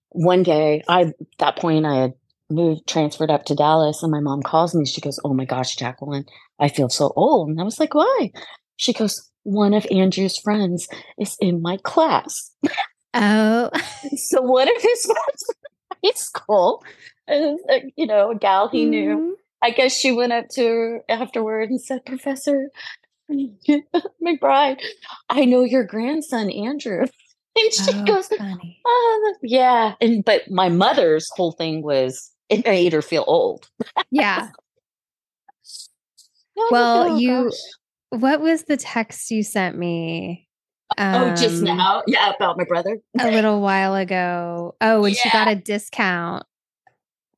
one 0.09 0.43
day, 0.43 0.83
I, 0.89 1.03
at 1.03 1.15
that 1.39 1.55
point, 1.57 1.85
I 1.85 1.95
had 1.95 2.13
moved, 2.49 2.87
transferred 2.87 3.31
up 3.31 3.45
to 3.45 3.55
Dallas, 3.55 4.01
and 4.03 4.11
my 4.11 4.19
mom 4.19 4.41
calls 4.41 4.73
me. 4.75 4.85
She 4.85 5.01
goes, 5.01 5.19
Oh 5.23 5.33
my 5.33 5.45
gosh, 5.45 5.75
Jacquelyn, 5.75 6.25
I 6.59 6.69
feel 6.69 6.89
so 6.89 7.11
old. 7.15 7.49
And 7.49 7.59
I 7.59 7.63
was 7.63 7.79
like, 7.79 7.93
Why? 7.93 8.31
She 8.77 8.93
goes, 8.93 9.29
One 9.43 9.73
of 9.73 9.85
Andrew's 9.91 10.37
friends 10.39 10.87
is 11.19 11.35
in 11.39 11.61
my 11.61 11.77
class. 11.83 12.51
Oh. 13.13 13.69
So 14.15 14.41
one 14.41 14.67
of 14.67 14.81
his 14.81 15.05
friends 15.05 15.43
from 15.47 15.97
high 16.03 16.11
school, 16.15 16.83
is, 17.27 17.59
uh, 17.69 17.79
you 17.95 18.05
know, 18.07 18.31
a 18.31 18.35
gal 18.35 18.69
he 18.69 18.85
knew. 18.85 19.15
Mhm. 19.17 19.31
I 19.61 19.71
guess 19.71 19.93
she 19.97 20.11
went 20.11 20.33
up 20.33 20.45
to 20.51 20.65
her 20.65 21.01
afterward 21.09 21.69
and 21.71 21.81
said, 21.81 22.05
Professor 22.05 22.69
McBride, 24.25 24.79
I 25.29 25.45
know 25.45 25.63
your 25.63 25.83
grandson, 25.83 26.49
Andrew. 26.51 27.01
And 27.59 27.73
she 27.73 27.91
Oh, 27.91 28.05
goes, 28.05 28.27
funny. 28.27 28.79
oh, 28.85 29.33
yeah. 29.41 29.93
And 29.99 30.23
but 30.23 30.49
my 30.51 30.69
mother's 30.69 31.27
whole 31.35 31.53
thing 31.53 31.81
was 31.81 32.31
it 32.49 32.65
made 32.65 32.93
her 32.93 33.01
feel 33.01 33.23
old. 33.27 33.69
Yeah. 34.11 34.49
I 36.59 36.67
Well, 36.71 37.03
"Oh, 37.03 37.17
you- 37.17 37.43
gosh." 37.45 37.53
What 38.09 38.39
was 38.39 38.63
the 38.63 38.77
text 38.77 39.31
you 39.31 39.43
sent 39.43 39.77
me? 39.77 40.47
oh, 40.97 41.35
just 41.35 41.57
um, 41.57 41.77
now, 41.77 42.03
yeah, 42.07 42.31
about 42.33 42.57
my 42.57 42.63
brother. 42.63 42.97
a 43.19 43.29
little 43.29 43.59
while 43.61 43.95
ago. 43.95 44.75
Oh, 44.79 45.01
when 45.01 45.13
she 45.13 45.29
got 45.29 45.49
a 45.49 45.55
discount. 45.55 46.43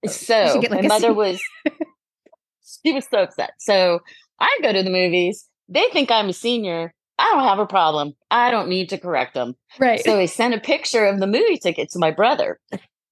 So 0.06 0.61
like, 0.69 0.84
my 0.84 0.88
mother 0.88 1.14
was 1.14 1.41
she 2.84 2.94
was 2.94 3.06
so 3.11 3.23
upset. 3.23 3.52
So 3.60 3.99
I 4.40 4.60
go 4.61 4.72
to 4.72 4.84
the 4.84 4.90
movies. 4.90 5.48
They 5.68 5.86
think 5.91 6.11
I'm 6.11 6.30
a 6.30 6.34
senior. 6.34 6.94
I 7.18 7.31
don't 7.34 7.44
have 7.44 7.60
a 7.60 7.65
problem. 7.65 8.14
I 8.31 8.49
don't 8.49 8.69
need 8.69 8.90
to 8.90 8.98
correct 8.98 9.34
them. 9.34 9.56
Right. 9.77 10.03
So 10.03 10.18
I 10.18 10.26
sent 10.26 10.53
a 10.53 10.60
picture 10.60 11.06
of 11.06 11.19
the 11.19 11.27
movie 11.27 11.57
ticket 11.57 11.90
to 11.91 11.99
my 11.99 12.11
brother. 12.11 12.60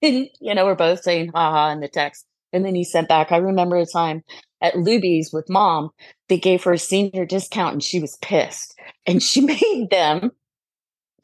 And, 0.02 0.30
you 0.40 0.54
know, 0.54 0.66
we're 0.66 0.76
both 0.76 1.02
saying 1.04 1.32
haha 1.34 1.72
in 1.72 1.80
the 1.80 1.88
text. 1.88 2.26
And 2.54 2.64
then 2.64 2.76
he 2.76 2.84
sent 2.84 3.10
back, 3.10 3.32
I 3.32 3.38
remember 3.38 3.76
a 3.78 3.86
time 3.86 4.24
at 4.62 4.74
Luby's 4.76 5.32
with 5.34 5.50
mom, 5.50 5.90
they 6.30 6.38
gave 6.38 6.64
her 6.64 6.74
a 6.74 6.78
senior 6.78 7.26
discount 7.26 7.74
and 7.74 7.84
she 7.84 8.00
was 8.00 8.18
pissed. 8.22 8.78
And 9.06 9.22
she 9.22 9.42
made 9.62 9.88
them 9.92 10.32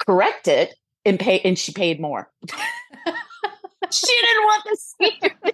correct 0.05 0.47
it 0.47 0.73
and 1.05 1.19
pay 1.19 1.39
and 1.39 1.57
she 1.57 1.71
paid 1.71 1.99
more. 1.99 2.31
she 3.91 4.07
didn't 4.21 4.43
want 4.43 4.63
the 4.65 4.77
senior. 5.01 5.35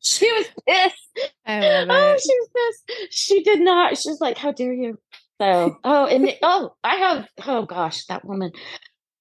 she 0.00 0.32
was 0.32 0.46
pissed. 0.66 1.30
I 1.46 1.60
love 1.84 1.88
Oh, 1.90 2.12
it. 2.14 2.20
she 2.20 2.34
was 2.34 2.48
pissed. 2.56 3.12
She 3.12 3.42
did 3.42 3.60
not. 3.60 3.96
She's 3.98 4.20
like, 4.20 4.38
"How 4.38 4.52
dare 4.52 4.72
you?" 4.72 4.98
So, 5.40 5.76
oh, 5.84 6.06
and 6.06 6.24
the- 6.24 6.36
oh, 6.42 6.74
I 6.84 6.96
have. 6.96 7.28
Oh 7.46 7.64
gosh, 7.64 8.04
that 8.06 8.24
woman. 8.24 8.52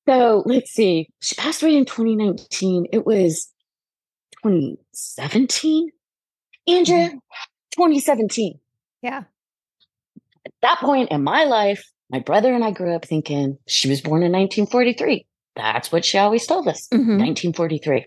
So 0.07 0.43
let's 0.45 0.71
see. 0.71 1.09
She 1.21 1.35
passed 1.35 1.63
away 1.63 1.75
in 1.77 1.85
2019. 1.85 2.87
It 2.91 3.05
was 3.05 3.51
2017. 4.43 5.89
Andrea, 6.67 7.09
2017. 7.75 8.59
Yeah. 9.01 9.23
At 10.45 10.51
that 10.61 10.79
point 10.79 11.11
in 11.11 11.23
my 11.23 11.43
life, 11.45 11.89
my 12.09 12.19
brother 12.19 12.53
and 12.53 12.63
I 12.63 12.71
grew 12.71 12.93
up 12.93 13.05
thinking 13.05 13.57
she 13.67 13.89
was 13.89 14.01
born 14.01 14.23
in 14.23 14.31
1943. 14.31 15.25
That's 15.55 15.91
what 15.91 16.03
she 16.05 16.17
always 16.17 16.45
told 16.45 16.67
us. 16.67 16.87
Mhm. 16.89 17.17
1943. 17.19 18.05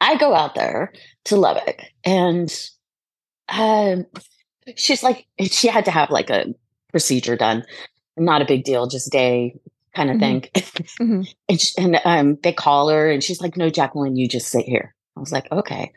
I 0.00 0.16
go 0.16 0.34
out 0.34 0.54
there 0.54 0.92
to 1.26 1.36
Lubbock 1.36 1.82
and 2.04 2.52
um, 3.48 4.06
she's 4.76 5.02
like, 5.02 5.26
she 5.42 5.68
had 5.68 5.84
to 5.86 5.90
have 5.90 6.10
like 6.10 6.28
a 6.30 6.46
procedure 6.90 7.36
done. 7.36 7.64
Not 8.16 8.42
a 8.42 8.46
big 8.46 8.64
deal, 8.64 8.86
just 8.86 9.12
day 9.12 9.56
kind 9.96 10.10
of 10.10 10.16
Mhm. 10.16 10.20
thing. 10.20 10.40
Mhm. 11.00 11.34
and 11.48 11.60
she, 11.60 11.72
and 11.78 12.00
um, 12.04 12.38
they 12.42 12.52
call 12.52 12.88
her 12.90 13.10
and 13.10 13.24
she's 13.24 13.40
like, 13.40 13.56
no, 13.56 13.70
Jacquelyn, 13.70 14.16
you 14.16 14.28
just 14.28 14.48
sit 14.48 14.64
here. 14.66 14.94
I 15.16 15.20
was 15.20 15.32
like, 15.32 15.50
okay. 15.50 15.90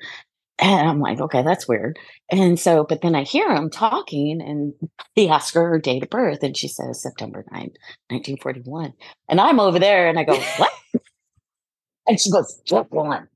And 0.62 0.90
I'm 0.90 1.00
like, 1.00 1.20
okay, 1.20 1.42
that's 1.44 1.68
weird. 1.68 1.98
And 2.32 2.60
so, 2.60 2.84
but 2.84 3.02
then 3.02 3.16
I 3.16 3.24
hear 3.24 3.50
him 3.52 3.70
talking 3.70 4.42
and 4.42 4.74
he 5.16 5.30
asks 5.30 5.54
her 5.54 5.70
her 5.70 5.80
date 5.80 6.04
of 6.04 6.10
birth 6.10 6.42
and 6.44 6.56
she 6.58 6.68
says 6.68 7.02
September 7.02 7.44
9th, 7.54 7.76
1941. 8.10 8.94
And 9.30 9.40
I'm 9.40 9.60
over 9.60 9.80
there 9.80 10.08
and 10.10 10.18
I 10.20 10.24
go, 10.24 10.36
what? 10.58 10.72
and 12.08 12.20
she 12.20 12.32
goes, 12.32 12.62
Jacquelyn. 12.68 13.28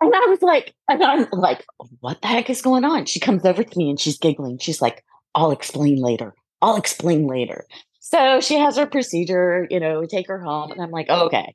And 0.00 0.14
I 0.14 0.26
was 0.28 0.42
like, 0.42 0.74
and 0.88 1.02
I'm 1.02 1.26
like, 1.32 1.64
what 2.00 2.20
the 2.20 2.28
heck 2.28 2.50
is 2.50 2.60
going 2.62 2.84
on? 2.84 3.06
She 3.06 3.20
comes 3.20 3.44
over 3.44 3.64
to 3.64 3.78
me 3.78 3.88
and 3.90 3.98
she's 3.98 4.18
giggling. 4.18 4.58
She's 4.58 4.82
like, 4.82 5.02
I'll 5.34 5.50
explain 5.50 5.96
later. 6.02 6.34
I'll 6.60 6.76
explain 6.76 7.26
later. 7.26 7.64
So 8.06 8.40
she 8.40 8.56
has 8.58 8.76
her 8.76 8.84
procedure, 8.84 9.66
you 9.70 9.80
know, 9.80 9.98
we 9.98 10.06
take 10.06 10.28
her 10.28 10.38
home. 10.38 10.70
And 10.70 10.82
I'm 10.82 10.90
like, 10.90 11.06
oh, 11.08 11.24
okay, 11.26 11.54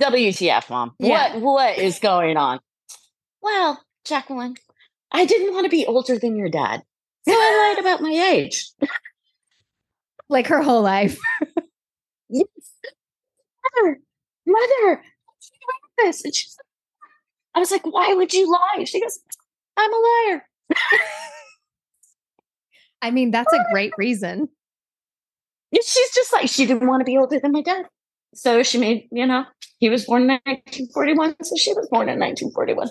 WTF, 0.00 0.70
mom. 0.70 0.94
Yeah. 1.00 1.34
What 1.38 1.42
what 1.42 1.78
is 1.78 1.98
going 1.98 2.36
on? 2.36 2.60
Well, 3.42 3.82
Jacquelyn, 4.06 4.56
I 5.10 5.24
didn't 5.24 5.52
want 5.52 5.64
to 5.64 5.70
be 5.70 5.86
older 5.86 6.16
than 6.16 6.36
your 6.36 6.50
dad. 6.50 6.82
So 7.26 7.34
I 7.34 7.74
lied 7.74 7.84
about 7.84 8.00
my 8.00 8.12
age. 8.32 8.70
Like 10.28 10.46
her 10.46 10.62
whole 10.62 10.82
life. 10.82 11.18
Yes. 12.30 12.46
Mother, 13.64 14.00
mother, 14.46 15.02
what's 15.24 15.50
wrong 15.50 15.80
with 15.82 16.04
this? 16.04 16.22
And 16.26 16.34
she's 16.34 16.54
like, 16.58 16.66
I 17.54 17.58
was 17.58 17.70
like, 17.70 17.86
why 17.86 18.12
would 18.12 18.34
you 18.34 18.52
lie? 18.52 18.84
She 18.84 19.00
goes, 19.00 19.18
I'm 19.78 19.90
a 19.90 19.96
liar. 19.96 20.46
I 23.00 23.10
mean, 23.10 23.30
that's 23.30 23.50
a 23.50 23.64
great 23.72 23.92
reason. 23.96 24.50
Yeah, 25.70 25.80
She's 25.84 26.14
just 26.14 26.32
like, 26.32 26.48
she 26.48 26.66
didn't 26.66 26.86
want 26.88 27.00
to 27.00 27.04
be 27.04 27.16
older 27.16 27.38
than 27.40 27.52
my 27.52 27.62
dad. 27.62 27.86
So 28.34 28.62
she 28.62 28.78
made, 28.78 29.08
you 29.10 29.26
know, 29.26 29.44
he 29.78 29.88
was 29.88 30.04
born 30.04 30.22
in 30.22 30.28
1941. 30.44 31.36
So 31.42 31.56
she 31.56 31.72
was 31.72 31.88
born 31.90 32.08
in 32.08 32.18
1941 32.18 32.88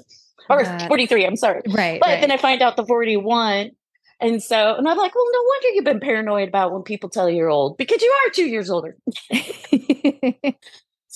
or 0.49 0.65
Uh, 0.65 0.87
43. 0.87 1.25
I'm 1.25 1.35
sorry. 1.35 1.61
Right. 1.69 1.99
But 1.99 2.07
right. 2.07 2.21
then 2.21 2.31
I 2.31 2.37
find 2.37 2.61
out 2.61 2.75
the 2.75 2.85
41. 2.85 3.71
And 4.19 4.41
so, 4.41 4.75
and 4.75 4.87
I'm 4.87 4.97
like, 4.97 5.13
well, 5.13 5.31
no 5.31 5.43
wonder 5.43 5.67
you've 5.69 5.85
been 5.85 5.99
paranoid 5.99 6.47
about 6.47 6.73
when 6.73 6.81
people 6.81 7.09
tell 7.09 7.29
you 7.29 7.37
you're 7.37 7.49
old 7.49 7.77
because 7.77 8.01
you 8.01 8.11
are 8.25 8.31
two 8.31 8.47
years 8.47 8.69
older. 8.69 8.97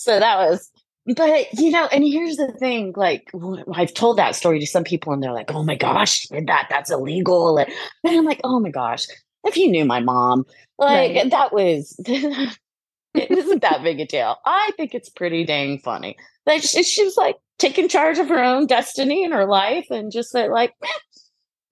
So 0.01 0.19
that 0.19 0.37
was, 0.37 0.71
but 1.15 1.53
you 1.53 1.69
know, 1.69 1.85
and 1.91 2.03
here's 2.03 2.37
the 2.37 2.51
thing 2.59 2.91
like, 2.95 3.29
I've 3.71 3.93
told 3.93 4.17
that 4.17 4.35
story 4.35 4.59
to 4.59 4.65
some 4.65 4.83
people 4.83 5.13
and 5.13 5.21
they're 5.21 5.31
like, 5.31 5.51
oh 5.51 5.63
my 5.63 5.75
gosh, 5.75 6.27
did 6.29 6.47
that, 6.47 6.67
that's 6.71 6.89
illegal. 6.89 7.59
And 7.59 7.67
I'm 8.03 8.25
like, 8.25 8.41
oh 8.43 8.59
my 8.59 8.71
gosh, 8.71 9.05
if 9.45 9.57
you 9.57 9.69
knew 9.69 9.85
my 9.85 9.99
mom, 9.99 10.45
like, 10.77 11.15
Right. 11.15 11.29
that 11.31 11.53
was, 11.53 11.95
it 12.05 13.31
isn't 13.31 13.61
that 13.61 13.83
big 13.83 13.99
a 13.99 14.05
deal. 14.05 14.37
I 14.45 14.71
think 14.77 14.93
it's 14.93 15.09
pretty 15.09 15.45
dang 15.45 15.79
funny 15.79 16.15
that 16.45 16.63
she, 16.63 16.83
she 16.83 17.03
was 17.03 17.17
like 17.17 17.37
taking 17.59 17.87
charge 17.87 18.17
of 18.19 18.29
her 18.29 18.43
own 18.43 18.67
destiny 18.67 19.23
in 19.23 19.31
her 19.31 19.45
life 19.45 19.87
and 19.91 20.11
just 20.11 20.31
said, 20.31 20.49
like, 20.49 20.73
"Eh, 20.83 20.87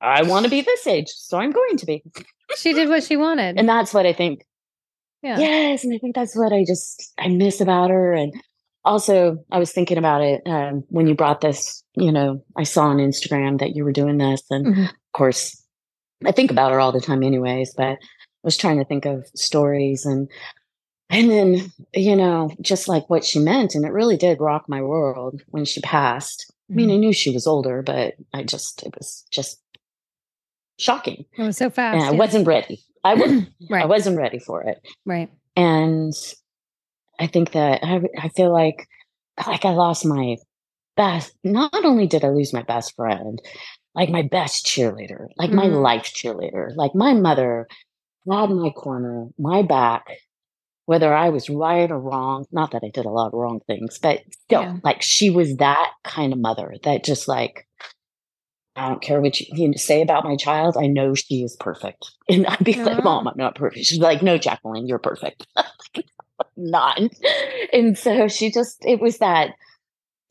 I 0.01 0.23
want 0.23 0.45
to 0.45 0.49
be 0.49 0.61
this 0.61 0.85
age, 0.87 1.07
so 1.09 1.37
I'm 1.37 1.51
going 1.51 1.77
to 1.77 1.85
be. 1.85 2.03
she 2.57 2.73
did 2.73 2.89
what 2.89 3.03
she 3.03 3.17
wanted. 3.17 3.57
And 3.57 3.67
that's 3.67 3.93
what 3.93 4.05
I 4.05 4.13
think 4.13 4.45
yeah. 5.21 5.37
Yes, 5.37 5.83
and 5.83 5.93
I 5.93 5.97
think 5.97 6.15
that's 6.15 6.33
what 6.37 6.53
I 6.53 6.63
just 6.65 7.11
I 7.19 7.27
miss 7.27 7.59
about 7.59 7.89
her. 7.89 8.13
And 8.13 8.33
also, 8.85 9.43
I 9.51 9.59
was 9.59 9.73
thinking 9.73 9.97
about 9.97 10.21
it 10.21 10.41
um, 10.45 10.85
when 10.87 11.07
you 11.07 11.13
brought 11.15 11.41
this. 11.41 11.83
You 11.95 12.13
know, 12.13 12.41
I 12.57 12.63
saw 12.63 12.85
on 12.85 12.97
Instagram 12.99 13.59
that 13.59 13.75
you 13.75 13.83
were 13.83 13.91
doing 13.91 14.17
this, 14.17 14.41
and 14.49 14.65
Mhm. 14.67 14.85
of 14.85 14.95
course, 15.11 15.61
I 16.25 16.31
think 16.31 16.51
about 16.51 16.71
her 16.71 16.79
all 16.79 16.91
the 16.91 17.01
time, 17.01 17.23
anyways. 17.23 17.73
But 17.75 17.93
I 17.93 17.97
was 18.43 18.57
trying 18.57 18.77
to 18.79 18.85
think 18.85 19.05
of 19.05 19.27
stories, 19.35 20.05
and 20.05 20.29
and 21.09 21.29
then 21.29 21.71
you 21.93 22.15
know, 22.15 22.51
just 22.61 22.87
like 22.87 23.09
what 23.09 23.23
she 23.23 23.39
meant, 23.39 23.75
and 23.75 23.85
it 23.85 23.91
really 23.91 24.17
did 24.17 24.39
rock 24.41 24.65
my 24.67 24.81
world 24.81 25.41
when 25.47 25.65
she 25.65 25.81
passed. 25.81 26.51
I 26.69 26.75
mean, 26.75 26.89
I 26.89 26.93
mm-hmm. 26.93 27.01
knew 27.01 27.13
she 27.13 27.31
was 27.31 27.47
older, 27.47 27.81
but 27.81 28.13
I 28.33 28.43
just 28.43 28.83
it 28.83 28.95
was 28.95 29.25
just 29.31 29.59
shocking, 30.79 31.25
It 31.37 31.43
was 31.43 31.57
so 31.57 31.69
fast. 31.69 31.95
and 31.95 32.03
I 32.03 32.11
yeah. 32.11 32.17
wasn't 32.17 32.47
ready. 32.47 32.81
I 33.03 33.13
was 33.13 33.31
I 33.31 33.47
right. 33.69 33.87
wasn't 33.87 34.17
ready 34.17 34.39
for 34.39 34.63
it 34.63 34.81
right. 35.05 35.29
and 35.55 36.13
I 37.19 37.27
think 37.27 37.51
that 37.51 37.83
I, 37.83 38.01
I 38.17 38.29
feel 38.29 38.51
like 38.51 38.87
like 39.45 39.65
I 39.65 39.71
lost 39.71 40.05
my 40.05 40.37
best. 40.95 41.33
Not 41.43 41.85
only 41.85 42.07
did 42.07 42.25
I 42.25 42.29
lose 42.29 42.53
my 42.53 42.63
best 42.63 42.95
friend, 42.95 43.41
like 43.95 44.09
my 44.09 44.21
best 44.21 44.65
cheerleader, 44.65 45.27
like 45.37 45.51
my 45.51 45.67
Mhm. 45.67 45.81
life 45.81 46.13
cheerleader, 46.15 46.75
like 46.75 46.93
my 46.95 47.13
mother 47.13 47.67
had 48.29 48.49
my 48.51 48.69
corner, 48.71 49.27
my 49.37 49.61
back, 49.61 50.05
whether 50.85 51.13
I 51.13 51.29
was 51.29 51.49
right 51.49 51.89
or 51.89 51.99
wrong. 51.99 52.45
Not 52.51 52.71
that 52.71 52.83
I 52.83 52.89
did 52.89 53.05
a 53.05 53.09
lot 53.09 53.27
of 53.27 53.33
wrong 53.33 53.61
things, 53.67 53.97
but 53.99 54.21
still, 54.31 54.61
Yeah. 54.61 54.77
like 54.83 55.01
she 55.01 55.29
was 55.29 55.57
that 55.57 55.91
kind 56.03 56.33
of 56.33 56.39
mother 56.39 56.75
that 56.83 57.03
just 57.03 57.27
like. 57.27 57.65
I 58.75 58.87
don't 58.87 59.01
care 59.01 59.19
what 59.19 59.37
you, 59.41 59.47
you 59.51 59.73
say 59.77 60.01
about 60.01 60.23
my 60.23 60.37
child. 60.37 60.77
I 60.79 60.87
know 60.87 61.13
she 61.13 61.43
is 61.43 61.57
perfect. 61.59 62.11
And 62.29 62.45
I'd 62.47 62.63
be 62.63 62.73
like, 62.81 63.03
Mom, 63.03 63.27
I'm 63.27 63.33
not 63.35 63.55
perfect. 63.55 63.85
She's 63.85 63.99
like, 63.99 64.21
No, 64.21 64.37
Jacquelyn, 64.37 64.87
you're 64.87 64.99
perfect. 64.99 65.45
not. 66.55 67.01
And 67.73 67.97
so 67.97 68.27
she 68.29 68.51
just, 68.51 68.77
it 68.85 69.01
was 69.01 69.17
that, 69.17 69.51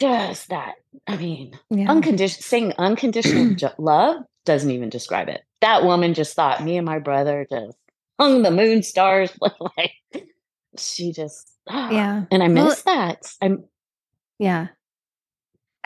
just 0.01 0.49
that. 0.51 0.75
I 1.07 1.17
mean, 1.17 1.59
Yeah. 1.71 1.91
unconditional, 1.91 2.43
saying 2.43 2.73
unconditional 2.79 3.55
ju- 3.57 3.69
love 3.79 4.23
doesn't 4.45 4.71
even 4.71 4.89
describe 4.89 5.29
it. 5.29 5.43
That 5.61 5.85
woman 5.85 6.15
just 6.15 6.35
thought 6.37 6.63
me 6.63 6.77
and 6.77 6.87
my 6.87 6.99
brother 6.99 7.47
just 7.51 7.77
hung 8.19 8.43
the 8.43 8.51
moon 8.51 8.83
stars. 8.83 9.31
like, 9.77 9.93
she 10.79 11.13
just, 11.13 11.51
yeah. 11.69 12.25
And 12.31 12.43
I 12.43 12.49
Well- 12.49 12.67
miss 12.67 12.83
that. 12.83 13.27
I'm, 13.43 13.65
Yeah. 14.39 14.69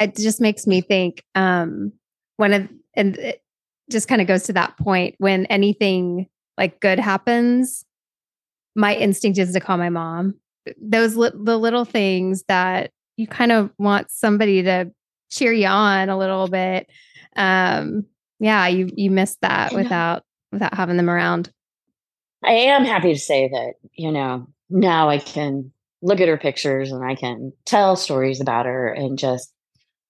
It 0.00 0.16
just 0.16 0.40
makes 0.40 0.66
me 0.66 0.80
think 0.80 1.22
um 1.34 1.92
one 2.36 2.52
of 2.52 2.68
and 2.94 3.16
it 3.18 3.42
just 3.90 4.08
kind 4.08 4.20
of 4.20 4.26
goes 4.26 4.44
to 4.44 4.52
that 4.54 4.76
point 4.78 5.14
when 5.18 5.46
anything 5.46 6.26
like 6.58 6.80
good 6.80 6.98
happens 6.98 7.84
my 8.74 8.94
instinct 8.94 9.38
is 9.38 9.52
to 9.52 9.60
call 9.60 9.76
my 9.76 9.90
mom. 9.90 10.34
Those 10.80 11.14
li- 11.16 11.30
the 11.34 11.58
little 11.58 11.84
things 11.84 12.42
that 12.48 12.90
you 13.16 13.26
kind 13.26 13.52
of 13.52 13.70
want 13.78 14.10
somebody 14.10 14.62
to 14.62 14.90
cheer 15.30 15.52
you 15.52 15.66
on 15.66 16.08
a 16.08 16.18
little 16.18 16.48
bit. 16.48 16.88
Um 17.36 18.06
yeah, 18.40 18.66
you 18.66 18.90
you 18.96 19.10
miss 19.10 19.36
that 19.42 19.72
without 19.72 20.24
without 20.50 20.74
having 20.74 20.96
them 20.96 21.10
around. 21.10 21.50
I 22.44 22.52
am 22.52 22.84
happy 22.84 23.14
to 23.14 23.18
say 23.20 23.48
that, 23.48 23.74
you 23.94 24.10
know, 24.10 24.48
now 24.68 25.08
I 25.08 25.18
can 25.18 25.70
look 26.02 26.20
at 26.20 26.28
her 26.28 26.36
pictures 26.36 26.90
and 26.90 27.04
I 27.04 27.14
can 27.14 27.52
tell 27.64 27.94
stories 27.94 28.40
about 28.40 28.66
her 28.66 28.88
and 28.92 29.16
just 29.18 29.52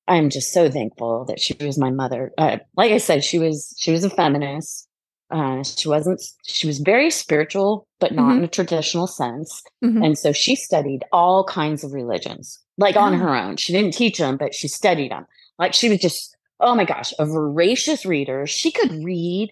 I'm 0.08 0.30
just 0.30 0.52
so 0.52 0.70
thankful 0.70 1.26
that 1.26 1.40
she 1.40 1.54
was 1.60 1.78
my 1.78 1.90
mother. 1.90 2.32
Uh, 2.36 2.58
like 2.76 2.90
I 2.90 2.98
said, 2.98 3.22
she 3.22 3.38
was 3.38 3.74
she 3.78 3.92
was 3.92 4.04
a 4.04 4.10
feminist. 4.10 4.88
Uh, 5.30 5.62
she 5.62 5.88
wasn't. 5.88 6.20
She 6.44 6.66
was 6.66 6.78
very 6.78 7.10
spiritual, 7.10 7.86
but 8.00 8.12
not 8.12 8.36
in 8.36 8.44
a 8.44 8.48
traditional 8.48 9.06
sense. 9.06 9.62
Mhm. 9.82 10.04
And 10.04 10.18
so 10.18 10.32
she 10.32 10.56
studied 10.56 11.04
all 11.12 11.44
kinds 11.44 11.84
of 11.84 11.92
religions, 11.92 12.58
like 12.78 12.96
on 12.96 13.14
her 13.14 13.34
own. 13.36 13.56
She 13.56 13.72
didn't 13.72 13.94
teach 13.94 14.18
them, 14.18 14.36
but 14.36 14.54
she 14.54 14.68
studied 14.68 15.10
them. 15.10 15.26
Like 15.58 15.74
she 15.74 15.88
was 15.88 15.98
just, 16.00 16.36
oh 16.60 16.74
my 16.74 16.84
gosh, 16.84 17.12
a 17.18 17.26
voracious 17.26 18.04
reader. 18.06 18.46
She 18.46 18.70
could 18.70 18.90
read 19.04 19.50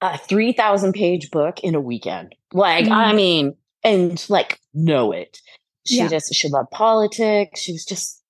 a 0.00 0.18
3,000 0.18 0.92
page 0.92 1.30
book 1.30 1.60
in 1.60 1.74
a 1.74 1.80
weekend. 1.80 2.34
Like, 2.52 2.86
Mm. 2.86 2.92
I 2.92 3.12
mean, 3.12 3.56
and 3.84 4.24
like 4.28 4.58
know 4.74 5.12
it. 5.12 5.40
She 5.86 5.98
Yeah. 5.98 6.08
just, 6.08 6.34
she 6.34 6.48
loved 6.48 6.70
politics. 6.70 7.60
She 7.60 7.72
was 7.72 7.84
just 7.84 8.22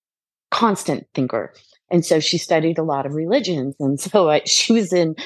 constant 0.50 1.06
thinker. 1.14 1.54
And 1.90 2.04
so 2.04 2.20
she 2.20 2.38
studied 2.38 2.78
a 2.78 2.82
lot 2.84 3.06
of 3.06 3.14
religions. 3.14 3.74
And 3.80 3.98
so 4.00 4.28
uh, 4.30 4.40
she 4.46 4.72
was 4.72 4.92
in, 4.92 5.16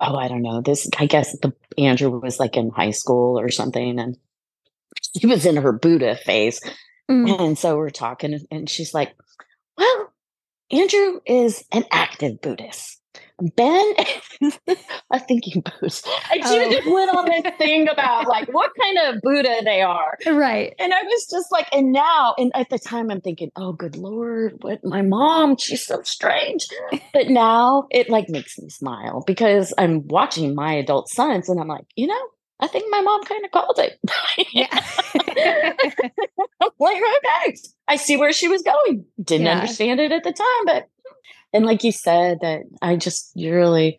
oh, 0.00 0.16
I 0.16 0.28
don't 0.28 0.42
know, 0.42 0.60
this, 0.60 0.88
I 0.98 1.06
guess 1.06 1.36
the 1.40 1.52
Andrew 1.78 2.10
was 2.20 2.38
like 2.38 2.56
in 2.56 2.70
high 2.70 2.90
school 2.90 3.38
or 3.38 3.48
something. 3.48 3.98
And 3.98 4.16
she 5.18 5.26
was 5.26 5.44
in 5.46 5.56
her 5.56 5.72
Buddha 5.72 6.16
phase. 6.16 6.60
Mm. 7.12 7.40
And 7.40 7.58
so 7.58 7.76
we're 7.76 7.90
talking, 7.90 8.38
and 8.50 8.68
she's 8.70 8.94
like, 8.94 9.14
Well, 9.76 10.12
Andrew 10.70 11.20
is 11.26 11.64
an 11.72 11.84
active 11.90 12.40
Buddhist. 12.40 12.98
Ben 13.56 13.94
is 14.40 14.58
a 15.12 15.18
thinking 15.18 15.62
Buddhist. 15.62 16.06
And 16.32 16.44
she 16.44 16.58
Oh. 16.60 16.70
just 16.70 16.88
went 16.88 17.10
on 17.14 17.24
this 17.26 17.52
thing 17.58 17.88
about 17.88 18.26
like 18.28 18.48
what 18.52 18.70
kind 18.80 18.98
of 18.98 19.20
Buddha 19.22 19.62
they 19.64 19.82
are. 19.82 20.16
Right. 20.26 20.74
And 20.78 20.94
I 20.94 21.02
was 21.02 21.26
just 21.30 21.50
like, 21.52 21.66
and 21.72 21.92
now, 21.92 22.34
and 22.38 22.52
at 22.54 22.70
the 22.70 22.78
time 22.78 23.10
I'm 23.10 23.20
thinking, 23.20 23.50
oh, 23.56 23.72
good 23.72 23.96
Lord, 23.96 24.54
what 24.62 24.80
my 24.84 25.02
mom, 25.02 25.56
she's 25.58 25.84
so 25.84 26.00
strange. 26.02 26.66
But 27.12 27.28
now 27.28 27.86
it 27.90 28.08
like 28.08 28.28
makes 28.28 28.58
me 28.58 28.68
smile 28.70 29.24
because 29.26 29.74
I'm 29.76 30.06
watching 30.08 30.54
my 30.54 30.72
adult 30.74 31.08
sons 31.10 31.48
and 31.48 31.60
I'm 31.60 31.68
like, 31.68 31.84
you 31.96 32.06
know, 32.06 32.22
I 32.62 32.68
think 32.68 32.86
my 32.90 33.00
mom 33.02 33.22
kind 33.24 33.44
of 33.44 33.50
called 33.50 33.78
it. 33.78 33.98
Yeah. 34.52 34.68
I'm 36.60 36.70
like, 36.78 36.96
okay, 36.96 37.56
I 37.88 37.96
see 37.96 38.16
where 38.16 38.32
she 38.32 38.48
was 38.48 38.62
going. 38.62 39.04
Didn't 39.22 39.46
Yeah. 39.46 39.52
understand 39.54 40.00
it 40.00 40.12
at 40.12 40.22
the 40.24 40.32
time, 40.32 40.64
but 40.64 40.88
and 41.52 41.66
like 41.66 41.84
you 41.84 41.92
said, 41.92 42.38
that 42.40 42.62
I 42.80 42.96
just 42.96 43.32
you 43.34 43.54
really, 43.54 43.98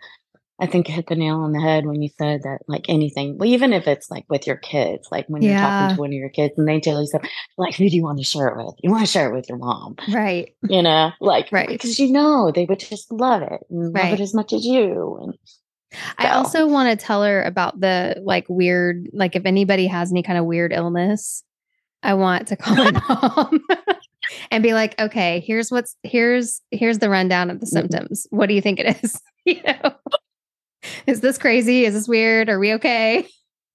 I 0.59 0.65
think 0.65 0.87
hit 0.87 1.07
the 1.07 1.15
nail 1.15 1.35
on 1.41 1.51
the 1.51 1.59
head 1.61 1.85
when 1.85 2.01
you 2.01 2.09
said 2.17 2.41
that 2.43 2.59
like 2.67 2.85
anything, 2.87 3.37
well, 3.37 3.49
even 3.49 3.73
if 3.73 3.87
it's 3.87 4.09
like 4.09 4.25
with 4.29 4.47
your 4.47 4.55
kids, 4.57 5.07
like 5.11 5.25
when 5.27 5.41
you're 5.41 5.57
talking 5.59 5.95
to 5.95 5.99
one 6.01 6.09
of 6.09 6.13
your 6.13 6.29
kids 6.29 6.53
and 6.57 6.67
they 6.67 6.79
tell 6.79 6.99
you 7.01 7.07
something, 7.07 7.29
like 7.57 7.75
who 7.75 7.89
do 7.89 7.95
you 7.95 8.03
want 8.03 8.17
to 8.19 8.23
share 8.23 8.47
it 8.47 8.57
with? 8.57 8.75
You 8.81 8.89
want 8.91 9.05
to 9.05 9.11
share 9.11 9.29
it 9.31 9.35
with 9.35 9.49
your 9.49 9.57
mom, 9.57 9.95
right. 10.11 10.55
you 10.69 10.81
know, 10.81 11.11
like 11.19 11.51
Right. 11.51 11.67
because 11.67 11.99
you 11.99 12.11
know 12.11 12.51
they 12.51 12.65
would 12.65 12.79
just 12.79 13.11
love 13.11 13.41
it 13.41 13.61
and 13.69 13.93
love 13.93 14.13
it 14.13 14.19
as 14.21 14.33
much 14.33 14.53
as 14.53 14.65
you. 14.65 15.19
And 15.21 15.33
I 16.17 16.29
also 16.29 16.67
want 16.67 16.97
to 16.97 17.05
tell 17.05 17.23
her 17.23 17.43
about 17.43 17.79
the 17.79 18.21
like 18.23 18.45
weird, 18.49 19.07
like 19.13 19.35
if 19.35 19.45
anybody 19.45 19.87
has 19.87 20.11
any 20.11 20.23
kind 20.23 20.37
of 20.37 20.45
weird 20.45 20.73
illness, 20.73 21.43
I 22.01 22.13
want 22.15 22.47
to 22.49 22.55
call 22.57 22.75
my 22.75 22.91
mom 23.09 23.59
and 24.51 24.63
be 24.63 24.73
like, 24.73 24.99
okay, 24.99 25.39
here's 25.45 25.71
what's 25.71 25.95
here's 26.03 26.61
here's 26.71 26.99
the 26.99 27.09
rundown 27.09 27.49
of 27.49 27.59
the 27.59 27.65
Mhm. 27.65 27.69
symptoms. 27.69 28.27
What 28.29 28.47
do 28.47 28.53
you 28.55 28.61
think 28.61 28.79
it 28.79 29.03
is? 29.03 29.21
you 29.45 29.61
know, 29.63 29.93
is 31.05 31.21
this 31.21 31.37
crazy? 31.37 31.85
Is 31.85 31.93
this 31.93 32.07
weird? 32.07 32.49
Are 32.49 32.59
we 32.59 32.73
okay? 32.73 33.27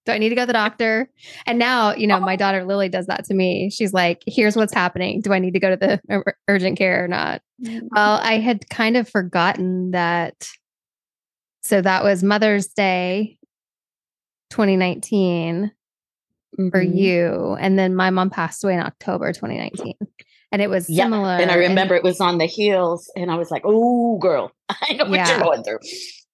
Do 0.06 0.12
I 0.12 0.18
need 0.18 0.30
to 0.30 0.34
go 0.34 0.42
to 0.42 0.46
the 0.46 0.52
doctor? 0.54 1.10
And 1.44 1.58
now, 1.58 1.94
you 1.94 2.06
know, 2.06 2.18
my 2.18 2.34
daughter 2.34 2.64
Lily 2.64 2.88
does 2.88 3.06
that 3.08 3.24
to 3.26 3.34
me. 3.34 3.68
She's 3.70 3.92
like, 3.92 4.22
here's 4.26 4.56
what's 4.56 4.72
happening. 4.72 5.20
Do 5.20 5.34
I 5.34 5.38
need 5.38 5.52
to 5.52 5.60
go 5.60 5.68
to 5.68 5.76
the 5.76 6.00
ur- 6.10 6.34
urgent 6.48 6.78
care 6.78 7.04
or 7.04 7.08
not? 7.08 7.42
Well, 7.60 8.18
I 8.22 8.38
had 8.38 8.66
kind 8.70 8.96
of 8.96 9.06
forgotten 9.06 9.90
that. 9.90 10.48
So 11.68 11.82
that 11.82 12.02
was 12.02 12.22
Mother's 12.22 12.68
Day 12.68 13.36
2019 14.48 15.70
for 16.70 16.82
Mhm. 16.82 16.96
you. 16.96 17.56
And 17.60 17.78
then 17.78 17.94
my 17.94 18.08
mom 18.08 18.30
passed 18.30 18.64
away 18.64 18.72
in 18.72 18.80
October 18.80 19.34
2019. 19.34 19.92
And 20.50 20.62
it 20.62 20.70
was 20.70 20.88
Yeah, 20.88 21.04
similar. 21.04 21.32
And 21.36 21.50
I 21.50 21.56
remember 21.56 21.94
it 21.94 22.02
was 22.02 22.22
on 22.22 22.38
the 22.38 22.46
heels, 22.46 23.10
and 23.14 23.30
I 23.30 23.36
was 23.36 23.50
like, 23.50 23.60
"Oh, 23.66 24.16
girl, 24.16 24.50
I 24.70 24.94
know 24.94 25.04
what 25.04 25.16
Yeah. 25.16 25.28
you're 25.36 25.44
going 25.44 25.62
through." 25.62 25.80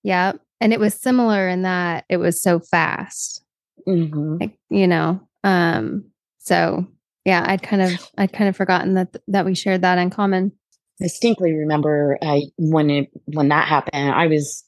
yeah. 0.05 0.35
And 0.61 0.73
it 0.73 0.79
was 0.79 0.95
similar 0.95 1.49
in 1.49 1.63
that 1.63 2.05
it 2.09 2.19
was 2.19 2.41
so 2.41 2.61
fast. 2.61 3.45
Mhm. 3.89 4.41
Like, 4.41 4.57
you 4.71 4.87
know. 4.87 5.21
Um, 5.43 6.13
so 6.39 6.87
yeah, 7.25 7.43
I'd 7.45 7.63
kind 7.65 7.83
of 7.83 8.09
I'd 8.17 8.33
kind 8.33 8.49
of 8.49 8.55
forgotten 8.57 8.95
that 8.95 9.17
that 9.27 9.45
we 9.45 9.57
shared 9.57 9.83
that 9.83 9.99
in 9.99 10.11
common. 10.11 10.53
distinctly 11.01 11.53
remember 11.53 12.17
I 12.23 12.43
when 12.57 12.89
it 12.89 13.09
when 13.27 13.49
that 13.49 13.67
happened, 13.67 14.13
I 14.13 14.29
was 14.29 14.63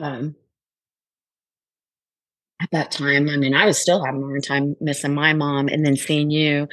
um 0.00 0.36
at 2.62 2.70
that 2.70 2.92
time, 2.92 3.28
I 3.28 3.36
mean, 3.36 3.54
I 3.54 3.66
was 3.66 3.76
still 3.76 4.04
having 4.04 4.22
a 4.22 4.26
hard 4.26 4.44
time 4.44 4.76
missing 4.80 5.14
my 5.14 5.32
mom 5.32 5.66
and 5.66 5.84
then 5.84 5.96
seeing 5.96 6.30
you 6.30 6.68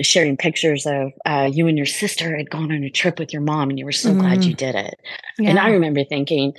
sharing 0.00 0.36
pictures 0.36 0.86
of 0.86 1.12
uh, 1.24 1.48
you 1.50 1.66
and 1.66 1.76
your 1.76 1.86
sister 1.86 2.36
had 2.36 2.50
gone 2.50 2.72
on 2.72 2.82
a 2.82 2.90
trip 2.90 3.18
with 3.18 3.32
your 3.32 3.42
mom 3.42 3.70
and 3.70 3.78
you 3.78 3.84
were 3.84 3.92
so 3.92 4.14
glad 4.14 4.44
you 4.44 4.54
did 4.54 4.74
it. 4.74 4.94
And 5.38 5.58
I 5.58 5.68
remember 5.68 6.04
thinking, 6.04 6.54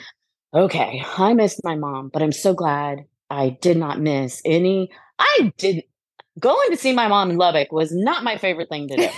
okay, 0.54 1.04
I 1.18 1.34
missed 1.34 1.64
my 1.64 1.76
mom, 1.76 2.10
but 2.12 2.22
I'm 2.22 2.32
so 2.32 2.54
glad 2.54 3.06
I 3.30 3.50
did 3.62 3.78
not 3.78 4.00
miss 4.00 4.42
any. 4.46 4.90
I 5.20 5.54
did 5.58 5.84
going 6.40 6.70
to 6.70 6.78
see 6.78 6.94
my 6.94 7.08
mom 7.08 7.32
in 7.32 7.38
Lubbock 7.38 7.72
was 7.72 7.92
not 7.92 8.24
my 8.24 8.38
favorite 8.38 8.70
thing 8.70 8.88
to 8.88 8.96
do 8.96 9.10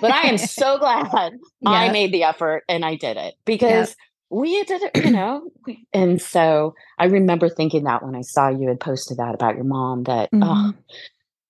but 0.00 0.12
I 0.12 0.22
am 0.22 0.36
so 0.38 0.78
glad 0.78 1.32
I 1.64 1.90
made 1.90 2.12
the 2.12 2.24
effort 2.24 2.64
and 2.68 2.84
I 2.84 2.96
did 2.96 3.16
it 3.16 3.34
because 3.46 3.96
we 4.30 4.62
did 4.64 4.82
it, 4.82 4.92
you 5.04 5.10
know. 5.10 5.50
And 5.92 6.20
so 6.20 6.74
I 6.98 7.06
remember 7.06 7.48
thinking 7.48 7.84
that 7.84 8.04
when 8.04 8.14
I 8.16 8.22
saw 8.22 8.48
you 8.48 8.68
had 8.68 8.80
posted 8.80 9.18
that 9.18 9.34
about 9.34 9.54
your 9.56 9.64
mom, 9.64 10.04
that 10.04 10.28
oh, 10.32 10.36
Mhm. 10.38 10.74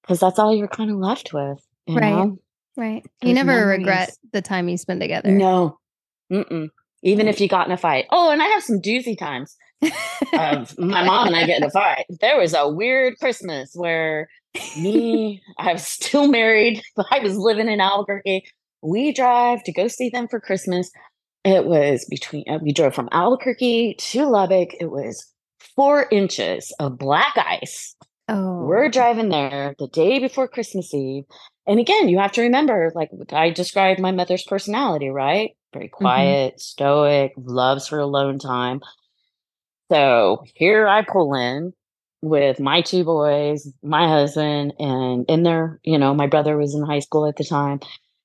because 0.02 0.20
that's 0.20 0.38
all 0.38 0.54
you're 0.54 0.68
kind 0.68 0.90
of 0.90 0.96
left 0.98 1.32
with, 1.32 1.58
Right. 1.88 2.00
know. 2.00 2.38
right. 2.76 3.04
You 3.22 3.34
never 3.34 3.66
regret 3.66 4.10
the 4.32 4.42
time 4.42 4.68
you 4.68 4.76
spend 4.76 5.00
together. 5.00 5.30
No, 5.30 5.78
Mm-mm. 6.30 6.68
even 7.02 7.28
if 7.28 7.40
you 7.40 7.48
got 7.48 7.66
in 7.66 7.72
a 7.72 7.76
fight. 7.76 8.06
Oh, 8.10 8.30
and 8.30 8.42
I 8.42 8.46
have 8.46 8.62
some 8.62 8.80
doozy 8.80 9.16
times 9.18 9.56
of 10.32 10.78
my 10.78 11.04
mom 11.04 11.26
and 11.28 11.36
I 11.36 11.44
get 11.46 11.58
in 11.58 11.64
a 11.64 11.70
fight. 11.70 12.06
There 12.20 12.38
was 12.38 12.54
a 12.54 12.68
weird 12.68 13.18
Christmas 13.18 13.72
where 13.74 14.28
me, 14.80 15.42
I 15.58 15.72
was 15.72 15.86
still 15.86 16.28
married, 16.28 16.82
but 16.94 17.06
I 17.10 17.20
was 17.20 17.36
living 17.36 17.68
in 17.68 17.80
Albuquerque. 17.80 18.44
We 18.82 19.12
drive 19.12 19.62
to 19.64 19.72
go 19.72 19.88
see 19.88 20.08
them 20.10 20.28
for 20.28 20.40
Christmas. 20.40 20.90
It 21.46 21.64
was 21.64 22.04
between, 22.10 22.42
uh, 22.50 22.58
we 22.60 22.72
drove 22.72 22.92
from 22.92 23.08
Albuquerque 23.12 23.94
to 23.98 24.26
Lubbock. 24.26 24.74
It 24.80 24.90
was 24.90 25.32
four 25.76 26.08
inches 26.10 26.74
of 26.80 26.98
black 26.98 27.34
ice. 27.36 27.94
oh. 28.28 28.64
We're 28.64 28.88
driving 28.88 29.28
there 29.28 29.76
the 29.78 29.86
day 29.86 30.18
before 30.18 30.48
Christmas 30.48 30.92
Eve. 30.92 31.22
And 31.64 31.78
again, 31.78 32.08
you 32.08 32.18
have 32.18 32.32
to 32.32 32.42
remember, 32.42 32.90
like 32.96 33.10
I 33.30 33.50
described 33.50 34.00
my 34.00 34.10
mother's 34.10 34.42
personality, 34.42 35.08
right? 35.08 35.50
Very 35.72 35.86
quiet, 35.88 36.60
stoic, 36.60 37.32
loves 37.36 37.86
her 37.90 38.00
alone 38.00 38.40
time. 38.40 38.80
So 39.88 40.42
here 40.54 40.88
I 40.88 41.02
pull 41.02 41.32
in 41.34 41.72
with 42.22 42.58
my 42.58 42.80
two 42.80 43.04
boys, 43.04 43.72
my 43.84 44.08
husband, 44.08 44.72
and 44.80 45.24
in 45.28 45.44
there, 45.44 45.78
you 45.84 45.98
know, 45.98 46.12
my 46.12 46.26
brother 46.26 46.56
was 46.56 46.74
in 46.74 46.82
high 46.82 46.98
school 46.98 47.26
at 47.26 47.36
the 47.36 47.44
time, 47.44 47.78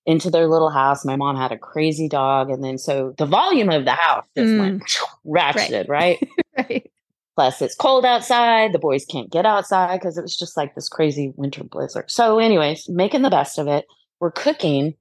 into 0.05 0.29
their 0.29 0.47
little 0.47 0.69
house. 0.69 1.05
My 1.05 1.15
mom 1.15 1.35
had 1.35 1.51
a 1.51 1.57
crazy 1.57 2.07
dog. 2.07 2.49
And 2.49 2.63
then 2.63 2.77
so 2.77 3.13
the 3.17 3.25
volume 3.25 3.69
of 3.69 3.85
the 3.85 3.91
house 3.91 4.25
just 4.35 4.57
went 4.57 4.83
mm. 4.83 4.97
ratcheted, 5.25 5.87
right? 5.87 6.17
right. 6.57 6.91
Plus, 7.35 7.61
it's 7.61 7.75
cold 7.75 8.05
outside. 8.05 8.73
The 8.73 8.79
boys 8.79 9.05
can't 9.05 9.31
get 9.31 9.45
outside 9.45 9.99
because 9.99 10.17
it 10.17 10.21
was 10.21 10.35
just 10.35 10.57
like 10.57 10.75
this 10.75 10.89
crazy 10.89 11.33
winter 11.37 11.63
blizzard. 11.63 12.11
So, 12.11 12.39
anyways, 12.39 12.89
making 12.89 13.21
the 13.21 13.29
best 13.29 13.57
of 13.57 13.67
it. 13.67 13.85
We're 14.19 14.31
cooking, 14.31 14.93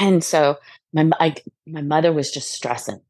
and 0.00 0.24
so 0.24 0.56
my 0.92 1.08
I, 1.20 1.36
my 1.66 1.82
mother 1.82 2.12
was 2.12 2.32
just 2.32 2.50
stressing, 2.50 3.00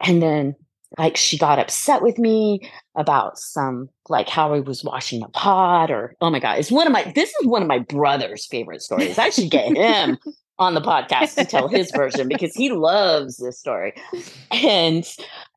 and 0.00 0.20
then 0.20 0.56
like 0.98 1.16
she 1.16 1.38
got 1.38 1.60
upset 1.60 2.02
with 2.02 2.18
me 2.18 2.68
about 2.96 3.38
some 3.38 3.90
like 4.08 4.28
how 4.28 4.54
I 4.54 4.60
was 4.60 4.82
washing 4.82 5.22
a 5.22 5.28
pot, 5.28 5.92
or 5.92 6.16
oh 6.20 6.30
my 6.30 6.40
god, 6.40 6.58
it's 6.58 6.72
one 6.72 6.86
of 6.88 6.92
my 6.92 7.12
this 7.14 7.28
is 7.28 7.46
one 7.46 7.62
of 7.62 7.68
my 7.68 7.78
brother's 7.78 8.46
favorite 8.46 8.82
stories. 8.82 9.18
I 9.18 9.30
should 9.30 9.50
get 9.50 9.76
him 9.76 10.18
on 10.58 10.74
the 10.74 10.80
podcast 10.80 11.34
to 11.36 11.44
tell 11.44 11.68
his 11.68 11.90
version 11.96 12.28
because 12.28 12.54
he 12.54 12.70
loves 12.70 13.36
this 13.36 13.58
story, 13.58 13.94
and 14.50 15.04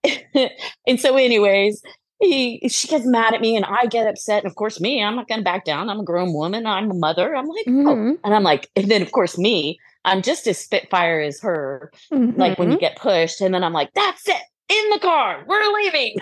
and 0.88 1.00
so, 1.00 1.16
anyways 1.18 1.82
he 2.22 2.62
she 2.70 2.88
gets 2.88 3.06
mad 3.06 3.34
at 3.34 3.42
me 3.42 3.56
and 3.56 3.66
I 3.66 3.88
get 3.88 4.08
upset. 4.08 4.44
And 4.44 4.50
of 4.50 4.56
course, 4.56 4.80
me, 4.80 5.04
I'm 5.04 5.16
not 5.16 5.28
gonna 5.28 5.42
back 5.42 5.66
down. 5.66 5.90
I'm 5.90 6.00
a 6.00 6.04
grown 6.04 6.34
woman, 6.34 6.66
I'm 6.66 6.92
a 6.92 6.94
mother. 6.94 7.36
I'm 7.36 7.48
like, 7.48 7.66
oh. 7.68 7.72
Mhm. 7.72 8.20
And 8.24 8.34
I'm 8.36 8.44
like, 8.44 8.70
and 8.76 8.90
then 8.90 9.02
of 9.02 9.12
course 9.12 9.38
me, 9.38 9.80
I'm 10.06 10.22
just 10.22 10.48
as 10.48 10.60
spitfire 10.60 11.20
as 11.20 11.40
her, 11.42 11.92
like 12.12 12.58
when 12.58 12.72
you 12.72 12.78
get 12.78 12.96
pushed. 12.98 13.42
And 13.42 13.54
then 13.54 13.64
I'm 13.64 13.74
like, 13.74 13.90
that's 13.94 14.28
it, 14.28 14.42
in 14.70 14.90
the 14.92 15.00
car, 15.00 15.44
we're 15.48 15.74
leaving. 15.74 16.16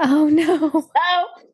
oh 0.00 0.28
no. 0.28 0.70
So 0.96 1.44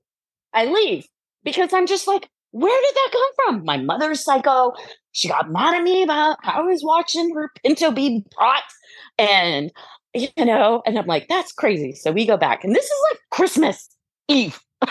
I 0.54 0.64
leave 0.66 1.06
because 1.44 1.72
I'm 1.72 1.86
just 1.86 2.06
like, 2.06 2.28
where 2.50 2.80
did 2.80 2.94
that 2.94 3.10
come 3.12 3.30
from? 3.34 3.64
My 3.64 3.76
mother's 3.76 4.24
psycho. 4.24 4.72
She 5.12 5.28
got 5.28 5.50
mad 5.50 5.74
at 5.74 5.82
me 5.82 6.02
about 6.02 6.38
how 6.42 6.60
I 6.60 6.62
was 6.62 6.82
watching 6.82 7.34
her 7.34 7.50
pinto 7.62 7.90
be 7.90 8.24
brought. 8.36 8.62
And, 9.18 9.70
you 10.14 10.28
know, 10.38 10.82
and 10.86 10.98
I'm 10.98 11.06
like, 11.06 11.28
that's 11.28 11.52
crazy. 11.52 11.92
So 11.92 12.12
we 12.12 12.26
go 12.26 12.36
back. 12.36 12.64
And 12.64 12.74
this 12.74 12.84
is 12.84 13.00
like 13.10 13.20
Christmas 13.30 13.88
Eve. 14.28 14.60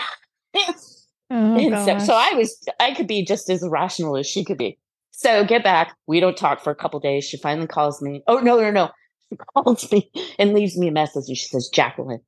Oh, 1.30 1.58
and 1.58 1.74
so, 1.84 1.98
so. 2.06 2.14
I 2.14 2.32
was, 2.34 2.66
I 2.80 2.94
could 2.94 3.06
be 3.06 3.22
just 3.22 3.50
as 3.50 3.62
irrational 3.62 4.16
as 4.16 4.26
she 4.26 4.46
could 4.46 4.56
be. 4.56 4.78
So 5.10 5.44
get 5.44 5.62
back. 5.62 5.94
We 6.06 6.20
don't 6.20 6.36
talk 6.36 6.64
for 6.64 6.70
a 6.70 6.74
couple 6.74 7.00
days. 7.00 7.24
She 7.24 7.36
finally 7.36 7.66
calls 7.66 8.00
me. 8.00 8.22
Oh, 8.26 8.38
no, 8.38 8.58
no, 8.58 8.70
no. 8.70 8.88
She 9.28 9.36
calls 9.54 9.92
me 9.92 10.10
and 10.38 10.54
leaves 10.54 10.78
me 10.78 10.88
a 10.88 10.92
message. 10.92 11.24
And 11.28 11.36
she 11.36 11.46
says, 11.46 11.70
Jacquelyn, 11.70 12.20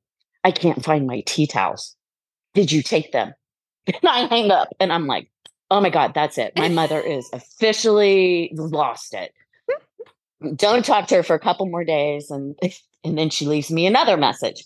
I 0.43 0.51
can't 0.51 0.85
find 0.85 1.07
my 1.07 1.23
tea 1.25 1.47
towels. 1.47 1.95
Did 2.53 2.71
you 2.71 2.83
take 2.83 3.11
them? 3.11 3.33
And 3.87 4.07
I 4.07 4.27
hang 4.27 4.51
up 4.51 4.69
and 4.79 4.91
I'm 4.93 5.07
like, 5.07 5.29
oh 5.69 5.81
my 5.81 5.89
God, 5.89 6.13
that's 6.13 6.37
it. 6.37 6.53
My 6.55 6.69
mother 6.69 6.99
is 6.99 7.29
officially 7.33 8.51
lost 8.53 9.13
it. 9.13 9.33
Don't 10.55 10.85
talk 10.85 11.07
to 11.07 11.15
her 11.15 11.23
for 11.23 11.35
a 11.35 11.39
couple 11.39 11.65
more 11.67 11.83
days. 11.83 12.29
And, 12.29 12.55
and 13.03 13.17
then 13.17 13.29
she 13.29 13.45
leaves 13.45 13.71
me 13.71 13.85
another 13.85 14.17
message. 14.17 14.65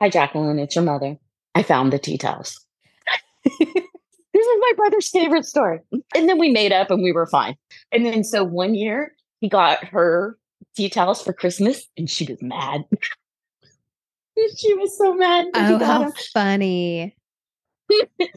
Hi, 0.00 0.10
Jacquelyn, 0.10 0.60
it's 0.60 0.74
your 0.74 0.84
mother. 0.84 1.16
I 1.54 1.62
found 1.62 1.92
the 1.92 1.98
tea 1.98 2.18
towels. 2.18 2.60
this 3.44 3.58
is 3.68 4.60
my 4.60 4.72
brother's 4.76 5.08
favorite 5.08 5.44
story. 5.44 5.80
And 6.14 6.28
then 6.28 6.38
we 6.38 6.50
made 6.50 6.72
up 6.72 6.90
and 6.90 7.02
we 7.02 7.12
were 7.12 7.26
fine. 7.26 7.56
And 7.92 8.04
then 8.04 8.24
so 8.24 8.42
one 8.42 8.74
year 8.74 9.14
he 9.40 9.48
got 9.48 9.84
her 9.84 10.36
tea 10.76 10.88
towels 10.88 11.22
for 11.22 11.32
Christmas, 11.32 11.86
and 11.96 12.08
she 12.10 12.24
was 12.24 12.40
mad. 12.42 12.84
she 14.56 14.74
was 14.74 14.96
so 14.96 15.14
mad. 15.14 15.46
Oh, 15.54 15.78
how 15.78 16.12
funny. 16.32 17.14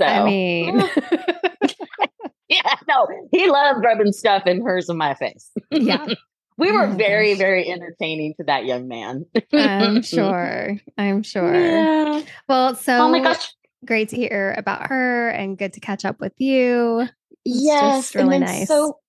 So, 0.00 0.04
I 0.06 0.24
mean, 0.24 0.78
yeah, 2.48 2.74
no, 2.88 3.08
he 3.32 3.50
loved 3.50 3.84
rubbing 3.84 4.12
stuff 4.12 4.46
in 4.46 4.64
hers 4.64 4.88
and 4.88 4.96
my 4.96 5.14
face. 5.14 5.50
yeah, 5.72 6.06
we 6.56 6.70
were 6.70 6.84
Oh, 6.86 6.92
very, 6.92 7.30
gosh. 7.32 7.38
very 7.38 7.68
entertaining 7.68 8.34
to 8.38 8.44
that 8.44 8.64
young 8.64 8.86
man. 8.86 9.26
I'm 9.52 10.02
sure. 10.02 10.76
I'm 10.96 11.24
sure. 11.24 11.52
Yeah. 11.52 12.22
Well, 12.48 12.76
so 12.76 12.92
Oh 12.96 13.08
my 13.08 13.18
gosh. 13.18 13.52
great 13.84 14.10
to 14.10 14.16
hear 14.16 14.54
about 14.56 14.86
her 14.86 15.30
and 15.30 15.58
good 15.58 15.72
to 15.72 15.80
catch 15.80 16.04
up 16.04 16.20
with 16.20 16.34
you. 16.38 17.00
It's 17.00 17.10
Yes, 17.44 18.14
really 18.14 18.22
and 18.24 18.32
then 18.34 18.40
nice. 18.42 18.68
So, 18.68 19.00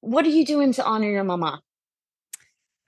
what 0.00 0.24
are 0.24 0.30
you 0.30 0.46
doing 0.46 0.72
to 0.72 0.84
honor 0.86 1.10
your 1.10 1.24
mama? 1.24 1.60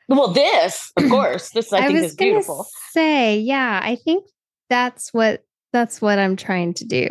Well, 0.08 0.28
this, 0.28 0.90
of 0.96 1.06
course, 1.10 1.50
this 1.50 1.70
I, 1.70 1.86
think 1.88 2.00
was 2.00 2.10
is 2.12 2.16
beautiful. 2.16 2.66
Say, 2.92 3.40
yeah, 3.40 3.78
I 3.82 3.96
think 3.96 4.24
that's 4.70 5.12
what 5.12 5.42
that's 5.72 6.00
what 6.02 6.18
I'm 6.18 6.36
trying 6.36 6.74
to 6.74 6.84
do. 6.84 7.08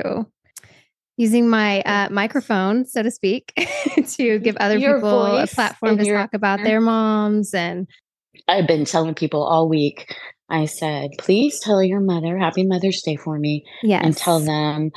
Using 1.18 1.50
my 1.50 1.82
uh, 1.82 2.10
microphone, 2.10 2.86
so 2.86 3.04
to 3.04 3.12
speak, 3.12 3.54
to 4.16 4.40
give 4.40 4.58
other 4.58 4.78
Your 4.78 4.96
people 4.96 5.26
a 5.38 5.48
platform 5.48 5.98
to 5.98 6.06
your- 6.06 6.18
talk 6.18 6.34
about 6.34 6.64
their 6.64 6.82
moms 6.82 7.54
and 7.54 7.88
I've 8.48 8.66
been 8.68 8.86
telling 8.86 9.14
people 9.14 9.44
all 9.44 9.68
week. 9.70 10.16
I 10.50 10.66
said, 10.66 11.12
please 11.18 11.60
tell 11.60 11.84
your 11.84 12.00
mother 12.00 12.38
Happy 12.38 12.66
Mother's 12.66 13.02
Day 13.02 13.16
for 13.18 13.38
me, 13.38 13.66
yes, 13.84 14.02
and 14.04 14.16
tell 14.18 14.40
them 14.40 14.92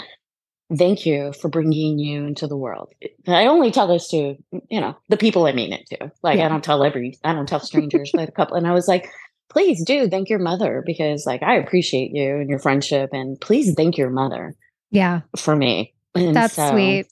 thank 0.76 1.04
you 1.04 1.32
for 1.40 1.48
bringing 1.48 1.98
you 1.98 2.24
into 2.24 2.46
the 2.46 2.56
world. 2.56 2.92
I 3.28 3.46
only 3.46 3.70
tell 3.70 3.86
this 3.86 4.08
to 4.08 4.36
you 4.70 4.80
know 4.80 4.96
the 5.08 5.16
people 5.16 5.46
I 5.46 5.52
mean 5.52 5.72
it 5.72 5.86
to. 5.90 6.10
Like 6.22 6.38
Yeah. 6.38 6.46
I 6.46 6.48
don't 6.48 6.64
tell 6.64 6.82
every, 6.82 7.18
I 7.22 7.32
don't 7.34 7.48
tell 7.48 7.60
strangers, 7.60 8.10
but 8.14 8.28
a 8.28 8.32
couple. 8.32 8.56
And 8.56 8.66
I 8.66 8.72
was 8.72 8.88
like, 8.88 9.08
please 9.54 9.82
do 9.84 10.08
thank 10.10 10.28
your 10.28 10.40
mother 10.40 10.82
because 10.84 11.24
like 11.24 11.42
I 11.42 11.54
appreciate 11.56 12.10
you 12.12 12.36
and 12.36 12.50
your 12.50 12.58
friendship, 12.58 13.10
and 13.12 13.40
please 13.40 13.72
thank 13.74 13.96
your 13.96 14.10
mother 14.10 14.54
yeah, 14.90 15.22
for 15.36 15.56
me. 15.56 15.94
And 16.14 16.36
that's 16.36 16.54
so- 16.54 16.70
sweet. 16.72 17.06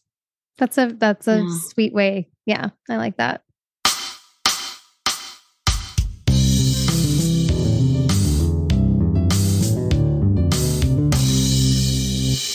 That's 0.59 0.77
a 0.77 0.93
that's 0.99 1.27
a 1.27 1.39
Yeah. 1.39 1.57
sweet 1.71 1.95
way. 1.95 2.29
Yeah, 2.45 2.71
I 2.91 2.97
like 2.99 3.17
that. 3.17 3.43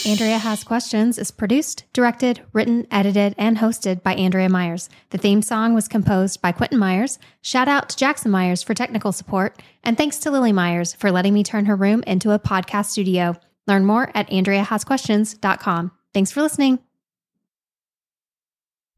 Andrea 0.07 0.37
Has 0.37 0.63
Questions 0.63 1.17
is 1.17 1.31
produced, 1.31 1.83
directed, 1.91 2.41
written, 2.53 2.87
edited, 2.89 3.35
and 3.37 3.57
hosted 3.57 4.03
by 4.03 4.13
Andrea 4.13 4.47
Myers. 4.47 4.89
The 5.09 5.17
theme 5.17 5.41
song 5.41 5.73
was 5.73 5.89
composed 5.89 6.41
by 6.41 6.53
Quentin 6.53 6.79
Myers. 6.79 7.19
Shout 7.41 7.67
out 7.67 7.89
to 7.89 7.97
Jackson 7.97 8.31
Myers 8.31 8.63
for 8.63 8.73
technical 8.73 9.11
support. 9.11 9.61
And 9.83 9.97
thanks 9.97 10.17
to 10.19 10.31
Lily 10.31 10.53
Myers 10.53 10.93
for 10.93 11.11
letting 11.11 11.33
me 11.33 11.43
turn 11.43 11.65
her 11.65 11.75
room 11.75 12.03
into 12.07 12.31
a 12.31 12.39
podcast 12.39 12.85
studio. 12.85 13.35
Learn 13.67 13.85
more 13.85 14.09
at 14.15 14.29
AndreaHasQuestions.com. 14.29 15.91
Thanks 16.13 16.31
for 16.31 16.41
listening. 16.41 16.79